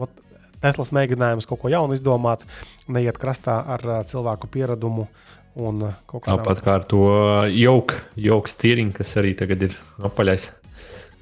ot, 0.00 0.22
Teslas 0.62 0.88
mēģinājums 0.96 1.46
kaut 1.46 1.60
ko 1.60 1.68
jaunu 1.70 1.94
izdomāt, 1.94 2.46
neiet 2.88 3.20
krastā 3.20 3.58
ar 3.76 3.84
uh, 3.84 3.98
cilvēku 4.08 4.48
pieradumu. 4.50 5.04
Un, 5.56 5.80
uh, 5.82 5.94
kaut 6.06 6.22
kādām- 6.26 6.42
Tāpat 6.44 6.58
kā 6.64 6.74
ar 6.76 6.84
to 6.84 7.00
jauku, 7.48 7.96
jauku 8.20 8.50
stīringu, 8.52 8.92
kas 8.98 9.14
arī 9.16 9.34
tagad 9.38 9.62
ir 9.62 9.76
apaļais. 10.04 10.50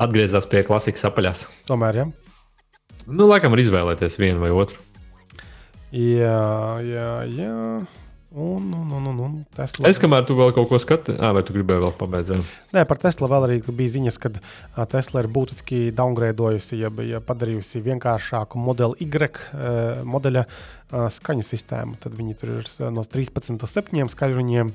Atgriezās 0.03 0.49
pie 0.51 0.64
klasikas 0.66 1.05
apaļās. 1.07 1.45
Tomēr, 1.70 1.95
ja. 2.01 2.07
Nu, 3.07 3.28
laikam, 3.30 3.53
var 3.55 3.62
izvēlēties 3.62 4.18
vienu 4.18 4.41
vai 4.43 4.51
otru. 4.51 4.80
Jā, 5.95 6.80
jā, 6.82 7.11
jā. 7.30 7.87
Un, 8.35 8.72
un, 8.72 8.91
un, 8.91 9.07
un, 9.07 9.18
un 9.22 9.35
Tesla. 9.55 9.87
Es 9.87 10.01
kamēr 10.03 10.24
tu 10.26 10.35
vēl 10.35 10.51
kaut 10.57 10.66
ko 10.66 10.78
skaties, 10.82 11.20
ah, 11.22 11.30
vai 11.37 11.45
tu 11.47 11.55
gribēji 11.55 11.85
vēl 11.85 11.93
pabeigt? 11.95 12.32
Nē, 12.74 12.82
par 12.91 12.99
Tesla 12.99 13.28
vēl 13.30 13.47
arī 13.47 13.59
bija 13.68 13.93
ziņas, 13.95 14.18
ka 14.18 14.32
Tesla 14.91 15.22
ir 15.22 15.28
būtiski 15.30 15.78
downgradeojusi, 15.95 16.80
ja 16.82 16.91
bija 16.91 17.22
padarījusi 17.22 17.85
vienkāršāku 17.87 18.59
modeli 18.59 19.07
Y 19.07 20.03
modeļa 20.03 20.45
skaņu 21.14 21.47
sistēmu. 21.47 22.01
Tad 22.03 22.18
viņi 22.18 22.37
tur 22.41 22.57
ir 22.57 22.74
no 22.91 23.07
13 23.07 23.55
līdz 23.55 23.78
7 23.78 24.11
skaļruņiem. 24.16 24.74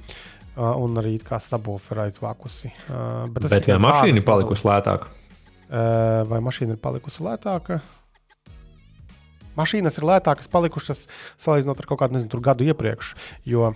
Un 0.60 1.00
arī 1.00 1.14
it 1.20 1.28
kā 1.28 1.38
subwoofer 1.44 2.06
aizvākusi. 2.08 2.72
Ā, 2.88 3.28
Bet, 3.32 3.52
Bet 3.52 3.68
vai 3.70 3.80
mašīna 3.84 4.20
ir 4.20 4.28
palikusi 4.28 4.68
lētāka? 4.68 5.12
Vai 6.32 6.40
mašīna 6.44 6.76
ir 6.76 6.82
palikusi 6.84 7.24
lētāka? 7.28 7.84
Mašīnas 9.60 10.00
ir 10.00 10.08
lētākas 10.10 10.52
palikušas 10.52 11.06
salīdzinot 11.42 11.84
ar 11.84 11.90
kaut 11.90 12.02
kādu 12.04 12.18
nezinu, 12.18 12.42
gadu 12.44 12.68
iepriekš. 12.70 13.14
Jo 13.50 13.72
uh, 13.72 13.76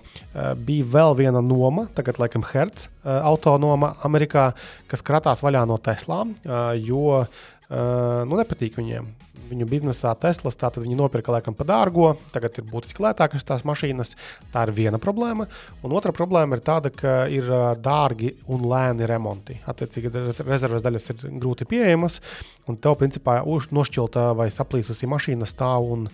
bija 0.56 0.88
vēl 0.96 1.18
viena 1.20 1.44
noma, 1.44 1.86
tagad, 1.96 2.20
laikam, 2.22 2.46
Hertz 2.50 2.88
uh, 2.88 3.20
autonoma 3.30 3.94
Amerikā, 4.06 4.50
kas 4.90 5.04
kratās 5.04 5.44
vaļā 5.44 5.66
no 5.68 5.78
Teslām, 5.82 6.34
uh, 6.44 6.72
jo 6.78 7.20
uh, 7.20 7.28
nu, 7.68 8.40
nepatīk 8.40 8.80
viņiem. 8.80 9.12
Viņu 9.44 9.66
biznesā 9.68 10.14
Teslas, 10.20 10.56
tātad 10.56 10.84
viņi 10.84 10.96
nopirka 10.98 11.32
laikam 11.34 11.56
par 11.56 11.68
dārgo, 11.68 12.14
tagad 12.32 12.56
ir 12.58 12.66
būtiski 12.70 13.02
lētākas 13.04 13.44
tās 13.46 13.64
mašīnas. 13.68 14.14
Tā 14.54 14.64
ir 14.66 14.72
viena 14.76 15.00
problēma. 15.02 15.46
Un 15.84 15.94
otra 15.96 16.14
problēma 16.16 16.56
ir 16.56 16.62
tāda, 16.64 16.92
ka 16.94 17.24
ir 17.32 17.50
dārgi 17.84 18.32
un 18.48 18.64
lēni 18.70 19.08
remonti. 19.10 19.58
Attiecīgi, 19.68 20.12
rez- 20.14 20.40
rezerves 20.46 20.84
daļas 20.86 21.10
ir 21.12 21.26
grūti 21.42 21.68
pieejamas, 21.68 22.20
un 22.68 22.80
tev, 22.80 22.96
principā, 23.02 23.42
nošķilta 23.44 24.30
vai 24.38 24.48
saplīsusi 24.54 25.10
mašīna 25.10 25.48
stāv 25.50 25.92
un 25.92 26.08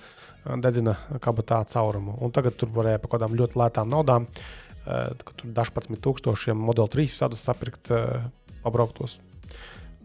dedzina 0.65 0.97
kabatā 1.23 1.63
caurumu. 1.71 2.19
Un 2.25 2.35
tagad 2.35 2.59
tur 2.59 2.73
varēja 2.75 3.01
par 3.03 3.15
kādām 3.17 3.39
ļoti 3.39 3.61
lētām 3.61 3.91
naudām, 3.93 4.27
tur 4.85 5.51
dažpadsmit 5.61 6.03
tūkstošiem 6.03 6.57
modeli 6.59 6.97
3 6.97 7.13
visādus 7.15 7.45
sapirkt 7.47 7.93
pabrauktos. 8.65 9.21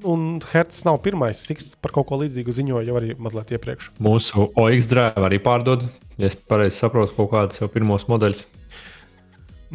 Un 0.04 0.42
Hertz 0.52 0.82
nav 0.84 1.00
pirmais, 1.06 1.40
Siks 1.48 1.72
par 1.80 1.94
kaut 1.96 2.10
ko 2.10 2.20
līdzīgu 2.20 2.52
ziņoja 2.58 2.90
jau 2.90 2.98
arī 3.00 3.16
mazliet 3.16 3.54
iepriekš. 3.56 3.94
Mūsu 4.04 4.50
OX 4.60 4.90
drive 4.92 5.24
arī 5.24 5.40
pārdod. 5.44 5.88
Ja 6.20 6.28
es 6.28 6.36
pareizi 6.36 6.82
saprotu, 6.82 7.16
kaut 7.16 7.32
kādus 7.32 7.64
jau 7.64 7.72
pirmos 7.72 8.08
modeļus. 8.12 8.44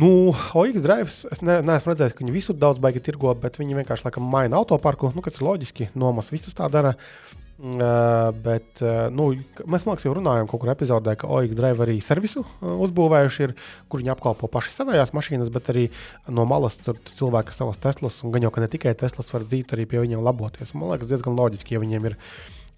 Nu, 0.01 0.31
OX 0.57 0.85
drives, 0.85 1.23
es 1.33 1.43
ne, 1.45 1.59
neesmu 1.67 1.93
redzējis, 1.93 2.15
ka 2.15 2.23
viņi 2.23 2.37
visur 2.37 2.57
daudz 2.57 2.79
baigi 2.81 3.03
tirgo, 3.05 3.33
bet 3.37 3.59
viņi 3.61 3.81
vienkārši 3.81 4.07
laikam 4.07 4.29
maina 4.33 4.61
autoparku, 4.61 5.11
nu, 5.17 5.25
kas 5.25 5.41
ir 5.41 5.49
loģiski. 5.49 5.91
Nomas 5.99 6.31
visas 6.33 6.57
tā 6.57 6.69
dara. 6.73 6.95
Uh, 6.95 7.30
bet 7.61 8.81
uh, 8.81 9.09
nu, 9.13 9.31
mēs 9.69 9.85
mākslinieki 9.85 10.09
jau 10.09 10.15
runājām 10.17 10.47
kaut 10.49 10.63
kur 10.63 10.71
epizodē, 10.73 11.13
ka 11.21 11.29
OX 11.29 11.53
drive 11.59 11.85
arī 11.85 11.99
servisu 12.05 12.41
uh, 12.45 12.77
uzbūvējuši, 12.87 13.43
ir, 13.49 13.53
kur 13.93 14.01
viņi 14.01 14.15
apkalpo 14.15 14.49
paši 14.49 14.73
savējās 14.79 15.13
mašīnas, 15.17 15.51
bet 15.53 15.69
arī 15.75 15.89
no 16.33 16.47
malas 16.49 16.81
cilvēki 16.81 17.53
savas 17.57 17.81
Teslas, 17.83 18.23
un 18.25 18.33
gan 18.33 18.47
jau 18.49 18.53
ka 18.55 18.65
ne 18.65 18.71
tikai 18.73 18.95
Teslas 18.97 19.29
var 19.35 19.45
dzīt, 19.45 19.75
arī 19.77 19.85
pie 19.91 20.01
viņiem 20.07 20.25
laboties. 20.25 20.73
Man 20.73 20.95
liekas, 20.95 21.13
diezgan 21.13 21.37
loģiski, 21.37 21.77
ja 21.77 21.83
viņiem 21.85 22.09
ir 22.13 22.17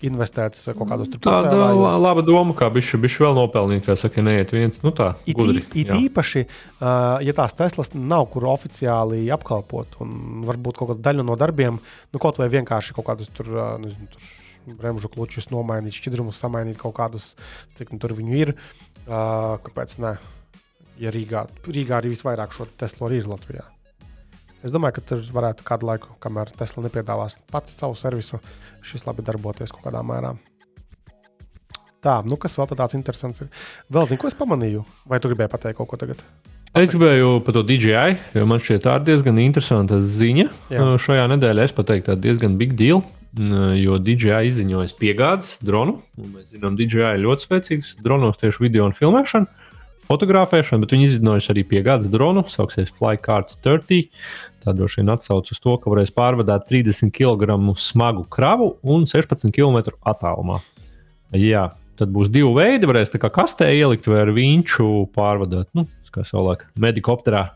investēts 0.03 0.65
uh, 0.67 0.75
kaut 0.75 0.89
kādos 0.91 1.07
tur 1.13 1.21
Tāda 1.23 1.47
pacēlājos. 1.47 1.79
la- 1.85 1.99
laba 2.03 2.25
doma, 2.27 2.55
kā 2.59 2.67
bišķi, 2.75 2.99
bišķi 3.05 3.23
vēl 3.23 3.37
nopelnīt, 3.39 3.85
kā 3.87 3.95
saka, 3.95 4.25
neiet 4.27 4.51
viens, 4.51 4.81
nu 4.83 4.91
tā, 4.91 5.13
It, 5.31 5.37
gudri. 5.39 5.63
it 5.79 5.93
jā. 5.95 6.01
īpaši, 6.09 6.43
uh, 6.83 7.23
ja 7.23 7.35
tās 7.39 7.55
Teslas 7.55 7.93
nav 7.95 8.27
kur 8.35 8.49
oficiāli 8.51 9.29
apkalpot, 9.31 10.01
un 10.03 10.43
varbūt 10.49 10.81
kaut 10.83 10.91
kāda 10.97 11.07
daļa 11.13 11.29
no 11.31 11.39
darbiem, 11.39 11.79
nu, 11.79 12.19
kaut 12.19 12.43
vai 12.43 12.51
vienkārši 12.51 12.99
kaut 12.99 13.07
kādus 13.13 13.31
tur, 13.31 13.47
uh, 13.55 13.77
nezinu, 13.79 14.11
tur 14.11 14.31
bremžu 14.67 15.11
klučus 15.13 15.51
nomainīt, 15.53 15.97
šķidrumus 15.99 16.41
samainīt 16.43 16.79
kaut 16.81 16.97
kādus, 16.99 17.33
cik 17.79 17.93
nu 17.95 18.01
tur 18.03 18.15
viņu 18.19 18.39
ir. 18.39 18.55
Uh, 19.03 19.59
kāpēc 19.65 19.99
ne? 20.03 20.17
Ja 21.01 21.11
Rīgā, 21.15 21.47
Rīgā 21.67 21.99
arī 21.99 22.13
visvairāk 22.13 22.55
šo 22.55 22.69
Teslu 22.79 23.09
arī 23.09 23.23
ir 23.23 23.31
Latvijā. 23.31 23.65
Es 24.63 24.71
domāju, 24.71 25.01
ka 25.01 25.07
tur 25.11 25.23
varētu 25.35 25.67
kādu 25.67 25.89
laiku, 25.89 26.13
kamēr 26.23 26.53
Tesla 26.55 26.85
nepiedāvās 26.85 27.41
pati 27.51 27.75
savu 27.75 27.97
servisu, 27.99 28.39
šis 28.87 29.09
labi 29.09 29.25
darboties 29.27 29.75
kaut 29.75 29.89
kādā 29.89 30.05
mērā. 30.07 30.37
Tā, 32.03 32.21
nu 32.27 32.39
kas 32.39 32.55
vēl 32.59 32.71
tāds 32.71 32.95
interesants 32.99 33.43
ir? 33.43 33.51
Vēl 33.91 34.09
zinu, 34.11 34.21
ko 34.23 34.31
es 34.31 34.39
pamanīju. 34.39 34.83
Vai 35.07 35.21
tu 35.23 35.31
gribēji 35.31 35.51
pateikt 35.51 35.79
kaut 35.79 35.91
ko 35.91 35.99
tagad? 35.99 36.23
Es 36.79 36.91
gribēju 36.91 37.43
par 37.47 37.55
to 37.55 37.63
DJI, 37.69 38.17
jo 38.39 38.47
man 38.49 38.63
šķiet, 38.63 38.83
tā 38.87 38.95
ir 38.99 39.07
diezgan 39.11 39.39
interesanta 39.43 39.99
ziņa. 40.01 40.47
Jā. 40.73 40.87
Šajā 41.05 41.27
nedēļā 41.35 41.67
es 41.69 41.75
pateiktu, 41.77 42.09
tā 42.09 42.17
ir 42.17 42.23
diezgan 42.25 42.55
big 42.59 42.73
deal, 42.79 43.03
jo 43.79 43.99
DJI 44.03 44.51
izziņojas 44.51 44.95
piegādes 44.99 45.57
dronu. 45.65 46.01
Mēs 46.21 46.53
zinām, 46.53 46.77
DJI 46.77 47.17
ir 47.17 47.25
ļoti 47.25 47.47
spēcīgs 47.47 47.95
dronos 48.05 48.41
tieši 48.41 48.65
video 48.65 48.85
un 48.89 48.97
filmēšanu, 48.97 49.49
fotografēšanu, 50.11 50.85
bet 50.85 50.95
viņi 50.97 51.09
izziņojas 51.09 51.49
arī 51.55 51.65
piegādes 51.69 52.11
dronu, 52.13 52.45
sauksies 52.51 52.93
Flycard 52.99 53.55
30. 53.65 54.11
Tā 54.63 54.75
droši 54.77 55.01
vien 55.01 55.11
atsauc 55.15 55.49
uz 55.51 55.59
to, 55.59 55.77
ka 55.81 55.91
varēs 55.91 56.13
pārvadāt 56.15 56.69
30 56.69 57.11
kg 57.17 57.57
smagu 57.81 58.27
kravu 58.31 58.77
un 58.83 59.09
16 59.11 59.51
km 59.55 59.97
attālumā. 60.07 60.61
Jā, 61.35 61.71
tad 61.99 62.13
būs 62.15 62.31
divi 62.31 62.53
veidi. 62.55 62.87
Varēs 62.87 63.11
tā 63.11 63.19
kā 63.23 63.33
kastē 63.33 63.73
ielikt 63.75 64.07
vai 64.11 64.21
ar 64.23 64.31
viņš 64.37 64.77
pārvadāt. 65.17 65.73
Nu, 65.75 65.89
kā 66.13 66.25
savulaik 66.29 66.67
medikopterā. 66.81 67.47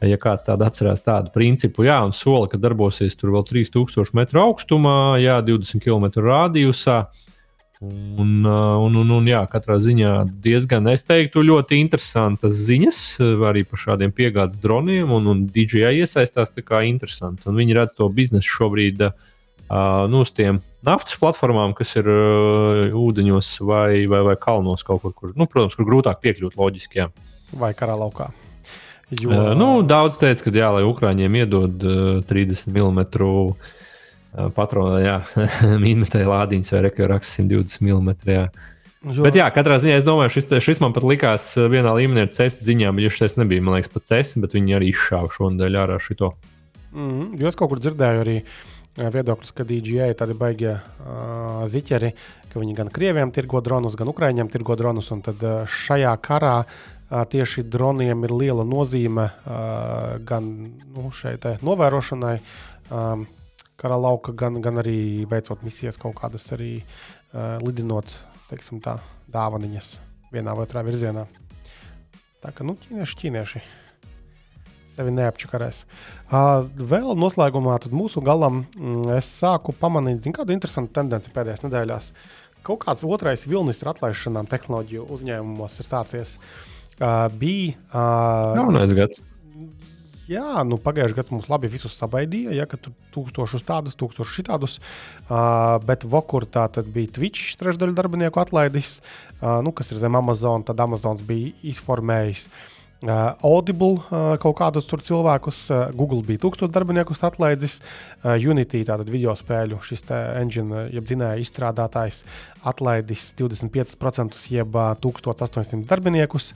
Ja 0.00 0.16
kāds 0.16 0.46
tādu 0.46 0.64
atcerās 0.64 1.02
tādu 1.04 1.28
principu, 1.34 1.84
jā, 1.84 1.98
un 2.06 2.14
sola, 2.16 2.46
ka 2.48 2.56
darbosies 2.60 3.18
tur 3.20 3.34
vēl 3.34 3.44
3000 3.44 4.14
metru 4.16 4.40
augstumā, 4.46 5.18
jā, 5.20 5.40
20 5.44 5.82
km 5.84 6.24
radiusā. 6.24 7.02
Un, 7.80 8.44
un, 8.44 8.96
un, 9.00 9.12
un 9.16 9.28
jā, 9.28 9.40
katrā 9.48 9.78
ziņā 9.80 10.12
diezgan, 10.44 10.88
es 10.92 11.04
teiktu, 11.08 11.40
ļoti 11.48 11.78
interesantas 11.80 12.58
ziņas 12.66 12.98
arī 13.48 13.62
par 13.68 13.80
šādiem 13.80 14.12
piegādes 14.12 14.60
droniem. 14.60 15.08
Un, 15.16 15.30
un 15.32 15.46
DJI 15.48 16.02
iesaistās 16.02 16.52
tā 16.52 16.64
kā 16.64 16.82
interesanti. 16.88 17.48
Un 17.48 17.56
viņi 17.56 17.78
redz 17.78 17.96
to 17.96 18.08
biznesu 18.12 18.52
šobrīd 18.58 19.06
uh, 19.06 19.16
nu, 20.12 20.20
uz 20.26 20.32
tiem 20.36 20.60
naftas 20.84 21.16
platformām, 21.20 21.72
kas 21.76 21.96
ir 21.96 22.08
uh, 22.08 23.00
ūdeņos 23.00 23.54
vai, 23.64 24.04
vai, 24.12 24.24
vai 24.28 24.36
kalnos 24.40 24.84
kaut 24.84 25.04
kur, 25.06 25.16
kur, 25.16 25.32
nu, 25.36 25.48
protams, 25.48 25.76
kur 25.76 25.88
grūtāk 25.88 26.20
piekļūt 26.24 26.60
loģiski. 26.60 27.00
Jā. 27.04 27.10
Vai 27.56 27.72
karā 27.76 27.96
laukā. 28.00 28.28
Jo... 29.10 29.30
Uh, 29.30 29.52
nu, 29.58 29.68
daudz 29.82 30.20
teica, 30.20 30.44
ka 30.46 30.52
jā, 30.54 30.68
lai 30.76 30.82
Ukrāņiem 30.86 31.38
iedod 31.42 31.86
uh, 31.86 32.10
30 32.30 32.70
mm 32.70 33.00
uh, 33.18 33.70
patronu, 34.54 35.00
minētai 35.84 36.22
lādiņas 36.28 36.74
vai 36.76 36.84
rekordraksts 36.86 37.40
120 37.40 37.82
mm. 37.82 38.12
Jā. 38.30 38.46
Jo... 39.00 39.24
Bet, 39.24 39.38
jā, 39.40 39.48
katrā 39.54 39.80
ziņā 39.80 39.96
es 39.98 40.06
domāju, 40.06 40.34
šis, 40.36 40.50
šis 40.62 40.82
man 40.84 40.94
pat 40.94 41.06
likās 41.08 41.54
vienā 41.56 41.94
līmenī 41.96 42.26
ar 42.26 42.34
CES 42.36 42.60
ziņām, 42.68 43.00
bet 43.00 43.16
šis 43.16 43.38
nebija, 43.40 43.64
man 43.64 43.78
liekas, 43.78 43.92
pat 43.94 44.06
CES, 44.12 44.36
bet 44.44 44.54
viņi 44.54 44.76
arī 44.76 44.92
izšāva 44.92 45.32
šonadēļ 45.34 45.78
ārā 45.80 45.96
šito. 46.04 46.34
Mm 46.92 47.08
-hmm. 47.10 47.48
Es 47.48 47.56
kaut 47.56 47.72
kur 47.72 47.80
dzirdēju 47.80 48.22
arī 48.26 48.36
viedokļus, 48.98 49.54
ka 49.54 49.64
DJI 49.64 50.14
tādi 50.18 50.34
baigie 50.36 50.74
uh, 50.74 51.64
ziķeri, 51.70 52.12
ka 52.52 52.60
viņi 52.60 52.74
gan 52.76 52.90
krieviem 52.92 53.30
tirgo 53.30 53.60
dronus, 53.64 53.96
gan 53.96 54.10
ukrāņiem 54.10 54.50
tirgo 54.50 54.76
dronus, 54.76 55.10
un 55.14 55.22
tad 55.22 55.42
uh, 55.42 55.62
šajā 55.64 56.16
karā 56.20 56.64
tieši 57.10 57.64
droniem 57.66 58.24
ir 58.24 58.34
liela 58.34 58.64
nozīme 58.66 59.26
gan 60.26 60.50
nu, 60.94 61.10
šeit 61.14 61.46
novērošanai, 61.66 62.36
kara 63.80 63.98
lauka, 63.98 64.34
gan, 64.36 64.60
gan 64.62 64.78
arī 64.82 65.26
veicot 65.30 65.64
misijas 65.66 65.98
kaut 65.98 66.18
kādas, 66.20 66.46
arī 66.54 66.78
lidinot 67.64 68.14
teiksim, 68.50 68.80
tā, 68.82 68.98
dāvaniņas 69.30 69.92
vienā 70.34 70.54
vai 70.54 70.66
otrā 70.66 70.82
virzienā. 70.86 71.26
Tā 72.40 72.54
kā 72.54 72.64
nu, 72.66 72.76
ķīnieši, 72.78 73.18
ķīnieši 73.20 73.62
sevi 74.90 75.12
neapčakarēs. 75.14 75.84
Vēl 76.30 77.12
noslēgumā 77.18 77.76
mūsu 77.94 78.22
galam 78.24 78.64
mm, 78.64 79.12
es 79.18 79.28
sāku 79.38 79.74
pamanīt 79.76 80.24
zin, 80.24 80.34
kādu 80.34 80.54
interesantu 80.54 80.96
tendenci 80.98 81.30
pēdējās 81.34 81.62
nedēļās. 81.66 82.10
Kaut 82.66 82.82
kāds 82.82 83.06
otrais 83.06 83.46
vilnis 83.48 83.80
ar 83.84 83.94
atlaišanām 83.94 84.50
tehnoloģiju 84.50 85.06
uzņēmumos 85.14 85.78
ir 85.80 85.88
sācies. 85.88 86.34
Uh, 86.36 86.79
Uh, 87.00 87.26
bija. 87.32 87.74
Uh, 87.88 88.60
Jaunais 88.60 88.92
gads. 88.92 89.22
Jā, 90.30 90.60
nu, 90.62 90.76
pagājušajā 90.78 91.16
gadā 91.16 91.32
mums 91.34 91.48
labi 91.50 91.66
visus 91.72 91.96
sabaidīja, 91.98 92.52
ja 92.54 92.66
tur 92.70 92.92
tūkstošus 93.16 93.64
tādus, 93.66 93.96
tūkstošus 93.98 94.36
šitādus. 94.36 94.76
Uh, 95.26 95.80
bet 95.82 96.04
Vokur 96.06 96.46
tā 96.46 96.68
tad 96.70 96.92
bija 96.94 97.10
Twitch 97.16 97.56
trešdaļu 97.58 97.96
darbinieku 97.98 98.38
atlaidis, 98.38 99.00
uh, 99.40 99.58
nu, 99.64 99.72
kas 99.74 99.90
ir 99.90 99.98
zem 99.98 100.18
Amazon. 100.20 100.62
Tad 100.68 100.78
Amazons 100.84 101.24
bija 101.26 101.50
izformējis 101.72 102.46
uh, 102.46 103.32
Audible 103.42 103.96
uh, 103.98 104.36
kaut 104.38 104.54
kādus 104.60 104.86
tur 104.86 105.02
cilvēkus. 105.02 105.64
Uh, 105.72 105.88
Google 105.98 106.22
bija 106.26 106.44
tūkstoš 106.44 106.70
darbiniekus 106.74 107.24
atlaidis. 107.26 107.80
Uh, 108.20 108.36
Unity, 108.38 108.84
tātad 108.86 109.10
video 109.10 109.34
spēļu 109.34 109.80
šis 109.82 110.06
engine, 110.14 110.86
jeb 110.94 111.08
dzinēja 111.10 111.40
izstrādātājs, 111.42 112.22
atlaidis 112.70 113.32
25% 113.40 114.46
jeb 114.54 114.78
uh, 114.78 114.94
1800 115.00 115.90
darbiniekus. 115.90 116.52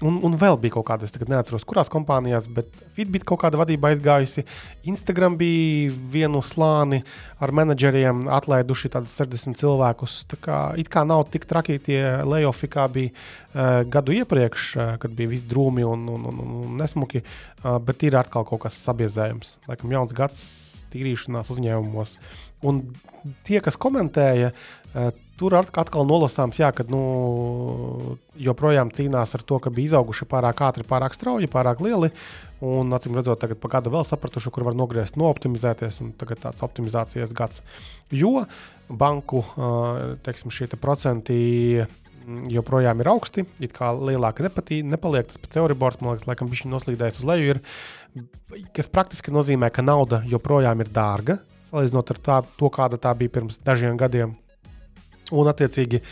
Un, 0.00 0.16
un 0.24 0.32
vēl 0.40 0.56
bija 0.56 0.78
kaut 0.78 0.86
kāda, 0.88 1.04
es 1.04 1.12
neatceros, 1.28 1.66
kurās 1.68 1.90
kompānijās, 1.92 2.46
bet 2.56 2.70
Fitbit 2.96 3.26
kaut 3.28 3.42
kāda 3.42 3.58
vadība 3.60 3.90
aizgājusi. 3.90 4.46
Instagram 4.88 5.36
bija 5.40 5.92
vienu 6.12 6.40
slāni 6.40 7.02
ar 7.36 7.52
menedžeriem, 7.52 8.22
atlaiduši 8.32 8.88
60 8.94 9.60
cilvēkus. 9.60 10.22
Tā 10.32 10.40
kā, 10.40 10.62
it 10.80 10.88
kā 10.92 11.04
nav 11.04 11.26
tik 11.32 11.44
traki 11.50 11.76
tie 11.84 12.00
layoffs, 12.24 12.64
kā 12.72 12.86
bija 12.92 13.12
uh, 13.12 13.82
gadu 13.92 14.16
iepriekš, 14.16 14.70
uh, 14.78 14.94
kad 15.02 15.12
bija 15.16 15.34
viss 15.34 15.48
drūmi 15.50 15.84
un, 15.84 16.08
un, 16.16 16.26
un, 16.32 16.42
un 16.64 16.80
nesmuki, 16.80 17.20
uh, 17.20 17.76
bet 17.84 18.08
ir 18.08 18.16
atkal 18.20 18.48
kaut 18.48 18.64
kas 18.64 18.80
sabiezējams. 18.80 19.58
Laikam 19.68 19.92
jauns 19.92 20.16
gads 20.16 20.40
tīrīšanās 20.94 21.52
uzņēmumos. 21.52 22.16
Un 22.66 22.86
tie, 23.44 23.60
kas 23.60 23.76
komentēja, 23.80 24.54
uh, 24.56 25.12
Tur 25.40 25.54
atkal 25.56 26.04
nolasāms, 26.04 26.58
jā, 26.60 26.68
ka 26.76 26.84
nu, 26.92 26.98
joprojām 28.36 28.90
cīnās 28.92 29.32
ar 29.38 29.44
to, 29.48 29.56
ka 29.64 29.70
bija 29.72 29.94
izauguši 29.94 30.26
pārāk 30.28 30.58
ātri, 30.66 30.84
pārāk 30.84 31.16
strauji, 31.16 31.48
pārāk 31.48 31.80
lieli. 31.80 32.10
Un, 32.60 32.92
acīm 32.92 33.16
redzot, 33.16 33.40
tagad 33.40 33.56
pa 33.62 33.70
gadu 33.72 33.92
vēl 33.94 34.04
sapratuši, 34.04 34.52
kur 34.52 34.66
var 34.66 34.76
nogriezt, 34.76 35.16
nooptimizēties. 35.16 36.02
Tagad 36.20 36.42
tāds 36.42 36.66
optimizācijas 36.66 37.32
gads. 37.32 37.62
Jo 38.12 38.42
banku 38.90 39.40
teiksim, 40.26 40.52
šie 40.52 40.68
te 40.68 40.80
procenti 40.80 41.38
joprojām 42.52 43.00
ir 43.00 43.10
augsti. 43.14 43.46
It 43.64 43.72
kā 43.76 43.94
lielāka 43.96 44.44
nepatī, 44.44 44.82
nepaliek 44.84 45.30
tas 45.30 45.40
pats 45.40 45.62
Euribors, 45.62 46.02
man 46.02 46.18
liekas, 46.18 46.28
laikam 46.28 46.52
viņš 46.52 46.66
noslīdējis 46.68 47.22
uz 47.22 47.30
leju. 47.32 47.54
Ir, 47.54 48.60
kas 48.76 48.92
praktiski 48.92 49.32
nozīmē, 49.32 49.72
ka 49.72 49.80
nauda 49.86 50.20
joprojām 50.28 50.84
ir 50.84 50.92
dārga. 50.92 51.40
Salīdzinot 51.72 52.12
ar 52.12 52.22
tā, 52.28 52.38
to, 52.60 52.68
kāda 52.74 53.00
tā 53.00 53.16
bija 53.16 53.38
pirms 53.38 53.60
dažiem 53.64 53.96
gadiem, 53.96 54.36
Un, 55.30 55.50
attiecīgi, 55.50 56.02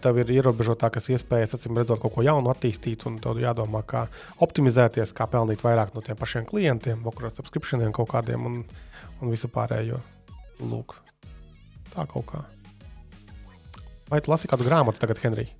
tev 0.00 0.20
ir 0.22 0.30
ierobežotākas 0.38 1.10
iespējas, 1.12 1.56
acīm 1.56 1.76
redzot, 1.76 2.00
kaut 2.00 2.14
ko 2.14 2.24
jaunu 2.24 2.52
attīstīt, 2.52 3.04
un 3.10 3.18
tev 3.22 3.40
jādomā, 3.42 3.82
kā 3.88 4.06
optimizēties, 4.44 5.12
kā 5.16 5.26
pelnīt 5.30 5.64
vairāk 5.66 5.92
no 5.94 6.04
tiem 6.04 6.16
pašiem 6.20 6.46
klientiem, 6.48 7.02
vakarā 7.04 7.32
subscriptioniem 7.34 7.92
kaut 7.96 8.08
kādiem 8.14 8.46
un, 8.48 8.62
un 9.20 9.32
visu 9.32 9.50
pārējo. 9.52 10.00
Lūk, 10.60 10.96
tā 11.92 12.06
kaut 12.08 12.26
kā. 12.32 12.44
Vai 14.10 14.18
tu 14.24 14.32
lasi 14.32 14.48
kādu 14.50 14.66
grāmatu 14.66 15.00
tagad, 15.00 15.20
Henrij? 15.22 15.52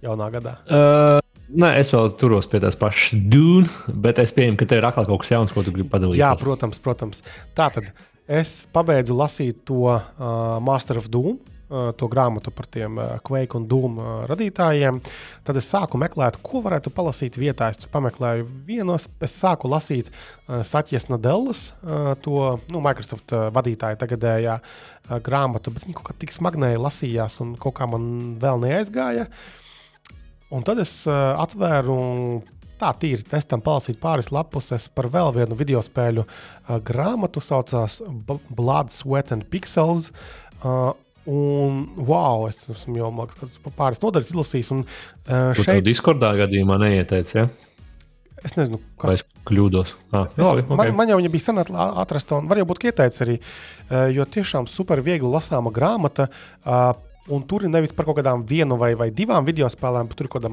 Jaunā 0.00 0.30
gadā? 0.32 0.54
Uh, 0.64 1.18
nē, 1.52 1.74
es 1.82 1.90
vēl 1.92 2.14
turos 2.18 2.48
pie 2.48 2.62
tās 2.62 2.78
pašas 2.78 3.18
dūnu, 3.30 3.98
bet 4.00 4.18
es 4.22 4.32
pieņemu, 4.36 4.56
ka 4.60 4.68
tev 4.70 4.80
ir 4.80 4.86
atkal 4.88 5.08
kaut 5.08 5.24
kas 5.24 5.34
jauns, 5.34 5.52
ko 5.52 5.66
tu 5.66 5.74
gribi 5.74 5.90
padalīties. 5.92 6.22
Jā, 6.22 6.32
protams, 6.40 6.80
protams. 6.82 7.20
Tā 7.58 7.68
tad 7.74 7.90
es 8.30 8.64
pabeidzu 8.72 9.18
lasīt 9.18 9.60
to 9.68 9.82
uh, 9.90 10.00
Master 10.64 11.02
of 11.02 11.10
Doom 11.12 11.36
to 11.70 12.08
grāmatu 12.10 12.52
par 12.54 12.66
tiem 12.66 12.98
Quake 13.26 13.56
un 13.58 13.66
Doom 13.70 13.98
radītājiem, 14.30 15.00
tad 15.46 15.60
es 15.60 15.70
sāku 15.70 16.00
meklēt, 16.02 16.40
ko 16.42 16.62
varētu 16.64 16.92
palasīt 16.94 17.38
vietā. 17.40 17.70
Es 17.70 17.86
pameklēju 17.90 18.48
vienu, 18.66 18.98
es 18.98 19.36
sāku 19.38 19.70
lasīt 19.70 20.10
Satjas 20.66 21.08
Nadellas, 21.12 21.68
to 22.24 22.44
nu, 22.72 22.82
Microsoft 22.82 23.32
vadītāja 23.54 24.00
tagadējā 24.02 24.58
grāmatu, 25.24 25.72
bet 25.74 25.86
viņa 25.86 25.98
kaut 25.98 26.10
kā 26.10 26.18
tik 26.20 26.34
smagnēji 26.34 26.82
lasījās 26.82 27.40
un 27.44 27.56
kaut 27.60 27.78
kā 27.78 27.88
man 27.90 28.06
vēl 28.42 28.64
neaizgāja. 28.66 29.28
Un 30.50 30.66
tad 30.66 30.82
es 30.82 31.04
atvēru 31.06 32.00
tā 32.80 32.90
tīri 32.96 33.26
testam 33.28 33.62
palasīt 33.64 34.00
pāris 34.00 34.30
lapuses 34.32 34.88
par 34.94 35.10
vēl 35.12 35.34
vienu 35.36 35.58
video 35.58 35.82
spēļu 35.84 36.24
uh, 36.24 36.78
grāmatu, 36.84 37.42
saucās 37.44 38.00
Blood, 38.48 38.92
Sweat 38.94 39.34
and 39.36 39.46
Pixels. 39.52 40.10
Uh, 40.60 40.92
Un, 41.30 41.82
wow, 42.08 42.46
es 42.50 42.64
esmu 42.72 42.98
jau 42.98 43.10
liekas, 43.20 43.58
pāris 43.78 44.00
nodaļas 44.02 44.32
izlasījis. 44.32 44.70
Un, 44.74 44.84
uh, 44.84 45.50
šeit... 45.54 45.68
Tur 45.68 45.84
Discordā 45.86 46.32
gadījumā 46.40 46.80
neieteicis. 46.82 47.36
Ja? 47.38 47.48
Es 48.46 48.56
nezinu, 48.56 48.80
kas, 48.98 49.22
kļūdos. 49.48 49.92
Ah, 50.10 50.30
es, 50.32 50.40
labi, 50.40 50.64
okay. 50.64 50.76
man, 50.80 50.94
man 51.02 51.12
jau 51.12 51.20
bija 51.28 51.50
sen 51.50 51.60
atrasta, 51.60 52.38
un 52.40 52.48
var 52.48 52.62
jau 52.62 52.66
būt 52.70 52.86
ieteicis 52.88 53.24
arī, 53.26 53.36
jo 54.16 54.24
tiešām 54.36 54.68
super 54.70 55.02
viegli 55.04 55.28
lasāma 55.28 55.72
grāmata. 55.76 56.30
Un 57.30 57.44
tur 57.46 57.62
ir 57.62 57.70
nevis 57.70 57.92
par 57.94 58.08
kaut 58.08 58.16
kādām 58.18 58.42
vienu 58.48 58.78
vai, 58.80 58.94
vai 58.98 59.10
divām 59.14 59.44
video 59.46 59.68
spēlēm, 59.70 60.08
bet 60.08 60.18
tur 60.18 60.26
ir 60.26 60.48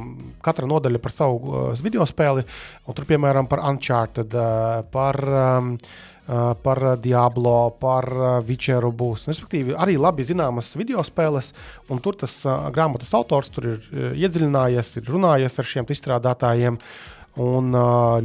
katra 0.45 0.67
nodaļa 0.69 0.99
par 1.01 1.13
savu 1.15 1.39
uh, 1.39 1.69
video 1.81 2.05
spēli. 2.05 2.43
Tur, 2.85 3.07
piemēram, 3.07 3.47
par 3.49 3.63
Uncharted, 3.71 4.35
uh, 4.35 4.83
par, 4.93 5.17
um, 5.25 5.71
uh, 5.73 6.16
par 6.63 6.81
Diablo, 6.99 7.57
par 7.79 8.07
uh, 8.11 8.29
Witcheru 8.47 8.91
būs. 8.91 9.27
Respektīvi, 9.29 9.75
arī 9.79 9.95
labi 10.01 10.25
zināmas 10.27 10.73
video 10.75 11.03
spēles, 11.07 11.53
un 11.93 12.01
tur 12.03 12.17
tas 12.19 12.39
grāmatas 12.75 13.13
autors 13.15 13.51
tur 13.53 13.69
ir 13.73 14.09
iedziļinājies, 14.17 14.97
ir 14.99 15.13
runājies 15.13 15.55
ar 15.59 15.69
šiem 15.73 15.87
izstrādātājiem. 15.95 16.81
Un 17.37 17.69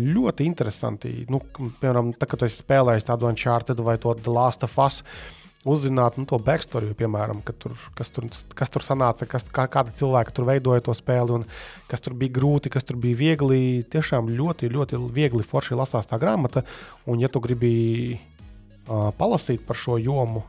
ļoti 0.00 0.46
interesanti, 0.48 1.10
nu, 1.28 1.42
piemēram, 1.52 2.14
tā, 2.16 2.24
kad 2.30 2.46
es 2.46 2.56
spēlēju 2.62 3.04
tādu 3.10 3.28
Uncharted 3.28 3.82
vai 3.84 3.98
to 4.00 4.14
The 4.16 4.32
Last 4.32 4.64
of 4.64 4.78
Us. 4.80 5.02
Uh, 5.02 5.41
uzzināt 5.68 6.16
nu, 6.18 6.24
to 6.26 6.38
backstory, 6.42 6.90
piemēram, 6.98 7.42
tur, 7.46 7.74
kas, 7.98 8.10
tur, 8.14 8.26
kas 8.58 8.72
tur 8.72 8.84
sanāca, 8.84 9.26
kas, 9.30 9.46
kā, 9.46 9.68
kāda 9.70 9.94
cilvēka 9.94 10.34
tur 10.34 10.48
veidoja 10.48 10.82
to 10.88 10.94
spēli, 10.96 11.38
un 11.38 11.46
kas 11.90 12.02
tur 12.02 12.16
bija 12.18 12.34
grūti, 12.40 12.72
kas 12.72 12.86
tur 12.88 12.98
bija 13.02 13.18
viegli. 13.20 13.84
Tiešām 13.92 14.32
ļoti, 14.32 14.72
ļoti 14.72 15.00
viegli 15.14 15.46
forši 15.46 15.78
lasās 15.78 16.10
tā 16.10 16.18
grāmata. 16.22 16.64
Un, 17.06 17.22
ja 17.22 17.30
tu 17.30 17.42
gribi 17.44 17.72
uh, 18.18 19.10
palasīt 19.18 19.64
par 19.68 19.78
šo 19.78 20.00
jomu, 20.02 20.44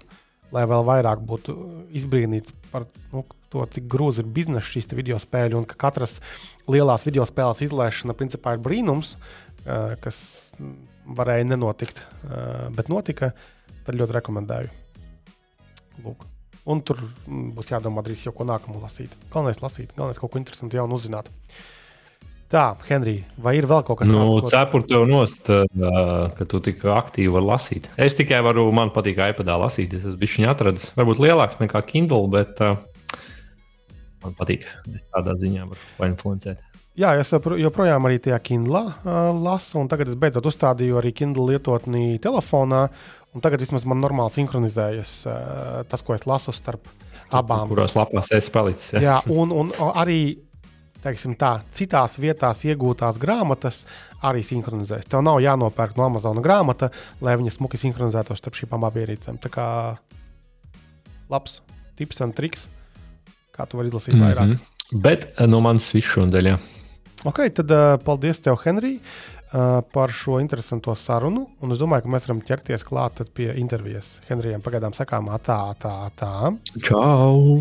lai 0.53 0.65
vēl 0.69 0.85
vairāk 0.89 1.21
būtu 1.25 1.55
izbrīnīts 1.97 2.53
par 2.73 2.87
nu, 3.13 3.25
to, 3.53 3.65
cik 3.69 3.85
grūti 3.89 4.23
ir 4.23 4.33
biznesa 4.33 4.65
šīs 4.65 4.89
video 4.97 5.21
spēļu, 5.21 5.61
un 5.61 5.69
ka 5.69 5.77
katras 5.87 6.19
lielās 6.69 7.05
video 7.05 7.25
spēles 7.29 7.61
izlaišana 7.65 8.17
principā 8.17 8.57
ir 8.57 8.65
brīnums, 8.65 9.15
uh, 9.17 9.93
kas 10.01 10.23
varēja 11.05 11.51
nenotikt, 11.53 12.05
uh, 12.05 12.71
bet 12.73 12.89
notika, 12.89 13.35
tad 13.83 13.99
ļoti 13.99 14.17
rekomendēju. 14.17 14.82
Lūk. 16.01 16.25
Un 16.63 16.79
tur 16.87 16.99
mm, 17.03 17.53
būs 17.57 17.73
jādomā 17.73 18.03
drīz 18.05 18.23
jau 18.25 18.33
ko 18.35 18.47
nākamo 18.47 18.79
lasīt. 18.81 19.13
Galvenais 19.33 19.59
lasīt, 19.63 19.91
galvenais 19.97 20.21
kaut 20.21 20.31
ko 20.33 20.39
interesantu 20.39 20.79
jaunu 20.79 20.95
uzzināt. 20.95 21.29
Tā, 22.53 22.67
Henrij, 22.85 23.23
vai 23.41 23.55
ir 23.57 23.65
vēl 23.65 23.81
kaut 23.81 23.99
kas 23.99 24.07
tāds? 24.07 24.13
Nu, 24.13 24.37
ko... 24.37 24.49
Cepur 24.51 24.83
tev 24.85 25.07
nost, 25.09 25.49
uh, 25.49 26.29
ka 26.37 26.45
tu 26.49 26.61
tik 26.63 26.83
aktīvi 26.85 27.31
vari 27.33 27.49
lasīt. 27.49 27.89
Es 27.97 28.15
tikai 28.19 28.43
varu, 28.45 28.67
man 28.75 28.93
patīk 28.93 29.17
iPadā 29.25 29.57
lasīt. 29.57 29.95
Es 29.97 30.05
esmu 30.05 30.19
bijis 30.21 30.51
atradis, 30.51 30.91
varbūt 30.97 31.21
lielāks 31.23 31.57
nekā 31.63 31.81
Kindle, 31.89 32.29
bet 32.31 32.61
uh, 32.61 32.77
man 34.23 34.37
patīk. 34.37 34.69
Es 34.93 35.01
tādā 35.09 35.33
ziņā 35.41 35.65
varu 35.65 36.11
influencēt. 36.11 36.61
Jā, 36.93 37.15
es 37.17 37.33
joprojām 37.33 38.05
arī 38.05 38.19
tajā 38.21 38.37
Kindle 38.45 38.83
uh, 38.85 39.33
lasu, 39.33 39.79
un 39.81 39.89
tagad 39.89 40.11
es 40.11 40.17
beidzot 40.21 40.45
uzstādīju 40.45 41.01
arī 41.01 41.09
Kindle 41.17 41.47
lietotni 41.49 42.19
telefonā. 42.21 42.85
Un 43.33 43.41
tagad 43.41 43.63
vismaz 43.63 43.85
man 43.89 44.01
normāli 44.03 44.29
sinhronizējas 44.35 45.13
uh, 45.25 45.35
tas, 45.89 46.03
ko 46.05 46.13
es 46.13 46.27
lasu 46.29 46.53
starp 46.53 46.89
abām. 47.33 47.67
Kurās 47.71 47.95
lapās 47.97 48.29
es 48.35 48.49
palicis? 48.53 48.93
Ja? 48.93 49.01
Jā, 49.01 49.19
un, 49.33 49.51
un 49.51 49.71
arī 50.01 50.19
teiksim, 51.03 51.35
tā, 51.39 51.57
citās 51.73 52.15
vietās 52.21 52.63
iegūtās 52.67 53.19
grāmatas 53.21 53.83
arī 54.23 54.43
sinhronizēs. 54.47 55.09
Tev 55.11 55.23
nav 55.25 55.41
jānopērk 55.43 55.97
no 55.99 56.07
Amazona 56.07 56.43
grāmata, 56.45 56.91
lai 57.23 57.35
viņa 57.39 57.57
smuki 57.57 57.79
sinhronizētos 57.81 58.39
starp 58.39 58.59
šīm 58.59 58.77
abām 58.77 59.01
ierīcēm. 59.03 59.41
Tā 59.43 59.51
kā 59.51 59.65
labs 61.33 61.59
tips 61.99 62.23
un 62.25 62.35
triks, 62.35 62.69
kā 63.53 63.67
tu 63.69 63.81
vari 63.81 63.91
izlasīt 63.91 64.15
mm 64.15 64.21
-hmm. 64.21 64.29
vairāk. 64.29 65.01
Bet 65.03 65.27
eh, 65.33 65.47
no 65.47 65.59
manas 65.59 65.93
viss 65.93 66.07
šodien. 66.07 66.57
Ok, 67.23 67.39
tad 67.55 67.71
uh, 67.71 67.97
paldies 68.03 68.39
tev, 68.39 68.57
Henrij. 68.65 68.99
Uh, 69.53 69.83
par 69.93 70.09
šo 70.09 70.39
interesanto 70.41 70.95
sarunu. 70.97 71.43
Un 71.61 71.73
es 71.75 71.77
domāju, 71.77 72.07
ka 72.07 72.09
mēs 72.09 72.23
varam 72.25 72.39
ķerties 72.41 72.81
klāt 72.87 73.19
pie 73.37 73.51
intervijas. 73.61 74.15
Henrijam 74.25 74.63
pagaidām 74.65 74.95
sakāmā 74.97 75.37
tā, 75.45 75.59
tā, 75.77 75.93
tā. 76.17 76.31
Čau! 76.81 77.59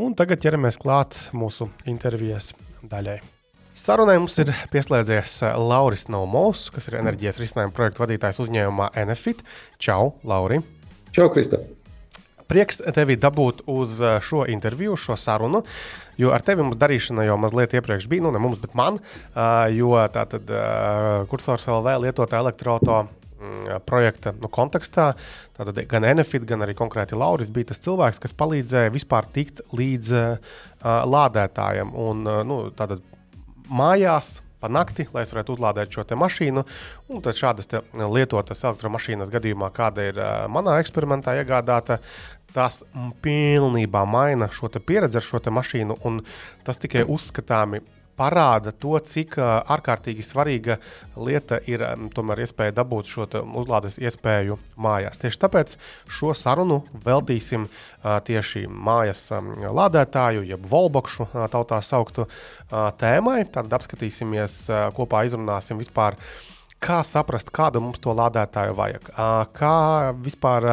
Un 0.00 0.16
tagad 0.16 0.40
ķeramies 0.40 0.80
klāt 0.80 1.18
mūsu 1.36 1.68
intervijas 1.84 2.54
daļai. 2.88 3.18
Sarunai 3.76 4.16
mums 4.16 4.40
ir 4.40 4.54
pieslēdzies 4.72 5.42
Lauris 5.60 6.06
Nomovs, 6.08 6.70
kas 6.72 6.88
ir 6.88 7.02
enerģijas 7.02 7.42
risinājuma 7.42 7.76
projekta 7.76 8.06
vadītājs 8.06 8.40
uzņēmumā 8.40 8.94
Enefit. 9.04 9.44
Čau, 9.76 10.14
Lauri! 10.24 10.62
Čau, 11.12 11.28
Krista! 11.36 11.60
Prieks 12.48 12.78
tevi 12.94 13.18
dabūt 13.20 13.64
uz 13.68 13.98
šo 14.24 14.44
interviju, 14.48 14.96
šo 14.96 15.18
sarunu. 15.18 15.64
Jo 16.16 16.32
ar 16.32 16.44
tevi 16.44 16.64
mums 16.64 16.78
darīšana 16.80 17.26
jau 17.26 17.36
mazliet 17.40 17.76
iepriekš 17.76 18.08
bija, 18.08 18.24
nu 18.24 18.32
ne 18.32 18.40
mums, 18.40 18.60
bet 18.62 18.74
man. 18.78 18.98
Jo 19.76 19.92
tā 20.12 20.24
tad 20.32 20.50
kursors 21.30 21.66
LV 21.68 21.98
lietotā 22.06 22.40
elektroautorāta 22.40 23.26
mm, 23.40 23.82
projekta 23.88 24.32
nu, 24.40 24.50
kontekstā. 24.52 25.10
Tātad 25.56 25.82
gan 25.90 26.06
Enefit, 26.08 26.46
gan 26.48 26.64
arī 26.64 26.76
konkrēti 26.78 27.18
Lauris 27.18 27.52
bija 27.52 27.72
tas 27.72 27.82
cilvēks, 27.84 28.20
kas 28.22 28.36
palīdzēja 28.36 28.94
vispār 28.94 29.28
tikt 29.32 29.62
līdz 29.76 30.16
uh, 30.16 30.56
lādētājam. 30.84 31.94
Un, 32.06 32.26
uh, 32.26 32.42
nu, 32.46 32.66
tātad 32.76 33.04
mājās. 33.68 34.40
Pa 34.56 34.70
nakti, 34.72 35.04
lai 35.12 35.20
es 35.20 35.30
varētu 35.34 35.52
uzlādēt 35.52 35.92
šo 35.92 36.02
mašīnu. 36.16 36.62
Un 37.12 37.20
tad 37.22 37.36
šādas 37.36 37.68
lietotas 38.08 38.62
elektromašīnas 38.64 39.28
gadījumā, 39.30 39.68
kāda 39.76 40.06
ir 40.08 40.16
uh, 40.16 40.46
manā 40.48 40.78
eksperimentā 40.80 41.34
iegādāta, 41.36 41.98
tas 42.56 42.80
pilnībā 43.24 44.06
maina 44.08 44.48
šo 44.52 44.72
pieredzi 44.80 45.20
ar 45.20 45.28
šo 45.28 45.42
mašīnu, 45.52 46.00
un 46.08 46.22
tas 46.64 46.80
tikai 46.80 47.04
uzskatāmi 47.04 47.82
parāda 48.16 48.72
to, 48.72 48.96
cik 49.04 49.36
ārkārtīgi 49.36 50.24
svarīga 50.24 50.78
lieta 51.20 51.58
ir 51.68 51.84
tomēr 52.16 52.44
iespēja 52.46 52.74
dabūt 52.78 53.10
šo 53.12 53.26
uzlādes 53.60 53.98
iespēju 54.00 54.58
mājās. 54.80 55.20
Tieši 55.20 55.42
tāpēc 55.44 55.76
šo 56.18 56.32
sarunu 56.36 56.80
veltīsim 57.04 57.68
tieši 58.02 58.66
mājas 58.70 59.28
lādētāju, 59.80 60.46
jeb 60.48 60.66
volbokšu 60.70 61.28
uh, 61.28 61.46
tautā 61.52 61.82
sauktu 61.84 62.26
tēmai. 62.72 63.42
Tad 63.52 63.72
apskatīsimies, 63.76 64.62
kopā 64.96 65.26
izrunāsim 65.28 65.82
vispār. 65.82 66.16
Kā 66.82 66.98
saprast, 67.08 67.48
kādu 67.56 67.80
mums 67.80 68.00
to 68.04 68.12
lādētāju 68.12 68.74
vajag, 68.76 69.06
kā 69.56 69.76
vispār 70.20 70.66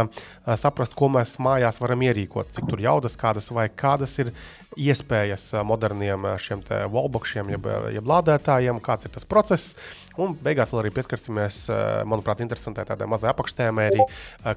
saprast, 0.59 0.97
ko 0.99 1.07
mēs 1.15 1.37
mājās 1.39 1.79
varam 1.79 2.03
ierīkot, 2.03 2.51
cik 2.51 2.67
tur 2.67 2.83
jaudas, 2.83 3.15
kādas 3.19 3.47
vai 3.55 3.69
kādas 3.71 4.17
ir 4.19 4.33
iespējas 4.79 5.49
moderniem 5.67 6.25
šiem 6.41 6.63
wallboxiem, 6.93 7.51
jeb, 7.53 7.67
jeb 7.95 8.09
lādētājiem, 8.09 8.81
kāds 8.83 9.07
ir 9.07 9.13
tas 9.15 9.27
process. 9.29 9.73
Un 10.19 10.35
beigās 10.37 10.69
vēl 10.73 10.83
arī 10.83 10.91
pieskarsimies, 10.93 11.63
manuprāt, 12.09 12.43
interesantai 12.45 12.85
tādai 12.85 13.07
mazai 13.09 13.31
apakštēmai, 13.31 13.87
arī, 13.89 14.05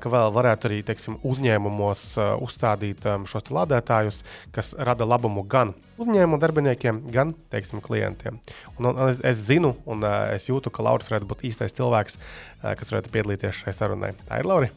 ka 0.03 0.13
vēl 0.13 0.33
varētu 0.37 0.69
arī 0.69 0.83
teiksim, 0.85 1.17
uzņēmumos 1.25 2.05
uzstādīt 2.45 3.09
šos 3.31 3.49
lādētājus, 3.57 4.23
kas 4.53 4.75
rada 4.77 5.09
labumu 5.09 5.47
gan 5.49 5.73
uzņēmumu 5.97 6.41
darbiniekiem, 6.43 7.05
gan 7.13 7.33
teiksim, 7.53 7.81
klientiem. 7.85 8.41
Un, 8.77 8.93
un 8.93 9.05
es, 9.09 9.23
es 9.25 9.47
zinu, 9.49 9.75
un 9.89 10.05
es 10.35 10.51
jūtu, 10.51 10.73
ka 10.73 10.85
Lauris 10.85 11.09
varētu 11.13 11.31
būt 11.33 11.47
īstais 11.49 11.77
cilvēks, 11.77 12.21
kas 12.61 12.93
varētu 12.93 13.15
piedalīties 13.17 13.65
šai 13.65 13.77
sarunai. 13.77 14.13
Tā 14.29 14.43
ir 14.43 14.53
Laura. 14.53 14.75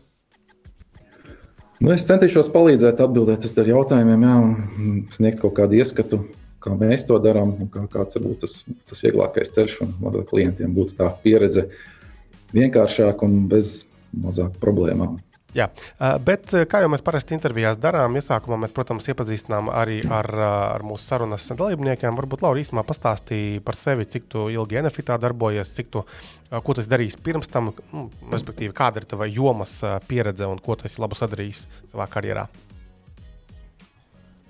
Nu, 1.80 1.94
es 1.94 2.04
centīšos 2.08 2.50
palīdzēt, 2.52 3.00
atbildēt 3.00 3.46
uz 3.48 3.54
jautājumiem, 3.56 4.26
jā, 4.28 4.36
un 4.44 4.98
sniegt 5.16 5.40
kaut 5.40 5.56
kādu 5.62 5.78
ieskatu, 5.80 6.20
kā 6.60 6.74
mēs 6.76 7.06
to 7.08 7.16
darām, 7.24 7.54
un 7.56 7.70
kā, 7.72 7.86
kāds 7.92 8.20
būtu 8.20 8.42
tas, 8.44 8.58
tas 8.90 9.04
vieglākais 9.06 9.54
ceļš, 9.56 9.78
un 9.86 9.94
lai 10.04 10.26
klientiem 10.28 10.74
būtu 10.76 10.98
tā 11.00 11.08
pieredze 11.24 11.70
vienkāršāk 12.52 13.24
un 13.24 13.46
bez 13.52 13.86
mazāk 14.12 14.60
problēmām. 14.60 15.22
Jā, 15.58 15.66
bet 16.22 16.52
kā 16.70 16.84
jau 16.84 16.90
mēs 16.94 17.02
parasti 17.02 17.34
intervijās 17.34 17.80
darām, 17.82 18.14
iesākumā 18.20 18.60
mēs, 18.62 18.74
protams, 18.76 19.08
iepazīstinām 19.10 19.72
arī 19.74 19.98
ar, 20.06 20.28
ar 20.76 20.84
mūsu 20.86 21.08
sarunas 21.10 21.48
dalībniekiem. 21.58 22.14
Varbūt 22.20 22.44
Laura 22.46 22.62
īsumā 22.62 22.84
pastāstīja 22.86 23.64
par 23.66 23.78
sevi, 23.80 24.06
cik 24.06 24.28
tu 24.30 24.46
ilgi 24.54 24.78
Enefitā 24.84 25.18
darbojies, 25.18 25.72
cik 25.74 25.90
tu, 25.96 26.04
ko 26.54 26.76
tu 26.78 26.86
darījis 26.86 27.18
pirms 27.26 27.50
tam, 27.50 27.72
nu, 27.90 28.06
respektīvi, 28.30 28.76
kāda 28.78 29.02
ir 29.02 29.10
tava 29.10 29.26
jomas 29.26 29.80
pieredze 30.06 30.46
un 30.46 30.62
ko 30.62 30.78
tu 30.78 30.86
esi 30.86 31.02
labu 31.02 31.18
sadarījis 31.18 31.66
savā 31.90 32.06
karjerā. 32.14 32.46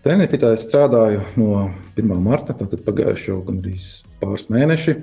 Tenefitā 0.03 0.51
es 0.55 0.67
strādāju 0.67 1.23
no 1.39 1.63
1. 1.95 2.11
marta, 2.23 2.53
tātad 2.59 2.83
pagājušo 2.83 3.39
gandrīz 3.47 3.87
pāris 4.19 4.47
mēneši 4.51 4.97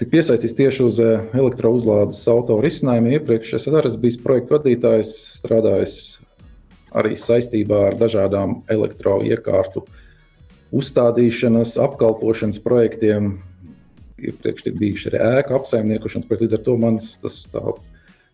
tik 0.00 0.10
piesaistīts 0.14 0.56
tieši 0.56 0.84
uz 0.86 0.98
eh, 1.04 1.20
elektrouzlādes 1.36 2.22
autoru 2.32 2.64
risinājumu. 2.64 3.12
Iepriekš 3.18 3.58
es 3.58 3.68
arī 3.68 3.92
biju 4.00 4.22
projekta 4.24 4.56
vadītājs, 4.56 5.12
strādājis 5.40 5.96
arī 6.96 7.14
saistībā 7.18 7.84
ar 7.90 7.98
dažādām 8.00 8.60
elektroiekārtu 8.72 9.84
uzstādīšanas, 10.74 11.76
apkalpošanas 11.82 12.60
projektiem. 12.64 13.36
Iepriekš 14.20 14.66
ir 14.68 14.80
bijuši 14.80 15.12
arī 15.12 15.22
ēku 15.40 15.56
apsaimniekošanas 15.60 16.28
projekti. 16.28 16.48
Līdz 16.48 16.58
ar 16.58 16.64
to 16.66 16.76
mans 16.80 17.12
tas, 17.22 17.38
tā, 17.52 17.62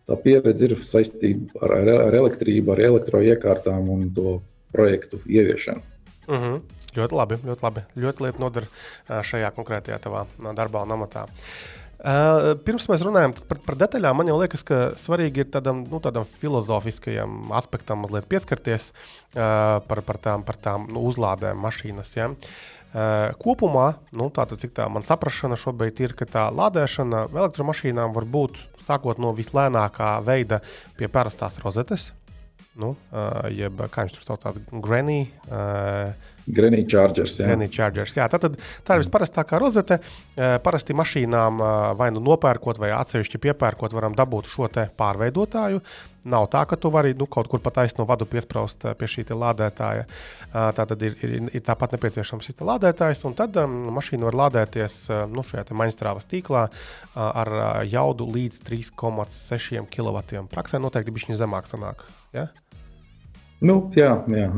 tā 0.09 0.17
pieredze 0.23 0.67
ir 0.67 0.75
saistība 0.83 1.61
ar, 1.63 1.77
ar, 1.81 1.93
ar 2.07 2.17
elektrību, 2.23 2.73
ar 2.73 2.83
elektroiekārtām 2.89 3.91
un 3.93 4.09
to 4.15 4.39
projektu 4.75 5.21
ieviešanu. 5.27 5.83
Uh 6.27 6.35
mhm. 6.35 6.43
-huh. 6.43 6.76
Ļoti 6.95 7.17
labi, 7.17 7.39
ļoti 7.43 7.65
labi. 7.65 7.83
Ļoti 7.99 8.23
lieta 8.23 8.41
noder 8.41 8.69
šajā 9.07 9.51
konkrētajā 9.57 9.99
tavā 10.05 10.23
darbā 10.55 10.85
un 10.87 10.95
amatā. 10.95 11.27
Uh, 11.97 12.53
pirms 12.61 12.83
mēs 12.91 13.01
runājam 13.01 13.31
par, 13.49 13.57
par 13.65 13.75
detaļām, 13.81 14.19
man 14.19 14.29
liekas, 14.29 14.61
ka 14.61 14.77
svarīgi 15.01 15.41
ir 15.41 15.47
tādam, 15.49 15.79
nu, 15.89 15.97
tādam 15.97 16.27
filozofiskajam 16.29 17.49
aspektam 17.57 18.03
mazliet 18.03 18.27
pieskarties 18.29 18.91
uh, 18.91 19.79
par, 19.81 20.03
par 20.05 20.19
tām, 20.21 20.43
par 20.45 20.59
tām 20.61 20.85
nu, 20.93 21.01
uzlādēm 21.09 21.57
mašīnas. 21.65 22.13
Ja? 22.13 22.29
Uh, 22.29 23.33
kopumā, 23.41 23.87
nu, 24.13 24.29
tātad, 24.29 24.61
cik 24.61 24.77
tā 24.77 24.85
man 24.93 25.07
saprāšana 25.09 25.57
šobrīd 25.57 26.03
ir, 26.05 26.13
ka 26.13 26.29
tā 26.29 26.45
lādēšana 26.53 27.25
elektromašīnām 27.33 28.13
var 28.13 28.29
būt 28.29 28.61
sākot 28.85 29.17
no 29.17 29.33
vislēnākā 29.33 30.13
veida 30.27 30.61
pie 31.01 31.09
parastās 31.09 31.57
rozetes, 31.65 32.11
nu, 32.77 32.93
uh, 33.09 33.49
jeb 33.49 33.87
kā 33.89 34.05
viņš 34.05 34.19
tur 34.19 34.29
saucās, 34.29 34.61
Granny. 34.85 35.31
Uh, 35.49 36.13
Granny 36.47 36.85
Chargers. 36.87 37.37
Jā. 37.41 37.49
Granny 37.49 37.67
Chargers 37.71 38.15
jā. 38.15 38.27
Tad, 38.31 38.55
tā 38.87 38.95
ir 38.95 39.03
visparastākā 39.03 39.59
rozete. 39.59 39.99
Parasti 40.63 40.95
mašīnām 40.95 41.63
vai 41.99 42.09
nu 42.15 42.23
nopērkot, 42.23 42.79
vai 42.79 42.93
atsevišķi 42.95 43.41
piepērkot, 43.47 43.95
varam 43.95 44.15
dabūt 44.15 44.47
šo 44.51 44.69
pārveidotāju. 44.71 45.81
Nav 46.27 46.49
tā, 46.51 46.65
ka 46.67 46.75
tu 46.75 46.89
vari 46.91 47.13
nu, 47.15 47.27
kaut 47.31 47.47
kur 47.47 47.61
pa 47.63 47.71
taisnu 47.71 48.03
vadu 48.07 48.25
piesprāst 48.27 48.83
pie 48.99 49.07
šī 49.07 49.23
lādētāja. 49.31 50.07
Tā 50.51 50.73
tad 50.75 51.03
ir, 51.05 51.15
ir, 51.23 51.35
ir 51.55 51.63
tāpat 51.63 51.95
nepieciešams 51.95 52.49
šis 52.49 52.59
lādētājs, 52.67 53.23
un 53.29 53.35
tad 53.37 53.55
um, 53.61 53.77
mašīna 53.95 54.27
var 54.27 54.39
lādēties 54.41 54.99
nu, 55.31 55.45
šajā 55.47 55.67
maņstrāvas 55.71 56.27
tīklā 56.27 56.65
ar 57.15 57.53
jaudu 57.87 58.27
līdz 58.27 58.59
3,6 58.67 59.87
kW. 59.93 60.43
Praksē 60.51 60.83
noteikti 60.83 61.15
bija 61.15 61.39
zemāk 61.39 61.71
sanāk. 61.71 62.03
Ja? 62.35 62.49
Nu, 63.63 63.87
jā, 63.95 64.11
jā, 64.27 64.51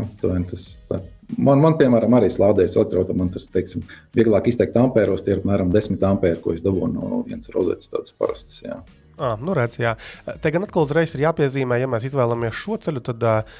tas 0.49 0.73
tā 0.89 1.03
Man, 1.37 1.61
man, 1.61 1.75
piemēram, 1.77 2.15
arī 2.17 2.29
slādējas 2.33 2.77
elektroautorāta. 2.77 3.17
Man 3.17 3.29
tas, 3.33 3.45
teiksim, 3.53 3.83
vieglāk 4.17 4.49
izteikt 4.49 4.77
ampēros, 4.81 5.21
tie 5.25 5.35
ir 5.35 5.43
apmēram 5.43 5.69
10 5.73 6.01
ampēri, 6.09 6.39
ko 6.41 6.55
es 6.55 6.63
dabūju 6.65 6.89
no 6.95 7.19
vienas 7.27 7.51
rozetes, 7.53 7.91
tādas 7.91 8.15
parastas. 8.17 8.63
Jā. 8.65 8.79
Ah, 9.19 9.35
nu 9.35 9.53
redz, 9.53 9.75
jā. 9.81 9.93
Te 10.39 10.49
gan 10.55 10.63
atkal 10.63 10.87
uzreiz 10.87 11.11
ir 11.13 11.25
jāpiezīmē, 11.25 11.77
ja 11.81 11.89
mēs 11.91 12.07
izvēlamies 12.07 12.55
šo 12.55 12.79
ceļu, 12.81 13.03
tad 13.03 13.25
uh, 13.27 13.55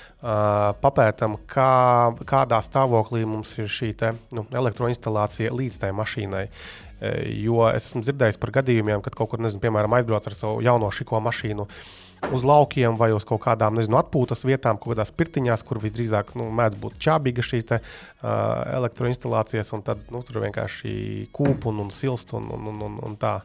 papētām, 0.82 1.36
kā, 1.52 1.72
kādā 2.28 2.62
stāvoklī 2.64 3.26
mums 3.28 3.52
ir 3.60 3.68
šī 3.70 3.92
te, 4.00 4.14
nu, 4.36 4.48
elektroinstalācija 4.56 5.52
līdz 5.54 5.82
tai 5.84 5.92
mašīnai. 6.00 6.46
Jo 7.40 7.70
es 7.72 7.86
esmu 7.88 8.02
dzirdējis 8.04 8.40
par 8.42 8.52
gadījumiem, 8.58 9.00
kad 9.04 9.16
kaut 9.16 9.30
kur, 9.32 9.40
nezinu, 9.40 9.62
piemēram, 9.64 9.94
aizbrauc 9.96 10.26
ar 10.28 10.36
savu 10.36 10.64
jauno 10.64 10.90
šiko 10.96 11.22
mašīnu. 11.24 11.68
Uh, 11.68 12.09
uz 12.34 12.44
laukiem 12.44 12.98
vai 13.00 13.12
uz 13.16 13.26
kaut 13.28 13.42
kādām 13.46 13.78
nezinu, 13.80 13.98
atpūtas 14.00 14.44
vietām, 14.48 14.80
kaut 14.80 14.94
kādās 14.94 15.14
pirtiņās, 15.16 15.64
kur 15.68 15.80
visdrīzāk 15.84 16.36
nu, 16.40 16.50
mēdz 16.56 16.80
būt 16.82 17.00
čābīga 17.02 17.46
šīs 17.46 17.70
te, 17.70 17.80
uh, 17.80 18.30
elektroinstalācijas, 18.80 19.72
un 19.78 19.86
tad 19.86 20.04
nu, 20.14 20.22
tur 20.26 20.42
vienkārši 20.46 20.92
kūp 21.36 21.70
un, 21.72 21.86
un 21.86 21.96
silst 21.96 22.36
un, 22.38 22.52
un, 22.56 22.70
un, 22.74 22.86
un, 22.90 23.00
un 23.10 23.18
tā. 23.20 23.40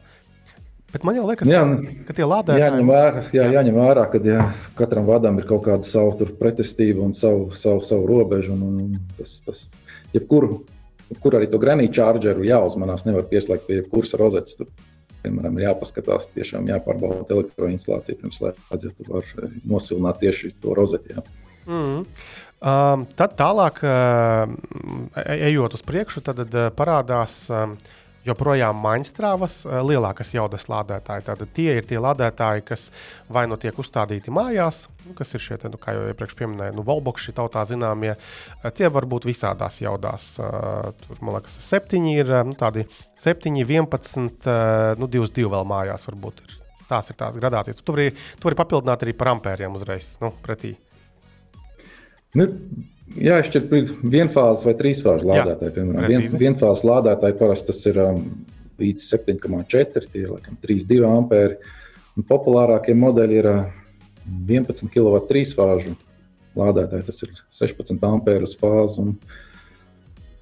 Bet 0.93 1.03
man 1.03 1.17
jau 1.17 1.25
liekas, 1.27 1.49
jā, 1.51 1.59
ka, 1.65 2.05
ka 2.07 2.15
tie 2.15 2.27
lādētāji 2.29 2.63
jāņem 2.63 2.91
vērā, 2.93 3.23
jā, 3.35 3.47
jāņem 3.57 3.79
vērā 3.81 4.05
ka 4.13 4.21
jā, 4.23 4.45
katram 4.77 5.09
vadam 5.09 5.41
ir 5.41 5.49
kaut 5.49 5.65
kāda 5.65 5.87
savu 5.87 6.29
pretestība 6.39 7.03
un 7.03 7.11
savu, 7.17 7.49
savu, 7.57 7.81
savu 7.83 8.07
robežu. 8.07 8.55
Un, 8.55 8.79
un 8.85 9.17
tas, 9.17 9.33
tas, 9.43 9.65
jebkur, 10.15 10.47
jebkur 11.11 11.39
arī 11.39 11.49
to 11.51 11.59
granītu 11.59 11.97
čārģeru 11.99 12.47
jāuzmanās, 12.47 13.03
nevar 13.09 13.27
pieslēgt 13.27 13.67
pie 13.67 13.81
jebkuras 13.81 14.15
rozetes. 14.21 14.61
Tur 14.61 14.71
piemēram, 15.25 15.59
ir 15.59 15.67
jāpaskatās, 15.69 16.29
tiešām 16.37 16.69
jāpārbauda 16.69 17.35
elektroinstalācija 17.35 18.21
pirms 18.21 18.39
slēdzas, 18.39 18.87
ja 18.87 18.93
tu 18.95 19.09
vari 19.09 19.51
nosvilināt 19.65 20.21
tieši 20.21 20.55
to 20.63 20.77
rozeti. 20.77 21.15
Jā. 21.15 21.25
Mm. 21.65 22.03
Um, 22.65 23.05
tad 23.17 23.35
tālāk, 23.37 23.81
uh, 23.85 25.25
ejot 25.35 25.75
uz 25.77 25.83
priekšu, 25.85 26.23
tad 26.25 26.41
uh, 26.45 26.69
parādās 26.73 27.43
uh, 27.51 27.73
joprojām 28.25 28.77
maņstrāvas 28.83 29.59
eh, 29.65 29.77
lielākas 29.85 30.33
jaudas 30.35 30.67
lādētāji. 30.71 31.25
Tātad 31.29 31.51
tie 31.55 31.77
ir 31.79 31.87
tie 31.87 31.99
lādētāji, 32.01 32.65
kas 32.67 32.87
vai 33.31 33.45
nu 33.49 33.57
tiek 33.61 33.77
uzstādīti 33.81 34.33
mājās, 34.33 34.85
nu, 35.05 35.15
kas 35.17 35.35
ir 35.35 35.43
šie, 35.43 35.59
nu, 35.69 35.79
kā 35.81 35.95
jau 35.95 36.07
iepriekš 36.11 36.37
minēju, 36.41 36.77
nu, 36.79 36.85
volbokši 36.87 37.35
tautā 37.37 37.65
zināmie. 37.69 38.15
Eh, 38.15 38.69
tie 38.75 38.89
var 38.89 39.07
būt 39.09 39.27
visādās 39.29 39.79
jaudās. 39.83 40.33
Eh, 40.39 40.91
tur, 41.05 41.21
man 41.21 41.39
liekas, 41.39 41.59
septiņi 41.69 42.17
ir 42.17 42.33
nu, 42.49 42.57
tādi 42.57 42.87
7, 43.21 43.61
11, 43.61 44.49
nu, 44.99 45.09
22 45.09 45.51
vēl 45.53 45.69
mājās 45.69 46.07
varbūt. 46.09 46.43
Ir. 46.45 46.61
Tās 46.85 47.09
ir 47.09 47.17
tās 47.17 47.37
gradācijas. 47.41 47.81
Tu 47.81 47.93
vari, 47.95 48.11
tu 48.37 48.45
vari 48.45 48.57
papildināt 48.59 49.01
arī 49.01 49.15
par 49.17 49.31
ampēriem 49.31 49.73
uzreiz 49.73 50.11
nu, 50.21 50.29
pretī. 50.45 50.75
Nu, 52.37 52.45
jāizšķir 53.13 53.65
vienfāzes 54.01 54.65
vai 54.67 54.75
trīsfāzes 54.79 55.25
lādētāji. 55.29 55.73
Piemēram, 55.77 56.07
Vien, 56.09 56.27
vienfāzes 56.41 56.85
lādētāji 56.87 57.37
parasti 57.39 57.71
tas 57.71 57.81
ir 57.91 57.99
um, 58.01 58.21
līdz 58.81 59.07
7,4, 59.13 60.07
tie 60.11 60.25
ir 60.25 60.33
3,2 60.65 61.01
ampēri. 61.09 61.59
Un 62.15 62.27
populārākie 62.27 62.95
modeļi 62.97 63.39
ir 63.41 63.49
uh, 63.51 63.65
11 64.25 64.89
kW 64.93 65.21
trīsfāžu 65.29 65.95
lādētāji, 66.57 67.07
tas 67.09 67.21
ir 67.25 67.33
16 67.53 68.07
ampēras 68.09 68.55
fāze. 68.59 69.03
Un, 69.03 69.15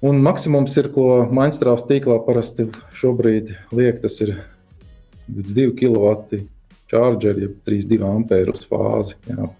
un 0.04 0.22
maksimums 0.24 0.76
ir, 0.80 0.90
ko 0.94 1.24
Mainstrāvas 1.34 1.86
tīklā 1.88 2.20
parasti 2.26 2.68
šobrīd 2.96 3.54
liek, 3.74 4.00
tas 4.02 4.20
ir 4.24 4.36
līdz 5.28 5.58
2 5.58 5.76
kW 5.80 6.44
čārģeri, 6.92 7.48
jeb 7.48 7.60
3,2 7.66 8.08
ampēru 8.08 8.56
fāzi. 8.70 9.18
Jā. 9.28 9.50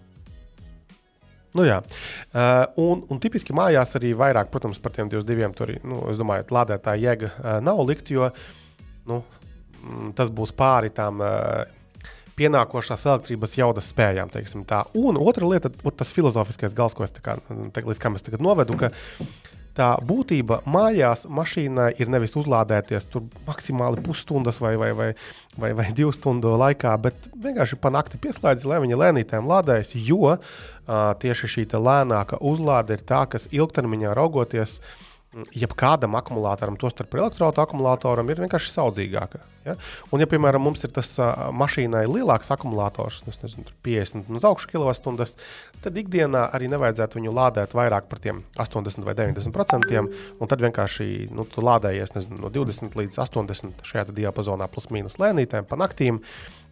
Nu, 1.55 1.63
jā, 1.63 1.79
uh, 1.81 2.65
un, 2.83 3.05
un 3.13 3.21
tipiski 3.23 3.55
mājās 3.55 3.95
arī 3.99 4.11
vairāk, 4.19 4.51
protams, 4.51 4.81
par 4.83 4.95
tiem 4.97 5.11
diviem 5.13 5.55
tur, 5.55 5.71
nu, 5.87 6.01
es 6.11 6.19
domāju, 6.19 6.49
lādētāja 6.55 7.13
jēga 7.13 7.31
uh, 7.31 7.57
nav 7.63 7.83
likt, 7.87 8.11
jo 8.11 8.27
nu, 9.07 9.21
mm, 9.79 10.13
tas 10.19 10.33
būs 10.35 10.51
pāri 10.59 10.91
tām 10.95 11.23
uh, 11.23 11.63
pienākošās 12.39 13.07
elektrības 13.07 13.55
jaudas 13.59 13.91
spējām. 13.93 14.33
Un 14.99 15.19
otra 15.23 15.47
lieta, 15.49 15.71
tas 15.95 16.11
filozofiskais 16.15 16.75
gals, 16.75 16.97
ko 16.99 17.07
es 17.07 17.15
kā, 17.23 17.39
te, 17.47 17.85
līdz 17.87 18.03
kam 18.03 18.19
es 18.19 18.27
tagad 18.27 18.43
novedu, 18.43 18.75
ka 18.81 18.91
tā 19.75 19.91
būtība 20.07 20.61
mājās 20.71 21.25
mašīnai 21.31 21.91
ir 22.01 22.11
nevis 22.13 22.37
uzlādēties 22.39 23.09
tur 23.11 23.25
maksimāli 23.47 24.03
pusstundas 24.05 24.61
vai, 24.63 24.75
vai, 24.81 24.93
vai, 24.97 25.09
vai, 25.59 25.73
vai 25.77 25.89
divu 25.99 26.13
stundu 26.15 26.55
laikā, 26.61 26.95
bet 27.03 27.31
vienkārši 27.35 27.81
pa 27.83 27.93
nakti 27.95 28.21
pieslēdz, 28.23 28.69
lai 28.71 28.83
viņa 28.85 29.01
lēnītēm 29.03 29.51
lādējas, 29.51 29.97
jo 29.99 30.37
uh, 30.37 30.39
tieši 31.21 31.51
šī 31.57 31.67
lēnāka 31.75 32.39
uzlāde 32.41 32.99
ir 32.99 33.03
tā, 33.07 33.25
kas 33.31 33.49
ilgtermiņā 33.53 34.15
raugoties 34.15 34.79
uh, 34.79 35.14
jebkādam 35.55 36.15
akumulātoram, 36.19 36.77
tostarp 36.81 37.15
elektroautorāta 37.17 37.65
akumulātoram, 37.67 38.29
ir 38.31 38.43
vienkārši 38.45 38.73
saudzīgāka. 38.73 39.41
Ja? 39.65 39.75
Un, 40.13 40.23
ja, 40.23 40.29
piemēram, 40.31 40.63
mums 40.67 40.85
ir 40.87 40.93
tas 40.95 41.11
uh, 41.19 41.49
mašīnai 41.57 42.05
lielāks 42.11 42.53
akumulators, 42.55 43.23
nu, 43.27 43.35
nezinu, 43.43 43.65
50 43.87 44.31
uz 44.39 44.47
augšu 44.47 44.71
kWh, 44.73 45.29
tad 45.85 46.01
ikdienā 46.01 46.47
arī 46.57 46.69
nevajadzētu 46.73 47.21
viņu 47.21 47.35
lādēt 47.35 47.77
vairāk 47.77 48.09
par 48.11 48.21
tiem 48.23 48.45
80 48.61 49.09
vai 49.09 49.17
90%. 49.19 50.05
Un 50.41 50.53
tad 50.53 50.65
vienkārši 50.65 51.09
nu, 51.35 51.49
tu 51.51 51.65
lādējies 51.65 52.15
nezinu, 52.17 52.43
no 52.45 52.53
20 52.53 52.99
līdz 53.01 53.21
80 53.25 53.89
šajā 53.89 54.09
diapazonā, 54.13 54.69
plus 54.71 54.91
mīnus 54.95 55.19
lēnītēm 55.23 55.69
pa 55.71 55.81
naktīm. 55.81 56.21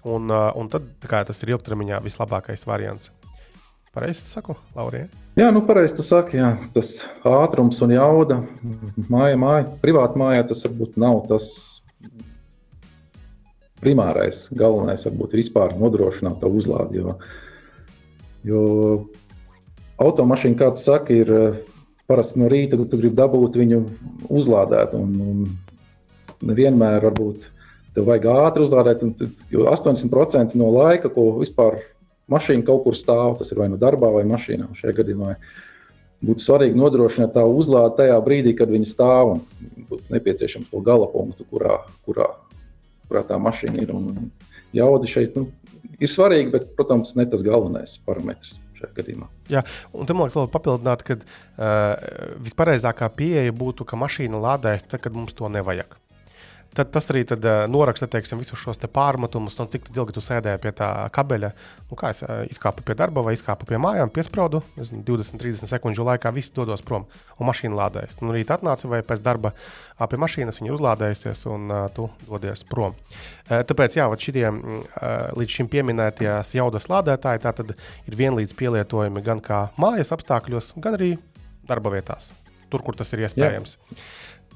Un, 0.03 0.31
uh, 0.31 0.51
un 0.59 0.71
tad 0.71 0.89
kā, 1.07 1.23
tas 1.27 1.43
ir 1.45 1.55
ilgtermiņā 1.55 2.03
vislabākais 2.05 2.67
variants. 2.69 3.13
Pareizi 3.93 4.25
saku, 4.25 4.55
Laurija? 4.73 5.11
Jā, 5.37 5.51
nu 5.53 5.61
pareizi 5.69 5.99
tu 5.99 6.05
saki, 6.07 6.39
jā. 6.41 6.55
tas 6.73 7.03
ātrums 7.29 7.77
un 7.85 7.91
jauda 7.93 8.39
māja, 9.13 9.37
māja, 9.37 9.67
privāta 9.83 10.17
mājā 10.17 10.47
tas 10.49 10.63
varbūt 10.65 10.97
nav 11.01 11.19
tas 11.29 11.49
primārais, 13.85 14.47
galvenais 14.57 15.05
varbūt 15.11 15.37
vispār 15.37 15.77
nodrošināt 15.77 16.41
to 16.41 16.49
uzlādi. 16.49 17.03
Jo, 17.03 17.19
jo 18.49 18.65
automašīna, 20.01 20.57
kā 20.57 20.73
tu 20.73 20.87
saki, 20.87 21.21
ir 21.27 21.37
eh, 21.37 21.63
parasti 22.09 22.41
no 22.41 22.49
rīta, 22.49 22.81
kad 22.81 22.89
tu 22.89 23.01
gribi 23.03 23.21
dabūt 23.21 23.61
viņu 23.61 23.85
uzlādēt. 24.33 24.97
Un, 24.97 25.17
un 25.21 26.49
nevienmēr 26.49 27.11
varbūt 27.11 27.51
tev 27.93 28.09
vajag 28.09 28.31
ātri 28.39 28.65
uzlādēt, 28.65 29.05
un, 29.05 29.35
jo 29.53 29.69
80% 29.69 30.57
no 30.57 30.73
laika, 30.81 31.13
ko 31.13 31.35
vispār 31.43 31.83
mašīna 32.33 32.67
kaut 32.67 32.87
kur 32.87 32.97
stāv, 32.99 33.37
tas 33.41 33.53
ir 33.53 33.61
vai 33.61 33.69
nu 33.73 33.79
darbā, 33.81 34.11
vai 34.15 34.25
mašīnā. 34.29 34.71
Šajā 34.79 34.97
gadījumā 35.01 35.37
būtu 36.23 36.45
svarīgi 36.45 36.79
nodrošināt 36.79 37.35
tā 37.37 37.45
uzlādi 37.47 37.99
tajā 38.01 38.19
brīdī, 38.25 38.57
kad 38.59 38.73
viņi 38.73 38.89
stāv. 38.89 39.37
Būtu 39.91 40.15
nepieciešams 40.15 40.73
to 40.73 40.83
gala 40.85 41.09
punktu, 41.13 41.47
kurā, 41.51 41.83
kurā, 42.07 42.31
kurā 43.09 43.25
tā 43.29 43.39
mašīna 43.43 43.85
ir. 43.85 43.95
Un 43.95 44.31
jauda 44.77 45.11
šeit 45.11 45.39
nu, 45.39 45.49
ir 46.01 46.11
svarīga, 46.11 46.57
bet, 46.57 46.69
protams, 46.79 47.17
ne 47.19 47.29
tas 47.31 47.45
galvenais 47.47 47.99
parametrs. 48.07 48.59
Jā, 49.53 49.61
un 49.95 50.09
tam 50.09 50.25
liekas, 50.25 50.51
papildināt, 50.51 51.05
ka 51.07 51.15
uh, 51.15 51.93
vispareizākā 52.43 53.07
pieeja 53.15 53.55
būtu, 53.55 53.87
ka 53.87 53.99
mašīna 54.01 54.41
lādēs 54.43 54.89
tad, 54.89 55.05
kad 55.05 55.15
mums 55.15 55.37
to 55.39 55.47
nevajag. 55.47 56.02
Tad 56.77 56.91
tas 56.95 57.09
arī 57.13 57.23
tad, 57.29 57.45
uh, 57.45 57.65
noraksta 57.71 58.09
teiksim, 58.11 58.41
visus 58.41 58.61
šos 58.61 58.81
te 58.81 58.89
pārmetumus, 58.91 59.59
un 59.63 59.69
cik 59.73 59.91
ilgi 59.93 60.15
tu 60.17 60.23
sēdēji 60.25 60.61
pie 60.63 60.73
tā 60.79 60.89
kabeļa. 61.15 61.51
Nu, 61.91 61.99
kā 62.01 62.13
es 62.15 62.23
uh, 62.25 62.43
izkāpu 62.51 62.85
pie 62.87 62.97
darba 62.99 63.25
vai 63.27 63.35
izkāpu 63.37 63.69
pie 63.69 63.81
mājām, 63.83 64.13
piesprādu, 64.15 64.63
20-30 64.79 65.71
sekundžu 65.71 66.07
laikā 66.09 66.33
viss 66.35 66.55
dodos 66.55 66.85
prom 66.87 67.07
un 67.39 67.49
mašīna 67.49 67.79
lādējas. 67.79 68.21
Nu, 68.23 68.33
rīt 68.37 68.53
atnāca 68.55 68.91
vai 68.91 69.03
pēc 69.07 69.25
darba 69.25 69.53
uh, 69.53 70.07
pie 70.09 70.21
mašīnas 70.23 70.63
viņa 70.63 70.77
uzlādējusies 70.77 71.45
un 71.53 71.69
uh, 71.69 71.85
tu 71.95 72.09
dodies 72.29 72.65
prom. 72.69 72.97
Uh, 72.97 73.61
tāpēc, 73.69 73.99
jā, 74.01 74.09
šitie 74.23 74.49
uh, 74.49 74.89
līdz 75.39 75.59
šim 75.59 75.69
pieminētie 75.73 76.31
jaudas 76.57 76.89
lādētāji 76.93 77.43
ir 78.09 78.17
vienlīdz 78.17 78.57
pielietojami 78.57 79.23
gan 79.25 79.41
kā 79.45 79.67
mājas 79.81 80.13
apstākļos, 80.15 80.73
gan 80.83 80.97
arī 80.97 81.15
darba 81.69 81.93
vietās, 81.95 82.33
tur, 82.73 82.83
kur 82.85 82.97
tas 82.99 83.13
ir 83.15 83.27
iespējams. 83.27 83.77
Jā. 83.77 84.03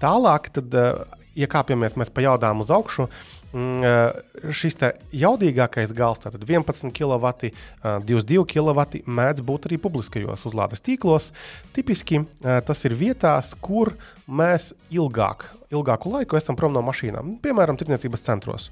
Tālāk, 0.03 0.51
tad, 0.57 0.75
uh, 0.77 1.26
iekāpjamies 1.37 1.97
mēs 2.01 2.13
pa 2.13 2.25
jaudām 2.25 2.63
uz 2.65 2.73
augšu. 2.75 3.09
Mm, 3.57 3.85
uh, 3.87 4.51
šis 4.53 4.77
jaudīgākais 5.17 5.95
gals, 5.97 6.21
tātad 6.25 6.43
11 6.43 6.93
kW, 6.97 7.53
22 7.85 8.45
kW, 8.53 8.87
mēdz 9.07 9.45
būt 9.47 9.69
arī 9.71 9.79
publiskajos 9.81 10.47
uzlādes 10.51 10.85
tīklos. 10.85 11.31
Tipiski 11.77 12.23
uh, 12.25 12.59
tas 12.67 12.85
ir 12.89 12.97
vietās, 12.99 13.55
kur 13.61 13.95
mēs 14.27 14.73
ilgāk, 14.93 15.49
ilgāku 15.73 16.13
laiku 16.13 16.39
esam 16.39 16.59
prom 16.59 16.75
no 16.75 16.83
mašīnām, 16.87 17.37
piemēram, 17.45 17.79
tirdzniecības 17.79 18.27
centros. 18.27 18.71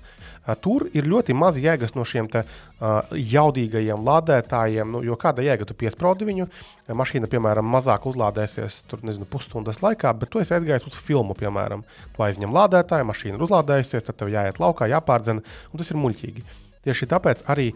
Tur 0.61 0.89
ir 0.93 1.07
ļoti 1.09 1.33
maz 1.37 1.57
jēgas 1.61 1.95
no 1.97 2.05
šiem 2.09 2.29
te, 2.33 2.43
uh, 2.45 3.13
jaudīgajiem 3.17 4.03
lādētājiem, 4.05 4.91
nu, 4.93 5.01
jo 5.07 5.17
kāda 5.21 5.45
jēga 5.45 5.69
tu 5.69 5.77
piesprādi 5.79 6.29
viņu, 6.29 6.49
mašīna, 6.93 7.31
piemēram, 7.33 7.65
mazāk 7.65 8.05
uzlādēsies 8.11 8.83
tur, 8.91 9.01
nezinu, 9.07 9.29
pusstundas 9.31 9.81
laikā, 9.85 10.13
bet 10.21 10.33
tu 10.33 10.43
esi 10.43 10.53
aizgājis 10.57 10.85
uz 10.91 10.99
filmu, 11.01 11.37
piemēram, 11.39 11.87
tu 12.17 12.27
aizņem 12.27 12.53
lādētāju, 12.53 13.09
mašīna 13.09 13.41
ir 13.41 13.47
uzlādējusies, 13.47 14.05
tad 14.05 14.21
tev 14.21 14.33
jāiet 14.35 14.61
laukā, 14.61 14.91
jāpārdzen, 14.93 15.41
un 15.41 15.81
tas 15.81 15.93
ir 15.95 16.01
muļķīgi. 16.03 16.45
Tieši 16.85 17.09
tāpēc 17.09 17.47
arī 17.49 17.71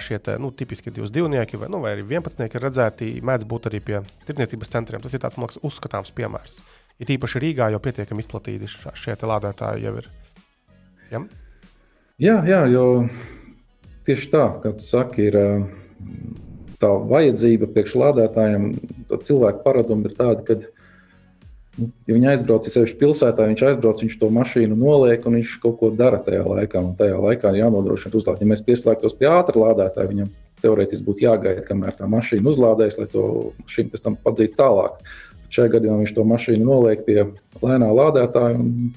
šie 0.00 0.16
te, 0.24 0.38
nu, 0.40 0.48
tipiski 0.56 0.92
divas 0.94 1.12
divnieki 1.12 1.60
vai, 1.60 1.68
nu, 1.68 1.82
vai 1.84 1.92
arī 1.96 2.06
vienpadsmitnieki 2.08 2.62
redzēti, 2.62 3.08
mēdz 3.20 3.44
būt 3.48 3.68
arī 3.68 3.82
pie 3.84 3.98
tirdzniecības 4.24 4.72
centriem. 4.72 5.02
Tas 5.04 5.12
ir 5.12 5.20
tāds, 5.20 5.36
liekas, 5.36 5.60
uzskatāms 5.68 6.14
piemērs. 6.16 6.62
Ir 6.98 7.12
īpaši 7.18 7.42
Rīgā 7.44 7.68
jau 7.74 7.82
pietiekami 7.84 8.24
izplatīti 8.24 8.70
šie 8.72 9.18
lādētāji 9.20 9.84
jau 9.84 9.94
ir. 10.00 10.08
Ja? 11.12 11.20
Jā, 12.18 12.40
jā, 12.50 12.64
jo 12.66 13.06
tieši 14.02 14.30
tā, 14.32 14.48
kā 14.58 14.72
tu 14.74 14.82
saki, 14.82 15.28
ir 15.28 15.36
tā 16.82 16.90
vajadzība 17.12 17.68
priekšlādētājiem, 17.70 18.64
cilvēku 19.22 19.62
paradumi 19.62 20.10
ir 20.10 20.16
tādi, 20.18 20.42
ka, 20.48 20.56
nu, 21.78 21.92
ja 22.10 22.16
viņi 22.16 22.30
aizbrauc, 22.32 22.66
ja 22.66 22.74
sevišķi 22.74 22.98
pilsētā, 23.04 23.46
viņš 23.52 23.64
aizbrauc, 23.70 24.02
viņš 24.02 24.18
to 24.18 24.32
mašīnu 24.34 24.80
noliek 24.82 25.30
un 25.30 25.38
viņš 25.38 25.54
kaut 25.62 25.78
ko 25.78 25.92
dara 25.94 26.18
tajā 26.18 26.42
laikā. 26.42 26.82
Tajā 26.98 27.22
laikā 27.22 27.54
ir 27.54 27.62
jānodrošina 27.62 28.18
uzlādēt. 28.18 28.42
Ja 28.42 28.50
mēs 28.50 28.66
pieslēgtos 28.66 29.14
pie 29.18 29.30
ātrā 29.30 29.68
lādētāja, 29.68 30.10
viņam 30.10 30.34
teorētiski 30.64 31.06
būtu 31.06 31.28
jāgaida, 31.28 31.62
kamēr 31.70 31.94
tā 32.02 32.10
mašīna 32.10 32.50
uzlādēs, 32.50 32.98
lai 32.98 33.06
to 33.14 33.28
mašīnu 33.62 33.94
pēc 33.94 34.08
tam 34.08 34.18
padzītu 34.26 34.58
tālāk. 34.58 34.98
Šajā 35.54 35.78
gadījumā 35.78 36.02
viņš 36.02 36.18
to 36.18 36.26
mašīnu 36.34 36.66
noliek 36.66 37.06
pie 37.06 37.20
lēnā 37.62 37.94
lādētāja. 37.94 38.58
Un, 38.58 38.90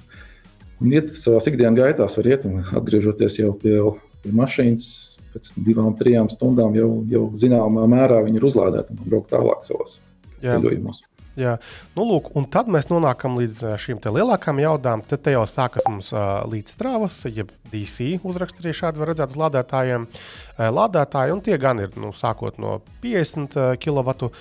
un 0.82 0.96
iet 0.96 1.12
savā 1.22 1.42
ikdienas 1.52 1.80
gaitā, 1.80 2.10
var 2.18 2.32
iet 2.34 2.48
un 2.50 2.62
atgriežoties 2.82 3.40
jau 3.42 3.54
pie, 3.62 3.78
pie 4.26 4.36
mašīnas. 4.42 4.92
Pēc 5.32 5.54
divām, 5.64 5.94
trijām 5.96 6.28
stundām 6.28 6.74
jau, 6.76 6.90
jau 7.08 7.22
zināmā 7.40 7.86
mērā 7.88 8.18
viņi 8.26 8.36
ir 8.36 8.48
uzlādēti 8.50 8.92
un 8.92 9.06
braukt 9.06 9.32
tālāk 9.32 9.64
savos 9.64 10.02
Jā. 10.42 10.58
ceļojumos. 10.58 11.06
Jā, 11.40 11.54
nu, 11.96 12.04
lūk, 12.04 12.34
un 12.36 12.44
tad 12.52 12.68
mēs 12.68 12.90
nonākam 12.90 13.38
līdz 13.40 13.78
šīm 13.80 14.02
lielākām 14.04 14.60
jaudām. 14.60 15.04
Tad 15.08 15.30
jau 15.32 15.46
sākas 15.48 15.86
mums 15.88 16.10
uh, 16.12 16.42
līdzstrāvas, 16.52 17.22
jeb 17.32 17.54
DC 17.72 18.18
uzraksts 18.28 18.60
arī 18.60 18.74
šādi 18.76 19.00
var 19.00 19.14
redzēt 19.14 19.32
uz 19.32 19.40
lādētājiem. 19.40 20.10
Uh, 20.12 20.66
lādētāji, 20.76 21.32
un 21.32 21.44
tie 21.46 21.56
gan 21.62 21.80
ir 21.80 21.96
nu, 21.96 22.12
sākot 22.12 22.60
no 22.60 22.82
50 23.06 23.56
kW 23.80 24.32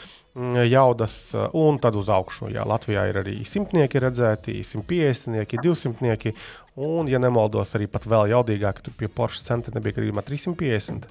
jaudas, 0.71 1.35
uh, 1.35 1.49
un 1.59 1.79
tad 1.83 1.97
uz 1.99 2.11
augšu. 2.13 2.51
Jā, 2.55 2.65
Latvijā 2.69 3.07
ir 3.11 3.21
arī 3.23 3.41
simtnieki 3.49 4.03
redzēti, 4.03 4.61
150, 4.67 5.57
200. 5.63 6.35
Un, 6.81 7.09
ja 7.11 7.19
nemaldos, 7.19 7.75
arī 7.77 7.89
pat 7.91 8.07
vēl 8.09 8.31
jaudīgāk, 8.35 8.85
tur 8.85 8.95
pie 8.97 9.11
Porsche 9.11 9.45
centra 9.45 9.75
nebija 9.75 9.99
gadījumā 9.99 10.23
350. 10.27 11.11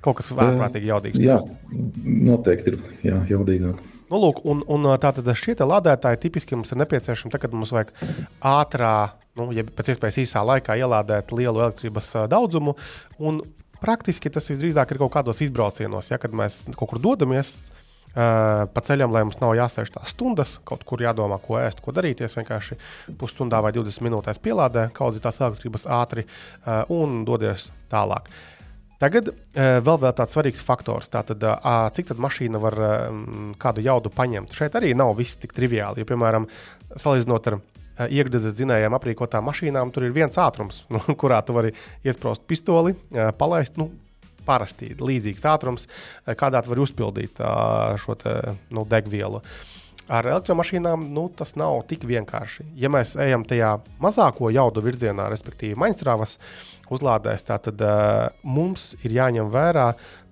Kaut 0.00 0.20
kas 0.20 0.32
ārprātīgi 0.32 0.88
jaudīgs. 0.88 1.20
Jā, 1.22 1.38
noteikti 2.04 2.72
ir 2.72 2.82
jā, 3.04 3.20
jaudīgāk. 3.34 3.82
Nu, 4.08 4.20
lūk, 4.22 4.40
un, 4.48 4.62
un 4.72 4.88
uh, 4.88 4.96
tātad 5.00 5.26
šie 5.36 5.52
lādētāji 5.58 6.22
tipiski 6.22 6.56
mums 6.56 6.72
ir 6.72 6.80
nepieciešami, 6.80 7.32
tad, 7.34 7.42
kad 7.42 7.52
mums 7.52 7.74
vajag 7.74 7.92
ātrā, 8.40 8.94
nu, 9.36 9.50
ja 9.52 9.66
pēc 9.68 9.92
iespējas 9.92 10.22
īsā 10.24 10.44
laikā 10.48 10.78
ielādēt 10.80 11.34
lielu 11.36 11.60
elektrības 11.66 12.14
uh, 12.16 12.28
daudzumu. 12.30 12.78
Un 13.20 13.42
Praktiski 13.82 14.30
tas 14.34 14.48
visdrīzāk 14.50 14.92
ir 14.94 15.00
kaut 15.02 15.12
kādos 15.14 15.42
izbraucienos, 15.44 16.10
ja, 16.10 16.18
kad 16.20 16.34
mēs 16.34 16.64
kaut 16.74 16.94
kur 16.94 17.02
dodamies. 17.02 17.56
Uh, 18.08 18.64
pa 18.72 18.80
ceļam, 18.82 19.12
lai 19.12 19.20
mums 19.22 19.36
nav 19.38 19.52
jāsēž 19.54 19.92
tās 19.94 20.14
stundas, 20.14 20.56
kaut 20.66 20.80
kur 20.88 21.02
jādomā, 21.04 21.36
ko 21.44 21.58
ēst, 21.60 21.82
ko 21.84 21.92
darīt. 21.94 22.22
Es 22.24 22.34
vienkārši 22.34 22.78
pusstundā 23.20 23.60
vai 23.62 23.70
20 23.76 24.02
minūtēs 24.06 24.40
pielādē, 24.42 24.88
kaudzīt 24.96 25.22
tās 25.22 25.38
elektrības 25.44 25.84
ātri 25.92 26.24
uh, 26.24 26.88
un 26.90 27.20
dodies 27.28 27.68
tālāk. 27.92 28.26
Tagad 28.98 29.28
uh, 29.30 29.36
vēl, 29.84 30.00
vēl 30.02 30.16
tāds 30.18 30.34
svarīgs 30.34 30.64
faktors, 30.64 31.12
tātad, 31.12 31.44
cik 31.94 32.10
tā 32.10 32.18
mašīna 32.18 32.58
var 32.64 32.80
kādu 33.60 33.84
jaudu 33.84 34.10
paņemt. 34.10 34.56
Šeit 34.56 34.80
arī 34.80 34.96
nav 34.98 35.14
viss 35.20 35.38
tik 35.38 35.54
triviāli. 35.54 36.02
Jo, 36.02 36.08
piemēram, 36.08 36.48
salīdzinot 36.96 37.52
ar 37.52 37.60
Eh, 37.60 37.87
iekšzemes 38.06 38.54
dzinējiem 38.54 38.96
aprīkotām 38.98 39.48
mašīnām, 39.48 39.90
tur 39.94 40.06
ir 40.06 40.14
viens 40.14 40.38
ātrums, 40.38 40.84
nu, 40.94 41.00
kurā 41.18 41.40
tu 41.46 41.56
vari 41.56 41.74
iesprāst 42.06 42.46
pistoli, 42.46 42.96
eh, 43.14 43.32
palaist. 43.38 43.80
Nu, 43.80 43.90
Parasti 44.48 44.94
līdzīgs 44.96 45.42
ātrums, 45.44 45.82
eh, 46.24 46.32
kādā 46.38 46.62
tu 46.64 46.70
vari 46.72 46.80
uzpildīt 46.80 47.42
šo 48.00 48.14
te, 48.16 48.32
nu, 48.72 48.86
degvielu. 48.88 49.42
Ar 50.08 50.24
elektromašīnām 50.24 51.02
nu, 51.12 51.26
tas 51.36 51.52
nav 51.60 51.82
tik 51.90 52.06
vienkārši. 52.08 52.64
Ja 52.80 52.88
mēs 52.88 53.12
ejam 53.20 53.44
tajā 53.44 53.74
mazāko 54.00 54.48
jaudu 54.48 54.80
virzienā, 54.86 55.26
respektīvi 55.28 55.76
maģistrāvas 55.76 56.38
uzlādēs, 56.88 57.44
tad 57.44 57.84
mums 58.40 58.94
ir 59.04 59.18
jāņem 59.18 59.52
vērā 59.52 59.90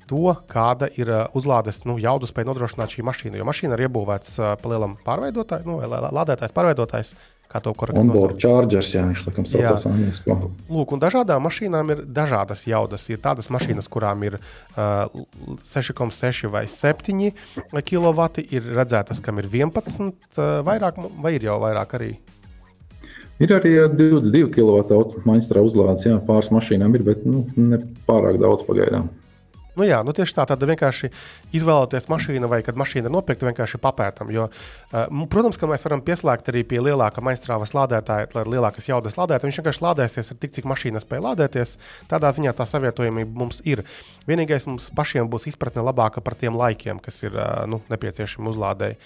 to, 0.09 0.33
kāda 0.49 0.89
ir 0.97 1.13
uzlādes 1.37 1.83
nu, 1.85 1.99
jaudu 2.01 2.25
spēja 2.31 2.49
nodrošināt 2.49 2.97
šī 2.97 3.05
mašīna. 3.05 3.37
Jo 3.37 3.45
mašīna 3.45 3.77
ir 3.77 3.85
iebūvēta 3.91 4.33
uh, 4.33 4.53
pa 4.63 4.73
lielam 4.73 4.97
pārveidotājam, 5.05 5.75
nu, 5.75 5.81
lādētājs 5.85 6.57
pārveidotājs. 6.57 7.13
Uh, 7.13 7.36
Kā 7.51 7.61
to 7.63 7.73
korekti 7.79 8.03
nosaukt? 8.03 8.41
Chargers, 8.43 8.93
jā, 8.95 9.05
viņš 9.07 9.25
laikam 9.29 9.47
saucās 9.47 9.87
angliski. 9.89 10.37
Lūk, 10.73 10.95
un 10.97 11.03
dažādām 11.03 11.45
mašīnām 11.47 11.93
ir 11.95 12.05
dažādas 12.19 12.67
jaudas. 12.67 13.07
Ir 13.13 13.21
tādas 13.23 13.49
mašīnas, 13.55 13.89
kurām 13.93 14.25
ir 14.27 14.39
uh, 14.41 15.07
6,6 15.63 16.51
vai 16.53 16.67
7 16.71 17.31
kW, 17.87 18.31
ir 18.51 18.73
redzētas, 18.81 19.23
kam 19.23 19.39
ir 19.43 19.51
11 19.53 20.09
uh, 20.11 20.47
vairāk, 20.67 20.99
vai 21.23 21.37
ir 21.39 21.47
jau 21.47 21.61
vairāk 21.63 21.95
arī. 22.01 22.17
Ir 23.37 23.53
arī 23.53 23.75
22 23.93 24.49
kW 24.55 25.23
maģistrā 25.29 25.61
uzlādes, 25.65 26.07
jā, 26.09 26.17
pāris 26.25 26.49
mašīnām 26.55 26.95
ir, 26.97 27.05
bet 27.05 27.27
nu, 27.29 27.45
ne 27.57 27.83
pārāk 28.09 28.41
daudz 28.41 28.65
pagaidām. 28.67 29.11
Nu, 29.77 29.85
jā, 29.85 30.01
nu 30.07 30.15
tieši 30.17 30.39
tā, 30.39 30.47
tad 30.49 30.63
vienkārši 30.65 31.11
izvēloties 31.57 32.09
mašīnu, 32.09 32.49
vai 32.49 32.63
kad 32.65 32.79
mašīna 32.81 33.11
ir 33.11 33.13
nopirkta, 33.13 33.49
vienkārši 33.51 33.81
papētam. 33.83 34.33
Jo, 34.33 34.49
protams, 35.33 35.61
ka 35.61 35.69
mēs 35.69 35.85
varam 35.85 36.03
pieslēgt 36.07 36.49
arī 36.53 36.65
pie 36.69 36.81
lielāka 36.81 37.25
maģistrāvas 37.25 37.75
lādētāja, 37.77 38.31
lai 38.33 38.47
lielākas 38.57 38.89
jaudas 38.89 39.19
lādētu. 39.21 39.51
Viņš 39.51 39.61
vienkārši 39.61 39.85
lādēsies 39.85 40.33
ar 40.33 40.41
tik, 40.41 40.57
cik 40.57 40.71
mašīna 40.73 41.05
spēj 41.05 41.23
lādēties. 41.29 41.77
Tādā 42.09 42.33
ziņā 42.33 42.57
tā 42.57 42.65
savietojamība 42.69 43.45
mums 43.45 43.61
ir. 43.69 43.85
Vienīgais 44.31 44.69
mums 44.71 44.89
pašiem 44.97 45.29
būs 45.29 45.51
izpratne 45.53 45.85
labāka 45.85 46.25
par 46.25 46.41
tiem 46.41 46.57
laikiem, 46.57 47.03
kas 47.05 47.21
ir 47.29 47.37
nu, 47.69 47.85
nepieciešami 47.93 48.55
uzlādēji 48.55 49.01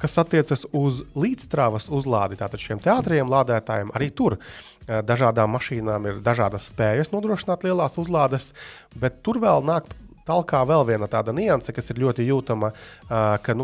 kas 0.00 0.16
attiecas 0.22 0.66
uz 0.76 1.02
līdzstrāvas 1.18 1.90
uzlādi, 1.92 2.38
tātad 2.40 2.62
šiem 2.62 2.80
teātriem, 2.84 3.30
lādētājiem, 3.32 3.92
arī 3.96 4.10
tur 4.14 4.38
eh, 4.38 5.02
dažādām 5.06 5.54
mašīnām 5.56 6.10
ir 6.10 6.24
dažādas 6.24 6.70
spējas 6.72 7.12
nodrošināt 7.14 7.66
lielās 7.66 7.98
uzlādes, 8.00 8.52
bet 8.96 9.22
tur 9.26 9.42
vēl 9.42 9.64
nāk 9.66 9.94
Tālāk 10.26 10.50
vēl 10.66 10.82
viena 10.88 11.06
tāda 11.06 11.30
nianse, 11.30 11.70
kas 11.70 11.92
ir 11.92 12.00
ļoti 12.02 12.24
jūtama, 12.26 12.72
uh, 12.72 13.36
ka 13.38 13.54
nu, 13.54 13.62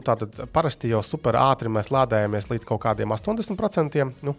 parasti 0.55 0.93
jau 0.93 1.01
super 1.03 1.35
ātri 1.41 1.73
mēs 1.73 1.91
lādējamies 1.91 2.47
līdz 2.53 2.69
kaut 2.69 2.85
kādiem 2.85 3.11
80%. 3.11 4.07
Nu, 4.23 4.37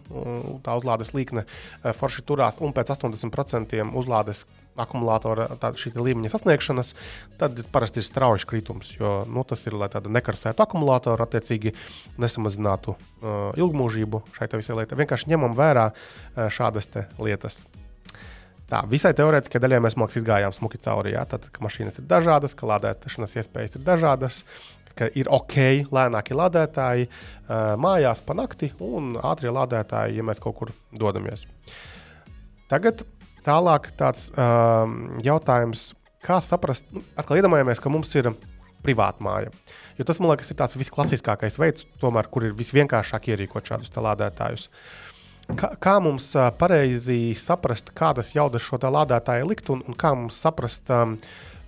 tā 0.64 0.76
uzlādes 0.80 1.12
līkne 1.12 1.44
uh, 1.44 1.92
forši 1.92 2.24
turās, 2.24 2.62
un 2.64 2.72
pēc 2.72 2.94
80% 2.96 3.76
uzlādes 3.92 4.46
akumulātora 4.80 5.48
līmeņa 5.94 6.32
sasniegšanas, 6.32 6.94
tad 7.40 7.62
parasti 7.74 8.02
ir 8.02 8.06
strauji 8.06 8.48
kritums. 8.50 8.94
Jo 8.98 9.22
nu, 9.30 9.44
tas 9.48 9.64
ir, 9.68 9.76
lai 9.78 9.90
tāda 9.92 10.12
nekarsētu 10.12 10.64
akumulātoru, 10.64 11.24
attiecīgi 11.24 11.74
nesamazinātu 12.20 12.96
uh, 12.96 13.54
ilgmūžību 13.60 14.24
šai 14.34 14.50
visai 14.56 14.80
lietai. 14.80 15.00
Vienkārši 15.04 15.30
ņemam 15.32 15.56
vērā 15.58 15.90
uh, 15.92 16.46
šādas 16.52 16.90
lietas. 17.18 17.62
Tā 18.70 18.80
visai 18.88 19.12
teorētiski 19.16 19.60
daļai 19.60 19.82
mēs 19.84 19.98
mākslinieki 20.00 20.22
izgājām 20.24 20.54
smuki 20.56 20.80
cauri. 20.82 21.12
Jā, 21.14 21.26
tad, 21.28 21.50
ka 21.52 21.62
mašīnas 21.64 22.00
ir 22.00 22.08
dažādas, 22.10 22.56
ka 22.56 22.68
lādēšanas 22.70 23.36
iespējas 23.42 23.76
ir 23.76 23.84
dažādas, 23.84 24.40
ka 24.98 25.10
ir 25.18 25.28
ok, 25.32 25.56
lēnākie 25.94 26.36
lādētāji 26.38 27.08
uh, 27.10 27.74
mājās 27.80 28.22
pa 28.24 28.36
nakti 28.38 28.72
un 28.82 29.18
ātrie 29.20 29.52
lādētāji, 29.52 30.16
ja 30.18 30.26
mēs 30.26 30.40
kaut 30.42 30.56
kur 30.60 30.72
dodamies. 30.96 31.44
Tagad 32.70 33.04
tālāk 33.46 33.90
tāds 33.98 34.28
um, 34.34 35.14
jautājums, 35.24 35.92
kā 36.24 36.40
saprast, 36.44 36.88
nu, 36.94 37.04
atkal 37.20 37.40
iedomājamies, 37.40 37.82
ka 37.82 37.92
mums 37.92 38.12
ir 38.18 38.32
privāta 38.84 39.24
māja. 39.24 39.52
Jo 39.98 40.06
tas, 40.08 40.20
man 40.20 40.32
liekas, 40.32 40.50
ir 40.52 40.58
tas 40.60 40.76
visklasiskākais 40.76 41.58
veids, 41.60 41.88
tomēr, 42.02 42.28
kur 42.32 42.48
ir 42.48 42.56
visvienkāršāk 42.58 43.30
ierīkot 43.32 43.70
šādus 43.70 43.92
lādētājus. 43.94 44.68
Kā, 45.60 45.74
kā 45.80 45.98
mums 46.00 46.30
uh, 46.38 46.48
pareizi 46.56 47.34
saprast, 47.36 47.92
kādas 47.96 48.32
jaudas 48.36 48.64
šo 48.64 48.80
lādētāju 48.80 49.50
likt, 49.50 49.68
un, 49.72 49.82
un 49.84 49.98
kā 50.00 50.14
mums 50.16 50.38
saprast, 50.40 50.88
um, 50.88 51.18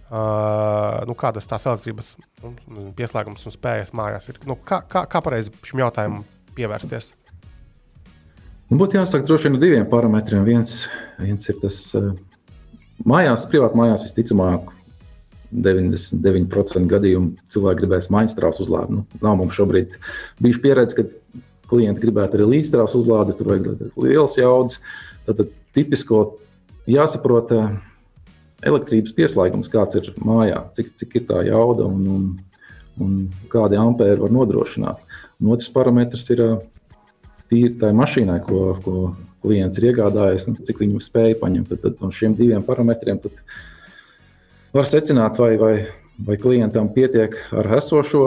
uh, 0.08 1.04
nu, 1.08 1.16
kādas 1.18 1.48
tās 1.48 1.68
elektrības 1.68 2.14
nu, 2.40 2.88
pieslēgums 2.96 3.44
un 3.44 3.54
spējas 3.54 3.92
mājās 3.96 4.32
ir? 4.32 4.40
Nu, 4.48 4.56
kā, 4.56 4.80
kā, 4.88 5.04
kā 5.12 5.20
pareizi 5.24 5.52
šim 5.68 5.84
jautājumam 5.84 6.24
pievērsties? 6.56 7.12
Nu, 8.66 8.80
būtu 8.80 8.98
jāsaka 8.98 9.26
droši 9.28 9.46
vien 9.46 9.54
no 9.54 9.60
diviem 9.62 9.84
parametriem. 9.86 10.42
Viens, 10.46 10.86
viens 11.22 11.50
ir 11.50 11.58
tas 11.62 11.78
uh, 11.94 12.08
mājās, 13.06 13.46
privāti 13.50 13.78
mājās 13.78 14.06
visticamāk. 14.08 14.72
99% 15.54 16.90
gadījumu 16.90 17.36
cilvēki 17.54 17.84
gribēs 17.84 18.10
maģistrāls 18.10 18.58
uzlādi. 18.64 18.98
Nu, 18.98 19.20
nav 19.22 19.36
mums 19.38 19.54
šobrīd 19.54 19.94
bijuši 20.42 20.62
pieredze, 20.64 20.98
ka 20.98 21.44
klienti 21.70 22.02
gribētu 22.02 22.40
arī 22.40 22.48
līdzstrāvas 22.56 22.96
uzlādi, 22.98 23.36
tur 23.38 23.52
vajag 23.52 23.86
liels 24.02 24.34
jaudas. 24.40 24.80
Tad, 25.28 25.46
tipisko 25.76 26.24
jāsaprot 26.90 27.54
uh, 27.54 27.70
elektrības 28.66 29.14
pieslēgums, 29.14 29.70
kāds 29.70 30.02
ir 30.02 30.10
mājā, 30.18 30.64
cik, 30.74 30.90
cik 30.98 31.20
ir 31.20 31.28
tā 31.30 31.46
jauda 31.46 31.86
un, 31.86 32.02
un, 32.16 32.28
un 32.98 33.16
kādi 33.52 33.78
ampēri 33.78 34.24
var 34.26 34.34
nodrošināt. 34.34 35.18
Un 35.38 35.54
otrs 35.54 35.70
parametrs 35.70 36.26
ir 36.34 36.42
uh, 36.42 36.58
tīri 37.50 37.76
tai 37.80 37.92
mašīnai, 37.96 38.40
ko, 38.46 38.60
ko 38.84 38.96
klients 39.44 39.78
ir 39.80 39.90
iegādājies, 39.92 40.48
nu, 40.50 40.56
cik 40.66 40.82
viņu 40.82 41.02
spēja 41.02 41.38
paņemt. 41.40 41.70
Tad, 41.72 41.82
tad 41.84 42.02
no 42.04 42.10
šiem 42.14 42.34
diviem 42.38 42.64
parametriem 42.66 43.20
var 44.74 44.88
secināt, 44.88 45.38
vai, 45.40 45.54
vai, 45.60 45.74
vai 46.26 46.38
klientam 46.40 46.90
pietiek 46.94 47.36
ar 47.54 47.70
esošo 47.78 48.26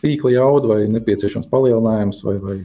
tīkla 0.00 0.34
jaudu, 0.34 0.72
vai 0.72 0.84
nepieciešams 0.90 1.48
palielinājums, 1.50 2.22
vai, 2.26 2.36
vai, 2.42 2.56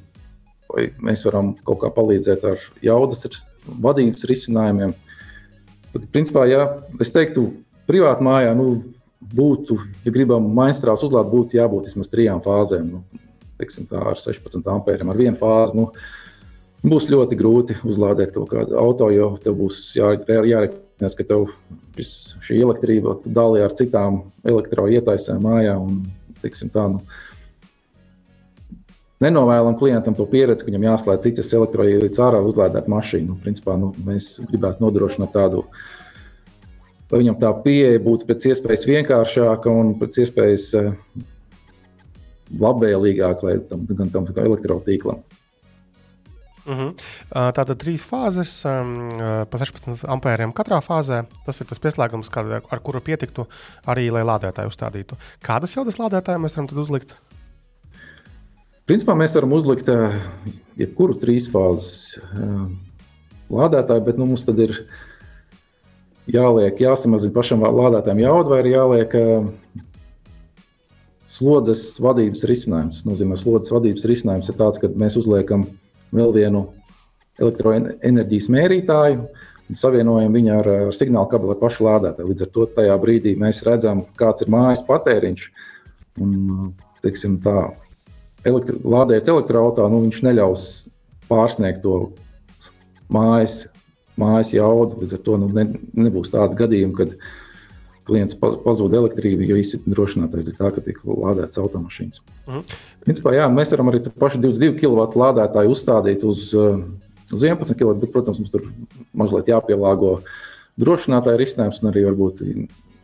vai 0.71 0.87
mēs 1.09 1.25
varam 1.27 1.53
kaut 1.67 1.83
kā 1.83 1.91
palīdzēt 1.93 2.47
ar 2.47 2.63
jaudas 2.83 3.27
ar 3.29 3.37
vadības 3.85 4.27
risinājumiem. 4.29 4.95
Tad, 5.93 6.09
principā, 6.13 6.45
ja 6.49 6.65
es 7.01 7.13
teiktu, 7.15 7.49
privāti 7.89 8.25
mājā 8.25 8.55
nu, 8.57 8.69
būtu, 9.35 9.77
ja 10.05 10.13
gribam 10.13 10.47
mainstrāls 10.57 11.03
uzlādēt, 11.05 11.31
būtu 11.31 11.59
jābūt 11.59 11.89
vismaz 11.89 12.09
trijām 12.11 12.41
fāzēm. 12.45 12.89
Nu, 12.91 13.24
teiksim, 13.59 13.87
tā, 13.89 14.01
ar 14.13 14.21
16 14.21 14.65
ampēriem, 14.75 15.11
ar 15.11 15.19
vienu 15.19 15.37
fāzi. 15.39 15.77
Nu, 15.79 15.89
būs 16.85 17.09
ļoti 17.11 17.37
grūti 17.39 17.77
uzlādēt 17.87 18.33
kaut 18.35 18.49
kādu 18.51 18.79
auto, 18.81 19.09
jo 19.13 19.33
tev 19.43 19.57
būs 19.59 19.81
jā, 19.97 20.13
jārēķinās, 20.29 21.17
ka 21.17 21.27
tev 21.27 21.47
šis, 21.97 22.11
šī 22.45 22.59
elektrība 22.65 23.19
dalīja 23.25 23.69
ar 23.69 23.77
citām 23.77 24.19
elektroietaisēm 24.47 25.41
mājā. 25.45 25.77
Un, 25.81 26.03
teiksim, 26.43 26.71
tā, 26.73 26.89
nu, 26.91 27.03
Nenovēlam 29.23 29.77
klientam 29.79 30.15
to 30.17 30.25
pieredzi, 30.27 30.65
ka 30.65 30.69
viņam 30.69 30.89
jāslēdz 30.89 31.23
citas 31.23 31.53
elektroīlītes 31.55 32.19
ārā, 32.19 32.41
uzlādēt 32.43 32.89
mašīnu. 32.91 33.29
Nu, 33.31 33.37
principā, 33.39 33.77
nu, 33.79 33.93
mēs 34.05 34.41
gribētu 34.49 34.83
nodrošināt 34.83 35.31
tādu, 35.31 35.63
lai 37.09 37.21
viņam 37.21 37.37
tā 37.39 37.53
pieeja 37.63 38.01
būtu 38.03 38.27
pēc 38.27 38.49
iespējas 38.51 38.83
vienkāršāka 38.89 39.71
un 39.71 39.93
pēc 40.01 40.19
iespējas 40.25 40.67
uh, 40.81 40.91
labvēlīgāka 42.51 43.47
lai 43.47 43.55
tam, 43.69 43.85
gan 43.89 44.11
tam 44.13 44.27
elektrotīklam. 44.29 45.23
Uh 46.65 46.73
mhm. 46.73 46.87
-huh. 46.89 47.53
Tātad 47.53 47.77
trīs 47.77 48.05
fāzes, 48.09 48.53
um, 48.65 49.19
pa 49.49 49.57
16 49.57 50.05
ampēriem 50.09 50.53
katrā 50.53 50.81
fāzē. 50.81 51.25
Tas 51.45 51.61
ir 51.61 51.67
tas 51.67 51.79
pieslēgums, 51.79 52.29
kā, 52.29 52.61
ar 52.69 52.79
kuru 52.79 52.99
pietiktu 52.99 53.45
arī, 53.85 54.09
lai 54.11 54.23
lādētāju 54.23 54.73
uzstādītu. 54.73 55.15
Kādas 55.45 55.75
jaudas 55.75 55.99
lādētāju 55.99 56.39
mēs 56.39 56.57
varam 56.57 56.79
uzlikt? 56.79 57.15
Principā 58.85 59.15
mēs 59.17 59.35
varam 59.35 59.53
uzlikt 59.53 59.87
jebkuru 60.77 61.13
trīs 61.13 61.49
fāzes 61.49 62.19
lādētāju, 63.49 64.05
bet 64.05 64.17
nu, 64.17 64.25
mums 64.25 64.43
tad 64.43 64.59
ir 64.59 64.87
jāliek, 66.29 66.79
jāsamazina 66.81 67.33
pašam 67.33 67.61
lādētājam 67.61 68.19
jauda, 68.19 68.49
vai 68.49 68.61
jāliek 68.69 69.15
slodzes 71.35 71.97
vadības 72.01 72.45
risinājums. 72.49 73.01
Tas 73.01 73.09
nozīmē, 73.09 73.35
ka 73.35 73.43
slodzes 73.43 73.73
vadības 73.75 74.07
risinājums 74.11 74.51
ir 74.51 74.57
tāds, 74.59 74.79
ka 74.81 74.89
mēs 74.91 75.17
uzliekam 75.19 75.67
vēl 76.15 76.33
vienu 76.35 76.65
elektroenerģijas 77.41 78.49
mērītāju. 78.55 79.27
Savienojam 79.75 80.35
viņu 80.35 80.51
ar, 80.59 80.67
ar 80.87 80.95
signālu 80.95 81.29
kabeli 81.31 81.55
ar 81.55 81.61
pašu 81.61 81.87
lādētāju. 81.87 82.29
Līdz 82.29 82.45
ar 82.45 82.51
to 82.53 82.67
tajā 82.75 82.97
brīdī 83.01 83.33
mēs 83.41 83.63
redzam, 83.65 84.03
kāds 84.19 84.45
ir 84.45 84.51
mājas 84.53 84.83
patēriņš. 84.85 85.47
Un, 86.21 86.35
teiksim, 87.03 87.39
tā, 87.43 87.71
elektri, 88.47 88.77
lādēt 88.85 89.31
elektroautā, 89.31 89.87
nu, 89.91 90.03
viņš 90.05 90.21
neļaus 90.27 90.67
pārsniegt 91.31 91.81
to 91.83 91.95
mājas, 93.11 93.65
mājas 94.21 94.53
jaudu. 94.55 95.01
Līdz 95.01 95.17
ar 95.17 95.25
to 95.25 95.39
nu, 95.41 95.49
ne, 95.57 95.65
nebūs 95.97 96.31
tāda 96.33 96.55
gadījuma, 96.61 96.95
kad 97.01 97.17
klients 98.05 98.37
pazūd 98.39 98.93
elektrību, 98.99 99.47
jo 99.49 99.57
īstenībā 99.59 99.95
drošinātais 99.95 100.49
ir 100.51 100.57
tā, 100.59 100.69
ka 100.73 100.83
tiek 100.85 100.99
lādēts 101.05 101.61
automašīnas. 101.61 102.21
Mhm. 102.47 102.77
Principā, 103.05 103.35
jā, 103.37 103.47
mēs 103.51 103.73
varam 103.73 103.91
arī 103.91 104.03
pašu 104.09 104.41
22 104.43 104.77
kW 104.81 105.07
lādētāju 105.21 105.73
uzstādīt 105.73 106.25
uz, 106.27 106.47
uz 106.55 107.41
11 107.41 107.77
kW, 107.77 107.95
bet, 108.01 108.13
protams, 108.13 108.41
mums 108.41 108.53
tur 108.53 108.67
mazliet 109.13 109.51
jāpielāgo 109.51 110.19
drošinātāja 110.81 111.41
risinājums 111.41 111.81
un 111.81 111.91
arī 111.91 112.05
varbūt 112.09 112.41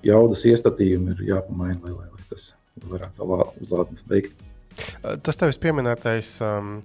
jaudas 0.06 0.46
iestatījumi 0.50 1.16
ir 1.16 1.28
jāpamaina, 1.36 1.80
lai, 1.84 1.94
lai, 1.94 2.08
lai 2.10 2.26
tas 2.32 2.52
varētu 2.90 3.28
uzlādēt 3.62 4.02
veikt. 4.10 4.36
Tas 5.26 5.38
tevis 5.38 5.60
pieminētais 5.62 6.38
um, 6.46 6.78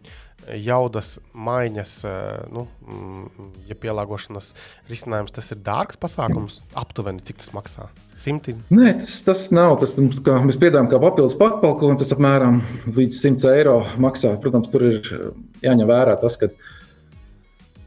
jaudas 0.63 1.17
maiņas, 1.35 1.93
uh, 2.07 2.47
nu, 2.55 2.67
mm, 2.87 3.51
ja 3.71 3.77
pielāgošanas 3.83 4.53
risinājums, 4.91 5.35
tas 5.35 5.53
ir 5.55 5.61
dārgs 5.67 5.99
pasākums. 6.01 6.63
Aptuveni 6.79 7.25
cik 7.27 7.43
tas 7.43 7.53
maksā? 7.57 7.89
Simti? 8.17 8.55
Nē, 8.73 8.95
tas, 9.01 9.19
tas 9.27 9.45
nav. 9.55 9.77
Tas, 9.83 9.97
kā, 10.25 10.39
mēs 10.47 10.61
piedāvājam, 10.61 10.89
kā 10.93 11.03
papildus 11.03 11.37
pakalpojumu, 11.41 11.99
tas 12.01 12.15
apmēram 12.17 12.63
līdz 12.97 13.21
100 13.21 13.53
eiro 13.53 13.77
maksā. 14.01 14.37
Protams, 14.41 14.73
tur 14.73 14.87
ir 14.89 15.13
jāņem 15.67 15.91
vērā 15.91 16.17
tas, 16.23 16.39
ka 16.41 16.53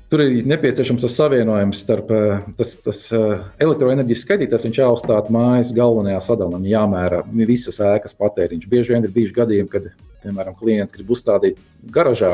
Tur 0.10 0.24
ir 0.24 0.48
nepieciešams 0.50 1.04
tas 1.06 1.14
savienojums 1.20 1.84
starp 1.84 2.08
eh, 2.16 2.46
tas, 2.58 2.72
tas 2.82 3.04
eh, 3.14 3.44
elektroenerģijas 3.62 4.24
skaitītājs, 4.26 4.64
viņš 4.66 4.80
jāuzstāda 4.82 5.34
mājas 5.34 5.70
galvenajā 5.78 6.24
sadalījumā, 6.26 6.66
jāmēra 6.72 7.20
visas 7.46 7.78
ēkas 7.86 8.18
patēriņš. 8.18 8.66
Bieži 8.72 8.96
vien 8.96 9.06
ir 9.06 9.14
bijuši 9.14 9.36
gadījumi, 9.36 9.70
kad, 9.70 9.92
piemēram, 10.24 10.58
klients 10.60 10.96
grib 10.96 11.14
uzstādīt 11.16 11.62
garažā 11.96 12.34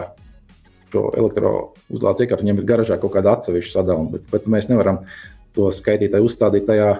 šo 0.94 1.08
elektrouzlādes 1.18 2.26
iekārtu, 2.26 2.46
viņam 2.46 2.62
ir 2.62 2.68
garažā 2.70 3.00
kaut 3.02 3.16
kāda 3.16 3.36
atsevišķa 3.36 3.80
sadalījuma, 3.80 4.12
bet, 4.16 4.28
bet 4.32 4.52
mēs 4.52 4.70
nevaram 4.72 5.02
to 5.56 5.72
skaitītāju 5.74 6.30
uzstādīt 6.30 6.68
tajā 6.70 6.92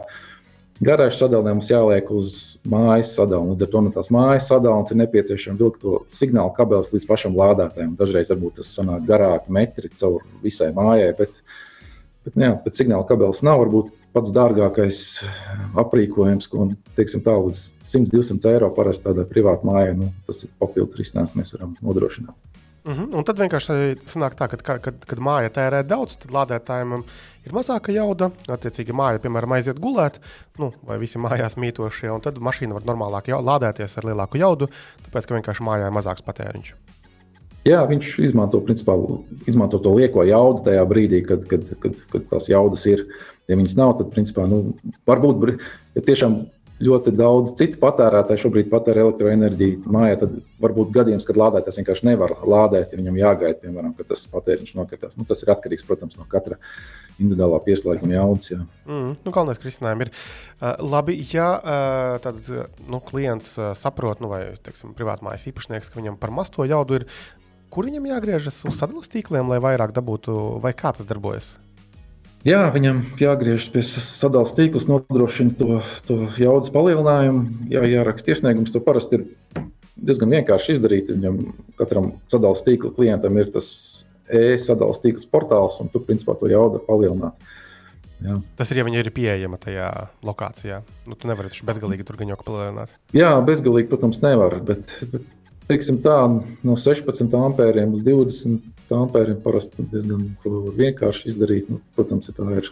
Garāžas 0.84 1.22
sadalījums 1.22 1.70
jāliek 1.72 2.10
uz 2.12 2.32
mājas 2.68 3.14
sadalījuma. 3.16 3.54
Līdz 3.54 3.64
ar 3.64 3.70
to 3.72 3.82
no 3.86 3.92
tās 3.96 4.10
mājas 4.12 4.48
sadalījums 4.50 4.90
ir 4.92 4.98
nepieciešams 5.00 5.62
vilkt 5.62 5.78
to 5.86 6.02
signālu 6.12 6.52
kabelis 6.58 6.92
līdz 6.92 7.06
pašam 7.08 7.38
lādētājam. 7.40 7.94
Dažreiz 7.96 8.34
varbūt 8.34 8.58
tas 8.60 8.74
sanāk 8.76 9.06
garāk 9.08 9.48
metri 9.48 9.88
caur 9.96 10.26
visai 10.44 10.74
mājai, 10.76 11.14
bet, 11.16 11.40
bet, 12.28 12.36
jā, 12.44 12.52
bet 12.66 12.76
signāla 12.76 13.08
kabelis 13.08 13.40
nav 13.48 13.62
varbūt 13.64 13.94
pats 14.16 14.32
dārgākais 14.36 15.00
aprīkojums, 15.84 16.48
ko 16.52 16.70
teiksim, 16.98 17.24
tā 17.26 17.36
līdz 17.36 17.62
100-200 17.84 18.56
eiro 18.56 18.72
parasti 18.76 19.10
tādai 19.10 19.28
privātai 19.30 19.70
mājai. 19.70 19.94
Nu, 20.00 20.12
tas 20.28 20.46
ir 20.48 20.54
papildus 20.62 21.00
risinājums, 21.02 21.36
mēs 21.38 21.56
varam 21.58 21.76
nodrošināt. 21.84 22.36
Uh 22.86 22.92
mhm. 22.92 23.04
-huh. 23.04 23.18
Un 23.18 23.24
tad 23.24 23.40
vienkārši 23.40 23.98
sanāk 24.06 24.36
tā, 24.38 24.48
ka, 24.48 24.58
kad, 24.58 24.82
kad, 24.82 25.06
kad 25.06 25.20
māja 25.20 25.50
tērē 25.50 25.84
daudz, 25.84 26.18
tad 26.22 26.32
lādētājiem 26.32 27.04
ir 27.46 27.54
mazāka 27.54 27.92
jauda. 27.92 28.32
Attiecīgi, 28.48 28.94
māja, 28.94 29.20
piemēram, 29.20 29.52
aiziet 29.52 29.80
gulēt, 29.80 30.20
nu, 30.60 30.72
vai 30.88 30.98
visi 30.98 31.18
mājās 31.18 31.58
mītošie, 31.58 32.12
un 32.14 32.22
tad 32.22 32.38
mašīna 32.38 32.74
var 32.74 32.84
normālāk 32.84 33.28
jau, 33.28 33.42
lādēties 33.42 33.98
ar 33.98 34.06
lielāku 34.06 34.38
jaudu, 34.38 34.70
tāpēc 35.06 35.28
ka 35.28 35.36
vienkārši 35.36 35.64
mājā 35.64 35.88
ir 35.88 35.98
mazāks 35.98 36.22
patēriņš. 36.22 36.76
Jā, 37.66 37.80
viņš 37.90 38.20
izmanto, 38.22 38.60
principā, 38.62 38.94
izmanto 39.50 39.80
to 39.82 39.96
lieko 39.98 40.22
jaudu 40.24 40.62
tajā 40.68 40.84
brīdī, 40.86 41.24
kad, 41.26 41.48
kad, 41.50 41.66
kad, 41.82 41.96
kad 42.12 42.28
tās 42.30 42.50
jaudas 42.50 42.86
ir. 42.86 43.08
Ja 43.50 43.58
viņas 43.60 43.78
nav, 43.78 43.96
tad, 44.00 44.12
principā, 44.14 44.48
nu, 44.50 44.76
varbūt 45.06 45.58
ja 45.96 46.04
tiešām 46.06 46.44
ļoti 46.82 47.14
daudz 47.16 47.54
citu 47.56 47.80
patērētāju 47.80 48.42
šobrīd 48.42 48.68
patērē 48.72 49.06
elektroenerģiju 49.06 49.92
mājā. 49.96 50.18
Tad 50.26 50.34
varbūt 50.64 50.92
gadījums, 50.96 51.28
kad 51.28 51.40
lādētājs 51.40 51.80
vienkārši 51.80 52.08
nevar 52.10 52.36
lādēt, 52.44 52.92
ja 52.92 53.00
viņam 53.00 53.20
jāgaida, 53.22 53.60
piemēram, 53.62 53.94
ka 53.96 54.08
tas 54.10 54.26
patēriņš 54.32 54.74
nokritās. 54.76 55.16
Nu, 55.16 55.28
tas 55.30 55.44
ir 55.46 55.54
atkarīgs, 55.56 55.86
protams, 55.88 56.18
no 56.20 56.28
katra 56.32 56.60
individuālā 57.16 57.62
pieslēguma 57.64 58.18
jaudas. 58.18 58.52
Jā. 58.52 58.60
Mm, 58.90 59.16
nu, 59.16 59.32
galvenais 59.32 59.64
risinājums 59.64 60.08
ir, 60.08 60.12
uh, 60.12 60.74
labi, 60.84 61.16
ja 61.32 61.50
uh, 61.56 62.20
tad, 62.24 62.44
nu, 62.92 63.00
klients 63.08 63.54
uh, 63.62 63.72
saprot, 63.80 64.20
nu, 64.24 64.32
vai 64.34 64.44
teiksim, 64.66 64.92
privātmājas 65.00 65.48
īpašnieks, 65.54 65.94
ka 65.94 66.02
viņam 66.02 66.20
par 66.20 66.36
maz 66.36 66.52
to 66.52 66.68
jaudu 66.68 67.00
ir, 67.00 67.08
kur 67.72 67.88
viņam 67.88 68.12
jāgriežas 68.12 68.66
uz 68.68 68.76
sadalījuma 68.76 69.14
tīkliem, 69.16 69.48
lai 69.54 69.64
vairāk 69.64 69.96
dabūtu, 69.96 70.36
vai 70.64 70.76
kā 70.76 70.92
tas 70.96 71.08
darbojas? 71.08 71.54
Jā, 72.46 72.68
viņam 72.70 73.00
jāgriežas 73.18 73.72
pie 73.74 73.82
sadalījuma 73.82 74.58
tīkla, 74.60 74.82
nodrošina 74.92 75.56
to, 75.58 75.80
to 76.06 76.18
jaudas 76.38 76.70
palielinājumu, 76.74 77.72
jā, 77.74 77.82
jāraksta 77.90 78.36
iesniegums. 78.36 78.70
To 78.76 78.82
parasti 78.86 79.18
ir 79.18 79.24
diezgan 79.98 80.30
vienkārši 80.36 80.76
izdarīt. 80.76 81.10
Viņam 81.10 81.40
katram 81.80 82.12
sadalījuma 82.30 82.68
tīkla 82.68 82.92
klientam 83.00 83.40
ir 83.42 83.50
tas 83.56 83.70
e-sadalījuma 84.30 85.02
tīkls 85.08 85.26
portāls, 85.32 85.80
un 85.82 85.90
tur 85.90 86.06
principā 86.06 86.38
to 86.38 86.52
jaudu 86.52 86.84
palielināt. 86.86 87.50
Jā. 88.22 88.38
Tas 88.62 88.70
ir, 88.72 88.80
ja 88.80 88.86
viņi 88.88 89.02
ir 89.02 89.10
pieejama 89.16 89.58
tajā 89.62 89.90
lokācijā. 90.26 90.84
Nu, 91.10 91.18
tu 91.18 91.28
nevari 91.30 91.50
taču 91.50 91.66
bezgalīgi 91.68 92.06
tur 92.06 92.22
gan 92.22 92.30
jau 92.32 92.38
palielināt. 92.46 92.94
Jā, 93.18 93.34
bezgalīgi, 93.46 93.90
protams, 93.90 94.22
nevar. 94.24 94.60
Bet, 94.70 94.94
bet 95.10 95.26
teiksim, 95.70 95.98
tā, 96.06 96.22
no 96.62 96.78
16 96.78 97.36
ampēriem 97.42 97.98
uz 97.98 98.06
20 98.06 98.75
ampēriem 98.94 99.40
parasti 99.44 99.86
diezgan 99.92 100.28
vienkārši 100.78 101.32
izdarīt. 101.32 101.70
Nu, 101.72 101.82
protams, 101.98 102.30
ja 102.30 102.36
tā 102.38 102.48
ir 102.60 102.70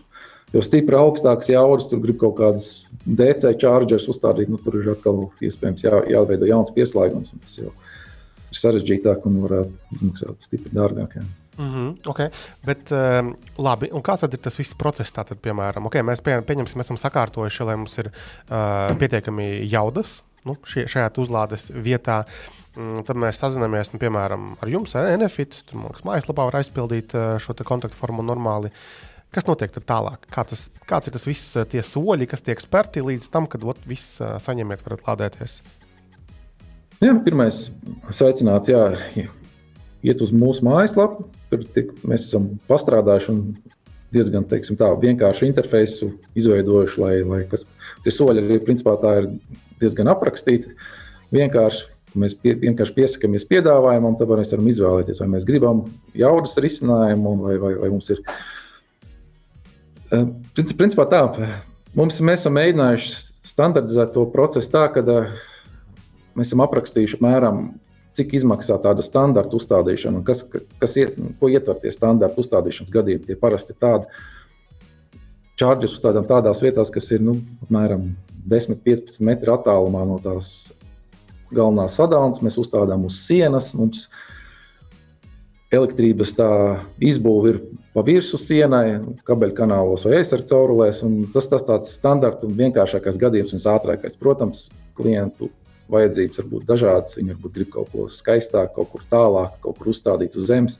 jau 0.53 0.63
stipri 0.65 0.97
augstāks 0.99 1.49
jaudas, 1.49 1.87
tur 1.89 2.01
grib 2.03 2.19
kaut 2.21 2.35
kādas 2.39 2.67
DC 3.05 3.55
chargers 3.61 4.09
uzstādīt, 4.11 4.51
nu, 4.51 4.59
tur 4.61 4.79
ir 4.81 4.91
atkal 4.93 5.25
iespējams 5.43 5.85
jā, 5.85 6.01
jāveido 6.13 6.49
jauns 6.49 6.73
pieslēgums. 6.75 7.33
Tas 7.45 7.59
jau 7.61 7.71
ir 7.71 8.59
sarežģītāk 8.59 9.25
un 9.29 9.39
varētu 9.45 9.97
izmaksāt 9.97 10.45
stipri 10.45 10.73
dārgāk. 10.75 11.17
Jā. 11.17 11.25
Mm 11.53 11.69
-hmm, 11.69 12.09
okay. 12.09 12.29
Bet, 12.65 12.91
uh, 12.91 13.33
labi, 13.57 13.89
un 13.93 14.01
kāds 14.01 14.23
ir 14.23 14.37
tas 14.41 14.57
viss 14.57 14.73
process? 14.73 15.13
Tātad, 15.13 15.37
piemēram, 15.37 15.85
okay, 15.85 16.01
mēs 16.01 16.21
pie, 16.21 16.41
pieņemsim, 16.41 16.79
esam 16.81 16.97
sakārtojuši, 16.97 17.63
lai 17.63 17.75
mums 17.75 17.97
ir 17.97 18.09
uh, 18.09 18.97
pietiekami 18.97 19.69
jaudas 19.69 20.23
nu, 20.45 20.57
šie, 20.65 20.87
šajā 20.87 21.11
uzlādes 21.17 21.71
vietā. 21.71 22.25
Uh, 22.25 22.62
tad 22.73 23.19
mēs 23.19 23.39
sazināmies, 23.41 23.91
nu, 23.93 24.01
piemēram, 24.01 24.53
ar 24.61 24.71
jums, 24.71 24.95
Enefit. 24.97 25.59
Tur 25.69 25.83
mums 25.83 26.05
mājaslapā 26.07 26.47
var 26.49 26.59
aizpildīt 26.61 27.13
eh, 27.17 27.35
šo 27.41 27.55
kontaktformu 27.61 28.25
normāli. 28.25 28.73
Kas 29.33 29.47
notiek 29.49 29.73
tālāk? 29.73 30.27
Kā 30.33 30.45
tas, 30.45 30.67
kāds 30.89 31.09
ir 31.09 31.15
tas 31.15 31.27
viss, 31.29 31.53
eh, 31.57 31.67
tie 31.69 31.83
soļi, 31.85 32.29
kas 32.29 32.45
tiek 32.45 32.61
spērti 32.61 33.05
līdz 33.05 33.29
tam, 33.33 33.47
kad 33.49 33.65
ot, 33.65 33.81
viss 33.89 34.19
eh, 34.21 34.35
saņemiet, 34.41 34.81
varat 34.85 35.05
lādēties? 35.09 35.61
Jā, 37.03 37.13
pirmais 37.25 37.59
aicināt, 38.09 38.69
jā, 38.71 38.83
iet 40.05 40.21
uz 40.23 40.33
mūsu 40.33 40.65
mājaslapu. 40.65 41.27
Tur 41.51 41.65
tik, 41.75 41.93
mēs 42.07 42.29
esam 42.29 42.53
pastrādājuši 42.69 43.33
un 43.33 43.45
diezgan 44.13 44.45
teiksim, 44.49 44.77
tā, 44.79 44.89
vienkāršu 45.01 45.45
interfeisu 45.49 46.13
izveidojuši, 46.37 47.01
lai, 47.01 47.15
lai 47.25 47.41
kas, 47.49 47.67
tie 48.05 48.13
soļi 48.13 48.41
arī 48.41 48.59
principā 48.65 48.95
tā 49.01 49.17
ir 49.21 49.31
diezgan 49.81 50.09
aprakstīti. 50.13 50.73
Vienkārši 51.33 51.92
Mēs 52.19 52.35
pie, 52.37 52.53
vienkārši 52.61 52.93
piesakāmies 52.97 53.45
piedāvājumam, 53.49 54.15
tad 54.19 54.29
mēs 54.29 54.53
varam 54.53 54.67
izvēlēties, 54.69 55.21
vai 55.23 55.29
mēs 55.33 55.47
gribam 55.49 55.85
jaudas 56.17 56.57
risinājumu, 56.61 57.35
vai, 57.41 57.55
vai, 57.61 57.71
vai 57.81 57.89
mums 57.93 58.11
ir. 58.13 58.21
Eh, 60.13 60.27
principā 60.53 61.07
tā, 61.09 61.23
mums, 61.97 62.19
mēs 62.21 62.43
esam 62.43 62.53
mēģinājuši 62.59 63.15
standardizēt 63.49 64.13
to 64.13 64.27
procesu 64.33 64.69
tā, 64.75 64.85
ka 64.93 65.01
eh, 65.01 65.31
mēs 66.37 66.51
esam 66.51 66.61
aprakstījuši 66.67 67.17
apmēram, 67.17 67.65
cik 68.13 68.35
izmaksā 68.37 68.77
tāda 68.83 69.01
standarta 69.05 69.57
uzstādīšana, 69.57 70.21
un 70.21 70.27
kas, 70.27 70.45
kas 70.81 70.93
iet, 71.01 71.17
ko 71.39 71.49
ietver 71.49 71.79
tie 71.81 71.89
standarta 71.93 72.43
uzstādīšanas 72.43 72.93
gadījumi. 72.93 73.25
Tie 73.25 73.37
parasti 73.39 73.73
ir 73.73 73.79
tādi 73.81 74.05
čārģis 75.57 75.97
uzstādām 75.97 76.29
tādās 76.29 76.61
vietās, 76.61 76.93
kas 76.93 77.09
ir 77.13 77.25
nu, 77.25 77.39
apmēram 77.65 78.11
10-15 78.49 79.21
metru 79.25 79.55
attālumā 79.55 80.05
no 80.05 80.19
tās 80.21 80.73
galvenā 81.55 81.87
sadalījums, 81.91 82.43
mēs 82.45 82.59
uzstādām 82.61 83.05
uz 83.07 83.19
sienas. 83.25 83.71
Mums 83.77 84.07
elektrības 85.73 86.35
izbūve 87.01 87.53
ir 87.53 87.59
pa 87.93 88.03
virsmu 88.05 88.39
sienai, 88.41 88.85
kabeļkanālos 89.27 90.05
vai 90.07 90.19
aizsardz 90.19 90.51
caurulēs. 90.53 91.01
Tas 91.33 91.49
tas 91.51 91.65
tāds 91.67 91.95
standarts 91.97 92.45
un 92.45 92.55
vienkāršākais 92.57 93.19
gadījums 93.21 93.55
un 93.57 93.65
ātrākais. 93.73 94.19
Protams, 94.19 94.67
klientu 94.97 95.49
vajadzības 95.93 96.41
var 96.41 96.51
būt 96.51 96.67
dažādas. 96.69 97.17
Viņi 97.19 97.35
varbūt 97.35 97.57
grib 97.57 97.73
kaut 97.73 97.91
ko 97.93 98.07
skaistāku, 98.11 98.75
kaut 98.77 98.93
kur 98.93 99.09
tālāk, 99.11 99.57
kaut 99.65 99.79
kur 99.79 99.91
uzstādīt 99.93 100.37
uz 100.39 100.47
zemes. 100.49 100.79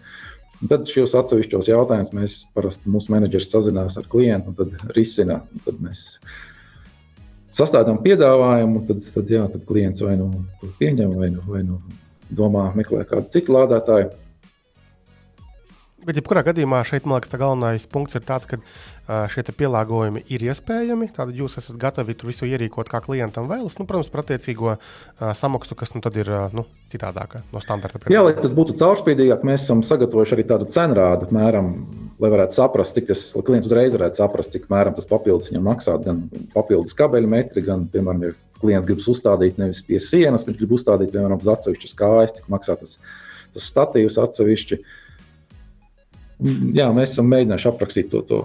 Un 0.62 0.70
tad 0.72 0.88
šos 0.88 1.16
atsevišķos 1.20 1.68
jautājumus 1.68 2.14
mēs 2.16 2.40
parasti 2.56 2.92
mūsu 2.92 3.12
menedžers 3.12 3.50
sazinās 3.52 3.98
ar 4.00 4.08
klientu 4.10 4.54
un 4.54 4.60
tad 4.62 4.94
risina. 4.96 5.42
Un 5.52 5.64
tad 5.66 5.82
mēs 5.84 6.06
sastādām 7.54 8.00
piedāvājumu, 8.04 8.84
tad, 8.88 9.04
tad, 9.14 9.30
jā, 9.32 9.44
tad 9.52 9.66
klients 9.70 10.04
vai 10.06 10.18
nu 10.20 10.30
pieņem, 10.80 11.14
vai 11.20 11.30
nu, 11.34 11.44
vai 11.48 11.64
nu 11.66 11.80
domā, 12.34 12.70
meklē 12.78 13.06
kādu 13.10 13.30
citu 13.34 13.56
lādētāju. 13.56 14.12
Bet, 16.04 16.18
jebkurā 16.20 16.42
gadījumā, 16.44 16.82
šeit 16.88 17.06
man 17.08 17.18
liekas, 17.18 17.32
tā 17.32 17.38
galvenais 17.40 17.86
punkts 17.88 18.18
ir 18.18 18.24
tas, 18.28 18.44
ka 18.50 18.58
šie 19.32 19.44
pielāgojumi 19.56 20.24
ir 20.36 20.44
iespējami. 20.50 21.08
Tātad 21.16 21.38
jūs 21.38 21.56
esat 21.62 21.78
gatavi 21.80 22.16
tur 22.20 22.32
visu 22.32 22.48
ierīkot, 22.48 22.90
kā 22.92 23.00
klientam 23.04 23.48
vēlas. 23.48 23.78
Nu, 23.80 23.88
protams, 23.88 24.10
par 24.12 24.24
attiecīgo 24.24 24.76
samaksu, 25.40 25.78
kas 25.80 25.94
nu, 25.96 26.04
ir 26.20 26.32
nu, 26.56 26.66
citādāka 26.92 27.44
no 27.54 27.62
standarta. 27.64 28.02
Jā, 28.12 28.24
lai 28.26 28.36
tas 28.36 28.56
būtu 28.56 28.76
caurspīdīgāk, 28.80 29.46
mēs 29.48 29.64
esam 29.64 29.84
sagatavojuši 29.88 30.36
arī 30.38 30.48
tādu 30.50 30.68
cenrādu, 30.74 31.30
apmēram, 31.30 31.70
lai 32.24 32.32
varētu 32.34 32.58
saprast, 32.58 32.98
cik 32.98 33.08
tas 33.12 33.22
klients 33.44 33.70
uzreiz 33.70 33.96
varētu 33.96 34.20
saprast, 34.20 34.56
cik 34.56 34.68
mēram 34.72 34.96
tas 34.98 35.08
papildus 35.08 35.52
viņam 35.52 35.70
maksāt. 35.72 36.08
Gan 36.08 36.26
papildus 36.56 36.96
kabeļu 37.00 37.32
metri, 37.32 37.64
gan, 37.64 37.88
piemēram, 37.92 38.28
ja 38.28 38.60
klients 38.64 38.88
grib 38.88 39.00
uzstādīt 39.00 39.60
nevis 39.60 39.84
pie 39.88 40.00
sienas, 40.04 40.44
bet 40.48 40.60
grib 40.60 40.76
uzstādīt, 40.76 41.12
piemēram, 41.16 41.40
uz 41.40 41.52
atsevišķas 41.56 41.96
kājas, 42.00 42.36
cik 42.40 42.52
maksā 42.52 42.76
tas, 42.80 43.00
tas 43.56 43.72
statīvs 43.72 44.20
atsevišķi. 44.24 44.80
Uh, 44.80 45.00
jā, 46.76 46.90
mēs 46.96 47.16
esam 47.16 47.32
mēģinājuši 47.32 47.72
aprakstīt 47.72 48.12
to. 48.14 48.22
to. 48.28 48.44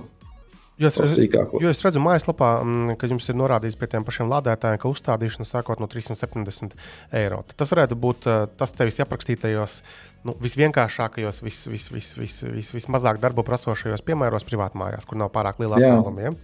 Jo 0.79 0.87
es, 0.87 0.97
redzu, 1.03 1.25
jo 1.59 1.71
es 1.73 1.81
redzu, 1.83 1.99
mājaslapā, 1.99 2.49
mm, 2.63 2.99
ka 3.01 3.09
jums 3.11 3.27
ir 3.27 3.35
norādīts 3.35 3.75
pie 3.79 3.89
tiem 3.91 4.05
pašiem 4.07 4.29
lādētājiem, 4.31 4.79
ka 4.79 4.91
uzstādīšana 4.93 5.47
sākot 5.49 5.81
no 5.83 5.89
370 5.91 6.77
eiro. 7.19 7.41
Tas 7.59 7.75
varētu 7.75 7.99
būt 7.99 8.29
eh, 8.31 8.45
tas 8.61 8.77
tevis 8.79 9.01
aprakstītajos, 9.03 9.81
nu, 10.29 10.37
visvienkāršākajos, 10.45 11.43
vis, 11.43 11.65
vis, 11.67 11.89
vis, 11.91 12.13
vis, 12.21 12.39
vis, 12.47 12.71
vismazāk 12.77 13.19
darbu 13.25 13.43
prasošajos 13.49 14.07
piemēros 14.07 14.47
privātmājās, 14.47 15.09
kur 15.09 15.19
nav 15.19 15.33
pārāk 15.35 15.59
liela 15.59 15.83
attāluma. 15.83 16.29
Ja? 16.29 16.35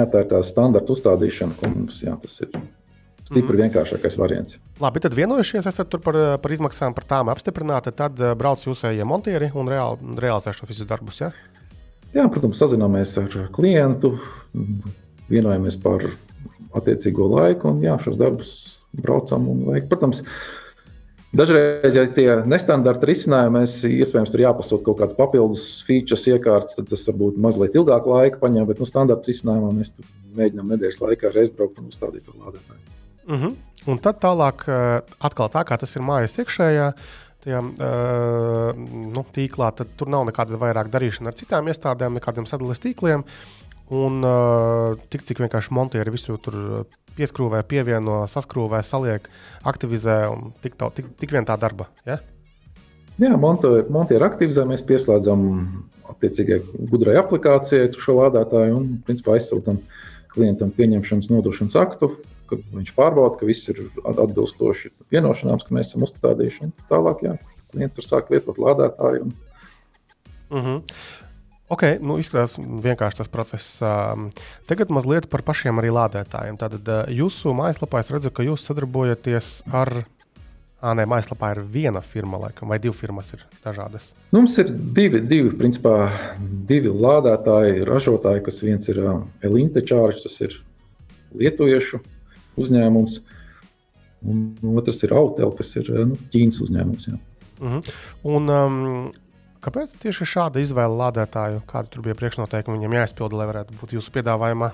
Jā, 0.00 0.06
tā 0.10 0.24
ir 0.24 0.32
tā 0.34 0.42
standarta 0.42 0.90
uzstādīšana, 0.96 1.54
ko 1.60 1.70
mums 1.70 2.02
jā, 2.02 2.18
tas 2.24 2.40
ir. 2.42 2.58
Stipri 3.24 3.56
mm. 3.56 3.62
vienkāršākais 3.64 4.18
variants. 4.20 4.58
Labi, 4.82 5.00
tad 5.00 5.14
vienojušies 5.16 5.68
esat 5.70 5.96
par, 6.04 6.18
par 6.42 6.52
izmaksām, 6.52 6.92
par 6.96 7.06
tām 7.08 7.30
apstiprināti. 7.32 7.94
Tad 7.96 8.20
uh, 8.20 8.34
brauc 8.36 8.60
jūsējie 8.66 9.06
montieri 9.08 9.48
un 9.56 9.70
reāli, 9.72 10.16
realizē 10.20 10.52
šo 10.52 10.68
visus 10.68 10.88
darbus. 10.90 11.22
Ja? 11.22 11.30
Jā, 12.14 12.26
protams, 12.28 12.60
sazināmies 12.60 13.16
ar 13.22 13.38
klientu, 13.54 14.12
vienojamies 15.32 15.80
par 15.82 16.04
attiecīgo 16.76 17.30
laiku 17.32 17.72
un 17.72 17.80
jā, 17.86 17.96
šos 18.02 18.20
darbus 18.20 18.52
braucam 18.94 19.48
un 19.50 19.64
veikam. 19.70 19.88
Protams, 19.94 20.22
Dažreiz, 21.34 21.96
ja 21.98 22.04
tie 22.14 22.28
nestandarta 22.46 23.08
risinājumi, 23.10 23.56
mēs 23.56 23.72
iespējams 23.88 24.30
tur 24.30 24.42
jāpasūta 24.44 24.84
kaut 24.86 25.00
kādas 25.00 25.16
papildus 25.18 25.64
features, 25.82 26.28
iekārtas, 26.30 26.76
tad 26.76 26.86
tas 26.92 27.02
varbūt 27.08 27.40
mazliet 27.42 27.74
ilgāk 27.74 28.06
laika 28.06 28.38
paņem, 28.38 28.68
bet 28.68 28.78
nu, 28.78 28.86
standarta 28.86 29.32
risinājumā 29.32 29.72
mēs 29.74 29.90
mēģinām 30.38 30.70
nedēļas 30.76 31.00
laikā 31.02 31.32
reizbraukt 31.34 31.80
un 31.82 31.90
uzstādīt 31.90 32.28
to 32.28 32.36
lādētāju. 32.38 32.73
Mhm. 33.26 33.44
-huh. 33.44 33.54
Un 33.86 33.98
tad 33.98 34.20
tālāk, 34.22 34.64
eh, 34.68 35.00
atkal 35.20 35.50
tā 35.52 35.64
kā 35.64 35.78
tas 35.78 35.96
ir 35.96 36.02
mājas 36.02 36.38
iekšējā. 36.40 36.92
Tajā, 37.44 37.60
uh, 37.60 38.70
nu, 39.12 39.20
tīklā, 39.36 39.66
tad 39.76 39.90
tur 40.00 40.08
nav 40.08 40.24
nekāda 40.24 40.56
vairāk 40.56 40.88
darīšana 40.88 41.28
ar 41.28 41.34
citām 41.36 41.66
iestādēm, 41.68 42.16
nekādiem 42.16 42.46
sadalījuma 42.48 42.80
tīkliem. 42.80 43.24
Un 43.92 44.24
uh, 44.24 44.96
tik 45.12 45.26
cik 45.28 45.42
vienkārši 45.44 45.74
montieri 45.76 46.14
visu 46.14 46.38
tur 46.40 46.86
pieskrūvē, 47.18 47.60
pievieno, 47.68 48.22
saskrūvē, 48.32 48.80
saliek, 48.80 49.28
aktivizē 49.62 50.16
un 50.32 50.54
tik, 50.64 50.78
tā, 50.80 50.88
tik, 50.96 51.12
tik 51.20 51.36
vien 51.36 51.44
tā 51.44 51.58
darba. 51.60 51.90
Ja? 52.08 52.16
Jā, 53.20 53.36
montieri 53.36 54.24
aktivizē, 54.24 54.64
mēs 54.64 54.82
pieslēdzam 54.88 55.44
attiecīgai 56.14 56.62
gudrai 56.90 57.18
aplikācijai 57.20 57.92
šo 57.92 58.22
lādētāju 58.22 58.78
un 58.80 58.88
principā 59.04 59.36
aizsūtām 59.36 59.84
klientam 60.32 60.72
pieņemšanas 60.74 61.28
nodošanas 61.30 61.76
aktu, 61.78 62.10
kad 62.50 62.62
viņš 62.74 62.94
pārbauda, 62.96 63.38
ka 63.40 63.48
viss 63.48 63.68
ir 63.72 63.82
atbilstoši 64.04 64.92
vienošanām, 65.14 65.60
ka 65.62 65.76
mēs 65.76 65.92
esam 65.92 66.06
uzstādījuši. 66.06 66.70
Tālāk, 66.90 67.26
jā, 67.26 67.36
klienti 67.72 68.00
var 68.00 68.08
sākt 68.08 68.32
lietot 68.34 68.60
lādētāju. 68.60 69.28
Un... 69.28 69.36
Uh 70.50 70.64
-huh. 70.64 70.82
Ok, 71.68 71.82
nu 72.00 72.18
izskatās 72.20 72.58
vienkārši 72.58 73.16
tas 73.16 73.28
process. 73.28 73.80
Tagad 74.66 74.90
mazliet 74.90 75.30
par 75.30 75.42
pašiem 75.42 75.78
arī 75.80 75.90
lādētājiem. 75.90 76.58
Tātad 76.60 77.08
jūsu 77.08 77.54
mājaslapā 77.56 78.00
es 78.00 78.10
redzu, 78.10 78.30
ka 78.30 78.42
jūs 78.42 78.66
sadarbojaties 78.68 79.62
ar 79.72 80.04
Ah, 80.84 80.92
nē, 80.92 81.06
mājaslapā 81.08 81.48
ir 81.54 81.62
viena 81.72 82.02
firma, 82.04 82.36
laikam, 82.42 82.68
vai 82.68 82.76
divas 82.76 82.98
firmas 83.00 83.30
ir 83.32 83.40
dažādas. 83.64 84.10
Nu, 84.34 84.42
mums 84.42 84.58
ir 84.60 84.68
divi, 84.68 85.22
divi, 85.24 85.48
principā, 85.56 86.10
divi 86.68 86.90
lādētāji, 86.92 87.86
ražotāji, 87.88 88.42
kas 88.44 88.60
viens 88.60 88.90
ir 88.92 89.00
Elite 89.40 89.80
Charge, 89.80 90.20
tas 90.26 90.36
ir 90.44 90.58
lietuviešu 91.40 92.02
uzņēmums, 92.60 93.18
un 94.30 94.78
otrs 94.78 95.02
ir 95.06 95.14
Autel, 95.16 95.52
kas 95.58 95.74
ir 95.80 95.90
nu, 96.12 96.18
Ķīnas 96.32 96.62
uzņēmums. 96.64 97.10
Jā. 97.10 97.18
Mhm. 97.60 97.76
-huh. 97.76 97.92
un, 98.36 98.48
um, 98.48 99.12
kāpēc 99.64 99.96
tieši 100.02 100.30
šāda 100.36 100.60
izvēle 100.60 100.96
lādētāju? 101.00 101.62
Kāda 101.70 101.88
tur 101.90 102.02
bija 102.02 102.18
priekšnoteikumi 102.18 102.78
viņam 102.78 102.98
jāizpilda, 103.00 103.36
lai 103.40 103.50
varētu 103.52 103.78
būt 103.80 103.96
jūsu 103.98 104.12
piedāvājumā? 104.14 104.72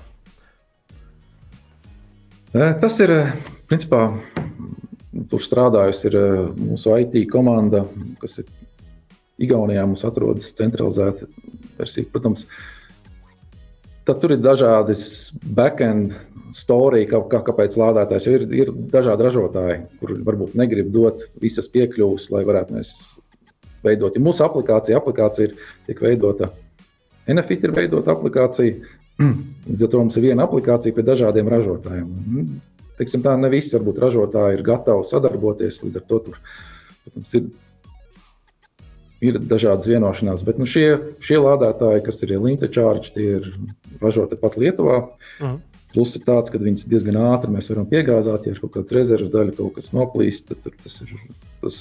Tas 2.51 2.99
ir 2.99 3.11
principā 3.71 4.09
Tur 5.11 5.43
strādājusi 5.43 6.11
eh, 6.15 6.35
mūsu 6.55 6.95
IT 7.03 7.17
komanda, 7.31 7.83
kas 8.21 8.39
ir 8.41 8.51
Igaunijā. 9.41 9.83
Mums 9.87 10.05
atrodas 10.07 10.51
centralizēta 10.55 11.27
versija. 11.79 12.07
Protams, 12.13 12.45
tad 14.07 14.21
tur 14.23 14.35
ir 14.37 14.43
dažādi 14.43 14.95
backend 15.57 16.15
storija, 16.55 17.09
kā, 17.11 17.21
kā, 17.31 17.41
kāpēc 17.51 17.77
lādētājs 17.79 18.27
ir, 18.31 18.47
ir 18.55 18.71
dažādi 18.93 19.27
ražotāji, 19.27 19.77
kuriem 20.01 20.23
varbūt 20.27 20.57
negrib 20.59 20.89
dot 20.93 21.25
visas 21.41 21.69
piekļuves, 21.71 22.29
lai 22.33 22.43
varētu 22.47 22.77
mēs 22.77 22.95
veidot. 23.85 24.15
Ja 24.15 24.23
mūsu 24.23 24.45
aplikācija, 24.45 24.99
aplikācija 24.99 25.49
ir, 25.49 25.55
tiek 25.87 26.01
veidota, 26.03 26.51
NFIT 27.31 27.69
ir 27.69 27.77
veidota 27.77 28.15
aplikācija. 28.15 28.97
Līdz 29.69 29.85
ar 29.85 29.93
to 29.93 30.03
mums 30.03 30.17
ir 30.17 30.29
viena 30.31 30.45
aplikācija 30.47 30.95
pie 30.95 31.05
dažādiem 31.05 31.49
ražotājiem 31.51 32.11
teiksim, 33.01 33.23
tā, 33.25 33.33
ne 33.39 33.49
visi 33.51 33.73
varbūt 33.77 33.99
ražotāji 34.03 34.59
ir 34.59 34.63
gatavi 34.67 35.07
sadarboties. 35.09 35.81
Līdz 35.85 35.99
ar 35.99 36.07
to 36.09 36.21
tur, 36.27 36.39
protams, 37.05 37.35
ir, 37.39 37.49
ir 39.31 39.41
dažādas 39.51 39.89
vienošanās. 39.89 40.45
Bet 40.47 40.61
nu, 40.61 40.69
šie, 40.69 40.87
šie 41.23 41.41
lādētāji, 41.41 42.05
kas 42.05 42.21
ir 42.25 42.37
Linta 42.37 42.69
Charge, 42.71 43.13
tie 43.15 43.27
ir 43.39 43.51
ražoti 44.01 44.39
pat 44.41 44.57
Lietuvā. 44.61 45.01
-huh. 45.39 45.59
Plus 45.91 46.13
ir 46.15 46.23
tāds, 46.23 46.51
ka 46.51 46.59
viņas 46.61 46.87
diezgan 46.87 47.17
ātri 47.19 47.51
mēs 47.51 47.67
varam 47.71 47.87
piegādāt. 47.89 48.47
Ja 48.47 48.53
ir 48.53 48.61
kaut 48.63 48.73
kāds 48.77 48.93
rezerves 48.95 49.31
daļa, 49.33 49.55
kaut 49.57 49.75
kas 49.75 49.91
noplīst, 49.95 50.53
tad 50.53 50.77
tas 50.83 51.01
ir, 51.03 51.11
tas, 51.63 51.79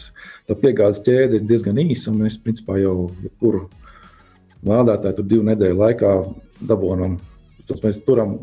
tā 0.51 0.57
piegādes 0.59 1.03
ķēde 1.07 1.39
ir 1.39 1.47
diezgan 1.47 1.79
īsa. 1.79 2.15
Mēs 2.15 2.41
principā 2.43 2.81
jau 2.81 3.13
jebkuru 3.23 3.69
lādētāju 4.67 5.21
tur 5.21 5.31
divu 5.31 5.47
nedēļu 5.47 5.79
laikā 5.79 6.15
dabūjam. 6.73 7.21
Mēs 7.71 8.01
turam 8.03 8.35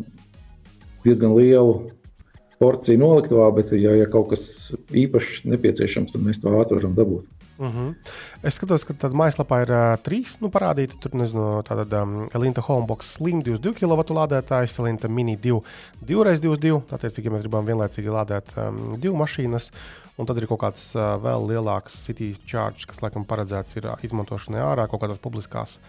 diezgan 1.03 1.35
lielu 1.35 1.75
porciju 2.61 3.01
noliktavā, 3.01 3.49
bet, 3.59 3.73
ja, 3.75 3.93
ja 3.99 4.07
kaut 4.09 4.31
kas 4.31 4.45
īpašs 4.89 5.43
nepieciešams, 5.51 6.15
tad 6.15 6.23
mēs 6.23 6.39
to 6.41 6.55
ātri 6.57 6.79
varam 6.79 6.95
dabūt. 6.97 7.27
Uh 7.57 7.65
mhm. 7.65 7.87
-huh. 7.89 7.95
Es 8.43 8.53
skatos, 8.53 8.85
ka 8.85 8.93
tādā 8.93 9.17
mājaslapā 9.17 9.61
ir 9.63 9.71
uh, 9.71 9.97
trīs 10.03 10.37
nu, 10.41 10.49
parādīti. 10.49 10.99
Tur 11.01 11.11
nezinu, 11.17 11.63
tāda 11.63 12.03
um, 12.03 12.29
Elinta 12.33 12.61
Homebox 12.61 13.17
Slim 13.17 13.41
22 13.41 13.73
kW 13.73 14.13
lādētājs, 14.13 14.79
Elinta 14.79 15.07
Mini 15.07 15.37
2 15.37 15.61
2x22. 16.05 16.81
Tātad, 16.89 17.17
ja 17.23 17.31
mēs 17.31 17.41
gribam 17.41 17.65
vienlaicīgi 17.65 18.13
lādēt 18.13 18.53
um, 18.57 18.99
divas 19.01 19.19
mašīnas, 19.19 19.71
un 20.17 20.25
tad 20.25 20.37
ir 20.37 20.47
kaut 20.47 20.59
kāds 20.59 20.95
uh, 20.95 21.17
vēl 21.21 21.47
lielāks 21.49 21.97
City 22.05 22.35
Charge, 22.45 22.85
kas 22.85 23.01
laikam 23.01 23.25
paredzēts 23.25 23.75
ir 23.77 23.87
uh, 23.87 23.97
izmantošanai 24.03 24.61
ārā 24.61 24.87
kaut 24.87 25.01
kādās 25.01 25.17
publiskās 25.17 25.79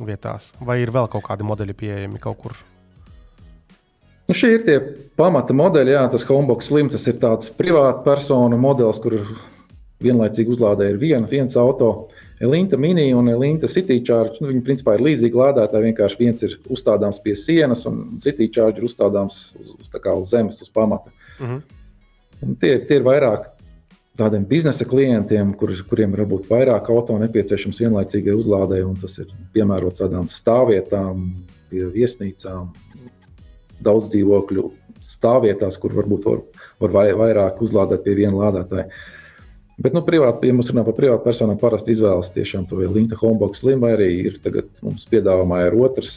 vietās. 0.00 0.54
Vai 0.60 0.80
ir 0.80 0.90
vēl 0.90 1.08
kaut 1.08 1.24
kādi 1.28 1.44
modeļi 1.44 1.74
pieejami 1.74 2.18
kaut 2.18 2.38
kur 2.38 2.56
Nu, 4.28 4.34
šie 4.38 4.52
ir 4.54 4.62
tie 4.64 4.78
pamata 5.18 5.52
modeļi. 5.52 5.92
Jā, 5.92 6.06
tas 6.08 6.22
Homebox 6.24 6.70
Slim 6.70 6.88
tas 6.88 7.02
ir 7.10 7.18
tāds 7.20 7.50
privāta 7.52 8.04
personu 8.06 8.56
modelis, 8.56 9.00
kur 9.02 9.18
vienlaicīgi 10.04 10.52
uzlādē 10.54 10.90
ir 10.92 11.00
viena, 11.00 11.26
viens 11.30 11.56
auto. 11.60 11.92
Elinta 12.42 12.76
Mini 12.76 13.12
un 13.14 13.28
Elinta 13.30 13.68
City 13.70 14.00
Charge. 14.02 14.40
Nu, 14.42 14.50
viņi 14.50 14.64
principā 14.66 14.96
ir 14.96 15.04
līdzīgi 15.06 15.38
lādētāji. 15.38 15.92
Vienkārši 15.92 16.18
viens 16.18 16.42
ir 16.42 16.56
uzstādāms 16.74 17.20
pie 17.22 17.36
sienas, 17.38 17.84
un 17.86 18.18
City 18.22 18.48
Charge 18.50 18.82
ir 18.82 18.88
uzstādāms 18.88 19.40
uz, 19.60 19.74
uz, 19.78 19.90
uz 19.94 20.30
zemes, 20.30 20.58
uz 20.62 20.70
pamata. 20.70 21.12
Uh 21.38 21.46
mhm. 21.46 21.58
-huh. 21.58 22.56
tie, 22.60 22.78
tie 22.78 22.96
ir 22.98 23.06
vairāk 23.06 23.52
tādiem 24.18 24.44
biznesa 24.44 24.84
klientiem, 24.84 25.54
kur, 25.56 25.72
kuriem 25.88 26.12
ir 26.12 26.24
varbūt 26.24 26.50
vairāk 26.50 26.90
auto 26.92 27.16
nepieciešams 27.18 27.80
vienlaicīgai 27.80 28.34
uzlādēji, 28.36 28.84
un 28.84 28.96
tas 29.00 29.18
ir 29.18 29.32
piemērots 29.54 30.04
tādām 30.04 30.28
stāvvietām, 30.28 31.30
pie 31.70 31.86
viesnīcām, 31.94 32.68
daudz 33.80 34.10
dzīvokļu 34.12 34.68
stāvvietās, 35.02 35.78
kur 35.80 35.96
varbūt 35.96 36.28
var, 36.28 36.44
var 36.82 37.10
vairāk 37.22 37.62
uzlādēt 37.64 38.04
pie 38.04 38.16
viena 38.20 38.36
lādētāja. 38.44 38.88
Bet, 39.82 39.96
nu, 39.96 40.02
privāti, 40.06 40.46
ja 40.46 40.54
mums 40.54 40.68
runā 40.70 40.84
par 40.86 40.94
privātu 40.94 41.24
personu, 41.24 41.56
parasti 41.58 41.90
izvēlas 41.96 42.30
tiešām 42.34 42.68
to 42.70 42.78
Linka 42.78 43.16
Homebox 43.18 43.64
Slim, 43.64 43.80
vai 43.82 43.96
arī 43.96 44.08
ir 44.28 44.38
tagad 44.44 44.68
mums 44.84 45.08
piedāvājumā 45.10 45.58
ir 45.66 45.76
otrs. 45.80 46.14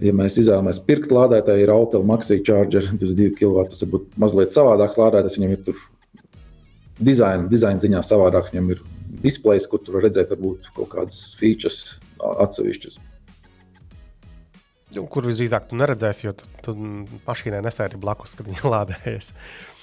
Ja 0.00 0.12
mēs 0.16 0.38
izvēlamies 0.40 0.80
pirkt 0.84 1.12
lādētāju, 1.12 1.64
ir 1.64 1.72
Autel 1.72 2.04
Maxi 2.08 2.38
Charger 2.44 2.84
22 2.88 3.34
kW. 3.36 3.66
Tas 3.68 3.84
varbūt 3.84 4.16
mazliet 4.20 4.56
savādāks 4.56 4.96
lādētājs. 5.00 5.36
Viņam 5.36 5.54
ir 5.56 5.62
tur 5.68 5.82
dizaina, 7.00 7.44
dizaina 7.52 7.82
ziņā 7.84 8.02
savādāks. 8.04 8.52
Viņam 8.52 8.72
ir 8.72 8.82
displejs, 9.24 9.68
kur 9.68 9.84
tur 9.84 10.00
redzēt 10.04 10.32
varbūt 10.32 10.70
kaut 10.76 10.92
kādas 10.96 11.20
features 11.40 11.98
atsevišķas. 12.20 13.00
Kur 15.12 15.26
visdrīzāk 15.28 15.68
tu 15.68 15.76
neredzēsi, 15.76 16.28
jo 16.28 16.36
tu, 16.36 16.48
tu 16.64 16.76
mašīnai 17.26 17.64
nesēdi 17.64 18.00
blakus, 18.00 18.36
kad 18.38 18.48
viņa 18.48 18.70
lādējas. 18.76 19.32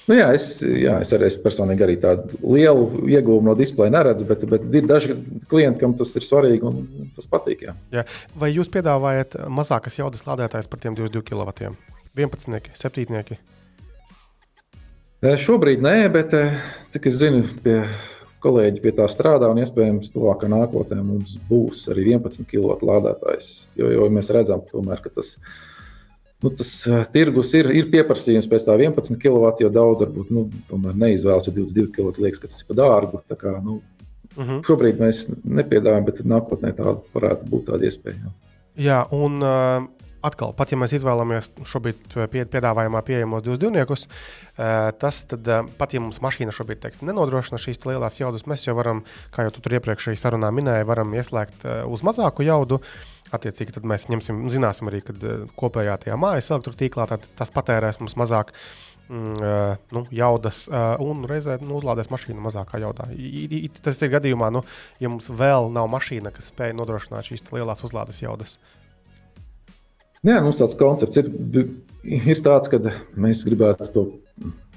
Nu 0.03 0.17
jā, 0.17 0.25
es, 0.35 0.47
jā, 0.61 0.97
es 0.99 1.13
arī 1.15 1.29
es 1.29 1.37
personīgi 1.39 1.85
arī 1.85 1.95
tādu 2.01 2.35
lielu 2.43 3.05
iegūmu 3.13 3.47
no 3.47 3.55
displeja 3.55 3.93
neredzu, 3.93 4.27
bet, 4.27 4.43
bet 4.51 4.65
ir 4.75 4.87
daži 4.89 5.15
klienti, 5.51 5.79
kam 5.79 5.95
tas 5.99 6.11
ir 6.19 6.25
svarīgi 6.25 6.67
un 6.67 6.81
tas 7.15 7.29
patīk. 7.31 7.63
Jā. 7.69 7.75
Jā. 7.95 8.03
Vai 8.39 8.51
jūs 8.51 8.71
piedāvājat 8.73 9.37
mazākas 9.47 9.95
jaudas 10.01 10.25
lādētājus 10.27 10.67
par 10.71 10.83
tiem 10.83 10.97
22 10.99 11.23
kW? 11.31 11.71
11, 12.19 12.73
7? 12.77 13.37
Šobrīd 15.23 15.79
nē, 15.79 15.95
bet 16.11 16.35
cik 16.91 17.07
es 17.07 17.21
zinu, 17.21 17.45
pie 17.63 17.77
kolēģi 18.43 18.81
pie 18.83 18.91
tā 18.97 19.05
strādā, 19.11 19.47
un 19.51 19.61
iespējams, 19.63 20.11
tuvākā 20.11 20.49
nākotnē 20.51 20.99
mums 20.99 21.37
būs 21.47 21.85
arī 21.93 22.09
11 22.11 22.43
kW 22.49 22.75
lādētājs. 22.89 23.51
Jo, 23.79 23.91
jo 23.95 24.09
mēs 24.11 24.31
redzam, 24.35 24.65
tomēr, 24.67 24.99
ka 25.03 25.13
tas, 25.15 25.37
nu, 26.43 26.51
tas 26.59 26.71
uh, 26.89 27.01
tirgus 27.13 27.53
ir, 27.57 27.71
ir 27.73 27.89
pieprasījums 27.93 28.49
pēc 28.51 28.67
tā 28.67 28.77
11 28.79 29.19
kW, 29.21 29.53
jo 29.63 29.71
daudz 29.73 30.05
varbūt 30.05 30.31
nu, 30.35 30.45
neizvēlas, 30.75 31.49
jo 31.49 31.55
22 31.55 31.89
kW 31.95 32.25
liekas, 32.25 32.43
ka 32.43 32.51
tas 32.51 32.61
ir 32.61 32.69
par 32.69 32.79
dārgu. 32.81 33.23
Kā, 33.33 33.57
nu, 33.63 33.79
uh 33.79 34.37
mhm. 34.37 34.49
-huh. 34.49 34.61
Šobrīd 34.67 35.01
mēs 35.01 35.25
nepiedāvājam, 35.43 36.05
bet 36.05 36.23
nākotnē 36.25 36.73
tā 36.77 36.97
varētu 37.15 37.49
būt 37.49 37.69
tāda 37.71 37.89
iespēja. 37.89 38.19
Jā, 38.23 38.31
jā 38.75 39.01
un 39.11 39.41
uh, 39.41 39.89
atkal, 40.23 40.53
pat 40.57 40.71
ja 40.71 40.79
mēs 40.79 40.95
izvēlamies 40.97 41.51
šobrīd 41.67 42.15
piedāvājumā 42.31 43.01
pieejamos 43.05 43.43
divus 43.45 43.61
divniekus, 43.61 44.05
eh, 44.07 44.91
tas 44.99 45.23
tad, 45.29 45.47
eh, 45.47 45.63
pat 45.77 45.93
ja 45.93 45.99
mums 45.99 46.21
mašīna 46.23 46.55
šobrīd 46.55 46.81
teiksim, 46.83 47.07
nenodrošina 47.09 47.59
šīs 47.59 47.83
lielās 47.85 48.19
jaudas, 48.19 48.47
mēs 48.47 48.67
jau 48.67 48.75
varam, 48.75 49.03
kā 49.31 49.43
jau 49.43 49.51
tu 49.51 49.61
tur 49.61 49.79
iepriekšējā 49.79 50.19
sarunā 50.19 50.51
minēji, 50.51 50.87
varam 50.87 51.11
ieslēgt 51.13 51.65
eh, 51.65 51.83
uz 51.85 52.01
mazāku 52.01 52.45
jaudu. 52.47 52.81
Attiecīgi, 53.33 53.81
mēs 53.89 54.07
ņemsim, 54.11 54.43
zināsim 54.53 54.89
arī, 54.91 55.01
ka 55.05 55.15
kopējā 55.57 55.95
tajā 56.03 56.17
mājas 56.21 56.51
elektrotīklā 56.53 57.07
tas 57.09 57.53
patērēs 57.53 57.97
mums 58.01 58.13
mazāk 58.19 58.51
mm, 59.09 59.79
nu, 59.95 60.03
jaudas, 60.13 60.67
un 61.01 61.25
reizē 61.29 61.57
nu, 61.63 61.79
uzlādēs 61.79 62.11
mašīnu 62.13 62.43
mazākā 62.45 62.81
jaudā. 62.83 63.09
I, 63.17 63.47
i, 63.63 63.71
tas 63.73 64.01
ir 64.05 64.13
gadījumā, 64.13 64.51
nu, 64.53 64.61
ja 65.01 65.09
mums 65.09 65.31
vēl 65.33 65.71
nav 65.73 65.89
mašīna, 65.95 66.33
kas 66.35 66.51
spēj 66.53 66.75
nodrošināt 66.77 67.31
šīs 67.31 67.47
lielās 67.51 67.83
uzlādes 67.87 68.21
jaudas. 68.21 68.57
Jā, 70.23 70.37
mums 70.39 70.61
tāds 70.61 70.77
koncepts 70.79 71.19
ir, 71.19 71.31
ir 72.05 72.43
tāds, 72.45 72.69
ka 72.71 72.79
mēs 73.19 73.43
gribētu 73.43 73.89
to, 73.95 74.03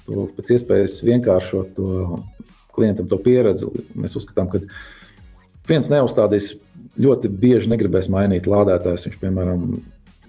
to 0.09 0.25
pēc 0.39 0.57
iespējas 0.57 0.97
vienkāršot 1.07 1.77
to 1.77 2.23
klientam, 2.77 3.07
to 3.11 3.19
pieredzi. 3.23 3.69
Mēs 3.95 4.17
uzskatām, 4.19 4.51
ka 4.51 4.65
viens 5.71 5.91
neuzstādīs 5.93 6.57
ļoti 7.01 7.31
bieži 7.43 7.71
negribēs 7.73 8.11
mainīt 8.13 8.49
lādētājs. 8.51 9.07
Viņš, 9.09 9.19
piemēram, 9.23 9.67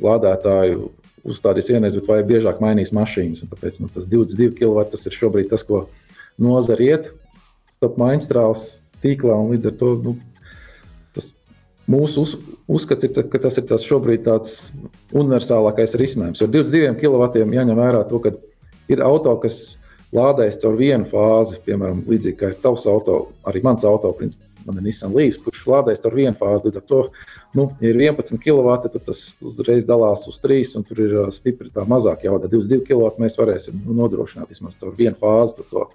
lādētāju 0.03 0.89
uzstādīs 1.27 1.72
vienreiz, 1.72 1.98
bet 1.98 2.10
vai 2.10 2.22
biežāk 2.27 2.61
mainīs 2.64 2.94
mašīnas. 2.95 3.44
Un 3.44 3.52
tāpēc 3.52 3.81
nu, 3.84 3.91
tas 3.94 4.10
22 4.10 4.56
kW 4.60 4.88
tas 4.91 5.07
ir 5.10 5.18
šobrīd 5.18 5.52
tas, 5.52 5.65
ko 5.68 5.85
nozara 6.41 6.85
iet, 6.85 7.11
stop 7.72 7.98
mainstrāls 7.99 8.77
tīklā, 9.03 9.35
līdz 9.52 9.72
ar 9.72 9.80
to 9.80 9.94
nu, 10.06 10.18
Mūsu 11.88 12.26
uz, 12.26 12.34
uzskats 12.68 13.07
ir, 13.07 13.14
ka 13.31 13.39
tas 13.39 13.57
ir 13.60 13.64
tas 13.69 13.84
šobrīd 13.88 14.26
tāds 14.26 14.73
universālākais 15.15 15.95
risinājums. 15.95 16.41
Jo 16.44 16.49
22 16.52 16.98
kW 16.99 17.45
jāņem 17.56 17.80
vērā 17.80 18.02
to, 18.10 18.19
ka 18.26 18.34
ir 18.91 19.03
auto, 19.06 19.38
kas 19.39 19.77
lādējas 20.15 20.60
caur 20.60 20.76
vienu 20.80 21.07
fāzi, 21.07 21.61
piemēram, 21.64 22.03
līdzīgi 22.11 22.39
kā 22.41 22.52
ir 22.52 22.57
tavs 22.64 22.84
auto, 22.91 23.30
arī 23.48 23.64
mans 23.64 23.88
auto. 23.88 24.11
Man 24.68 24.80
ir 24.80 24.85
Nissan 24.88 25.15
Leafs, 25.15 25.39
kurš 25.44 25.64
lādēs 25.72 26.03
ar 26.06 26.15
vienu 26.15 26.35
fāzi. 26.38 26.68
Līdz 26.68 26.81
ar 26.81 26.85
to, 26.91 26.99
nu, 27.57 27.69
ja 27.81 27.94
ir 27.94 28.02
11 28.10 28.41
kW, 28.44 28.76
tad 28.84 28.99
tas 29.07 29.23
uzreiz 29.41 29.88
dalās 29.88 30.27
uz 30.30 30.38
3, 30.44 30.76
un 30.80 30.85
tur 30.88 31.02
ir 31.06 31.18
stipri 31.35 31.72
tā 31.73 31.88
mazāk 31.88 32.27
jauda. 32.27 32.52
22 32.52 32.85
kW 32.89 33.23
mēs 33.23 33.39
varēsim 33.39 33.80
nu, 33.85 33.95
nodrošināt 34.02 34.52
vismaz 34.53 34.77
ar 34.84 34.94
vienu 34.98 35.18
fāzi 35.19 35.65
to 35.72 35.88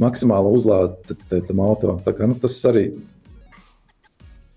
maksimālo 0.00 0.52
uzlādi 0.56 1.16
tam 1.28 1.64
auto. 1.64 1.98
Tā 2.04 2.16
kā, 2.16 2.28
nu, 2.28 2.38
tas 2.40 2.56
arī 2.68 2.88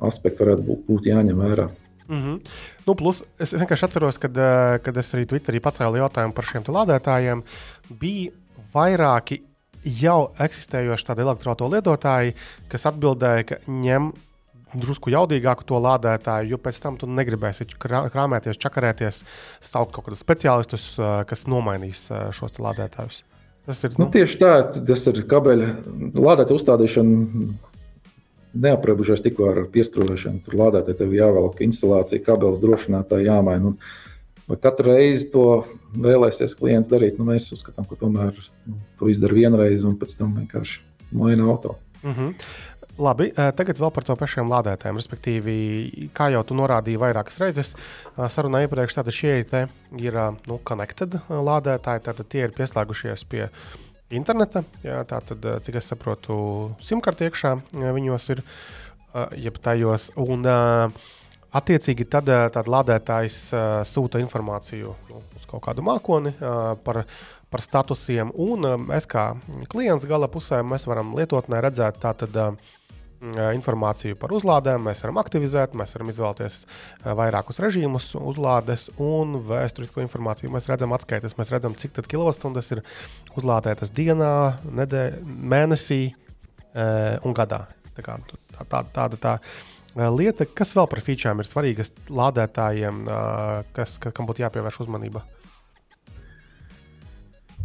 aspekts 0.04 0.42
varētu 0.42 0.68
būt, 0.68 0.86
būt 0.88 1.10
jāņem 1.12 1.42
vērā. 1.46 1.70
Mm 2.08 2.22
-hmm. 2.22 2.40
nu, 2.86 2.96
plus, 2.96 3.24
es 3.40 3.54
vienkārši 3.54 3.86
atceros, 3.86 4.18
kad, 4.18 4.36
kad 4.84 4.98
es 4.98 5.14
arī 5.16 5.26
Twitterī 5.26 5.60
pacēlu 5.60 5.98
jautājumu 5.98 6.34
par 6.34 6.46
šiem 6.46 6.64
lādētājiem. 6.64 7.44
Bija 7.90 8.32
vairāki 8.74 9.42
jau 9.86 10.20
eksistējoši 10.42 11.10
tādi 11.10 11.26
elektroautorāta 11.26 11.78
lietotāji, 11.78 12.38
kas 12.72 12.88
atbildēja, 12.90 13.48
ka 13.50 13.60
ņem 13.68 14.14
drusku 14.80 15.12
jaudīgāku 15.14 15.68
to 15.70 15.80
lādētāju, 15.82 16.54
jo 16.54 16.60
pēc 16.62 16.80
tam 16.82 16.98
tu 16.98 17.10
negribēsi 17.10 17.68
krāpēties, 17.78 18.60
čakarēties, 18.62 19.22
saukt 19.62 19.94
kaut 19.94 20.08
kādus 20.08 20.24
speciālistus, 20.24 20.88
kas 21.30 21.46
nomainīs 21.52 22.08
šos 22.34 22.58
lādētājus. 22.64 23.22
Tas 23.64 23.80
ir 23.86 23.94
nu, 23.96 24.06
nu, 24.06 24.10
tieši 24.12 24.40
tā, 24.42 24.56
tas 24.76 25.06
ir 25.08 25.22
kabeļa 25.30 25.70
lādētāja 26.20 26.58
uzstādīšana 26.58 27.54
neaprobežojas 28.64 29.24
tikko 29.24 29.52
ar 29.54 29.62
pieskrāpšanu. 29.74 30.44
Tur 30.46 30.58
lādētāji 30.60 31.00
tev 31.00 31.14
jāvelk 31.16 31.62
instalācija, 31.66 32.26
kabelis 32.26 32.62
drošinātāji 32.64 33.30
jāmaina. 33.30 33.74
Vai 34.48 34.58
katru 34.60 34.92
reizi 34.92 35.30
to 35.32 35.64
vēlēsies 35.96 36.58
klients 36.60 36.92
darīt? 36.92 37.16
Nu, 37.20 37.28
mēs 37.30 37.48
uzskatām, 37.56 37.88
ka 37.88 37.96
tomēr 38.00 38.36
nu, 38.68 38.76
to 39.00 39.08
izdara 39.12 39.38
vienreiz 39.38 39.86
un 39.88 39.96
pēc 40.00 40.18
tam 40.20 40.36
vienkārši 40.36 40.82
maina 41.16 41.48
auto. 41.48 41.78
Mm 42.04 42.14
-hmm. 42.14 42.34
Labi, 42.98 43.32
tagad 43.34 43.80
vēl 43.82 43.90
par 43.90 44.06
to 44.06 44.14
pašiem 44.16 44.52
lādētājiem. 44.52 44.98
Respektīvi, 45.00 46.10
kā 46.14 46.28
jau 46.30 46.44
tu 46.44 46.54
norādīji 46.54 47.00
vairākas 47.02 47.40
reizes, 47.42 47.72
sarunā 48.30 48.62
iepriekš, 48.68 49.00
tātad 49.00 49.16
šie 49.18 49.44
te 49.50 49.68
ir 49.98 50.14
nu, 50.48 50.60
connected 50.64 51.18
lādētāji, 51.30 52.04
tātad 52.06 52.30
tie 52.30 52.44
ir 52.44 52.54
pieslēgušies 52.54 53.26
pie 53.26 53.50
interneta. 54.14 54.64
Jā, 54.84 55.02
tātad, 55.10 55.42
cik 55.66 55.76
es 55.82 55.90
saprotu, 55.90 56.76
simkarti 56.86 57.26
iekšā 57.26 57.56
viņos 57.74 58.30
ir, 58.30 58.44
jeb 59.42 59.58
tajos. 59.58 60.12
Un, 60.16 60.46
Attiecīgi, 61.54 62.08
tad, 62.10 62.30
tad 62.54 62.70
lādētājs 62.72 63.40
sūta 63.86 64.22
informāciju 64.24 64.94
nu, 65.12 65.24
uz 65.38 65.44
kaut 65.50 65.62
kādu 65.68 65.86
mākoni 65.86 66.34
par, 66.86 67.04
par 67.54 67.62
statusiem, 67.62 68.32
un 68.42 68.66
mēs, 68.88 69.06
kā 69.10 69.32
klients 69.70 70.08
gala 70.10 70.30
pusē, 70.34 70.64
varam 70.90 71.14
lietotnē 71.18 71.62
redzēt 71.62 72.02
tātad, 72.02 72.58
informāciju 73.24 74.18
par 74.20 74.34
uzlādēm, 74.36 74.82
mēs 74.84 75.04
varam 75.06 75.20
aktivizēt, 75.22 75.78
mēs 75.80 75.94
varam 75.96 76.10
izvēlēties 76.12 76.58
vairākus 77.20 77.62
režīmus, 77.64 78.10
uzlādes 78.20 78.90
un 79.02 79.38
vēsturisko 79.48 80.04
informāciju. 80.04 80.52
Mēs 80.52 80.68
redzam 80.68 80.92
atskaites, 80.96 81.38
mēs 81.40 81.54
redzam, 81.54 81.78
cik 81.80 81.96
daudz 81.96 82.10
kilovatstundas 82.12 82.74
ir 82.76 82.84
uzlādētas 83.40 83.94
dienā, 83.96 84.34
nedē, 84.68 85.06
mēnesī 85.24 86.02
un 87.24 87.38
gadā. 87.38 87.64
Tā 87.94 88.04
kā, 88.04 88.18
tā, 88.28 88.66
tā, 88.66 88.84
tāda 88.92 89.22
tā 89.22 89.38
lieta, 89.96 90.48
kas 90.50 90.74
vēl 90.78 90.90
par 90.90 91.02
featurēm 91.06 91.44
ir 91.44 91.50
svarīgas 91.50 91.94
lādētājiem, 92.10 93.04
kas, 93.76 93.98
kam 94.04 94.30
būtu 94.30 94.46
jāpievērš 94.46 94.84
uzmanība. 94.86 95.24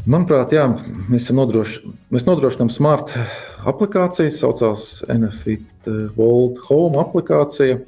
Manuprāt, 0.09 0.55
jā, 0.55 0.65
mēs, 1.11 1.27
nodroši, 1.35 1.83
mēs 2.15 2.25
nodrošinām 2.29 2.71
smart 2.73 3.11
aplikāciju, 3.69 4.33
saucās 4.33 5.03
NFIT 5.13 5.89
World 6.17 6.61
Home 6.69 7.01
aplikācija. 7.03 7.81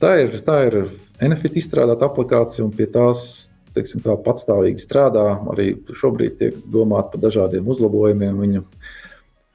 Tā 0.00 0.12
ir, 0.22 0.38
tā 0.46 0.58
ir 0.70 0.78
NFIT 1.22 1.58
izstrādāta 1.60 2.08
aplikācija, 2.08 2.64
un 2.64 2.72
pie 2.76 2.86
tās 2.92 3.50
teiksim, 3.76 4.02
tā 4.04 4.16
patstāvīgi 4.24 4.80
strādā. 4.80 5.26
Arī 5.52 5.72
šobrīd 5.96 6.38
tiek 6.40 6.58
domāta 6.72 7.14
par 7.14 7.24
dažādiem 7.26 7.68
uzlabojumiem. 7.74 8.40
Viņa. 8.46 8.64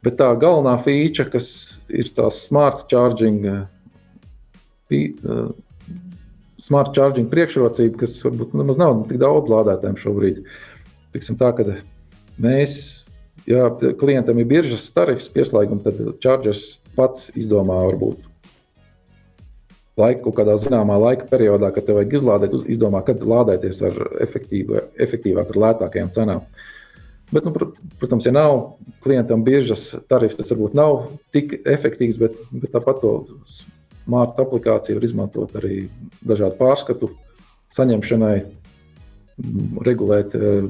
Bet 0.05 0.19
tā 0.19 0.29
galvenā 0.39 0.75
feature, 0.83 1.29
kas 1.33 1.47
ir 1.89 2.11
tās 2.15 2.43
smart 2.45 2.85
charging, 2.91 3.47
smart 6.61 6.93
charging 6.95 7.31
priekšrocība, 7.31 8.03
kas 8.03 8.19
varbūt 8.25 8.53
nemaz 8.57 8.79
nav 8.79 9.01
tik 9.09 9.19
daudz 9.23 9.49
lādētājiem 9.51 9.99
šobrīd, 10.03 10.45
tiksim 11.17 11.39
tā, 11.41 11.51
ka 11.57 11.65
mēs 12.37 12.77
ja 13.47 13.71
klientam 13.99 14.39
ir 14.39 14.47
biržas 14.49 14.89
tarifs, 14.93 15.29
pieslēgums, 15.31 15.85
tad 15.85 16.01
Chargers 16.23 16.77
pats 16.97 17.29
izdomā, 17.37 17.79
varbūt 17.87 18.25
laiku, 19.97 20.33
kādā 20.35 20.57
zināmā 20.61 20.97
laika 21.01 21.25
periodā, 21.29 21.71
kad 21.73 21.87
tev 21.87 22.01
vajag 22.01 22.17
izlādēt, 22.19 22.57
izdomā, 22.69 23.01
kad 23.07 23.23
lādēties 23.23 23.79
ar 23.87 23.95
efektīvāk, 24.27 25.53
ar 25.55 25.61
lētākajām 25.63 26.11
cenām. 26.13 26.43
Bet, 27.31 27.43
nu, 27.43 27.51
protams, 27.99 28.25
ja 28.25 28.31
nav 28.31 28.77
klientam 29.03 29.41
biržas 29.43 29.89
tarifs, 30.07 30.37
tas 30.39 30.51
varbūt 30.53 30.77
nav 30.77 31.09
tik 31.35 31.57
efektīvs, 31.67 32.19
bet, 32.21 32.37
bet 32.55 32.71
tāpat 32.71 33.01
to 33.03 33.11
smart 34.07 34.39
aplikāciju 34.39 34.95
var 34.95 35.07
izmantot 35.07 35.57
arī 35.59 35.81
dažādu 36.23 36.55
pārskatu 36.59 37.11
saņemšanai, 37.75 38.37
regulēt 39.83 40.37
eh, 40.39 40.69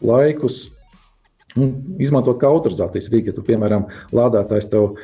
laikus, 0.00 0.70
un 1.56 1.74
izmantot 2.02 2.40
kā 2.40 2.48
autorizācijas 2.48 3.10
rīku. 3.12 3.30
Ja 3.30 3.36
tu, 3.36 3.44
piemēram, 3.46 3.86
lādētājs 4.16 4.70
tev 4.72 4.96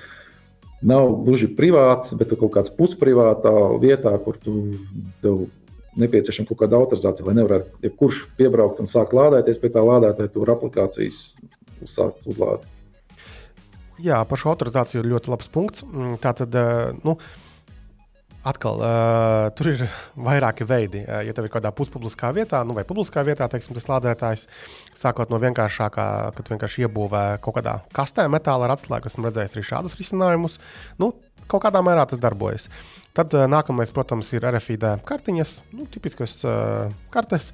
nav 0.83 1.19
gluži 1.23 1.51
privāts, 1.57 2.17
bet 2.19 2.33
kaut 2.35 2.57
kāds 2.57 2.73
pusprivātā 2.75 3.53
vietā, 3.83 4.17
kur 4.25 4.41
tu 4.41 4.57
tev 5.23 5.45
nepieciešama 6.01 6.49
kaut 6.49 6.63
kāda 6.65 6.79
autorizācija, 6.81 7.27
lai 7.29 7.37
nevarētu 7.41 7.83
jebkurš 7.87 8.23
piebraukt 8.39 8.81
un 8.83 8.91
sākt 8.91 9.15
lādēties 9.17 9.61
pie 9.63 9.73
tā 9.75 9.85
lādētāja, 9.85 10.33
tur 10.33 10.53
aplikācijas 10.55 11.23
uzsākt 11.83 12.29
uzlādi. 12.31 12.69
Jā, 14.03 14.23
par 14.27 14.41
šo 14.41 14.55
autorizāciju 14.55 15.03
ir 15.03 15.13
ļoti 15.13 15.31
labs 15.31 15.51
punkts. 15.53 15.85
Mm, 15.87 16.19
tā 16.23 16.33
tad, 16.39 16.55
eh, 16.59 16.93
nu, 17.05 17.19
Atkal, 18.43 18.81
uh, 18.83 19.53
tur 19.55 19.69
ir 19.71 19.83
vairāki 20.19 20.67
veidi. 20.67 21.05
Uh, 21.07 21.21
ja 21.23 21.31
tev 21.31 21.47
ir 21.47 21.53
kādā 21.55 21.71
puspubliskā 21.79 22.33
vietā, 22.35 22.65
nu, 22.67 22.75
vai 22.75 22.83
publiskā 22.83 23.23
vietā, 23.23 23.47
teiksim, 23.47 23.77
tas 23.77 23.87
lādētājs, 23.87 24.49
sākot 24.99 25.31
no 25.31 25.39
vienkāršākā, 25.39 26.07
kad 26.35 26.51
vienkārši 26.51 26.83
iebūvē 26.89 27.23
kaut 27.45 27.61
kādā 27.61 27.77
kastē 27.95 28.27
metāla 28.27 28.67
ar 28.67 28.75
atslēgu, 28.75 29.07
esmu 29.07 29.29
redzējis 29.29 29.55
arī 29.55 29.63
šādus 29.69 29.95
risinājumus. 30.01 30.59
Nu, 30.99 31.13
kaut 31.47 31.63
kādā 31.63 31.85
mērā 31.87 32.03
tas 32.11 32.19
darbojas. 32.19 32.67
Tad 33.17 33.35
uh, 33.37 33.47
nākamais, 33.51 33.93
protams, 33.93 34.33
ir 34.33 34.45
RFID 34.49 34.87
kartiņas, 35.09 35.57
nu, 35.77 35.87
tipiskas 35.93 36.39
uh, 36.47 36.93
kartes. 37.13 37.53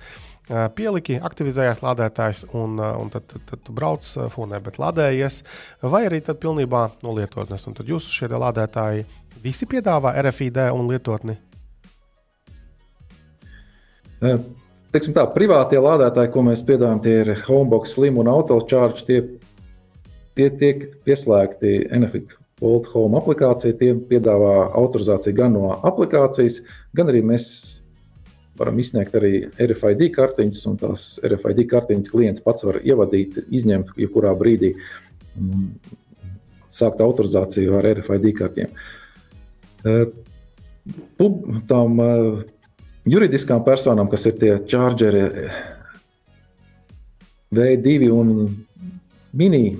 Uh, 0.48 0.64
pieliki, 0.72 1.18
aktivizējās 1.20 1.82
lādētājs, 1.84 2.46
un, 2.56 2.78
un 2.80 3.10
tad, 3.12 3.26
tad, 3.28 3.42
tad 3.50 3.64
tu 3.66 3.74
brauc 3.76 4.06
fonē, 4.32 4.62
bet 4.64 4.78
lādējies, 4.80 5.42
vai 5.84 6.06
arī 6.08 6.22
tad 6.24 6.38
pilnībā 6.40 6.86
no 7.04 7.12
lietotnes. 7.18 7.66
Un 7.68 7.76
tad 7.76 7.90
jūsu 7.90 8.14
šie 8.14 8.30
lādētāji 8.32 9.04
Visi 9.42 9.68
piedāvā 9.70 10.16
RFID 10.18 10.56
un 10.74 10.88
lietotni. 10.90 11.36
Teiksim 14.18 15.14
tā, 15.14 15.22
privātie 15.30 15.78
lādētāji, 15.82 16.32
ko 16.34 16.42
mēs 16.48 16.64
piedāvājam, 16.66 17.02
tie 17.04 17.14
ir 17.22 17.30
Homebox, 17.44 17.94
Slim 17.94 18.18
un 18.18 18.30
AutoCharge. 18.32 19.04
Tie, 19.06 19.20
tie 20.34 20.48
tiek 20.58 20.88
pieslēgti 21.06 21.84
Enefit 21.94 22.34
Volt 22.60 22.88
Home 22.94 23.18
aplikācijai. 23.20 23.76
Tie 23.78 23.92
piedāvā 24.10 24.54
autorizāciju 24.78 25.36
gan 25.38 25.54
no 25.54 25.72
aplikācijas, 25.86 26.60
gan 26.96 27.12
arī 27.12 27.22
mēs 27.26 27.48
varam 28.58 28.78
izsniegt 28.82 29.14
arī 29.14 29.32
RFID 29.62 30.08
kartiņas, 30.16 30.62
un 30.66 30.78
tās 30.80 31.08
RFID 31.26 31.62
kartiņas 31.70 32.10
klients 32.10 32.42
pats 32.42 32.66
var 32.66 32.80
ievadīt, 32.82 33.38
izņemt 33.54 33.94
jebkurā 34.00 34.32
brīdī 34.38 34.72
un 35.38 35.68
sākt 36.68 37.02
autorizāciju 37.04 37.78
ar 37.78 37.92
RFID 37.94 38.32
kartiņiem. 38.40 38.80
Uh, 39.86 40.08
Tām 41.68 41.98
juridiskām 43.08 43.64
personām, 43.66 44.08
kas 44.08 44.24
ir 44.30 44.38
tie 44.40 44.54
chargeri 44.70 45.24
V2 47.54 48.08
un 48.14 48.30
mini, 49.36 49.76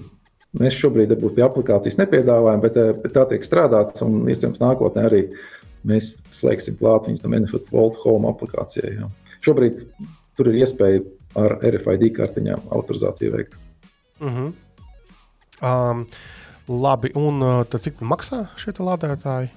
mēs 0.57 0.77
šobrīd 0.79 1.12
varbūt 1.12 1.37
pie 1.37 1.45
aplikācijas 1.47 1.99
nepiedāvājam, 2.01 2.62
bet, 2.65 2.79
bet 3.03 3.15
tā 3.16 3.27
tiek 3.33 3.45
strādāts 3.45 4.05
un 4.07 4.23
iespējams 4.31 4.62
nākotnē 4.62 5.05
arī 5.09 5.23
mēs 5.89 6.16
slēgsim 6.35 6.79
klāt 6.81 7.09
viņas 7.09 7.23
tam 7.25 7.37
Enefit 7.39 7.69
Vault 7.73 7.99
Home 8.05 8.31
aplikācijai. 8.31 8.97
Jā. 8.99 9.11
Šobrīd 9.45 9.85
tur 10.39 10.51
ir 10.51 10.62
iespēja 10.62 11.05
ar 11.39 11.59
RFID 11.62 12.09
kartiņām 12.16 12.66
autorizāciju 12.75 13.37
veikt. 13.37 13.59
Mm 14.19 14.35
-hmm. 14.35 14.53
um, 15.62 16.07
labi, 16.69 17.12
un 17.15 17.43
uh, 17.43 17.79
cik 17.79 18.01
maksā 18.01 18.47
šie 18.57 18.73
lādētāji? 18.73 19.51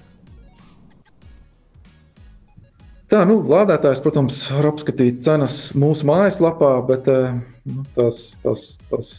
Tā, 3.12 3.26
nu, 3.28 3.42
lādētājs, 3.44 4.00
protams, 4.00 4.36
var 4.54 4.70
apskatīt 4.70 5.18
cenas 5.20 5.74
mūsu 5.76 6.06
mājaslapā, 6.08 6.70
bet 6.88 7.08
eh, 7.12 7.34
nu, 7.68 7.84
tas, 7.92 8.38
tas, 8.40 8.78
tas 8.88 9.10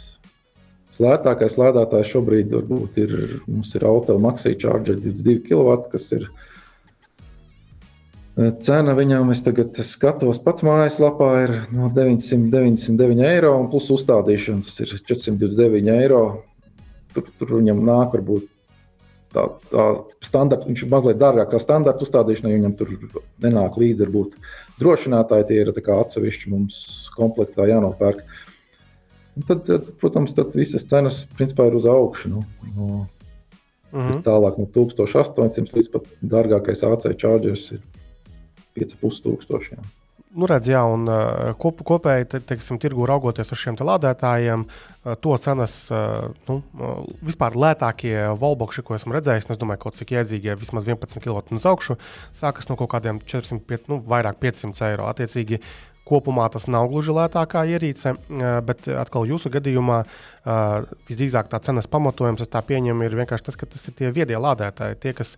lētākais 1.01 1.57
lādētājs 1.57 2.11
šobrīd 2.13 2.51
varbūt 2.53 2.97
ir, 3.01 3.13
ir 3.47 3.85
Auto 3.89 4.17
Maxi 4.21 4.55
Charger 4.59 4.99
22 4.99 5.41
kW, 5.47 5.77
kas 5.91 6.11
ir 6.17 6.27
Cena 8.33 8.95
viņam, 8.97 9.29
es 9.29 9.43
tagad 9.45 9.77
skatos, 9.85 10.39
pats 10.41 10.63
mājaslapā 10.65 11.27
ir 11.43 11.51
no 11.69 11.91
999 11.93 13.21
eiro, 13.27 13.51
un 13.61 13.67
plus 13.69 13.91
uzstādīšana 13.93 14.65
tas 14.65 14.79
ir 14.81 14.95
429 14.95 15.93
eiro. 15.93 16.23
Tur, 17.13 17.27
tur 17.37 17.51
viņam 17.59 17.83
nāk, 17.85 18.15
varbūt 18.15 18.47
tā, 19.35 19.43
tā 19.69 19.85
standarta, 20.25 20.65
viņš 20.65 20.81
ir 20.81 20.89
mazliet 20.89 21.19
dārgāk 21.21 21.51
kā 21.51 21.59
standarta 21.61 22.01
uzstādīšanai, 22.05 22.55
viņam 22.57 22.73
tur 22.79 22.95
nenāk 23.43 23.77
līdzi 23.77 24.07
varbūt 24.07 24.33
drošinātāji, 24.81 25.47
tie 25.51 25.61
ir 25.61 25.69
atsevišķi 25.73 26.53
mums 26.55 26.79
komplektā 27.13 27.69
jānopērk. 27.69 28.25
Un 29.33 29.47
tad, 29.47 29.63
tad, 29.65 29.89
protams, 30.01 30.35
tad 30.37 30.53
visas 30.53 30.85
cenas 30.85 31.23
principā 31.37 31.65
ir 31.69 31.77
uz 31.79 31.87
augšu. 31.89 32.29
Nu, 32.29 32.43
no, 32.75 33.07
mm 33.91 33.99
-hmm. 33.99 34.21
Tālāk 34.27 34.59
no 34.59 34.65
1800 34.65 35.73
līdz 35.73 35.91
pat 35.91 36.07
dārgākais 36.21 36.85
AC 36.85 37.09
chargers 37.17 37.71
ir 37.71 37.81
5,5 38.75 39.21
tūkstošiem. 39.25 39.83
Nu, 40.33 40.47
redz, 40.49 40.65
jā, 40.65 40.79
un 40.89 41.05
kop, 41.61 41.83
kopēji 41.85 42.25
te, 42.25 42.39
teiksim, 42.39 42.79
tirgu 42.81 43.05
raugoties 43.05 43.51
uz 43.53 43.59
šiem 43.61 43.75
lādētājiem, 43.77 44.63
to 45.21 45.37
cenas, 45.37 45.75
nu, 46.47 46.55
vispār 47.21 47.53
lētākie 47.53 48.15
volbokši, 48.41 48.81
ko 48.81 48.97
esmu 48.97 49.13
redzējis, 49.13 49.51
es 49.53 49.61
domāju, 49.61 49.83
ka 49.83 49.91
cik 49.99 50.15
iedzīgie, 50.15 50.55
vismaz 50.57 50.87
11 50.89 51.21
km 51.21 51.53
uz 51.53 51.67
augšu, 51.69 51.99
sākas 52.33 52.69
no 52.69 52.75
kaut 52.79 52.89
kādiem 52.95 53.21
400, 53.21 53.85
nu, 53.93 53.99
vairāk 54.09 54.41
500 54.41 54.89
eiro. 54.89 55.05
Attiecīgi, 55.11 55.61
Kopumā 56.03 56.49
tas 56.51 56.65
nav 56.67 56.89
gluži 56.91 57.13
lētākā 57.15 57.63
ierīce, 57.71 58.15
bet 58.67 58.89
atkal 58.91 59.27
jūsu 59.29 59.51
gadījumā 59.53 60.01
visdrīzāk 61.07 61.47
tā 61.51 61.61
cenas 61.63 61.87
pamatojums, 61.87 62.43
es 62.43 62.51
tā 62.51 62.59
pieņemu, 62.59 63.07
ir 63.07 63.15
vienkārši 63.21 63.47
tas, 63.47 63.57
ka 63.59 63.69
tas 63.71 63.87
ir 63.87 63.95
tie 63.99 64.11
viedie 64.11 64.35
lādētāji, 64.35 64.99
tie, 64.99 65.13
kas 65.15 65.35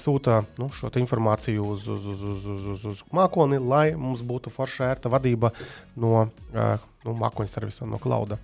sūta 0.00 0.42
nu, 0.60 0.68
šo 0.76 0.92
informāciju 1.00 1.70
uz, 1.72 1.88
uz, 1.88 2.08
uz, 2.12 2.24
uz, 2.34 2.48
uz, 2.52 2.66
uz, 2.76 2.88
uz 2.92 3.04
mākoni, 3.16 3.62
lai 3.62 3.86
mums 3.96 4.20
būtu 4.20 4.52
forša 4.52 4.92
ērta 4.92 5.12
vadība 5.12 5.54
no 5.96 6.26
nu, 7.04 7.16
mākoņu 7.24 7.56
servisa, 7.56 7.88
no 7.88 8.00
klauda. 8.02 8.38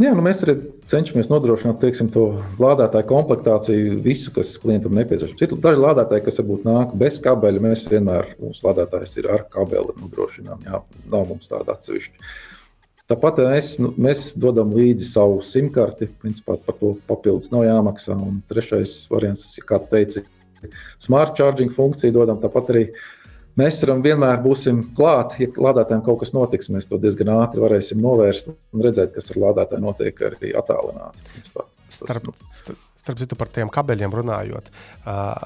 Jā, 0.00 0.14
nu 0.16 0.22
mēs 0.24 0.38
arī 0.46 0.54
cenšamies 0.88 1.28
nodrošināt 1.28 1.82
teiksim, 1.82 2.06
to 2.14 2.22
lādētāju 2.62 3.04
komplektāciju, 3.10 3.98
visu, 4.00 4.30
kas 4.32 4.54
klientam 4.62 4.94
nepieciešams. 4.96 5.42
Ir 5.44 5.52
daži 5.60 5.82
lādētāji, 5.82 6.24
kas 6.24 6.40
varbūt 6.40 6.64
nāk 6.64 6.94
bez 7.02 7.18
kabeļa. 7.20 7.60
Mēs 7.66 7.82
vienmēr, 7.90 8.30
mūsu 8.40 8.64
lādētājs 8.64 9.12
ir 9.20 9.28
ar 9.34 9.44
kabeli 9.52 9.92
nodrošinām. 9.98 10.64
Jā, 10.64 10.80
nav 11.12 11.28
mums 11.28 11.52
tāda 11.52 11.76
atsevišķa. 11.76 12.32
Tāpat 13.12 13.42
mēs, 13.44 13.70
nu, 13.82 13.92
mēs 14.00 14.24
dodam 14.40 14.72
līdzi 14.72 15.04
savu 15.10 15.42
simkarti. 15.44 16.08
Principā 16.24 16.56
par 16.64 16.80
to 16.80 16.94
papildus 17.10 17.52
nav 17.52 17.68
jāmaksā. 17.68 18.16
Un 18.16 18.40
trešais 18.48 19.02
variants, 19.12 19.52
kā 19.68 19.82
tu 19.84 19.92
teici, 19.92 20.24
smart 21.02 21.36
charging 21.36 21.76
funkciju 21.76 22.16
dodam. 22.16 22.40
Tāpat 22.40 22.72
arī 22.72 22.86
uh, 22.88 23.04
Mēs 23.58 23.80
varam 23.82 24.02
vienmēr 24.04 24.38
būsim 24.44 24.82
klāt, 24.96 25.34
ja 25.42 25.48
lādētājiem 25.50 26.02
kaut 26.06 26.20
kas 26.22 26.32
notiks, 26.36 26.70
mēs 26.70 26.86
to 26.90 27.00
diezgan 27.02 27.32
ātri 27.34 27.62
varēsim 27.62 27.98
novērst 28.02 28.52
un 28.52 28.84
redzēt, 28.84 29.14
kas 29.16 29.32
ar 29.32 29.40
lādētāju 29.44 29.82
notiek 29.82 30.22
arī 30.28 30.52
attālināti. 30.60 31.42
Starp, 31.90 32.30
starp, 32.54 32.84
starp 33.00 33.18
citu, 33.18 33.38
par 33.38 33.50
tiem 33.50 33.72
kabeļiem 33.72 34.14
runājot, 34.14 34.70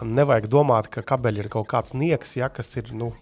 nevajag 0.05 0.51
domāt, 0.52 0.90
ka 0.93 1.05
kabeļi 1.14 1.47
ir 1.47 1.51
kaut 1.55 1.70
kāds 1.70 1.97
nieks, 1.97 2.36
ja, 2.36 2.51
kas 2.52 2.74
ir 2.76 2.93
nu, 2.93 3.14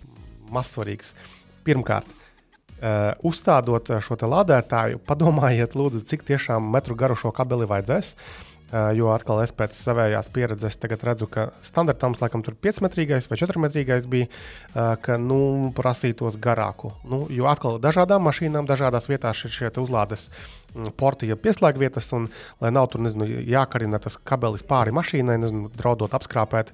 mazsvarīgs. 0.53 1.15
Pirmkārt, 1.63 2.09
uh, 2.11 3.13
uzstādot 3.23 3.93
šo 4.03 4.19
lādētāju, 4.19 4.99
padomājiet, 5.07 5.79
lūdzu, 5.79 6.03
cik 6.11 6.27
tiešām 6.27 6.73
metru 6.75 6.99
garu 6.99 7.15
šo 7.15 7.31
kabeli 7.37 7.71
vajadzēs. 7.71 8.17
Uh, 8.17 8.52
jo 8.97 9.11
atkal 9.13 9.43
es 9.43 9.53
pēc 9.53 9.75
savējās 9.77 10.31
pieredzes 10.33 10.79
redzu, 10.81 11.27
ka 11.29 11.51
standartams 11.61 12.23
laikam 12.23 12.43
tur 12.43 12.55
5-metrīgais 12.57 13.29
vai 13.29 13.37
4-metrīgais 13.37 14.07
bija, 14.09 14.29
eh, 14.29 14.97
ka 15.03 15.19
nu, 15.21 15.73
prasītos 15.77 16.39
garāku. 16.41 16.93
Nu, 17.05 17.27
jo 17.29 17.47
atkal 17.51 17.79
dažādām 17.83 18.25
mašīnām, 18.25 18.67
dažādās 18.67 19.09
vietās 19.11 19.45
ir 19.45 19.53
šie 19.53 19.71
uzlādes 19.77 20.31
mm, 20.75 20.95
porti, 20.97 21.29
ja 21.29 21.37
pieslēg 21.37 21.77
vietas, 21.77 22.09
un 22.17 22.31
lai 22.61 22.71
nav 22.73 22.89
tur 22.93 23.05
nezinu, 23.05 23.29
jākarina 23.29 24.01
tas 24.01 24.17
kabelis 24.17 24.65
pāri 24.65 24.95
mašīnai, 24.97 25.37
nezinu, 25.43 25.69
draudot 25.77 26.15
apskrāpēt 26.17 26.73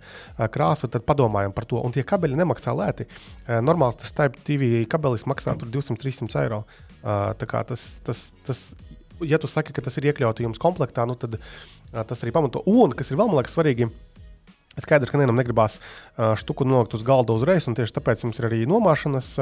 krāsu, 0.55 0.87
tad 0.87 1.03
padomājam 1.03 1.53
par 1.53 1.67
to. 1.67 1.83
Un 1.83 1.95
tie 1.95 2.07
kabeļi 2.07 2.39
nemaksā 2.39 2.75
lēti. 2.79 3.09
Normāls 3.49 3.99
tas 3.99 4.15
Type 4.15 4.39
TV 4.47 4.85
kabelis 4.91 5.27
maksā 5.27 5.57
200-300 5.59 6.45
eiro. 6.45 6.63
Tas, 7.03 7.85
tas, 8.05 8.23
tas, 8.45 8.63
ja 9.25 9.39
tu 9.39 9.51
saki, 9.51 9.75
ka 9.75 9.83
tas 9.85 9.97
ir 9.99 10.09
iekļauts 10.11 10.43
jums 10.45 10.61
komplektā, 10.63 11.07
nu 11.09 11.17
tad 11.19 11.39
Tas 11.93 12.23
arī 12.23 12.35
pamato. 12.35 12.63
Un, 12.69 12.93
kas 12.97 13.11
ir 13.11 13.19
vēl, 13.19 13.31
man 13.31 13.41
liekas, 13.41 13.57
svarīgi, 13.57 13.89
Skaidrs, 14.79 15.11
ka 15.11 15.19
nevienam 15.19 15.39
negribās 15.39 15.79
štuku 16.39 16.67
nolikt 16.69 16.95
uz 16.95 17.03
galda 17.07 17.35
uzreiz, 17.35 17.67
un 17.67 17.75
tieši 17.75 17.97
tāpēc 17.97 18.23
jums 18.23 18.39
ir 18.39 18.47
arī 18.47 18.61
nomāšanas, 18.71 19.33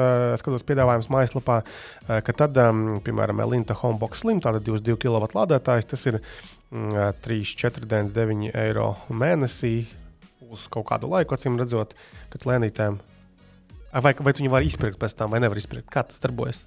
skatos, 0.41 0.65
piedāvājums 0.65 1.11
mājaslapā, 1.13 1.59
ka 2.07 2.35
tad, 2.37 2.57
piemēram, 3.05 3.43
Linta 3.51 3.77
Homebox 3.77 4.23
Slim, 4.23 4.41
tātad 4.41 4.65
22 4.65 4.97
kW 5.03 5.29
lādētājs, 5.37 5.89
tas 5.93 6.07
ir 6.09 6.17
mm, 6.17 7.21
3,49 7.27 8.49
eiro 8.57 8.95
mēnesī 9.13 9.75
uz 10.47 10.65
kaut 10.73 10.87
kādu 10.89 11.11
laiku, 11.11 11.37
acīm 11.37 11.59
redzot, 11.59 11.93
kad 12.33 12.49
lēnītēm. 12.49 12.97
Vai, 13.97 14.13
vai 14.17 14.33
viņi 14.33 14.51
var 14.51 14.65
izpirkt 14.65 14.99
pēc 15.01 15.15
tam, 15.17 15.31
vai 15.33 15.41
nevar 15.43 15.59
izpirkt? 15.59 15.89
Kā 15.93 16.03
tas 16.07 16.21
darbojas? 16.23 16.63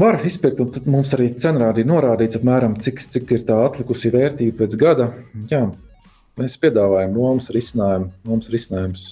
Var 0.00 0.16
izpirkt, 0.24 0.60
un 0.62 0.70
tad 0.72 0.86
mums 0.88 1.10
arī 1.12 1.26
cenrādī 1.42 1.82
norādīts, 1.84 2.38
apmēram, 2.38 2.78
cik, 2.80 3.02
cik 3.12 3.32
ir 3.36 3.42
tā 3.44 3.58
atlikusī 3.66 4.08
vērtība 4.14 4.62
pēc 4.62 4.76
gada. 4.80 5.10
Jā, 5.50 5.66
mēs 6.40 6.54
piedāvājam 6.62 7.12
nomas 7.12 7.50
risinājumu. 7.52 8.08
Nomas 8.24 8.48
risinājums 8.54 9.04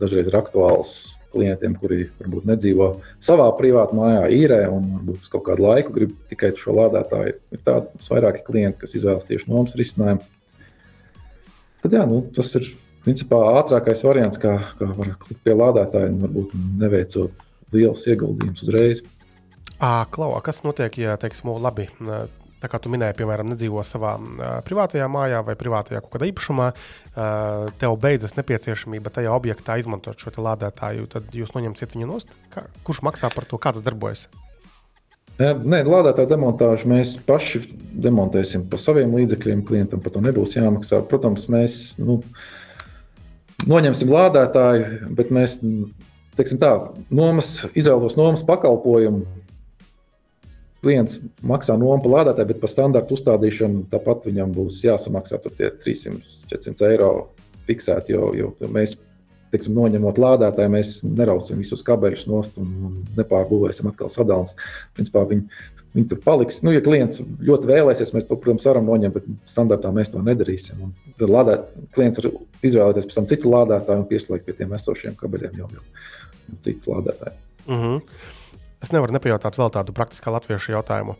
dažreiz 0.00 0.26
ir 0.26 0.38
aktuāls 0.40 0.96
klientiem, 1.30 1.76
kuri 1.78 2.08
varbūt 2.18 2.50
nedzīvo 2.50 2.90
savā 3.22 3.46
privātā 3.60 3.94
mājā, 3.94 4.26
īrē, 4.34 4.60
un 4.72 4.90
varbūt 4.96 5.22
uz 5.22 5.30
kaut 5.30 5.46
kādu 5.46 5.68
laiku 5.68 5.94
grib 5.94 6.18
tikai 6.32 6.50
šo 6.58 6.74
lādētāju. 6.80 7.38
Ir 7.54 7.64
tādi 7.70 8.10
vairāki 8.10 8.46
klienti, 8.50 8.80
kas 8.82 8.98
izvēlas 8.98 9.30
tieši 9.30 9.52
nomas 9.52 9.78
risinājumu. 9.78 10.26
Tad 11.84 12.00
jā, 12.00 12.06
nu, 12.10 12.24
tas 12.34 12.50
ir 12.58 12.72
principā 13.06 13.44
ātrākais 13.60 14.02
variants, 14.02 14.42
kā, 14.42 14.58
kā 14.80 14.90
var 14.90 15.14
klikt 15.22 15.44
pie 15.46 15.54
lādētāja 15.54 16.10
varbūt 16.24 16.56
neveicot 16.82 17.46
liels 17.76 18.08
ieguldījums 18.10 18.66
uzreiz. 18.66 19.06
Klau, 19.78 20.32
kas 20.44 20.62
notiek, 20.64 20.94
ja, 21.02 21.18
teiksim, 21.20 21.52
labi, 21.60 21.90
tā 22.62 22.70
kā 22.72 22.80
tu 22.80 22.88
minēji, 22.92 23.18
piemēram, 23.18 23.50
nedzīvo 23.52 23.82
savā 23.84 24.14
privātajā 24.64 25.08
mājā 25.12 25.42
vai 25.44 25.56
privātajā 25.60 26.00
kaut 26.00 26.14
kādā 26.14 26.30
īpašumā, 26.30 26.70
tev 27.82 27.98
beidzas 28.00 28.36
nepieciešamība 28.38 29.12
tajā 29.12 29.34
objektā 29.36 29.76
izmantot 29.80 30.20
šo 30.20 30.32
lādētāju, 30.48 31.10
tad 31.12 31.36
jūs 31.36 31.52
noņemsiet 31.56 31.96
viņu 31.96 32.08
nost. 32.08 32.32
Kurš 32.88 33.04
maksā 33.04 33.32
par 33.34 33.44
to, 33.48 33.60
kā 33.60 33.74
tas 33.76 33.84
darbojas? 33.84 34.26
Nē, 35.36 35.82
lādētāju 35.84 36.30
demontāžu 36.30 36.88
mēs 36.88 37.18
paši 37.28 37.66
demontēsim 38.00 38.70
par 38.72 38.80
saviem 38.80 39.12
līdzekļiem. 39.18 39.66
Klientam 39.68 40.00
par 40.00 40.14
to 40.14 40.22
nebūs 40.24 40.56
jāmaksā. 40.56 41.02
Protams, 41.10 41.44
mēs 41.52 41.74
nu, 42.00 42.22
noņemsim 43.68 44.08
lādētāju, 44.16 45.10
bet 45.18 45.34
mēs 45.36 45.58
teiksim, 46.38 46.60
tā, 46.62 46.70
nomas, 47.12 47.66
izvēlos 47.76 48.16
nomas 48.16 48.46
pakalpojumu 48.48 49.26
klients 50.84 51.20
maksā 51.46 51.76
nomu 51.78 52.02
par 52.04 52.14
lādētāju, 52.18 52.50
bet 52.52 52.62
par 52.62 52.72
standarta 52.72 53.16
uzstādīšanu 53.16 53.86
tāpat 53.92 54.28
viņam 54.28 54.54
būs 54.56 54.82
jāsamaksā 54.86 55.40
300-400 55.44 56.90
eiro 56.90 57.10
fiksēti. 57.68 58.14
Jo, 58.16 58.30
jo 58.36 58.52
mēs, 58.72 58.96
teiksim, 59.54 59.76
noņemot 59.78 60.20
lādētāju, 60.22 60.74
mēs 60.74 60.98
nerausim 61.06 61.62
visus 61.62 61.84
kabeļus 61.86 62.26
nost 62.30 62.60
un, 62.62 62.74
un 62.88 63.00
nepārbūvēsim 63.18 63.90
atkal 63.90 64.12
sadalījums. 64.12 64.54
Principā 64.98 65.24
viņi, 65.30 65.48
viņi 65.96 66.12
tur 66.12 66.22
paliks. 66.24 66.62
Nu, 66.66 66.74
ja 66.76 66.84
klients 66.84 67.22
ļoti 67.22 67.72
vēlēsies, 67.72 68.14
mēs 68.14 68.28
to, 68.28 68.38
protams, 68.40 68.68
varam 68.68 68.88
noņemt, 68.90 69.18
bet 69.18 69.50
standartā 69.50 69.92
mēs 69.96 70.12
to 70.12 70.22
nedarīsim. 70.24 70.86
Un 70.86 70.94
tad 71.18 71.32
lādēt, 71.32 71.68
klients 71.96 72.22
var 72.22 72.32
izvēlēties 72.66 73.08
pēc 73.08 73.20
tam 73.20 73.30
citu 73.32 73.52
lādētāju 73.54 74.04
un 74.04 74.08
pieslēgt 74.10 74.48
pie 74.48 74.58
tiem 74.60 74.74
esošiem 74.76 75.18
kabeļiem 75.18 75.62
jau, 75.62 75.70
jau 75.78 76.58
citu 76.66 76.94
lādētāju. 76.94 77.38
Mm 77.66 77.80
-hmm. 77.82 78.34
Es 78.84 78.92
nevaru 78.92 79.14
nepajautāt 79.16 79.56
vēl 79.58 79.72
tādu 79.74 79.94
praktisku 79.96 80.32
latviešu 80.34 80.74
jautājumu. 80.76 81.16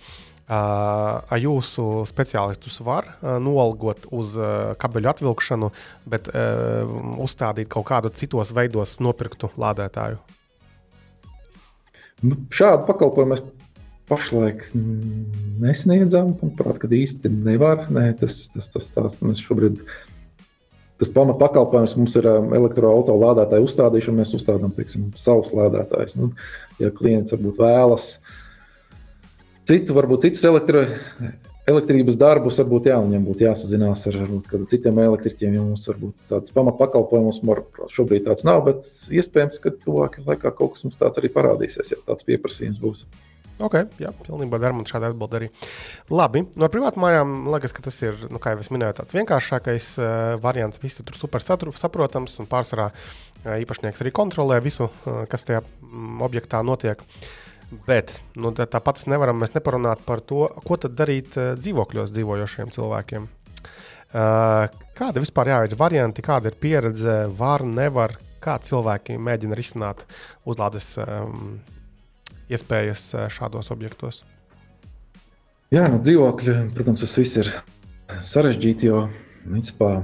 Uh, 0.47 1.25
jūsu 1.43 2.05
speciālistus 2.07 2.79
var 2.87 3.09
uh, 3.17 3.41
nolgot 3.43 4.05
uz 4.15 4.37
uh, 4.39 4.77
kabeļu 4.79 5.11
atvilkšanu, 5.11 5.73
bet 6.07 6.31
uh, 6.31 6.87
uzstādīt 7.25 7.67
kaut 7.73 7.89
kādu 7.89 8.13
citos 8.15 8.53
veidos 8.55 8.95
nopirktu 9.03 9.51
lādētāju? 9.59 10.21
Nu, 12.23 12.39
šādu 12.55 12.87
pakalpojumu 12.87 13.35
mēs 13.35 13.43
pašlaik 14.07 14.63
nesniedzam. 15.63 16.37
Manuprāt, 16.39 16.79
ka 16.79 16.91
īsti 16.95 17.33
nevar. 17.35 17.89
Nē, 17.91 18.13
tas, 18.21 18.45
tas, 18.55 18.71
tas, 18.73 18.89
tas 18.95 19.19
mēs 19.25 19.43
šobrīd 19.43 19.83
tas 21.01 21.11
pamat 21.13 21.39
pakalpojums 21.41 21.97
mums 21.99 22.17
ir 22.19 22.29
um, 22.31 22.53
elektroautorāta 22.57 23.17
lādētāja 23.23 23.67
uzstādīšana. 23.67 24.23
Mēs 24.23 24.35
uzstādām 24.39 24.73
teiksim, 24.77 25.11
savus 25.21 25.53
lādētājus. 25.57 26.17
Nu, 26.21 26.31
ja 26.83 26.93
klients 26.95 27.35
varbūt 27.37 27.61
vēlas 27.61 28.09
citu, 29.69 29.97
varbūt 29.97 30.29
citus 30.29 30.47
elektro, 30.49 30.87
elektrības 31.67 32.17
darbus, 32.21 32.61
varbūt 32.63 32.89
jā, 32.91 32.97
viņam 33.03 33.25
būtu 33.27 33.47
jāsazinās 33.49 34.07
ar 34.09 34.21
varbūt, 34.23 34.67
citiem 34.71 35.01
elektriķiem. 35.05 35.57
Ja 35.59 35.65
mums 35.67 35.87
varbūt 35.91 36.33
tāds 36.33 36.55
pamatpakalpojums 36.57 37.43
šobrīd 37.93 38.29
tāds 38.29 38.47
nav, 38.47 38.63
bet 38.69 38.87
iespējams, 39.11 39.61
ka 39.63 39.75
tuvākajā 39.75 40.29
laikā 40.31 40.55
kaut 40.55 40.77
kas 40.77 40.87
mums 40.87 41.01
tāds 41.01 41.21
arī 41.21 41.33
parādīsies, 41.35 41.93
ja 41.93 42.01
tāds 42.07 42.29
pieprasījums 42.29 42.81
būs. 42.83 43.05
Ok, 43.57 43.77
jā, 43.97 44.11
pilnībā 44.27 44.59
der 44.61 44.75
man 44.77 44.85
šāda 44.85 45.09
atbilde 45.09 45.39
arī. 45.39 45.47
Labi, 46.13 46.43
no 46.61 46.69
privātu 46.73 47.01
mājām 47.01 47.47
liekas, 47.55 47.73
ka 47.73 47.87
tas 47.87 47.97
ir, 48.05 48.19
nu, 48.29 48.41
kā 48.43 48.53
jau 48.53 48.61
es 48.61 48.69
minēju, 48.73 48.99
tāds 48.99 49.15
vienkāršākais 49.17 49.87
uh, 49.97 50.09
variants. 50.43 50.81
Visi 50.83 51.05
tur 51.07 51.17
super 51.17 51.45
saprotams 51.45 52.37
un 52.43 52.49
pārsvarā 52.51 52.91
uh, 52.93 53.55
īpašnieks 53.57 54.05
arī 54.05 54.13
kontrolē 54.17 54.59
visu, 54.65 54.91
uh, 54.91 55.23
kas 55.31 55.49
tajā 55.49 55.63
mm, 55.65 56.19
objektā 56.27 56.61
notiek. 56.69 57.01
Bet 57.87 58.19
nu, 58.37 58.53
tāpat 58.53 59.01
nevaram 59.09 59.41
mēs 59.41 59.57
neparunāt 59.57 60.05
par 60.07 60.21
to, 60.21 60.51
ko 60.67 60.77
tad 60.83 60.93
darīt 60.99 61.39
uh, 61.41 61.55
dzīvokļos 61.57 62.13
dzīvojošiem 62.13 62.75
cilvēkiem. 62.77 63.31
Uh, 64.07 64.69
kāda 65.01 65.23
vispār 65.25 65.49
jā, 65.55 65.63
ir 65.65 65.79
varianti, 65.81 66.25
kāda 66.25 66.53
ir 66.53 66.61
pieredze, 66.61 67.23
var, 67.41 67.65
nevar, 67.65 68.19
kā 68.45 68.59
cilvēki 68.63 69.17
mēģina 69.17 69.57
risināt 69.57 70.05
uzlādes 70.45 70.93
um, 71.01 71.57
iespējas 72.53 73.09
eh, 73.15 73.27
šādos 73.33 73.73
objektos? 73.75 74.23
Jā, 75.73 75.89
no 75.89 75.97
nu, 75.97 76.03
dzīvokļa, 76.05 76.57
protams, 76.77 77.03
tas 77.03 77.17
viss 77.19 77.41
ir 77.43 77.51
sarežģīti, 78.23 78.87
jo 78.87 79.07
principā, 79.43 79.97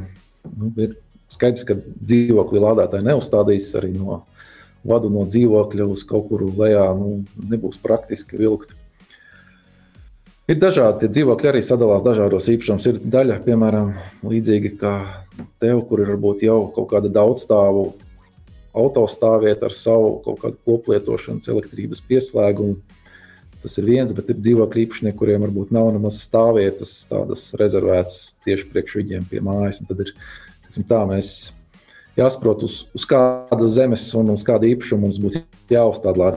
nu, 0.51 0.73
ir 0.83 0.97
skaidrs, 1.33 1.65
ka 1.69 1.77
dzīvokļa 1.79 2.63
lādētāji 2.67 3.07
neuzstādīs 3.07 3.71
arī 3.79 3.93
no 3.95 4.25
vadu 4.87 5.11
no 5.13 5.25
dzīvokļa 5.29 5.87
uz 5.87 6.03
kaut 6.09 6.29
kuru 6.31 6.51
lejā. 6.59 6.89
Nu, 6.99 7.23
nebūs 7.39 7.79
praktiski 7.83 8.41
vilkt. 8.41 8.75
Ir 10.51 10.59
dažādi 10.59 11.09
dzīvokļi, 11.09 11.49
arī 11.53 11.61
sadalās 11.63 12.03
dažādos 12.03 12.49
īpašumos. 12.51 12.89
Ir 12.91 12.99
daļa, 13.15 13.39
piemēram, 13.47 13.93
līdzīga 14.27 14.73
kā 14.81 14.95
tev, 15.63 15.85
kur 15.87 16.03
ir 16.03 16.11
varbūt 16.17 16.43
jau 16.45 16.59
kaut 16.75 16.91
kāda 16.91 17.13
daudzstāvu 17.15 17.93
autostāvvieta 18.73 19.69
ar 19.69 19.77
savu 19.77 20.17
kaut 20.25 20.41
kādu 20.43 20.59
koplietošanas 20.69 21.51
elektrības 21.53 22.03
pieslēgumu. 22.09 22.79
Tas 23.63 23.77
ir 23.79 23.87
viens, 23.87 24.11
bet 24.17 24.31
ir 24.33 24.41
dzīvokļu 24.41 24.81
īpašnieki, 24.83 25.17
kuriem 25.19 25.45
varbūt 25.45 25.71
nav 25.75 25.93
nemaz 25.95 26.19
stāvvietas, 26.25 27.05
tādas 27.07 27.45
rezervētas 27.61 28.33
tieši 28.47 28.67
priekš 28.73 28.97
viņiem 28.99 29.29
pie 29.31 29.43
mājas. 29.45 29.79
Un 29.83 29.91
tad 29.91 30.03
ir 30.03 30.15
tā, 30.89 31.03
mēs 31.07 31.53
jāsaprot, 32.19 32.65
uz, 32.67 32.81
uz 32.97 33.07
kādas 33.09 33.77
zemes 33.77 34.09
un 34.19 34.35
uz 34.35 34.43
kādu 34.47 34.73
īpašumu 34.73 35.07
mums 35.07 35.23
būtu 35.23 35.45
jāuzstāda. 35.71 36.35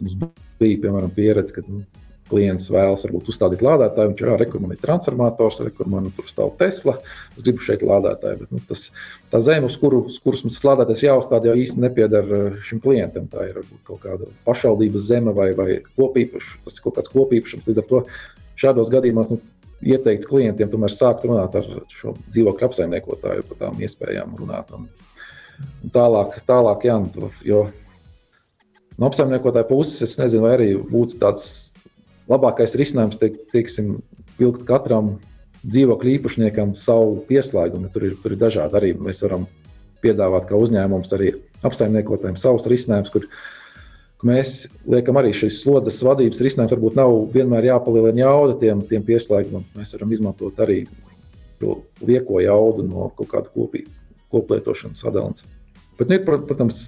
Mums 0.00 0.18
bija 0.58 0.82
piemēram 0.82 1.14
pieredze, 1.14 1.54
ka 1.54 1.62
nu, 1.68 1.84
klients 2.30 2.70
vēlas 2.72 3.04
varbūt 3.06 3.28
uzstādīt 3.32 3.64
lādētāju, 3.66 4.12
viņš 4.12 4.24
jau 4.24 4.38
rekomendē 4.40 4.78
transformators, 4.80 5.60
kur 5.76 5.90
man 5.90 6.08
tur 6.16 6.28
stāv 6.30 6.54
Tesla. 6.60 6.96
Es 7.36 7.44
gribu 7.44 7.64
šeit 7.66 7.84
lādētāju, 7.86 8.40
bet 8.44 8.54
nu, 8.54 8.62
tas, 8.70 8.88
tā 9.32 9.42
zeme, 9.44 9.68
uz, 9.68 9.76
kuru, 9.80 10.04
uz 10.10 10.18
kuras 10.22 10.44
mums 10.46 10.60
lādētājs 10.64 11.06
jāuzstāda, 11.08 11.50
jau 11.50 11.60
īsti 11.66 11.84
nepieder 11.84 12.34
eh, 12.38 12.58
šim 12.66 12.82
klientam. 12.84 13.28
Tā 13.30 13.48
ir 13.50 13.62
kaut 13.88 14.04
kāda 14.04 14.30
pašvaldības 14.48 15.08
zeme 15.10 15.34
vai, 15.36 15.50
vai 15.58 15.80
kopīpašs, 15.98 16.60
tas 16.66 16.78
ir 16.78 16.86
kaut 16.86 17.00
kāds 17.00 17.12
kopīpašums. 17.14 17.66
Līdz 17.70 17.82
ar 17.82 17.90
to 17.90 18.04
šādos 18.60 18.92
gadījumos 18.92 19.34
nu, 19.34 19.40
ieteikt 19.80 20.28
klientiem 20.28 20.70
tomēr 20.70 20.92
sākt 20.92 21.24
runāt 21.28 21.56
ar 21.58 21.68
šo 21.92 22.14
dzīvokļu 22.28 22.68
apsaimniekotāju 22.68 23.46
par 23.48 23.60
tām 23.64 23.80
iespējām 23.84 24.36
runāt. 24.38 24.72
Un, 24.76 24.88
un 25.84 25.94
tālāk, 25.94 26.40
tālāk 26.48 26.86
jā, 26.88 26.98
nu, 27.00 27.30
jo 27.46 27.64
no 29.00 29.08
apsaimniekotāja 29.08 29.68
puses 29.68 30.04
es 30.04 30.18
nezinu, 30.20 30.44
vai 30.46 30.54
arī 30.58 30.70
būtu 30.76 31.20
tāds 31.22 31.69
labākais 32.30 32.76
risinājums 32.78 33.18
ir 33.20 33.36
teiksim, 33.52 33.94
vilkt 34.40 34.64
katram 34.68 35.16
dzīvokļu 35.66 36.16
īpašniekam 36.16 36.74
savu 36.78 37.20
pieslēgumu. 37.28 37.90
Tur 37.92 38.08
ir, 38.08 38.18
tur 38.22 38.34
ir 38.34 38.40
dažādi. 38.40 38.76
Arī 38.78 38.92
mēs 38.96 39.20
varam 39.26 39.46
piedāvāt 40.00 40.46
kā 40.48 40.56
uzņēmums 40.56 41.12
arī 41.16 41.34
apsaimniekotājiem 41.66 42.38
savus 42.40 42.68
risinājumus, 42.70 43.12
kur, 43.12 43.26
mēs 44.26 44.68
liekam 44.88 45.18
arī 45.20 45.32
šīs 45.36 45.60
slodzes 45.62 46.00
vadības 46.04 46.42
risinājums. 46.44 46.74
Varbūt 46.76 46.98
nav 46.98 47.14
vienmēr 47.34 47.70
jāpalielina 47.70 48.24
jauda 48.24 48.58
tiem, 48.60 48.82
tiem 48.88 49.04
pieslēgumiem. 49.06 49.66
Mēs 49.76 49.94
varam 49.96 50.12
izmantot 50.16 50.60
arī 50.64 50.82
lieko 51.60 52.40
jaudu 52.40 52.86
no 52.86 53.10
kaut 53.16 53.32
kāda 53.34 53.52
kopīga 53.52 53.92
koplietošanas 54.32 55.02
sadalījuma. 55.02 55.56
Bet, 55.98 56.08
nu, 56.08 56.16
ir, 56.16 56.22
protams, 56.24 56.86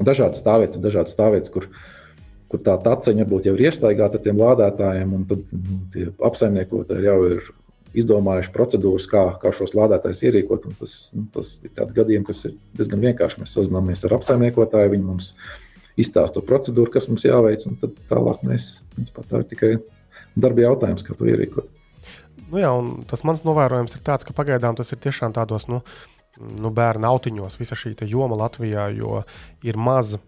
dažādas 0.00 0.40
stāvvietas, 0.40 0.80
dažādas 0.80 1.12
stāvvietas, 1.16 1.52
kur 1.52 1.66
kur 2.52 2.62
tā 2.64 2.76
taciņa 2.84 3.24
varbūt 3.24 3.48
jau 3.48 3.56
ir 3.56 3.66
iestrādāta 3.70 4.20
ar 4.20 4.24
tiem 4.26 4.38
lādētājiem, 4.40 5.16
un 5.16 5.26
tad 5.30 5.42
nu, 5.56 5.80
tie 5.94 6.06
apsaimniekotāji 6.28 7.08
jau 7.08 7.18
ir 7.30 7.50
izdomājuši 7.98 8.52
procedūras, 8.54 9.08
kā, 9.10 9.24
kā 9.40 9.52
šos 9.56 9.74
lādētājus 9.76 10.22
ierīkot. 10.28 10.68
Tas, 10.78 10.94
nu, 11.16 11.26
tas 11.34 11.54
ir 11.64 11.72
tāds 11.76 11.96
gadījums, 11.96 12.28
kas 12.28 12.46
ir 12.48 12.56
diezgan 12.78 13.04
vienkārši. 13.04 13.42
Mēs 13.42 13.54
sazināmies 13.56 14.04
ar 14.08 14.16
apsaimniekotāju, 14.18 14.94
viņi 14.94 15.08
mums 15.08 15.32
izstāsta 16.00 16.38
to 16.38 16.46
procedūru, 16.48 16.92
kas 16.92 17.08
mums 17.10 17.26
jāveic, 17.26 17.66
un 17.68 17.76
tad 17.80 17.96
tālāk 18.08 18.44
mēs 18.48 18.70
tā 19.12 19.42
ir 19.42 19.46
tikai 19.50 19.72
darba 20.40 20.64
jautājums, 20.64 21.04
kā 21.04 21.16
to 21.16 21.28
ierīkot. 21.28 21.68
Nu 22.52 22.60
jā, 22.60 22.72
tas 23.08 23.24
mans 23.28 23.44
novērojums 23.48 23.96
ir 23.96 24.04
tāds, 24.04 24.24
ka 24.28 24.36
pagaidām 24.36 24.76
tas 24.76 24.92
ir 24.92 25.00
tiešām 25.04 25.32
tādos 25.36 25.68
nu, 25.72 25.80
nu, 26.40 26.72
bērnu 26.72 27.08
autiņos, 27.08 27.56
visa 27.60 27.76
šī 27.76 27.94
joma 28.08 28.36
Latvijā, 28.40 28.88
jo 28.96 29.22
ir 29.64 29.80
maza 29.80 30.20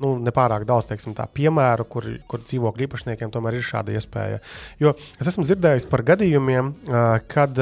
nu, 0.00 0.14
nepārāk 0.24 0.64
daudz 0.68 0.88
teiksim, 0.90 1.14
tā, 1.16 1.26
piemēru, 1.36 1.86
kur, 1.90 2.06
kur 2.30 2.44
dzīvokļu 2.44 2.86
īpašniekiem 2.86 3.32
tomēr 3.32 3.58
ir 3.58 3.66
šāda 3.66 3.96
iespēja. 3.96 4.40
Jo 4.82 4.94
es 5.20 5.28
esmu 5.30 5.44
dzirdējis 5.48 5.88
par 5.90 6.04
gadījumiem, 6.12 6.72
kad 7.30 7.60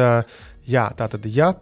jā, 0.68 0.86
tātad, 0.98 1.26
ja 1.34 1.52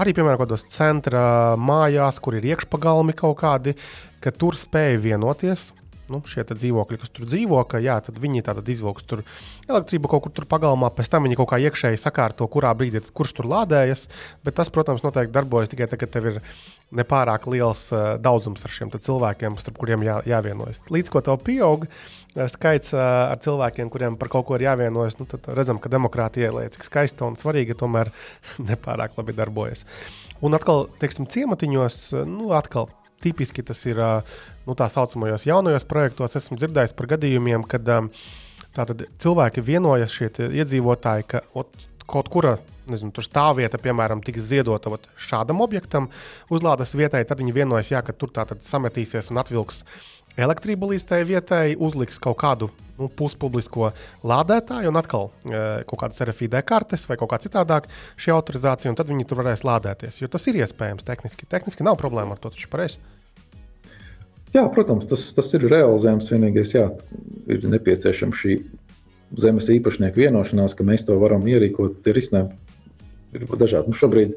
arī 0.00 0.16
piemēram 0.16 0.42
kādos 0.42 0.66
centra 0.72 1.54
mājās, 1.60 2.20
kur 2.22 2.38
ir 2.38 2.50
iekšpagalmi 2.54 3.16
kaut 3.18 3.38
kādi, 3.44 3.76
ka 4.24 4.34
tur 4.34 4.58
spēja 4.58 5.00
vienoties 5.02 5.70
nu, 6.12 6.20
šie 6.28 6.44
dzīvokļi, 6.48 6.98
kas 7.00 7.12
tur 7.14 7.28
dzīvo, 7.28 7.60
ka 7.68 7.80
jā, 7.82 7.96
viņi 8.20 8.44
tātad 8.44 8.68
izvilks 8.70 9.06
tur 9.08 9.22
elektrību 9.68 10.10
kaut 10.12 10.26
kur 10.26 10.34
tur 10.36 10.46
pagalmā, 10.50 10.90
pēc 10.94 11.10
tam 11.12 11.24
viņi 11.26 11.38
kaut 11.40 11.50
kā 11.54 11.60
iekšēji 11.64 12.00
sakārto, 12.00 12.48
kurā 12.50 12.74
brīdī 12.76 13.00
kurš 13.14 13.36
tur 13.38 13.48
lādējas. 13.50 14.06
Bet 14.44 14.58
tas, 14.58 14.70
protams, 14.74 15.04
noteikti 15.06 15.34
darbojas 15.34 15.72
tikai 15.72 15.88
tad, 15.88 16.02
kad 16.02 16.12
tev 16.12 16.28
ir 16.32 16.40
nepārāk 16.94 17.46
liels 17.50 17.86
uh, 17.94 18.14
daudzums 18.22 18.64
ar 18.66 18.72
šiem 18.72 18.92
cilvēkiem, 18.94 19.56
starp 19.60 19.78
kuriem 19.80 20.04
jā, 20.06 20.18
jāvienojas. 20.28 20.82
Līdz 20.92 21.12
ko 21.12 21.22
tev 21.24 21.40
pieaug 21.46 21.86
uh, 21.86 22.44
skaits 22.50 22.94
uh, 22.94 23.32
ar 23.32 23.40
cilvēkiem, 23.44 23.90
kuriem 23.92 24.18
par 24.20 24.30
kaut 24.32 24.46
ko 24.48 24.58
ir 24.58 24.66
jāvienojas, 24.66 25.18
nu, 25.20 25.28
tad 25.30 25.48
redzam, 25.56 25.80
ka 25.82 25.92
demokrātija 25.92 26.50
ielieca, 26.50 26.76
cik 26.76 26.88
skaista 26.88 27.26
un 27.28 27.38
svarīga, 27.40 27.76
tomēr 27.78 28.12
nepārāk 28.70 29.16
labi 29.18 29.36
darbojas. 29.36 29.86
Un 30.44 30.56
atkal, 30.56 30.86
teiksim, 31.00 31.28
ciematiņos, 31.30 32.00
nu, 32.28 32.52
atkal 32.56 32.90
tipiski 33.24 33.64
tas 33.64 33.80
ir 33.88 34.00
nu, 34.66 34.74
tā 34.76 34.90
saucamajos 34.92 35.46
jaunajos 35.48 35.86
projektos. 35.88 36.36
Esmu 36.36 36.58
dzirdējis 36.60 36.92
par 36.98 37.08
gadījumiem, 37.14 37.64
kad 37.68 37.88
tātad, 38.76 39.06
cilvēki 39.22 39.64
vienojas, 39.64 40.12
šie 40.12 40.28
iedzīvotāji, 40.50 41.28
ka 41.32 41.40
ot, 41.56 41.88
kaut 42.10 42.28
kura 42.32 42.58
nezinu, 42.90 43.12
stāvvieta, 43.24 43.80
piemēram, 43.82 44.22
tiks 44.24 44.44
ziedota 44.50 44.92
ot, 44.94 45.08
šādam 45.20 45.62
objektam, 45.64 46.10
uzlādes 46.52 46.94
vietai, 46.98 47.24
tad 47.28 47.42
viņi 47.42 47.56
vienojas, 47.56 47.92
jā, 47.94 48.02
ka 48.04 48.16
tur 48.16 48.32
tātad 48.34 48.64
sametīsies 48.64 49.32
un 49.32 49.40
atvilks 49.42 49.84
elektrību 50.40 50.90
līdz 50.92 51.06
tai 51.08 51.20
vietai, 51.28 51.64
uzliks 51.78 52.18
kaut 52.22 52.38
kādu 52.42 52.70
nu, 52.98 53.08
puspublisko 53.08 53.90
lādētāju 54.26 54.90
un 54.90 54.98
atkal 54.98 55.28
e, 55.30 55.60
kaut 55.88 56.00
kādas 56.04 56.22
RFID 56.26 56.56
kartes 56.66 57.06
vai 57.10 57.18
kaut 57.20 57.30
kā 57.32 57.40
citādāk 57.42 57.88
šī 58.20 58.34
autorizācija, 58.34 58.92
un 58.92 58.98
tad 58.98 59.10
viņi 59.10 59.26
tur 59.30 59.42
varēs 59.42 59.64
lādēties. 59.66 60.20
Jo 60.22 60.30
tas 60.30 60.46
ir 60.50 60.58
iespējams 60.62 61.06
tehniski. 61.06 61.48
Tehniski 61.50 61.86
nav 61.86 61.98
problēma 62.00 62.36
ar 62.36 62.42
to, 62.42 62.52
tas 62.54 62.66
ir 62.66 62.72
pareizi. 62.72 63.02
Jā, 64.54 64.62
protams, 64.70 65.08
tas, 65.10 65.26
tas 65.34 65.48
ir 65.56 65.66
realizējams. 65.66 66.30
Vienīgais, 66.30 66.74
jā, 66.76 66.86
ir 67.50 67.64
nepieciešama 67.66 68.38
šī 68.38 68.60
zemes 69.42 69.66
īpašnieku 69.74 70.22
vienošanās, 70.22 70.76
ka 70.78 70.86
mēs 70.86 71.06
to 71.08 71.16
varam 71.18 71.46
ierīkot. 71.50 71.98
Tie 72.04 72.14
risinājumi 72.14 72.54
ir 73.34 73.46
dažādi. 73.60 73.92
Nu, 73.92 73.98
šobrīd 73.98 74.34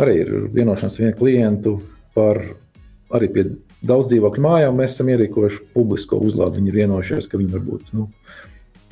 arī 0.00 0.18
ir 0.22 0.32
vienošanās 0.54 0.98
vienu 1.00 1.14
klientu 1.18 1.76
par 2.16 2.40
arī 3.14 3.30
pie 3.34 3.46
daudz 3.84 4.10
dzīvokļu 4.12 4.44
mājām. 4.44 4.78
Mēs 4.80 4.96
esam 4.96 5.12
ierīkojuši 5.14 5.62
publisko 5.76 6.20
uzlādi. 6.24 6.60
Viņi 6.60 6.72
ir 6.72 6.80
vienojušies, 6.82 7.28
ka 7.30 7.40
viņi 7.40 7.56
varbūt 7.56 7.92
nu, 7.96 8.08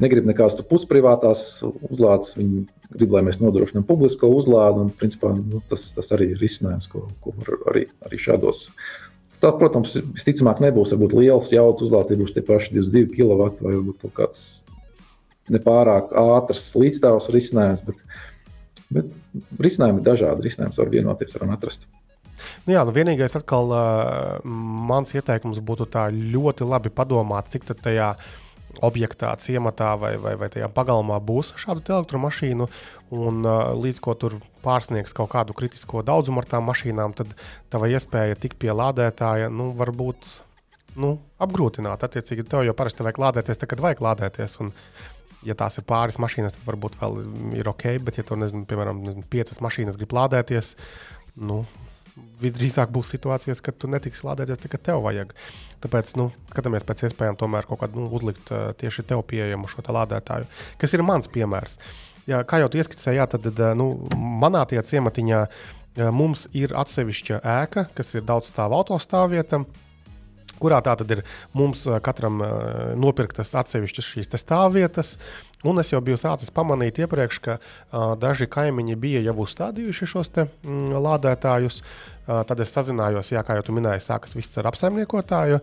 negrib 0.03 0.29
nekādas 0.29 0.61
pusprivātās 0.69 1.47
uzlādes. 1.65 2.35
Viņi 2.39 2.67
grib, 2.93 3.15
lai 3.15 3.25
mēs 3.27 3.41
nodrošinām 3.43 3.87
publisko 3.89 4.31
uzlādi. 4.33 4.87
Un, 4.87 4.93
principā, 4.99 5.33
nu, 5.39 5.63
tas, 5.71 5.91
tas 5.97 6.13
arī 6.17 6.33
ir 6.35 6.43
risinājums, 6.43 6.91
ko, 6.93 7.07
ko 7.25 7.35
var 7.39 7.57
arī, 7.73 7.89
arī 8.07 8.21
šādos 8.21 8.69
Tā, 9.43 9.51
protams, 9.59 9.97
visticamāk, 10.15 10.61
nebūs 10.63 10.93
varbūt 10.95 11.17
liels 11.19 11.49
jaudas 11.51 11.83
uzlādē, 11.89 12.15
būs 12.21 12.31
tie 12.31 12.45
paši 12.47 12.77
22 12.77 13.09
kW 13.11 13.49
vai 13.59 13.73
varbūt 13.73 14.05
kaut 14.05 14.13
kāds 14.15 14.43
nepārāk 15.51 16.13
ātrs 16.15 16.69
līdzstāvs 16.79 17.27
risinājums. 17.35 17.83
Bet, 17.89 17.99
bet 18.95 19.59
risinājumi 19.63 20.03
ir 20.03 20.07
dažādi. 20.07 20.47
Risinājums 20.47 20.81
var 20.81 20.93
vienoties, 20.93 21.37
varam 21.39 21.55
atrast. 21.57 21.89
Nu 22.67 22.75
jā, 22.75 22.85
nu 22.87 22.95
vienīgais, 22.95 23.37
atkal, 23.39 23.73
uh, 23.75 24.53
mans 24.89 25.13
ieteikums 25.15 25.61
būtu 25.63 25.87
tā 25.93 26.09
ļoti 26.13 26.67
labi 26.67 26.93
padomāt, 26.95 27.51
cik 27.53 27.69
tajā 27.73 28.15
objektā, 28.83 29.35
ciematā 29.37 29.93
vai, 30.01 30.15
vai, 30.17 30.33
vai 30.41 30.49
tajā 30.53 30.71
pagalmā 30.73 31.19
būs 31.21 31.53
šādu 31.61 31.85
elektromašīnu, 31.99 32.69
un 33.13 33.43
uh, 33.45 33.75
līdz 33.77 34.01
ko 34.05 34.15
tur 34.17 34.39
pārsniegs 34.65 35.13
kaut 35.17 35.33
kādu 35.35 35.57
kritisko 35.57 36.05
daudzumu 36.07 36.41
ar 36.41 36.49
tām 36.49 36.65
mašīnām, 36.71 37.13
tad 37.19 37.35
tava 37.73 37.91
iespēja 37.93 38.39
tikt 38.41 38.59
pie 38.63 38.73
lādētāja 38.73 39.53
nu, 39.53 39.71
var 39.77 39.93
būt 39.93 40.31
nu, 40.97 41.17
apgrūtināta. 41.43 42.09
Attiecīgi, 42.09 42.47
tev 42.49 42.67
jau 42.67 42.77
parasti 42.77 43.05
vajag 43.05 43.21
lādēties, 43.27 43.61
tad, 43.61 43.71
kad 43.73 43.85
vajag 43.85 44.03
lādēties. 44.05 44.59
Un, 44.65 44.73
ja 45.47 45.57
tās 45.59 45.79
ir 45.79 45.87
pāris 45.89 46.19
mašīnas, 46.23 46.59
tad 46.59 46.69
varbūt 46.69 46.99
vēl 47.01 47.23
ir 47.61 47.71
ok, 47.71 47.87
bet, 48.05 48.19
ja 48.21 48.27
tur, 48.27 48.41
nezinu, 48.41 48.67
piemēram, 48.69 49.03
nezinu, 49.07 49.25
piecas 49.33 49.63
mašīnas 49.65 49.99
grib 50.01 50.15
lādēties, 50.17 50.75
nu, 51.43 51.63
visdrīzāk 52.43 52.93
būs 52.93 53.13
situācijas, 53.15 53.63
kad 53.65 53.79
tu 53.81 53.89
netiksi 53.91 54.27
lādēties 54.27 54.61
tikai 54.63 54.81
tev 54.85 55.03
vajag. 55.07 55.33
Tāpēc 55.83 56.15
nu, 56.21 56.29
skatāmies 56.53 56.85
pēc 56.87 57.07
iespējām 57.09 57.39
tomēr 57.41 57.67
kaut 57.69 57.81
kādu 57.83 58.03
nu, 58.03 58.09
uzlikt 58.13 58.53
uh, 58.53 58.71
tieši 58.79 59.07
tev 59.09 59.25
pieejamu 59.29 59.71
šo 59.71 59.85
lādētāju, 59.89 60.49
kas 60.81 60.95
ir 60.95 61.05
mans 61.07 61.31
piemērs. 61.33 61.79
Jā, 62.29 62.43
kā 62.47 62.61
jau 62.63 62.69
tu 62.71 62.79
ieskicēji, 62.79 63.23
tad 63.33 63.63
nu, 63.75 63.89
manā 64.15 64.63
tie 64.71 64.79
ciematiņā 64.87 65.41
mums 66.15 66.47
ir 66.57 66.75
atsevišķa 66.79 67.41
ēka, 67.43 67.89
kas 67.97 68.15
ir 68.15 68.23
daudz 68.29 68.53
stāvu 68.53 68.79
autostāvvieta 68.79 69.65
kurā 70.63 70.79
tātad 70.85 71.11
ir 71.17 71.25
mums 71.59 71.85
katram 72.07 72.41
nopirktas 72.99 73.55
atsevišķas 73.59 74.13
šīs 74.15 74.31
stāvvietas. 74.41 75.17
Un 75.63 75.79
es 75.79 75.93
jau 75.93 76.01
biju 76.03 76.19
sācis 76.19 76.51
pamanīt 76.51 76.99
iepriekš, 77.05 77.39
ka 77.45 77.55
uh, 77.59 78.15
daži 78.19 78.49
kaimiņi 78.51 78.97
bija 78.99 79.23
jau 79.23 79.37
uzstādījuši 79.45 80.09
šos 80.11 80.33
te, 80.35 80.49
mm, 80.67 80.97
lādētājus. 81.05 81.83
Uh, 81.83 82.43
tad 82.49 82.63
es 82.65 82.75
sazinājos, 82.75 83.31
jā, 83.31 83.45
kā 83.47 83.59
jau 83.59 83.69
tu 83.69 83.77
minēji, 83.77 84.03
sākas 84.03 84.35
viss 84.35 84.59
ar 84.59 84.73
apsaimniekotāju. 84.73 85.63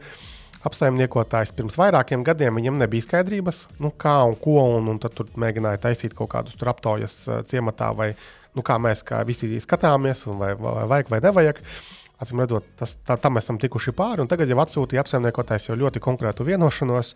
Apsaimniekotājs 0.70 1.54
pirms 1.56 1.78
vairākiem 1.80 2.24
gadiem 2.28 2.56
viņam 2.60 2.80
nebija 2.80 3.06
skaidrības, 3.06 3.66
nu, 3.84 3.92
kā 3.96 4.18
un 4.28 4.36
ko, 4.40 4.58
un, 4.80 4.90
un 4.92 5.00
tad 5.04 5.16
tur 5.16 5.30
mēģināja 5.40 5.84
taisīt 5.88 6.16
kaut 6.16 6.32
kādus 6.34 6.60
aptaujas 6.60 7.22
ciematā, 7.48 7.94
vai 7.96 8.10
nu, 8.56 8.64
kā 8.64 8.76
mēs 8.80 9.04
kā 9.08 9.22
visi 9.28 9.52
skatāmies, 9.64 10.26
vai, 10.28 10.54
vai 10.60 10.84
vajag 10.92 11.16
vai 11.16 11.24
nevajag. 11.28 11.64
Uh, 11.64 11.99
Acīm 12.20 12.42
redzot, 12.44 12.66
tas, 12.76 12.98
tā, 13.08 13.16
tam 13.22 13.40
esam 13.40 13.58
tikuši 13.62 13.94
pāri. 13.96 14.26
Tagad 14.28 14.50
jau 14.52 14.60
atsūtīja 14.60 15.06
apsaimniekotājs 15.06 15.70
jau 15.70 15.78
ļoti 15.80 16.02
konkrētu 16.04 16.44
vienošanos, 16.48 17.14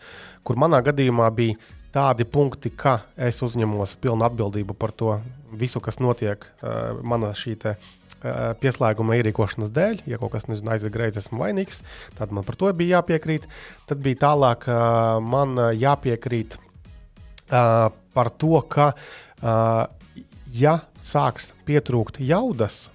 kur 0.47 0.59
manā 0.61 0.79
gadījumā 0.85 1.27
bija 1.35 1.57
tādi 1.93 2.25
punkti, 2.25 2.71
ka 2.71 3.01
es 3.19 3.41
uzņemos 3.43 3.97
pilnu 4.01 4.25
atbildību 4.25 4.75
par 4.79 4.93
to 4.95 5.17
visu, 5.51 5.81
kas 5.83 5.99
notiek 5.99 6.45
uh, 6.47 7.01
manā 7.03 7.33
šī 7.37 7.57
te, 7.61 7.75
uh, 7.75 8.53
pieslēguma 8.63 9.19
ierīkošanas 9.19 9.73
dēļ. 9.75 10.05
Ja 10.09 10.21
kaut 10.21 10.33
kas 10.37 10.47
nezinu, 10.47 10.71
aiziet 10.73 10.95
greizi, 10.95 11.19
esmu 11.21 11.43
vainīgs, 11.43 11.83
tad 12.17 12.31
man 12.31 12.47
par 12.47 12.57
to 12.59 12.71
bija 12.77 13.01
jāpiekrīt. 13.01 13.49
Tad 13.89 14.01
bija 14.05 14.21
tālāk 14.23 14.69
uh, 14.71 15.19
man 15.19 15.59
jāpiekrīt 15.77 16.57
uh, 16.57 17.91
par 18.15 18.31
to, 18.39 18.55
ka 18.71 18.93
uh, 18.95 19.85
ja 20.53 20.79
sāks 21.03 21.51
pietrūkt 21.67 22.21
jaudas, 22.23 22.87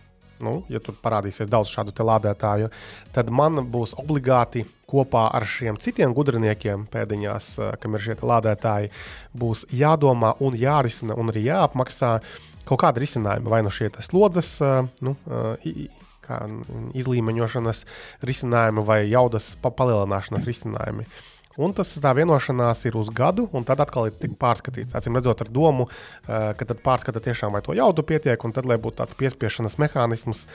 nu, 0.45 0.63
ja 0.73 0.81
tur 0.83 0.97
parādīsies 1.03 1.51
daudz 1.51 1.73
šādu 1.75 1.95
lādētāju, 2.09 2.71
tad 3.15 3.31
man 3.35 3.63
būs 3.73 3.95
obligāti 3.99 4.65
kopā 4.89 5.29
ar 5.37 5.45
šiem 5.45 5.77
citiem 5.81 6.15
gudriniekiem, 6.17 6.87
pēdiņās, 6.93 7.51
kam 7.81 7.97
ir 7.97 8.05
šie 8.05 8.17
lādētāji, 8.23 8.93
būs 9.37 9.67
jādomā 9.75 10.35
un 10.41 10.57
jārisina 10.57 11.17
un 11.19 11.33
arī 11.33 11.49
jāapmaksā 11.51 12.19
kaut 12.69 12.83
kāda 12.85 13.03
risinājuma. 13.03 13.53
Vai 13.53 13.63
nu 13.65 13.73
šie 13.73 13.91
slodzes, 14.05 14.59
nu, 15.05 15.17
izlīmeņošanas 16.99 17.85
risinājumi 18.29 18.85
vai 18.85 19.01
jaudas 19.09 19.55
palielināšanas 19.65 20.49
risinājumi. 20.49 21.09
Un 21.59 21.75
tas 21.75 21.91
tā 21.99 22.13
vienošanās 22.15 22.85
ir 22.87 22.99
uz 23.01 23.11
gadu, 23.15 23.49
un 23.53 23.65
tad 23.67 23.81
atkal 23.83 24.11
ir 24.11 24.35
pārskatīts. 24.39 24.95
Acīm 24.95 25.19
redzot, 25.19 25.43
ar 25.43 25.51
domu, 25.51 25.89
eh, 25.89 26.53
ka 26.59 26.69
tad 26.69 26.83
pārskata 26.85 27.23
tiešām 27.25 27.57
vai 27.57 27.63
to 27.67 27.75
jaudu 27.75 28.05
pietiek, 28.07 28.45
un 28.45 28.55
tad, 28.55 28.67
lai 28.67 28.79
būtu 28.79 29.03
tāds 29.03 29.19
piespiešanas 29.19 29.79
mehānisms, 29.79 30.47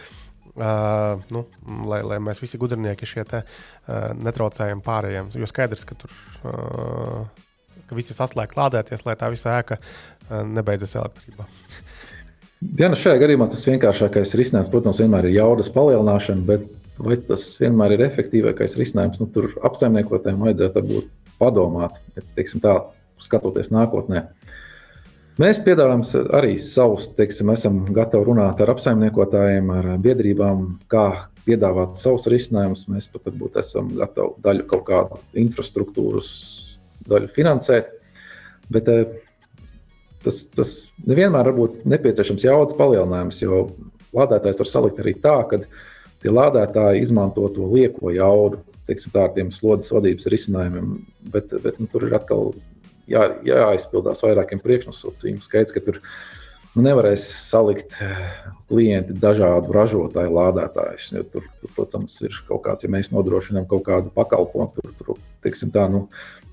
Uh, 0.54 1.18
nu, 1.34 1.48
lai, 1.90 2.04
lai 2.06 2.20
mēs 2.22 2.38
visi 2.38 2.60
gudrinieki 2.62 3.08
šie 3.10 3.24
te, 3.26 3.40
uh, 3.42 4.12
netraucējam 4.14 4.84
pārējiem. 4.86 5.32
Jo 5.34 5.48
skaidrs, 5.50 5.82
ka 5.90 5.96
tur 5.98 6.12
uh, 6.46 7.24
ka 7.90 7.98
visi 7.98 8.14
saslēgt 8.14 8.58
lādēties, 8.60 9.02
lai 9.08 9.16
tā 9.18 9.32
visa 9.34 9.56
ēka 9.58 9.80
uh, 9.80 10.44
nebeidzas 10.46 10.94
elektrībā. 11.00 11.48
Jā, 12.80 12.88
nu 12.88 13.00
šajā 13.00 13.18
gadījumā 13.24 13.50
tas 13.52 13.66
vienkāršākais 13.68 14.36
risinājums, 14.40 14.70
protams, 14.72 15.02
vienmēr 15.02 15.28
ir 15.28 15.40
jaudas 15.40 15.72
palielināšana, 15.74 16.46
bet 16.48 16.70
vai 17.06 17.20
tas 17.28 17.46
vienmēr 17.62 17.96
ir 17.96 18.06
efektīvākais 18.08 18.78
risinājums. 18.80 19.22
Nu, 19.22 19.30
tur 19.34 19.52
apsaimniekotājiem 19.68 20.44
vajadzētu 20.48 20.84
būt 20.90 21.12
padomāt, 21.42 22.00
teiksim, 22.38 22.64
tā, 22.64 22.80
skatoties 23.24 23.72
nākotnē. 23.74 24.28
Mēs 25.42 25.64
piedāvājam 25.66 26.04
arī 26.38 26.60
savus, 26.62 27.08
teiksim, 27.18 27.50
esam 27.56 27.80
gatavi 27.94 28.28
runāt 28.28 28.60
ar 28.62 28.70
apsaimniekotājiem, 28.76 29.72
ar 29.74 29.88
biedrībām, 30.04 30.68
kā 30.92 31.08
piedāvāt 31.48 31.98
savus 31.98 32.28
risinājumus. 32.30 32.86
Mēs 32.92 33.10
pat 33.10 33.32
varbūt 33.32 33.58
esam 33.64 33.90
gatavi 33.98 34.44
daļu 34.46 34.68
kaut 34.70 34.86
kādu 34.92 35.22
infrastruktūras 35.42 36.30
daļu 37.10 37.32
finansēt. 37.34 37.90
Bet 38.74 38.92
eh, 38.94 39.18
tas, 40.24 40.44
tas 40.54 40.76
nevienmēr 41.02 41.50
būt 41.58 41.82
nepieciešams 41.90 42.46
jaudas 42.46 42.78
palielinājums, 42.78 43.42
jo 43.44 43.66
lādētājs 44.14 44.62
var 44.62 44.70
salikt 44.70 45.02
arī 45.02 45.16
tā, 45.18 45.36
ka 45.50 45.64
tie 46.24 46.32
lādētāji 46.34 47.04
izmanto 47.04 47.46
to 47.54 47.68
lieko 47.72 48.12
jaudu, 48.16 48.62
teiksim, 48.88 49.14
tā 49.14 49.28
ar 49.28 49.34
tiem 49.36 49.52
slodzes 49.54 49.94
vadības 49.96 50.30
risinājumiem. 50.32 50.94
Bet, 51.34 51.52
bet 51.64 51.80
nu, 51.82 51.88
tur 51.92 52.08
ir 52.08 52.16
atkal 52.18 52.54
jā, 53.10 53.28
jāaizpildās 53.48 54.24
vairākiem 54.24 54.62
priekšnosacījumiem. 54.64 55.44
Skaidrs, 55.44 55.76
ka 55.76 55.84
tur 55.84 56.00
nu, 56.74 56.84
nevarēs 56.86 57.26
salikt 57.50 58.00
eh, 58.04 58.24
klienti 58.72 59.16
dažādu 59.20 59.76
ražotāju 59.76 60.34
lādētājus. 60.38 61.12
Tur, 61.34 61.48
tur, 61.62 61.74
protams, 61.76 62.18
ir 62.26 62.40
kaut 62.48 62.66
kāds, 62.68 62.86
ja 62.86 62.92
mēs 62.94 63.14
nodrošinām 63.14 63.68
kaut 63.70 63.86
kādu 63.90 64.14
pakalpojumu, 64.16 64.72
tur, 64.80 64.96
tur 65.00 65.22
teiksim, 65.46 65.74
tā, 65.76 65.88
nu, 65.92 66.08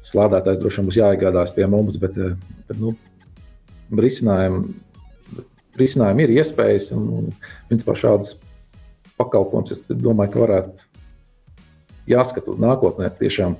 slādētājs 0.06 0.60
droši 0.62 0.80
vien 0.80 0.90
būs 0.90 1.00
jāiegādājas 1.00 1.56
pie 1.56 1.66
mums, 1.70 1.98
bet, 2.02 2.18
eh, 2.18 2.36
bet 2.68 2.82
nu, 2.82 2.94
risinājumi, 3.90 4.68
risinājumi 5.80 6.26
ir 6.26 6.38
iespējas 6.38 6.92
un, 6.96 7.10
un 7.16 7.34
principā 7.70 7.96
šādas 7.98 8.36
pakalpojums, 9.20 9.74
es 9.76 9.84
domāju, 9.92 10.34
ka 10.34 10.44
varētu 10.44 10.90
jāskatās 12.10 12.60
nākotnē 12.60 13.10
tiešām. 13.20 13.56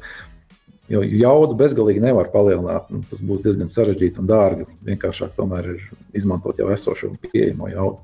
Jo 0.90 1.04
jaudu 1.06 1.54
bezgalīgi 1.54 2.02
nevar 2.02 2.32
palielināt. 2.32 2.88
Tas 3.10 3.20
būs 3.22 3.44
diezgan 3.44 3.68
sarežģīti 3.70 4.18
un 4.22 4.30
dārgi. 4.30 4.66
Vienkāršāk 4.88 5.36
tomēr 5.36 5.68
ir 5.76 5.84
izmantot 6.18 6.58
jau 6.58 6.70
esošo 6.74 7.12
un 7.12 7.20
pieejamo 7.22 7.68
jaudu. 7.70 8.00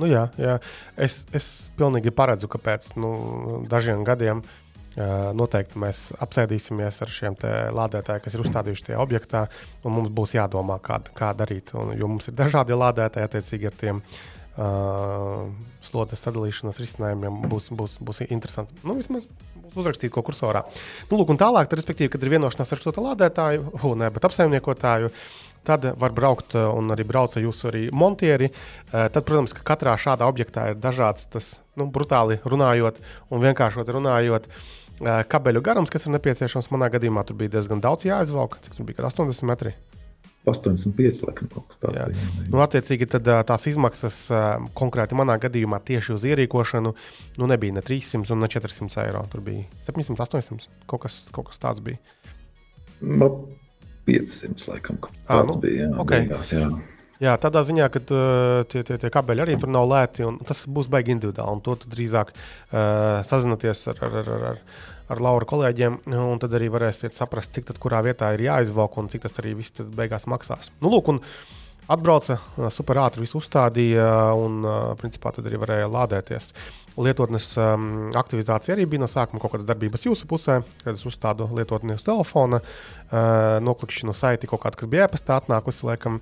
Nu 0.00 0.08
jā, 0.08 0.26
jā. 0.40 0.58
Es, 1.00 1.22
es 1.36 1.46
pilnīgi 1.80 2.12
paredzu, 2.14 2.48
ka 2.48 2.60
pēc 2.60 2.92
nu, 3.00 3.12
dažiem 3.72 4.04
gadiem 4.06 4.44
noteikti 5.38 5.78
mēs 5.80 6.10
apsēdīsimies 6.20 6.98
ar 7.04 7.12
šiem 7.14 7.36
lādētājiem, 7.78 8.22
kas 8.24 8.34
ir 8.34 8.42
uzstādījuši 8.42 8.88
tajā 8.88 9.00
objektā, 9.00 9.44
mums 9.86 10.10
būs 10.12 10.34
jādomā, 10.34 10.76
kā, 10.84 10.98
kā 11.16 11.30
darīt. 11.38 11.72
Un, 11.78 11.94
jo 11.96 12.10
mums 12.10 12.28
ir 12.28 12.36
dažādi 12.36 12.76
lādētāji 12.76 13.28
attiecīgi 13.30 13.70
ar 13.70 13.78
tiem 13.80 14.02
uh, 14.02 14.39
slodzes 14.56 16.22
sadalīšanas 16.24 16.80
risinājumiem 16.82 17.44
būs, 17.50 17.70
būs, 17.76 17.98
būs 18.02 18.24
interesants. 18.26 18.74
Nu, 18.82 18.96
vismaz 18.98 19.28
būs 19.54 19.78
uzrakstīt 19.80 20.12
ko 20.14 20.24
kursorā. 20.26 20.64
Nu, 21.10 21.20
lūk, 21.20 21.30
un 21.32 21.40
tālāk, 21.40 21.70
tad, 21.70 21.80
respektīvi, 21.80 22.10
kad 22.12 22.24
ir 22.24 22.34
vienošanās 22.34 22.74
ar 22.74 22.82
šo 22.82 22.94
lādētāju, 22.96 23.70
uh, 23.78 23.94
ne, 23.98 24.10
bet 24.12 24.26
apsaimniekotāju. 24.28 25.12
Tad 25.60 25.84
var 26.00 26.14
braukt, 26.16 26.54
un 26.56 26.88
arī 26.94 27.04
brauca 27.04 27.36
jūsu 27.36 27.66
arī 27.68 27.82
montieri. 27.92 28.48
Tad, 28.88 29.18
protams, 29.28 29.52
ka 29.52 29.60
katrā 29.74 29.92
šādā 30.00 30.24
objektā 30.24 30.70
ir 30.70 30.80
dažāds, 30.80 31.26
tas 31.28 31.50
nu, 31.76 31.84
brutāli 31.92 32.38
runājot 32.48 33.02
un 33.28 33.44
vienkāršot 33.44 33.92
runājot, 33.92 34.48
kabeļu 35.00 35.60
garums, 35.60 35.92
kas 35.92 36.08
ir 36.08 36.16
nepieciešams. 36.16 36.72
Manā 36.72 36.88
gadījumā 36.96 37.26
tur 37.28 37.36
bija 37.36 37.58
diezgan 37.58 37.84
daudz 37.84 38.08
jāizvelk, 38.08 38.56
cik 38.64 38.80
tur 38.80 38.88
bija 38.88 39.04
80 39.04 39.52
metri. 39.52 39.76
85, 40.48 41.24
laikam, 41.28 41.48
kaut 41.52 41.66
kas 41.68 41.80
tāds. 41.82 41.98
Jā. 41.98 42.06
Jā. 42.16 42.44
Nu, 42.48 42.62
attiecīgi, 42.64 43.08
tad, 43.12 43.28
tās 43.48 43.66
izmaksas 43.68 44.22
konkrēti 44.78 45.18
manā 45.18 45.36
gadījumā 45.42 45.82
tieši 45.84 46.14
uz 46.16 46.24
ierīkošanu 46.30 46.94
nu, 46.94 47.48
nebija 47.50 47.76
ne 47.76 47.84
300 47.84 48.32
un 48.32 48.40
ne 48.44 48.48
400 48.50 49.04
eiro. 49.04 49.24
Tur 49.32 49.44
bija 49.44 49.66
700, 49.88 50.16
800. 50.24 50.70
Kaut 50.90 51.04
kas, 51.04 51.22
kaut 51.36 51.50
kas 51.50 51.60
tāds 51.60 51.84
bija. 51.84 52.00
No 53.00 53.26
nu, 53.26 53.28
500, 54.08 54.64
laikam, 54.72 55.02
tāds 55.28 55.28
à, 55.28 55.44
nu, 55.44 55.58
bija. 55.60 55.84
Jā, 55.84 55.92
okay. 56.00 56.24
beigās, 56.24 56.54
jā. 56.56 56.70
Jā, 57.20 57.34
tādā 57.36 57.60
ziņā, 57.68 57.90
ka 57.92 58.00
uh, 58.00 58.62
tie, 58.64 58.80
tie, 58.88 58.96
tie 58.96 59.10
kabeļi 59.12 59.42
arī 59.44 59.58
tur 59.60 59.68
nav 59.68 59.84
lēti. 59.90 60.24
Tas 60.48 60.64
būs 60.64 60.88
baigi 60.88 61.12
individuāli. 61.12 61.60
To 61.66 61.76
drīzāk 61.84 62.32
uh, 62.32 63.20
sazināties 63.28 63.84
ar, 63.92 64.00
ar, 64.06 64.16
ar, 64.22 64.30
ar, 64.36 64.46
ar 64.54 64.62
Lauru 65.18 65.48
kolēģiem, 65.50 65.96
un 66.14 66.38
tad 66.38 66.52
arī 66.54 66.68
varēsiet 66.70 67.16
saprast, 67.16 67.50
cik 67.56 67.66
tad 67.72 67.80
kurā 67.82 67.98
vietā 68.06 68.28
ir 68.36 68.44
jāizvelk 68.46 69.00
un 69.00 69.10
cik 69.10 69.24
tas 69.26 69.40
arī 69.42 69.56
viss 69.58 69.82
beigās 69.96 70.28
maksās. 70.30 70.70
Nu, 70.78 70.92
lūk, 70.92 71.10
atbrauca, 71.90 72.36
super 72.70 73.00
ātri 73.02 73.24
visu 73.24 73.40
uzstādīja 73.40 74.06
un 74.38 74.62
principā 75.00 75.32
tad 75.34 75.48
arī 75.50 75.58
varēja 75.58 75.88
lādēties. 75.90 76.52
Lietotnes 77.00 77.48
um, 77.58 77.88
aktivizācija 78.18 78.76
arī 78.76 78.86
bija 78.90 79.02
no 79.02 79.08
sākuma 79.10 79.42
kaut 79.42 79.54
kādas 79.54 79.66
darbības 79.68 80.06
jūsu 80.06 80.28
pusē, 80.30 80.60
kad 80.84 80.94
es 80.94 81.02
uzstādu 81.08 81.48
lietotni 81.56 81.96
uz 81.98 82.04
telefona, 82.06 82.60
uh, 82.60 83.58
noklikšķinu 83.66 84.12
no 84.12 84.16
saiti 84.16 84.50
kaut 84.50 84.62
kāda, 84.64 84.78
kas 84.78 84.90
bija 84.90 85.08
e-pastā 85.08 85.40
atnākusi, 85.40 85.86
laikam, 85.88 86.20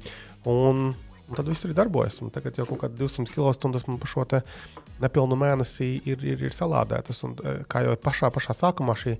un, 0.49 0.93
un 0.95 1.41
tad 1.41 1.49
viss 1.51 1.67
arī 1.69 1.77
darbojas. 1.77 2.21
Un 2.25 2.33
tagad 2.33 2.61
jau 2.61 2.69
kaut 2.69 2.87
kāda 2.87 3.01
200 3.01 3.35
kWh 3.35 3.89
man 3.91 4.01
pa 4.01 4.13
šo 4.13 4.29
nepilnu 5.03 5.37
mēnesi 5.39 5.91
ir, 6.09 6.23
ir, 6.27 6.43
ir 6.49 6.55
salādētas. 6.57 7.23
Un, 7.27 7.37
kā 7.71 7.83
jau 7.85 7.97
pašā, 8.03 8.31
pašā 8.35 8.57
sākumā 8.57 8.97
šī, 8.99 9.17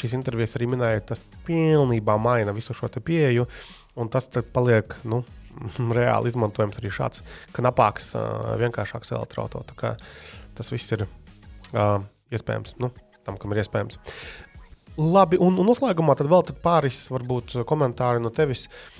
šīs 0.00 0.16
intervijas 0.18 0.56
arī 0.58 0.70
minēja, 0.74 1.04
tas 1.12 1.24
pilnībā 1.48 2.18
maina 2.22 2.54
visu 2.56 2.76
šo 2.76 2.90
pieeju, 2.98 3.48
un 3.98 4.12
tas 4.12 4.30
paliek. 4.54 4.96
Nu, 5.08 5.24
Reāli 5.98 6.30
izmantojams 6.30 6.78
arī 6.78 6.92
šāds 6.94 7.24
knapāks, 7.56 8.12
vienkāršāks 8.60 9.14
elektroautorāts 9.16 10.04
tas 10.58 10.72
viss 10.74 10.90
ir 10.96 11.04
uh, 11.06 12.00
iespējams. 12.34 12.76
Nu, 12.82 12.90
tam, 13.26 13.36
kam 13.38 13.54
ir 13.54 13.62
iespējams. 13.62 14.00
Labi, 14.98 15.38
un, 15.38 15.54
un 15.62 15.68
noslēgumā 15.70 16.16
tad 16.18 16.26
vēl 16.30 16.42
tad 16.48 16.58
pāris 16.64 17.04
varbūt, 17.14 17.60
komentāri 17.68 18.22
no 18.22 18.32
tevis. 18.34 18.66
Mm, 18.66 18.97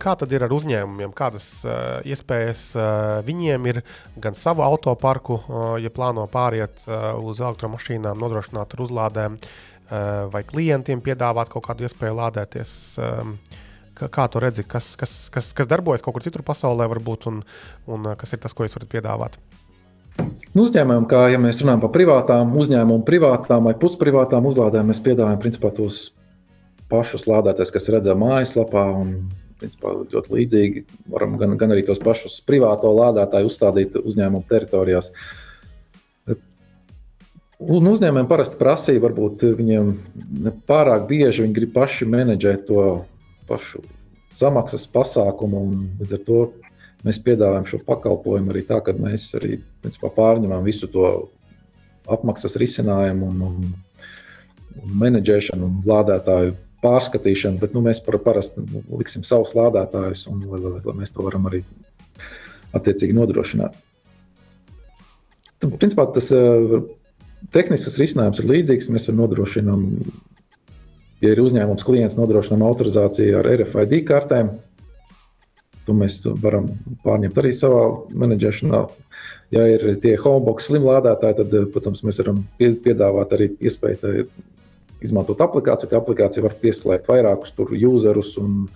kā 0.00 0.12
tad 0.20 0.32
ir 0.34 0.44
ar 0.44 0.52
uzņēmumiem? 0.52 1.14
Kādas 1.16 1.46
uh, 1.64 2.00
iespējas 2.04 2.64
uh, 2.76 2.84
viņiem 3.24 3.68
ir 3.70 3.80
gan 4.20 4.36
savu 4.36 4.64
autoparku, 4.66 5.38
uh, 5.40 5.62
ja 5.80 5.92
plāno 5.92 6.26
pāriet 6.30 6.84
uh, 6.84 7.14
uz 7.24 7.40
elektromašīnām, 7.40 8.20
nodrošināt 8.20 8.76
ar 8.76 8.84
uzlādēm, 8.84 9.38
uh, 9.40 10.28
vai 10.32 10.44
klientiem 10.44 11.00
piedāvāt 11.04 11.52
kaut 11.52 11.64
kādu 11.70 11.88
iespēju 11.88 12.18
lādēties? 12.20 12.74
Um, 13.00 13.38
kā, 13.96 14.10
kā 14.12 14.28
tu 14.28 14.44
redzi, 14.44 14.66
kas, 14.68 14.92
kas, 15.00 15.16
kas, 15.32 15.54
kas 15.56 15.70
darbojas 15.70 16.04
kaut 16.04 16.18
kur 16.18 16.26
citur 16.26 16.44
pasaulē, 16.44 16.90
varbūt, 16.92 17.30
un, 17.32 17.40
un 17.88 18.12
kas 18.20 18.36
ir 18.36 18.44
tas, 18.44 18.52
ko 18.56 18.68
jūs 18.68 18.76
varat 18.76 18.92
piedāvāt? 18.92 19.40
Nu, 20.52 20.66
uzņēmumiem, 20.66 21.08
kā 21.08 21.28
ja 21.32 21.40
mēs 21.40 21.62
runājam 21.62 21.84
par 21.86 21.94
privātām 21.94 22.56
uzņēmumu, 22.60 23.04
privātām 23.08 23.70
vai 23.70 23.76
pusprivātām 23.80 24.48
uzlādēm, 24.50 24.90
mēs 24.90 25.00
piedāvājam 25.04 25.40
principā 25.40 25.70
tos 25.72 26.10
pašus 26.90 27.26
lādētājus, 27.30 27.72
kas 27.74 27.90
redzam 27.94 28.22
mājaslapā. 28.24 28.86
Un, 29.02 29.14
principā, 29.60 29.92
ļoti 30.08 30.32
līdzīgi 30.32 30.82
varam 31.12 31.34
gan, 31.36 31.52
gan 31.60 31.74
arī 31.74 31.82
tos 31.84 31.98
pašus 32.00 32.38
privāto 32.46 32.88
lādētāju 32.96 33.50
uzstādīt 33.50 33.92
uzņēmumu 34.00 34.48
teritorijās. 34.48 35.10
Un 37.60 37.90
uzņēmējiem 37.90 38.28
parasti 38.30 38.56
prasīja, 38.56 39.02
varbūt 39.04 39.44
viņiem 39.58 39.90
pārāk 40.64 41.04
bieži 41.10 41.44
viņi 41.44 41.58
grib 41.58 41.74
paši 41.74 42.08
menedžēt 42.08 42.64
to 42.70 42.84
pašu 43.50 43.82
samaksas 44.32 44.86
pasākumu, 44.88 45.60
līdz 46.00 46.16
ar 46.16 46.24
to 46.24 46.40
Mēs 47.06 47.16
piedāvājam 47.24 47.66
šo 47.68 47.78
pakalpojumu 47.86 48.52
arī 48.52 48.62
tā, 48.68 48.80
ka 48.84 48.92
mēs 48.92 49.30
arī 49.38 49.60
principā, 49.80 50.10
pārņemam 50.12 50.66
visu 50.66 50.88
to 50.92 51.06
apmaksas 52.10 52.58
risinājumu 52.60 53.30
un, 53.30 53.44
un, 53.46 53.70
un 54.82 54.98
menedžēšanu 55.04 55.68
un 55.68 55.78
lādētāju 55.86 56.58
pārskatīšanu, 56.84 57.60
bet 57.60 57.74
nu, 57.76 57.82
mēs 57.84 58.00
par, 58.04 58.18
parasti 58.24 58.64
nu, 58.64 58.82
liksim 59.00 59.24
savus 59.26 59.52
lādētājus, 59.58 60.26
un 60.32 60.46
lai, 60.48 60.62
lai, 60.62 60.80
lai 60.84 60.96
mēs 61.02 61.14
to 61.14 61.26
varam 61.26 61.48
arī 61.50 61.62
attiecīgi 62.76 63.16
nodrošināt. 63.16 63.76
Tad, 65.60 65.76
principā, 65.76 66.06
tas 66.14 66.30
uh, 66.32 66.80
tehnisks 67.52 67.98
risinājums 68.00 68.40
ir 68.40 68.48
līdzīgs. 68.48 68.88
Mēs 68.94 69.10
varam 69.10 69.24
nodrošināt, 69.26 70.10
ja 71.20 71.34
ir 71.34 71.42
uzņēmums 71.44 71.84
klients, 71.84 72.16
nodrošinām 72.16 72.64
autorizāciju 72.70 73.42
ar 73.42 73.50
RFID 73.60 74.00
kartēm, 74.08 74.54
To 75.90 75.96
mēs 75.96 76.20
varam 76.42 76.68
pārņemt 77.04 77.38
arī 77.40 77.50
savā 77.56 77.84
menedžēšanā. 78.22 78.80
Ja 79.50 79.64
ir 79.66 79.82
tie 80.02 80.12
homebox 80.20 80.68
slim 80.68 80.84
lādētāji, 80.86 81.38
tad, 81.40 81.54
protams, 81.74 82.04
mēs 82.06 82.20
varam 82.22 82.44
piedāvāt 82.60 83.32
arī 83.34 83.48
iespēju 83.58 84.26
izmantot 85.04 85.40
aplikāciju. 85.44 85.90
Tā 85.90 85.98
aplikācija 86.00 86.44
var 86.44 86.56
pieslēgt 86.60 87.08
vairākus 87.10 87.54
userus 87.88 88.36
un 88.40 88.68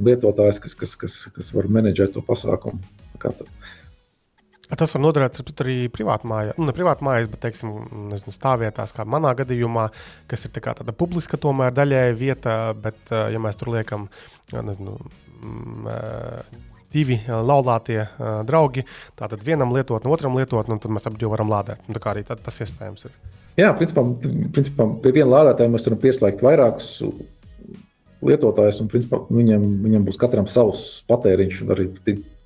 lietotājus, 0.00 0.60
kas, 0.64 0.74
kas, 0.78 0.96
kas, 0.96 1.20
kas 1.36 1.52
var 1.54 1.68
menedžēt 1.68 2.14
to 2.16 2.24
pasākumu. 2.24 2.80
Tas 4.72 4.94
var 4.94 5.02
noderēt 5.04 5.42
arī 5.60 5.76
privātā 5.92 6.24
mājā, 6.28 6.54
nu, 6.56 6.64
ne 6.64 6.72
privātā 6.72 7.04
mājā, 7.04 7.26
bet 7.28 7.42
teiksim, 7.44 7.74
nezinu, 8.08 8.32
stāvvietās, 8.32 8.94
kā 8.96 9.04
manā 9.04 9.34
gadījumā, 9.36 9.90
kas 10.30 10.46
ir 10.48 10.54
tā 10.54 10.62
tāda 10.64 10.94
publiska, 10.96 11.36
tomēr 11.36 11.74
daļēji 11.76 12.16
vieta. 12.16 12.54
Bet, 12.72 13.12
ja 13.12 13.42
mēs 13.42 13.60
tur 13.60 13.74
liekam, 13.74 14.08
nezinu, 14.54 14.96
divi 16.92 17.20
laulātie 17.28 18.06
draugi. 18.48 18.86
Tātad 19.20 19.44
vienam 19.44 19.76
lietot, 19.76 20.04
no 20.04 20.16
otram 20.16 20.40
lietot, 20.40 20.72
un 20.72 20.80
tad 20.80 20.94
mēs 20.94 21.08
abi 21.10 21.28
varam 21.28 21.52
lādēt. 21.52 21.84
Un 21.84 21.98
tā 21.98 22.00
kā 22.00 22.16
arī 22.16 22.24
tas 22.32 22.60
iespējams 22.64 23.10
ir. 23.10 23.16
Jā, 23.58 23.72
principā, 23.76 24.04
principā 24.54 24.88
pie 25.02 25.12
viena 25.12 25.30
lādētāja 25.34 25.72
mēs 25.72 25.86
varam 25.88 26.00
pieslēgt 26.02 26.44
vairākus 26.44 26.92
lietotājus, 28.22 28.80
un 28.82 28.90
principā, 28.90 29.20
viņam, 29.30 29.64
viņam 29.82 30.06
būs 30.06 30.20
katram 30.20 30.46
savs 30.50 31.02
patēriņš. 31.10 31.62
Arī, 31.74 31.88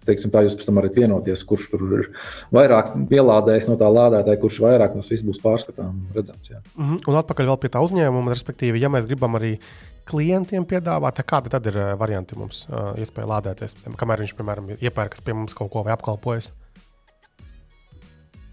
teiksim, 0.07 0.33
tā 0.33 0.43
jūs 0.45 0.57
pēc 0.59 0.69
tam 0.69 0.79
varat 0.81 0.97
vienoties, 0.97 1.43
kurš 1.47 1.69
tur 1.73 1.85
ir 1.99 2.09
vairāk 2.55 2.95
pielādējis 3.11 3.69
no 3.71 3.77
tā 3.81 3.89
lādētāja, 3.91 4.41
kurš 4.43 4.61
vairāk 4.65 4.95
tas 4.97 5.11
viss 5.13 5.27
būs 5.27 5.43
pārskatāms, 5.43 6.15
redzams. 6.17 6.51
Jā. 6.51 6.63
Mm 6.77 6.85
-hmm. 6.91 7.09
Un 7.11 7.21
atpakaļ 7.23 7.57
pie 7.61 7.71
tā 7.75 7.83
uzņēmuma, 7.83 8.35
respektīvi, 8.35 8.83
ja 8.83 8.89
mēs 8.89 9.07
gribam 9.07 9.35
arī 9.35 9.59
klientiem 10.07 10.65
piedāvāt, 10.65 11.23
kāda 11.27 11.51
tad 11.51 11.67
ir 11.67 11.77
eh, 11.77 11.95
varianti 11.99 12.39
mums 12.39 12.67
uh, 12.69 12.95
iespēja 12.99 13.27
lādēties, 13.27 13.75
kamēr 13.97 14.23
viņš, 14.23 14.37
piemēram, 14.39 14.77
iepērkas 14.81 15.21
pie 15.21 15.35
mums 15.35 15.55
kaut 15.55 15.71
ko 15.73 15.83
vai 15.83 15.93
apkalpojas? 15.93 16.53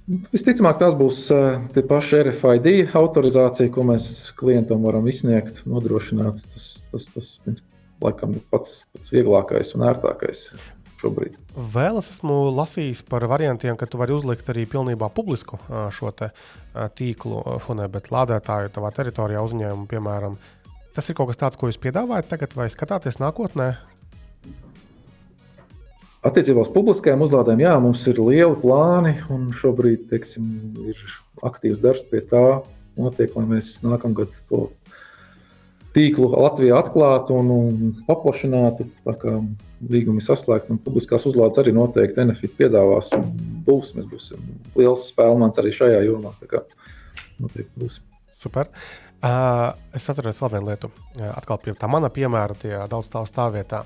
Visticamāk, 0.07 0.79
tas 0.81 0.95
būs 0.99 1.19
uh, 1.31 1.61
tie 1.75 1.83
paši 1.87 2.23
RFID 2.27 2.69
autorizācija, 2.99 3.71
ko 3.71 3.85
mēs 3.87 4.07
klientam 4.39 4.83
varam 4.83 5.07
izsniegt, 5.07 5.61
nodrošināt. 5.69 6.41
Tas, 6.53 6.69
tas, 6.91 7.07
tas 7.13 7.61
laikam, 8.03 8.35
ir 8.35 8.43
pats, 8.51 8.81
pats 8.91 9.13
vieglākais 9.13 9.71
un 9.77 9.85
ērtākais. 9.87 10.49
Šobrīd. 11.03 11.37
Vēl 11.73 11.99
es 11.99 12.09
esmu 12.13 12.35
lasījis 12.55 13.03
par 13.07 13.25
variantiem, 13.31 13.75
ka 13.79 13.87
tu 13.87 13.99
vari 13.99 14.15
uzlikt 14.15 14.47
arī 14.51 14.63
pilnībā 14.71 15.09
publisku 15.11 15.59
šo 15.91 16.11
tīklu, 16.15 17.41
ne, 17.75 17.87
bet 17.91 18.07
lādētāju 18.11 18.71
tavā 18.75 18.91
teritorijā 18.95 19.43
uzņēmumu, 19.43 19.89
piemēram, 19.91 20.37
Tas 20.93 21.09
ir 21.09 21.17
kaut 21.17 21.31
kas 21.31 21.39
tāds, 21.41 21.57
ko 21.57 21.71
jūs 21.71 21.79
piedāvājat 21.81 22.27
tagad, 22.29 22.51
vai 22.53 22.67
skatāties 22.69 23.17
nākotnē? 23.17 23.71
Attiecībā 26.23 26.63
uz 26.63 26.71
publiskajām 26.71 27.25
uzlādēm, 27.25 27.65
jā, 27.65 27.73
mums 27.83 28.05
ir 28.07 28.21
lieli 28.23 28.55
plāni, 28.61 29.17
un 29.33 29.49
šobrīd 29.59 30.05
teiksim, 30.07 30.45
ir 30.87 31.01
aktīvs 31.43 31.81
darbs 31.83 32.05
pie 32.07 32.21
tā, 32.29 32.61
notiek, 32.95 33.33
lai 33.35 33.43
mēs 33.49 33.73
nākamgad 33.83 34.37
to 34.47 34.69
tīklu 35.93 36.29
Latvijā 36.31 36.79
atklātu 36.79 37.37
un, 37.41 37.51
un 37.53 37.93
paplašinātu. 38.07 38.87
Līgumi 39.83 40.23
saslēgti, 40.23 40.71
un 40.71 40.79
publiskās 40.79 41.25
uzlādes 41.27 41.59
arī 41.59 41.73
noteikti 41.75 42.21
Enefit 42.23 42.53
piedāvās. 42.55 43.09
Būs, 43.67 43.91
mēs 43.97 44.07
būsim 44.07 44.45
liels 44.79 45.09
spēlmans 45.09 45.59
arī 45.59 45.73
šajā 45.75 46.05
jomā. 46.05 46.31
Tā 46.39 46.47
kā 46.53 46.61
noteikti 47.43 47.83
būs. 47.83 47.99
Super. 48.39 48.71
Uh, 49.23 49.73
es 49.95 50.07
atceros 50.07 50.39
vēl 50.39 50.53
vienu 50.55 50.71
lietu. 50.71 50.89
Uh, 51.17 51.33
atkal 51.33 51.59
pie 51.63 51.75
tā 51.79 51.91
mana 51.91 52.07
piemēra, 52.11 52.55
tie 52.59 52.77
daudz 52.91 53.11
stāvu 53.11 53.27
stāvvietā. 53.27 53.83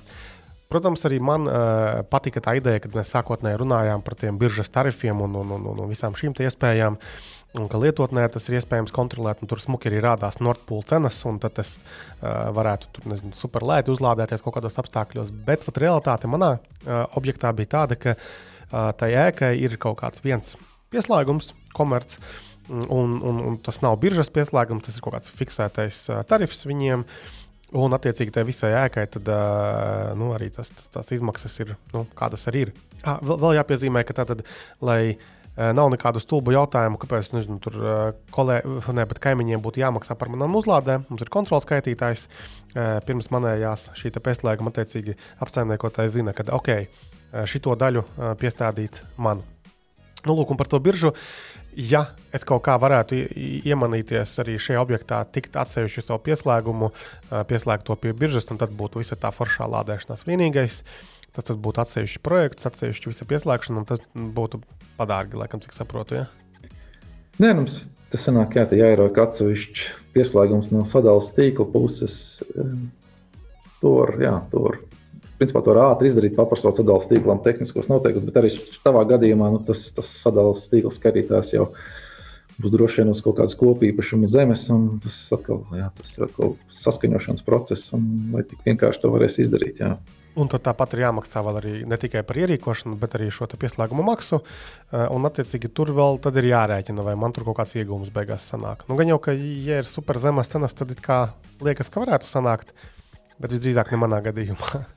Protams, 0.68 1.06
arī 1.08 1.20
man 1.24 1.48
uh, 1.48 2.02
patika 2.12 2.42
tā 2.44 2.58
ideja, 2.60 2.82
kad 2.84 2.96
mēs 2.98 3.14
sākotnēji 3.16 3.60
runājām 3.62 4.04
par 4.04 4.18
tiem 4.20 4.40
biržas 4.40 4.72
tarifiem 4.74 5.22
un, 5.24 5.38
un, 5.40 5.54
un, 5.56 5.68
un 5.72 5.88
visām 5.88 6.18
šīm 6.18 6.36
iespējām. 6.44 7.00
Un 7.58 7.70
ka 7.72 7.80
lietotnē 7.80 8.26
tas 8.30 8.44
ir 8.50 8.58
iespējams 8.58 8.92
kontrolēt, 8.94 9.40
un 9.42 9.50
tur 9.50 9.62
smuki 9.64 9.88
arī 9.90 10.02
rādās 10.04 10.42
Nordpūle 10.44 10.84
cenas, 10.90 11.22
un 11.26 11.40
tad 11.42 11.58
es 11.64 11.78
uh, 11.80 12.50
varētu 12.54 12.92
tur 12.98 13.08
nezinu, 13.14 13.32
super 13.38 13.64
lēti 13.66 13.94
uzlādēties 13.94 14.44
kaut 14.46 14.58
kādos 14.60 14.76
apstākļos. 14.84 15.32
Bet 15.48 15.64
vat, 15.66 15.80
realitāte 15.82 16.30
manā 16.30 16.58
uh, 16.58 17.06
objektā 17.18 17.54
bija 17.56 17.74
tāda, 17.80 17.98
ka 17.98 18.18
uh, 18.18 18.92
tai 19.00 19.14
ēkai 19.30 19.56
ir 19.64 19.80
kaut 19.82 20.02
kāds 20.04 20.22
viens 20.28 20.58
pieslēgums, 20.92 21.54
komerciāls 21.76 22.20
Un, 22.68 23.22
un, 23.24 23.38
un 23.40 23.56
tas 23.64 23.80
nav 23.80 23.96
biržas 24.02 24.30
pieslēgums, 24.34 24.84
tas 24.84 24.98
ir 24.98 25.04
kaut 25.04 25.16
kāds 25.16 25.32
fiksētais 25.32 26.02
uh, 26.12 26.20
tarifs 26.28 26.66
viņiem. 26.68 27.06
Un, 27.76 27.92
attiecīgi, 27.92 28.32
tai 28.32 28.46
visai 28.48 28.72
ēkai 28.86 29.08
tad, 29.12 29.32
nu, 30.16 30.30
arī 30.36 30.48
tas, 30.56 30.70
tas, 30.72 30.88
tās 30.94 31.12
izmaksas 31.12 31.58
ir, 31.66 31.74
nu, 31.92 32.06
kādas 32.16 32.48
arī 32.48 32.68
ir. 32.68 32.76
Ah, 33.04 33.18
vēl, 33.20 33.42
vēl 33.44 33.58
jāpiezīmē, 33.58 34.06
ka 34.08 34.16
tātad, 34.22 34.46
lai 34.80 35.02
uh, 35.12 35.26
nav 35.58 35.90
nekādu 35.90 36.22
stulbu 36.22 36.54
jautājumu, 36.54 37.00
kāpēc 37.02 37.32
nezinu, 37.34 37.58
tur 37.64 37.78
kolē, 38.34 38.60
ne, 38.94 39.06
kaimiņiem 39.26 39.64
būtu 39.64 39.82
jāmaksā 39.82 40.18
par 40.20 40.30
manām 40.30 40.54
uzlādēm. 40.60 41.08
Mums 41.10 41.24
ir 41.26 41.34
kontrols 41.34 41.66
skaitītājs. 41.66 42.28
Pirms 43.08 43.32
manējās 43.34 43.88
šī 43.98 44.14
pieslēguma, 44.22 44.74
attiecīgi, 44.74 45.18
apsaimniekotāji 45.42 46.14
zina, 46.20 46.36
ka 46.38 46.46
ok, 46.54 46.74
šito 47.50 47.74
daļu 47.80 48.06
piestādīt 48.42 49.02
man. 49.18 49.42
Nu, 50.28 50.36
lūk, 50.38 50.54
par 50.60 50.70
to 50.70 50.80
biržu. 50.84 51.16
Ja 51.78 52.08
es 52.34 52.42
kaut 52.48 52.64
kā 52.66 52.74
varētu 52.82 53.20
iemanīties 53.70 54.32
arī 54.42 54.56
šajā 54.62 54.82
objektā, 54.82 55.20
tikt 55.30 55.60
atsevišķu 55.62 56.04
savu 56.08 56.24
pieslēgumu, 56.26 56.90
pieslēgt 57.50 57.86
to 57.86 57.98
pie 58.02 58.16
biržas, 58.18 58.50
tad 58.50 58.74
būtu 58.74 59.04
visa 59.04 59.18
tā 59.20 59.30
foršā 59.36 59.70
lādēšanās 59.70 60.26
vienīgais. 60.26 60.82
tas, 61.38 61.46
tas 61.52 61.60
būtu 61.62 61.84
atsevišķs 61.84 62.24
projekts, 62.26 62.66
atsevišķa 62.66 63.12
visa 63.12 63.28
pieslēgšana, 63.30 63.84
un 63.84 63.86
tas 63.86 64.02
būtu 64.16 64.62
padārgi, 64.98 65.38
laikam, 65.38 65.62
cik 65.62 65.76
saprotu. 65.78 66.24
Ja? 66.24 66.26
Nē, 67.38 67.54
mums 67.54 67.78
tas 68.10 68.26
sanāk, 68.26 68.58
jā, 68.58 68.66
tā 68.66 68.80
jāieroka 68.80 69.28
atsevišķi 69.28 69.92
pieslēgums 70.16 70.72
no 70.74 70.82
sadales 70.88 71.30
tīkla 71.36 71.68
puses. 71.70 72.18
Tur, 73.84 74.16
jā, 74.24 74.34
tur. 74.50 74.80
Principā 75.38 75.62
to 75.62 75.74
var 75.74 75.92
ātri 75.92 76.10
izdarīt, 76.10 76.36
paprasot 76.38 76.78
sadales 76.78 77.06
tīklam 77.12 77.44
tehniskos 77.46 77.92
noteikumus, 77.92 78.26
bet 78.26 78.42
arī 78.42 78.52
tavā 78.86 79.04
gadījumā 79.14 79.52
nu, 79.54 79.62
tas, 79.68 79.86
tas 79.94 80.10
sadales 80.24 80.66
tīkls 80.72 80.98
skatītājs 80.98 81.54
jau 81.54 81.70
būs 82.58 82.74
droši 82.74 83.04
vien 83.04 83.14
uz 83.14 83.22
kaut 83.22 83.38
kādas 83.38 83.58
kopīpašuma 83.60 84.30
zemes, 84.30 84.66
un 84.74 84.96
tas 85.04 85.18
atkal 85.38 85.62
jā, 85.78 85.92
tas 86.00 86.16
ir 86.18 86.26
atkal 86.26 86.56
saskaņošanas 86.74 87.46
process, 87.46 87.94
un 87.94 88.08
vai 88.34 88.46
tik 88.50 88.66
vienkārši 88.66 89.04
to 89.04 89.14
varēs 89.14 89.38
izdarīt. 89.46 89.84
Jā. 89.84 89.94
Un 90.38 90.50
tāpat 90.54 90.94
ir 90.94 91.02
jāmaksā 91.02 91.42
arī 91.50 91.80
ne 91.90 91.98
tikai 91.98 92.22
par 92.26 92.38
ierīkošanu, 92.38 92.98
bet 93.02 93.16
arī 93.18 93.32
šo 93.34 93.48
pieslēguma 93.50 94.06
maksu. 94.06 94.42
Eh, 94.92 95.08
un, 95.10 95.26
attiecīgi, 95.26 95.72
tur 95.74 95.90
vēl 95.98 96.22
ir 96.22 96.50
jārēķina, 96.52 97.06
vai 97.06 97.16
man 97.18 97.34
tur 97.34 97.48
kaut 97.48 97.58
kāds 97.62 97.74
iegūms 97.78 98.14
beigās 98.14 98.46
sanāk. 98.52 98.86
Nu, 98.90 98.98
gan 99.00 99.10
jau, 99.10 99.18
ka, 99.18 99.34
ja 99.34 99.82
ir 99.82 99.90
super 99.90 100.22
zemes 100.22 100.54
cenas, 100.54 100.78
tad 100.78 100.94
liekas, 101.62 101.90
ka 101.90 102.06
varētu 102.06 102.30
sanākt, 102.30 102.76
bet 103.42 103.54
visdrīzāk 103.54 103.90
ne 103.94 104.02
manā 104.06 104.22
gadījumā. 104.30 104.86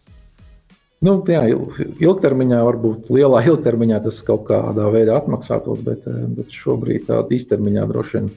Nu, 1.00 1.14
jā, 1.32 1.40
ilgtermiņā, 1.48 2.58
varbūt 2.66 3.08
lielā 3.14 3.40
ilgtermiņā 3.50 4.02
tas 4.04 4.20
kaut 4.26 4.44
kādā 4.50 4.88
veidā 4.92 5.16
atmaksātos, 5.20 5.80
bet, 5.86 6.04
eh, 6.10 6.26
bet 6.36 6.52
šobrīd 6.52 7.08
tādā 7.08 7.36
īstermiņā 7.36 7.86
droši 7.88 8.18
vien 8.18 8.32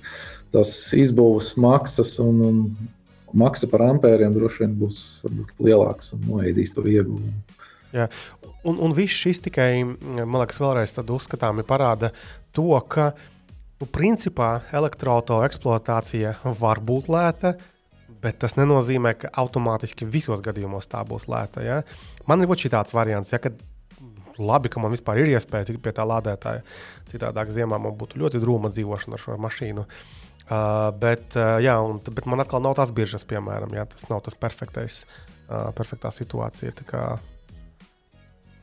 tas 0.53 0.71
izbūves 0.95 1.55
maksas 1.59 2.15
un, 2.23 2.39
un 2.45 2.61
maksa 3.33 3.67
par 3.67 3.83
ampēriem 3.87 4.35
droši 4.35 4.63
vien 4.63 4.77
būs 4.83 4.97
lielāks 5.57 6.13
un 6.15 6.23
noēdīs 6.29 6.75
to 6.75 6.85
ieguvumu. 6.85 7.33
Jā. 7.93 8.07
Un, 8.63 8.77
un 8.79 8.93
viss 8.95 9.17
šis 9.25 9.41
tikai, 9.43 9.83
man 9.83 10.39
liekas, 10.39 10.61
vēlreiz 10.61 10.95
uzskatāmi 10.95 11.65
parāda 11.67 12.13
to, 12.55 12.69
ka 12.87 13.11
nu, 13.81 13.89
principā 13.91 14.61
elektroautorāta 14.71 15.49
eksploatācija 15.49 16.37
var 16.61 16.79
būt 16.79 17.11
lēta, 17.11 17.57
bet 18.23 18.39
tas 18.41 18.55
nenozīmē, 18.59 19.13
ka 19.19 19.31
automātiski 19.43 20.07
visos 20.09 20.41
gadījumos 20.43 20.89
tā 20.91 21.03
būs 21.07 21.27
lēta. 21.31 21.63
Ja? 21.65 21.81
Man 22.29 22.43
ir 22.43 22.51
šī 22.63 22.71
tāds 22.73 22.95
variants, 22.95 23.33
ja, 23.35 23.41
kad 23.43 23.59
labi, 24.39 24.71
ka 24.71 24.81
man 24.81 24.93
vispār 24.93 25.21
ir 25.21 25.33
iespēja 25.35 25.69
tikt 25.69 25.83
pie 25.83 25.93
tā 25.95 26.05
lādētāja. 26.07 26.63
Citādāk 27.11 27.51
ziemā 27.53 27.79
man 27.81 27.97
būtu 27.99 28.21
ļoti 28.21 28.41
drūma 28.41 28.71
dzīvošana 28.73 29.19
ar 29.19 29.23
šo 29.23 29.37
mašīnu. 29.41 29.85
Uh, 30.43 30.89
bet, 30.99 31.37
uh, 31.37 31.57
jā, 31.63 31.77
un, 31.79 32.01
bet 32.03 32.25
man 32.27 32.43
atkal 32.43 32.63
nav 32.63 32.75
tās 32.79 32.91
biržas, 32.95 33.23
piemēram, 33.27 33.71
jā, 33.77 33.85
tas 33.93 34.09
nav 34.09 34.25
tas 34.25 34.35
perfektais, 34.35 35.03
uh, 35.47 35.69
perfektā 35.77 36.11
situācija. 36.11 36.73
Tā 36.81 36.87
kā 36.89 37.05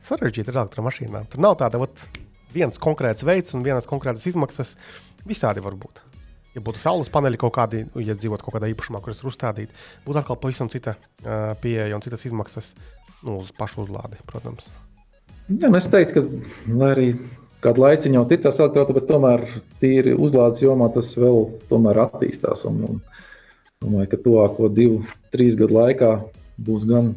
sarežģīta 0.05 0.53
ir 0.53 0.61
elektromašīnā. 0.61 1.25
Tur 1.31 1.41
nav 1.41 1.57
tāda 1.61 1.81
ot, 1.81 2.05
viens 2.53 2.77
konkrēts 2.81 3.25
veids 3.25 3.57
un 3.57 3.65
vienas 3.65 3.89
konkrētas 3.89 4.29
izmaksas. 4.29 4.75
Visādi 5.25 5.63
var 5.63 5.77
būt. 5.79 6.03
Ja 6.55 6.63
būtu 6.63 6.81
saules 6.81 7.07
paneļi 7.11 7.39
kaut 7.39 7.53
kādi, 7.55 7.85
ja 8.03 8.15
dzīvotu 8.17 8.43
kaut 8.43 8.57
kādā 8.57 8.67
īpašumā, 8.73 8.99
kuras 9.03 9.21
ir 9.23 9.29
uzstādīti, 9.31 9.77
būtu 10.03 10.19
atkal 10.19 10.39
pavisam 10.41 10.71
cita 10.71 10.97
uh, 10.97 11.53
pieeja 11.63 11.95
un 11.95 12.03
citas 12.03 12.25
izmaksas 12.27 12.73
nu, 13.23 13.37
uz 13.37 13.53
pašu 13.55 13.85
uzlādi, 13.85 14.19
protams. 14.27 14.71
Jā, 15.47 15.69
nu 15.69 15.79
es 15.79 15.87
teiktu, 15.91 16.25
ka 16.25 16.91
arī 16.91 17.13
kādu 17.63 17.83
laiku 17.85 18.11
jau 18.11 18.23
ir 18.25 18.41
tas 18.43 18.59
elektroautorāts, 18.59 18.97
bet 18.97 19.09
tomēr 19.09 19.45
tīri 19.81 20.13
uzlādes 20.17 20.63
jomā 20.63 20.89
tas 20.93 21.13
vēl 21.17 21.45
attīstās. 22.05 22.65
Un, 22.69 22.83
un, 22.87 23.01
domāju, 23.81 24.11
ka 24.11 24.21
tuvāko 24.25 24.69
divu, 24.71 25.01
trīs 25.33 25.57
gadu 25.59 25.77
laikā 25.79 26.11
būs 26.61 26.87
gan 26.89 27.13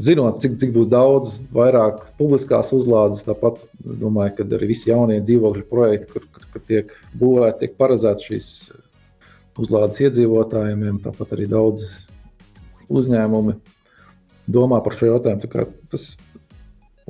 zinot, 0.00 0.40
cik, 0.42 0.56
cik 0.60 0.72
būs 0.74 0.88
daudz 0.92 1.36
vairāk 1.54 2.06
publiskās 2.18 2.72
uzlādes, 2.76 3.24
tāpat 3.26 3.62
domāju, 3.84 4.36
ka 4.38 4.48
arī 4.56 4.72
visi 4.72 4.90
jaunie 4.90 5.20
dzīvokļu 5.22 5.66
projekti, 5.70 6.10
kur, 6.12 6.26
kur, 6.34 6.48
kur 6.52 6.64
tiek 6.66 6.96
būvēti, 7.20 7.60
tiek 7.62 7.76
paredzēts 7.78 8.26
šīs 8.30 8.48
uzlādes 9.60 10.02
iedzīvotājiem, 10.02 10.98
tāpat 11.04 11.36
arī 11.36 11.46
daudz 11.50 11.86
uzņēmumi 12.90 13.56
domā 14.50 14.80
par 14.84 14.96
šo 14.98 15.12
jautājumu. 15.12 15.66
Tas 15.92 16.08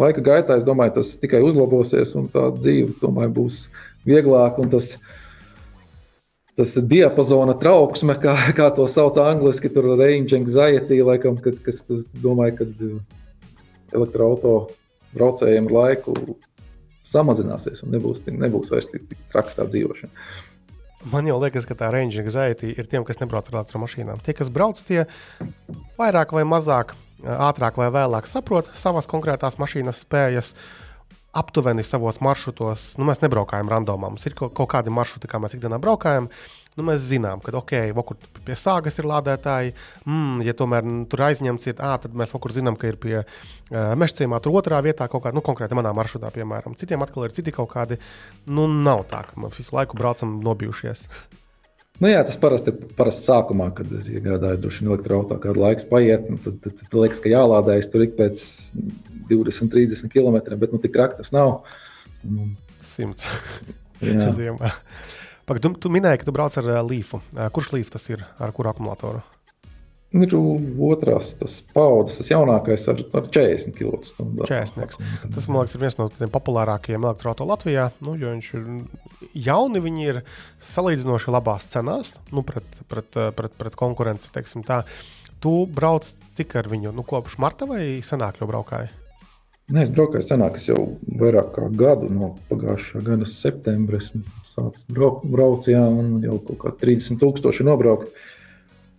laika 0.01 0.23
gaitā 0.24 0.59
es 0.59 0.66
domāju, 0.66 0.98
tas 1.01 1.15
tikai 1.20 1.43
uzlabosies 1.47 2.15
un 2.19 2.28
tā 2.32 2.51
dzīve 2.59 2.98
domāju, 3.01 3.35
būs 3.40 3.61
vieglāka. 4.06 4.66
Tas, 4.70 4.97
tas 6.59 6.76
diapazona 6.90 7.56
trauksme, 7.59 8.16
kā, 8.20 8.36
kā 8.56 8.70
to 8.76 8.86
sauc 8.90 9.18
angļuiski, 9.20 9.72
tur 9.74 9.93
range 9.98 10.36
anxiety, 10.39 11.01
laikam, 11.06 11.39
kad, 11.43 11.59
kas, 11.64 11.82
tas, 11.89 12.09
domāju, 12.24 12.56
ka 12.60 12.68
elektroautorāta 13.94 14.74
braucējiem 15.14 15.70
laiku 15.70 16.14
samazināsies 17.06 17.85
un 17.85 17.94
nebūs, 17.94 18.24
nebūs 18.31 18.72
vairs 18.72 18.90
tik, 18.90 19.06
tik 19.10 19.22
traki 19.31 19.55
tā 19.59 19.68
dzīvošana. 19.68 20.26
Man 21.12 21.26
jau 21.28 21.36
liekas, 21.36 21.66
ka 21.68 21.76
tā 21.76 21.90
range 21.93 22.22
anxiety 22.22 22.70
ir 22.72 22.89
tiem, 22.89 23.05
kas 23.05 23.20
nebrauc 23.20 23.51
ar 23.51 23.60
elektromašīnām. 23.60 24.22
Tie, 24.24 24.32
kas 24.36 24.48
brauc, 24.52 24.81
tie 24.89 25.05
vairāk 26.01 26.32
vai 26.32 26.47
mazāk 26.48 26.94
ātrāk 27.24 27.76
vai 27.81 27.90
vēlāk 27.93 28.28
saprot 28.28 28.70
savas 28.76 29.09
konkrētās 29.10 29.59
mašīnas 29.60 30.01
spējas. 30.05 30.55
Aptuveni 31.35 31.82
savos 31.82 32.20
maršrutos, 32.23 32.93
nu, 33.01 33.09
mēs 33.09 33.19
nebraukājam 33.24 33.70
randomā. 33.73 34.11
Mums 34.12 34.27
ir 34.28 34.36
kaut, 34.39 34.55
kādi 34.70 34.93
maršruti, 34.94 35.31
kā 35.31 35.40
mēs 35.43 35.56
ikdienā 35.56 35.81
braukājam. 35.82 36.28
Nu, 36.78 36.86
mēs 36.86 37.05
zinām, 37.06 37.43
ka, 37.43 37.52
ok, 37.59 37.74
vokur 37.94 38.19
pie 38.47 38.56
sāgas 38.59 38.98
ir 38.98 39.09
lādētāji. 39.11 39.74
Mm, 40.06 40.43
ja 40.47 40.55
tomēr 40.59 40.86
tur 41.11 41.24
aizņemts, 41.28 41.70
ir, 41.70 41.78
à, 41.78 41.94
tad 42.02 42.15
mēs 42.19 42.35
vokur 42.35 42.55
zinām, 42.55 42.78
ka 42.78 42.90
ir 42.90 42.98
pie 43.02 43.16
uh, 43.20 43.27
mežcīmā, 43.98 44.40
tur 44.43 44.59
otrā 44.59 44.81
vietā 44.86 45.11
kaut 45.11 45.27
kāda, 45.27 45.39
nu, 45.39 45.44
konkrēti 45.47 45.78
manā 45.78 45.94
maršrutā, 45.94 46.31
piemēram. 46.35 46.78
Citiem 46.78 47.02
atkal 47.06 47.28
ir 47.28 47.36
citi 47.36 47.55
kaut 47.55 47.70
kādi. 47.74 47.98
Nu, 48.47 48.66
nav 48.66 49.06
tā, 49.11 49.23
ka 49.28 49.39
mēs 49.43 49.59
visu 49.62 49.74
laiku 49.74 49.98
braucam 49.98 50.39
nobijušies. 50.43 51.09
Nu 52.02 52.10
jā, 52.10 52.24
tas 52.26 52.36
parasti 52.40 52.72
ir 52.72 52.94
parasti 52.98 53.28
sākumā, 53.28 53.68
kad 53.76 53.90
es 54.00 54.08
iegādājos 54.10 54.64
droši 54.64 54.82
vien 54.82 54.90
elektroautorātu, 54.90 55.42
kādu 55.44 55.62
laiku 55.62 55.86
paiet. 55.92 56.26
Tad, 56.42 56.56
tad, 56.64 56.80
tad 56.80 56.96
liekas, 56.98 57.20
ka 57.22 57.30
jālādējas 57.30 57.90
tur 57.92 58.02
ik 58.02 58.16
pēc 58.18 58.42
20, 59.30 59.70
30 59.70 60.10
km, 60.10 60.40
bet 60.58 60.74
nu, 60.74 60.80
tik 60.82 60.94
traki 60.96 61.20
tas 61.20 61.30
nav. 61.34 61.60
Nu, 62.26 62.48
100 62.82 63.30
km. 64.00 64.58
Tu, 65.44 65.70
tu 65.76 65.92
minēji, 65.92 66.22
ka 66.22 66.26
tu 66.26 66.32
brauc 66.34 66.54
ar 66.56 66.72
uh, 66.72 66.80
līfu. 66.88 67.20
Uh, 67.36 67.46
kurš 67.54 67.74
līfs 67.76 67.94
tas 67.94 68.10
ir? 68.10 68.24
Ar 68.42 68.52
kuru 68.56 68.72
akumulātoru? 68.72 69.20
Ir 70.15 70.35
otrās, 70.39 71.32
tas 71.41 71.57
paudzes, 71.74 72.20
tas 72.20 72.28
jaunākais 72.31 72.85
ar, 72.93 73.01
ar 73.19 73.24
40 73.35 73.74
km/h. 73.74 74.47
40. 74.47 74.99
Tas, 75.35 75.49
man 75.49 75.65
liekas, 75.65 75.74
ir 75.74 75.82
viens 75.82 75.97
no 75.99 76.07
tiem 76.15 76.31
populārākajiem 76.31 77.03
elektroautorātiem 77.03 77.51
Latvijā. 77.51 77.89
Nu, 78.05 78.15
jo 78.20 78.31
viņš 78.36 78.51
ir 78.55 78.69
jauni, 79.49 79.82
viņi 79.82 80.07
ir 80.12 80.20
salīdzinoši 80.62 81.35
labās 81.35 81.66
cenās 81.73 82.19
nu, 82.31 82.45
pret, 82.47 82.82
pret, 82.86 83.11
pret, 83.35 83.57
pret 83.59 83.78
konkurenci. 83.81 84.31
Tu 85.45 85.55
brauc 85.66 86.07
cik 86.36 86.55
ar 86.62 86.70
viņu? 86.70 86.93
Nu, 86.95 87.03
kopš 87.03 87.35
marta 87.43 87.66
vai 87.69 87.99
senāk 88.07 88.39
jau 88.39 88.47
braukāji? 88.49 88.93
Nē, 89.73 89.86
es 89.86 89.91
braukāju 89.97 90.27
senāk, 90.28 90.59
jau 90.61 90.78
vairāk 91.20 91.55
kā 91.57 91.66
gadu 91.73 92.11
no 92.12 92.35
pagājušā 92.51 93.01
gada 93.07 93.27
septembra. 93.28 93.97
Es 93.97 94.11
sāku 94.47 94.93
braukt, 94.93 95.27
brauc, 95.32 95.69
jā, 95.70 95.81
un 95.81 96.19
jau 96.23 96.36
kaut 96.51 96.61
kā 96.62 96.73
30 96.85 97.19
tūkstoši 97.23 97.65
nobraukt. 97.65 98.12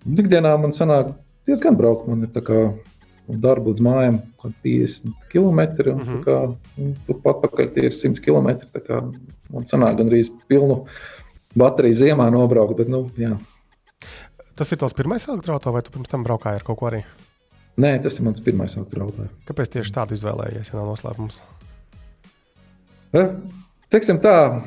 Ikdienā 0.06 0.54
man 0.62 0.74
sanāk 0.76 1.16
diezgan 1.48 1.78
braukt. 1.78 2.08
Man 2.10 2.26
ir 2.28 2.32
tā 2.34 2.44
kā 2.46 2.60
darba 3.26 3.72
līdz 3.72 3.82
mājām, 3.86 4.20
kaut 4.42 4.54
kādi 4.62 4.76
50 4.86 5.28
km. 5.32 5.60
Un, 5.92 5.98
mm 5.98 6.08
-hmm. 6.08 6.24
kā, 6.24 6.56
un 6.78 6.96
turpat 7.08 7.42
pakaļ 7.42 7.74
tie 7.74 7.86
ir 7.90 7.92
100 7.92 8.22
km. 8.22 8.50
Kā, 8.86 9.02
man 9.50 9.64
sanāk 9.64 9.98
gandrīz 9.98 10.32
pilnu 10.48 10.86
bateriju 11.56 11.94
ziemā 11.94 12.30
nobraukt. 12.32 12.78
Bet, 12.78 12.90
nu, 12.90 13.10
jā. 13.18 13.38
Tas 14.56 14.72
ir 14.72 14.78
tavs 14.78 14.94
pirmais 14.94 15.28
elektroautorāts, 15.28 15.74
vai 15.74 15.82
tu 15.82 15.92
pirms 15.92 16.10
tam 16.10 16.24
braukāji 16.24 16.56
ar 16.56 16.64
kaut 16.64 16.80
ko 16.80 16.88
arī? 16.88 17.04
Nē, 17.78 18.02
tas 18.04 18.20
ir 18.20 18.24
mans 18.24 18.40
pirmais 18.42 18.76
elektroautorāts. 18.78 19.34
Kāpēc 19.48 19.72
tieši 19.74 19.92
tādu 19.92 20.16
izvēlējies, 20.16 20.72
ja 20.72 20.80
nav 20.80 20.94
noslēpums? 20.94 21.42
Eh, 23.16 23.30
teiksim 23.90 24.20
tā, 24.24 24.62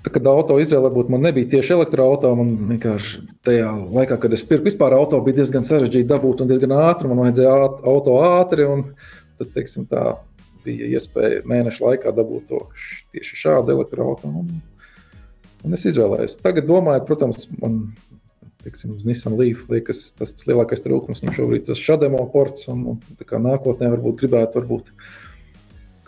Tā, 0.00 0.08
kad 0.14 0.28
auto 0.30 0.56
izvēle 0.60 0.88
būtu, 0.94 1.12
man 1.12 1.26
nebija 1.26 1.48
tieši 1.56 1.74
elektroautorāta. 1.76 2.32
Man 2.38 2.54
vienkārši 2.70 3.20
tajā 3.44 3.68
laikā, 3.92 4.16
kad 4.22 4.32
es 4.32 4.44
pirku 4.48 4.70
vispār 4.70 4.96
auto, 4.96 5.20
bija 5.24 5.42
diezgan 5.42 5.66
sarežģīti 5.66 6.08
dabūt 6.08 6.40
un 6.40 6.48
diezgan 6.48 6.72
ātri. 6.78 7.10
Man 7.10 7.20
vajadzēja 7.26 7.56
āt, 7.66 7.82
auto 7.92 8.16
ātri. 8.24 8.68
Tad, 9.36 9.52
teiksim, 9.56 9.84
tā 9.90 10.14
bija 10.64 10.88
iespēja 10.96 11.42
mēneša 11.48 11.84
laikā 11.84 12.14
dabūt 12.16 12.48
to 12.48 12.62
tieši 13.12 13.42
šādu 13.44 13.76
elektroautorātu. 13.76 14.32
Un, 14.40 14.62
un 15.68 15.76
es 15.76 15.84
izvēlējos. 15.92 16.40
Tagad, 16.40 16.68
domājot, 16.70 17.04
protams, 17.08 17.44
man 17.60 17.82
teiksim, 18.64 18.96
uz 18.96 19.04
Nissan 19.08 19.36
Leaf 19.36 19.68
liekas, 19.72 20.06
tas 20.16 20.32
lielākais 20.48 20.84
trūkums 20.84 21.24
nu 21.24 21.36
šobrīd 21.36 21.64
ir 21.64 21.72
tas 21.74 21.80
šādēmo 21.80 22.24
ports. 22.32 22.70
Un, 22.72 22.86
un 22.96 23.44
nākotnē 23.50 23.92
varbūt 23.92 24.24
gribētu 24.24 24.62
varbūt 24.62 24.94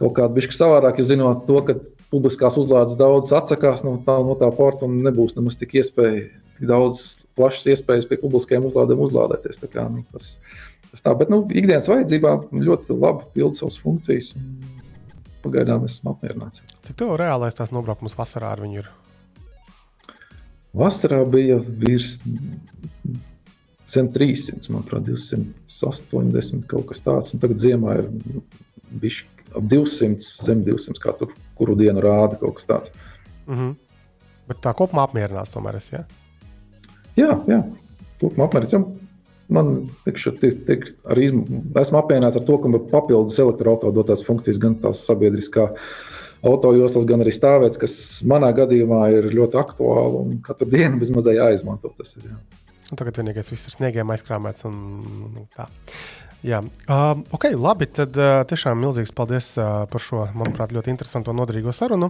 kaut 0.01 0.17
kādu 0.17 0.41
bišķi 0.41 0.57
savādāk, 0.57 0.99
jo 1.01 1.13
zinot 1.13 1.45
to, 1.49 1.61
ka 1.69 1.77
publiskās 2.13 2.59
uzlādes 2.61 2.99
daudz 3.01 3.33
atsakās 3.35 3.83
no 3.87 3.97
tā, 4.05 4.19
no 4.23 4.37
tā 4.39 4.51
porta 4.55 4.87
un 4.87 5.01
nebūs 5.07 5.35
nemaz 5.39 5.57
tik 5.61 5.79
iespēja, 5.81 6.29
tik 6.59 6.69
daudz 6.69 7.25
plašas 7.39 7.73
iespējas 7.75 8.07
pie 8.11 8.21
publiskajiem 8.21 8.69
uzlādēm 8.69 9.01
uzlādēties. 9.07 9.63
Kā, 9.73 9.89
nu, 9.89 10.05
tas 10.13 10.35
Tā, 11.01 11.15
bet 11.17 11.31
nu, 11.33 11.41
ikdienas 11.49 11.89
vajadzībā 11.89 12.35
ļoti 12.53 12.95
labi 13.01 13.25
pilda 13.33 13.57
savas 13.57 13.79
funkcijas. 13.81 14.35
Pagaidām 15.43 15.87
esmu 15.89 16.13
apmierināts. 16.13 16.61
Cik 16.85 16.99
tev 17.01 17.15
reālais 17.19 17.57
tās 17.57 17.73
nobraukums 17.73 18.15
vasarā 18.19 18.53
ar 18.53 18.61
viņu 18.63 18.83
ir? 18.83 18.91
Vasarā 20.77 21.23
bija 21.29 21.57
virs 21.65 22.19
zem 23.91 24.11
300, 24.13 24.69
manuprāt, 24.73 25.09
280 25.09 26.69
kaut 26.69 26.91
kas 26.93 27.03
tāds. 27.05 27.33
Un 27.33 27.43
tagad 27.43 27.65
ziemā 27.65 27.97
ir 28.03 28.13
bijis 28.93 29.23
ap 29.57 29.69
200, 29.71 30.21
zem 30.47 30.65
200, 30.67 31.01
kā 31.03 31.15
tur 31.19 31.33
kuru 31.59 31.77
dienu 31.79 32.03
rāda 32.05 32.39
kaut 32.41 32.59
kas 32.59 32.69
tāds. 32.69 32.93
Mm 33.47 33.59
-hmm. 33.59 33.75
Bet 34.49 34.61
tā 34.65 34.75
kopumā 34.75 35.07
apmierināts 35.07 35.55
tomēr 35.55 35.77
es. 35.77 35.93
Ja? 35.93 36.05
Jā, 37.17 37.39
jā. 37.47 37.63
Kopumā 38.21 38.49
apmierināts. 38.49 38.99
Man 39.49 39.91
tikšu, 40.05 40.39
tik, 40.41 40.67
tik 40.67 40.85
arī 41.05 41.29
esmu 41.81 41.99
apmierināts 41.99 42.37
ar 42.37 42.45
to, 42.45 42.59
ka 42.59 42.69
papildus 42.91 43.39
elektroautorāta 43.39 43.95
dotās 43.95 44.25
funkcijas 44.25 44.59
gan 44.59 44.75
tās 44.75 45.07
sabiedriskā 45.07 45.69
autojoslas, 46.43 47.05
gan 47.05 47.21
arī 47.21 47.31
stāvēts, 47.31 47.79
kas 47.79 48.23
manā 48.27 48.53
gadījumā 48.57 49.11
ir 49.13 49.31
ļoti 49.35 49.59
aktuāli 49.61 50.17
un 50.23 50.41
katru 50.43 50.71
dienu 50.71 50.99
bezmazliet 50.99 51.37
jāizmanto. 51.37 51.93
Tas 51.99 52.17
ir, 52.17 52.23
jā. 52.31 52.37
Un 52.93 52.99
tagad 53.01 53.17
vienīgais 53.17 53.49
viss 53.49 53.71
ir 53.71 53.73
sniegiem 53.73 54.11
aizkrāmēts 54.13 54.67
un 54.69 55.47
tā. 55.57 55.65
Jā, 56.43 56.59
uh, 56.59 57.21
ok, 57.37 57.53
labi. 57.55 57.87
Tad 57.95 58.17
uh, 58.19 58.41
tiešām 58.51 58.81
milzīgs 58.83 59.15
paldies 59.15 59.53
uh, 59.61 59.85
par 59.91 60.03
šo, 60.03 60.25
manuprāt, 60.35 60.75
ļoti 60.75 60.91
interesantu 60.91 61.31
un 61.31 61.39
noderīgo 61.39 61.71
sarunu. 61.77 62.09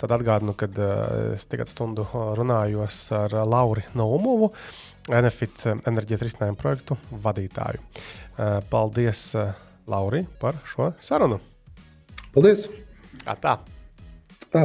Tad 0.00 0.14
atgādinu, 0.16 0.54
ka 0.56 0.68
uh, 0.70 0.88
es 1.36 1.44
tagad 1.50 1.68
stundu 1.68 2.06
runājos 2.38 3.02
ar 3.16 3.36
Lauru 3.44 3.84
Naumovu, 3.98 4.50
Enefit 5.12 5.68
enerģijas 5.86 6.24
risinājumu 6.24 6.58
projektu 6.58 6.96
vadītāju. 7.22 7.84
Uh, 7.84 8.58
paldies, 8.72 9.28
uh, 9.36 9.52
Lauri, 9.86 10.24
par 10.40 10.58
šo 10.66 10.90
sarunu. 11.04 11.38
Paldies! 12.32 12.66
Tā? 13.26 13.58
Tā. 14.52 14.64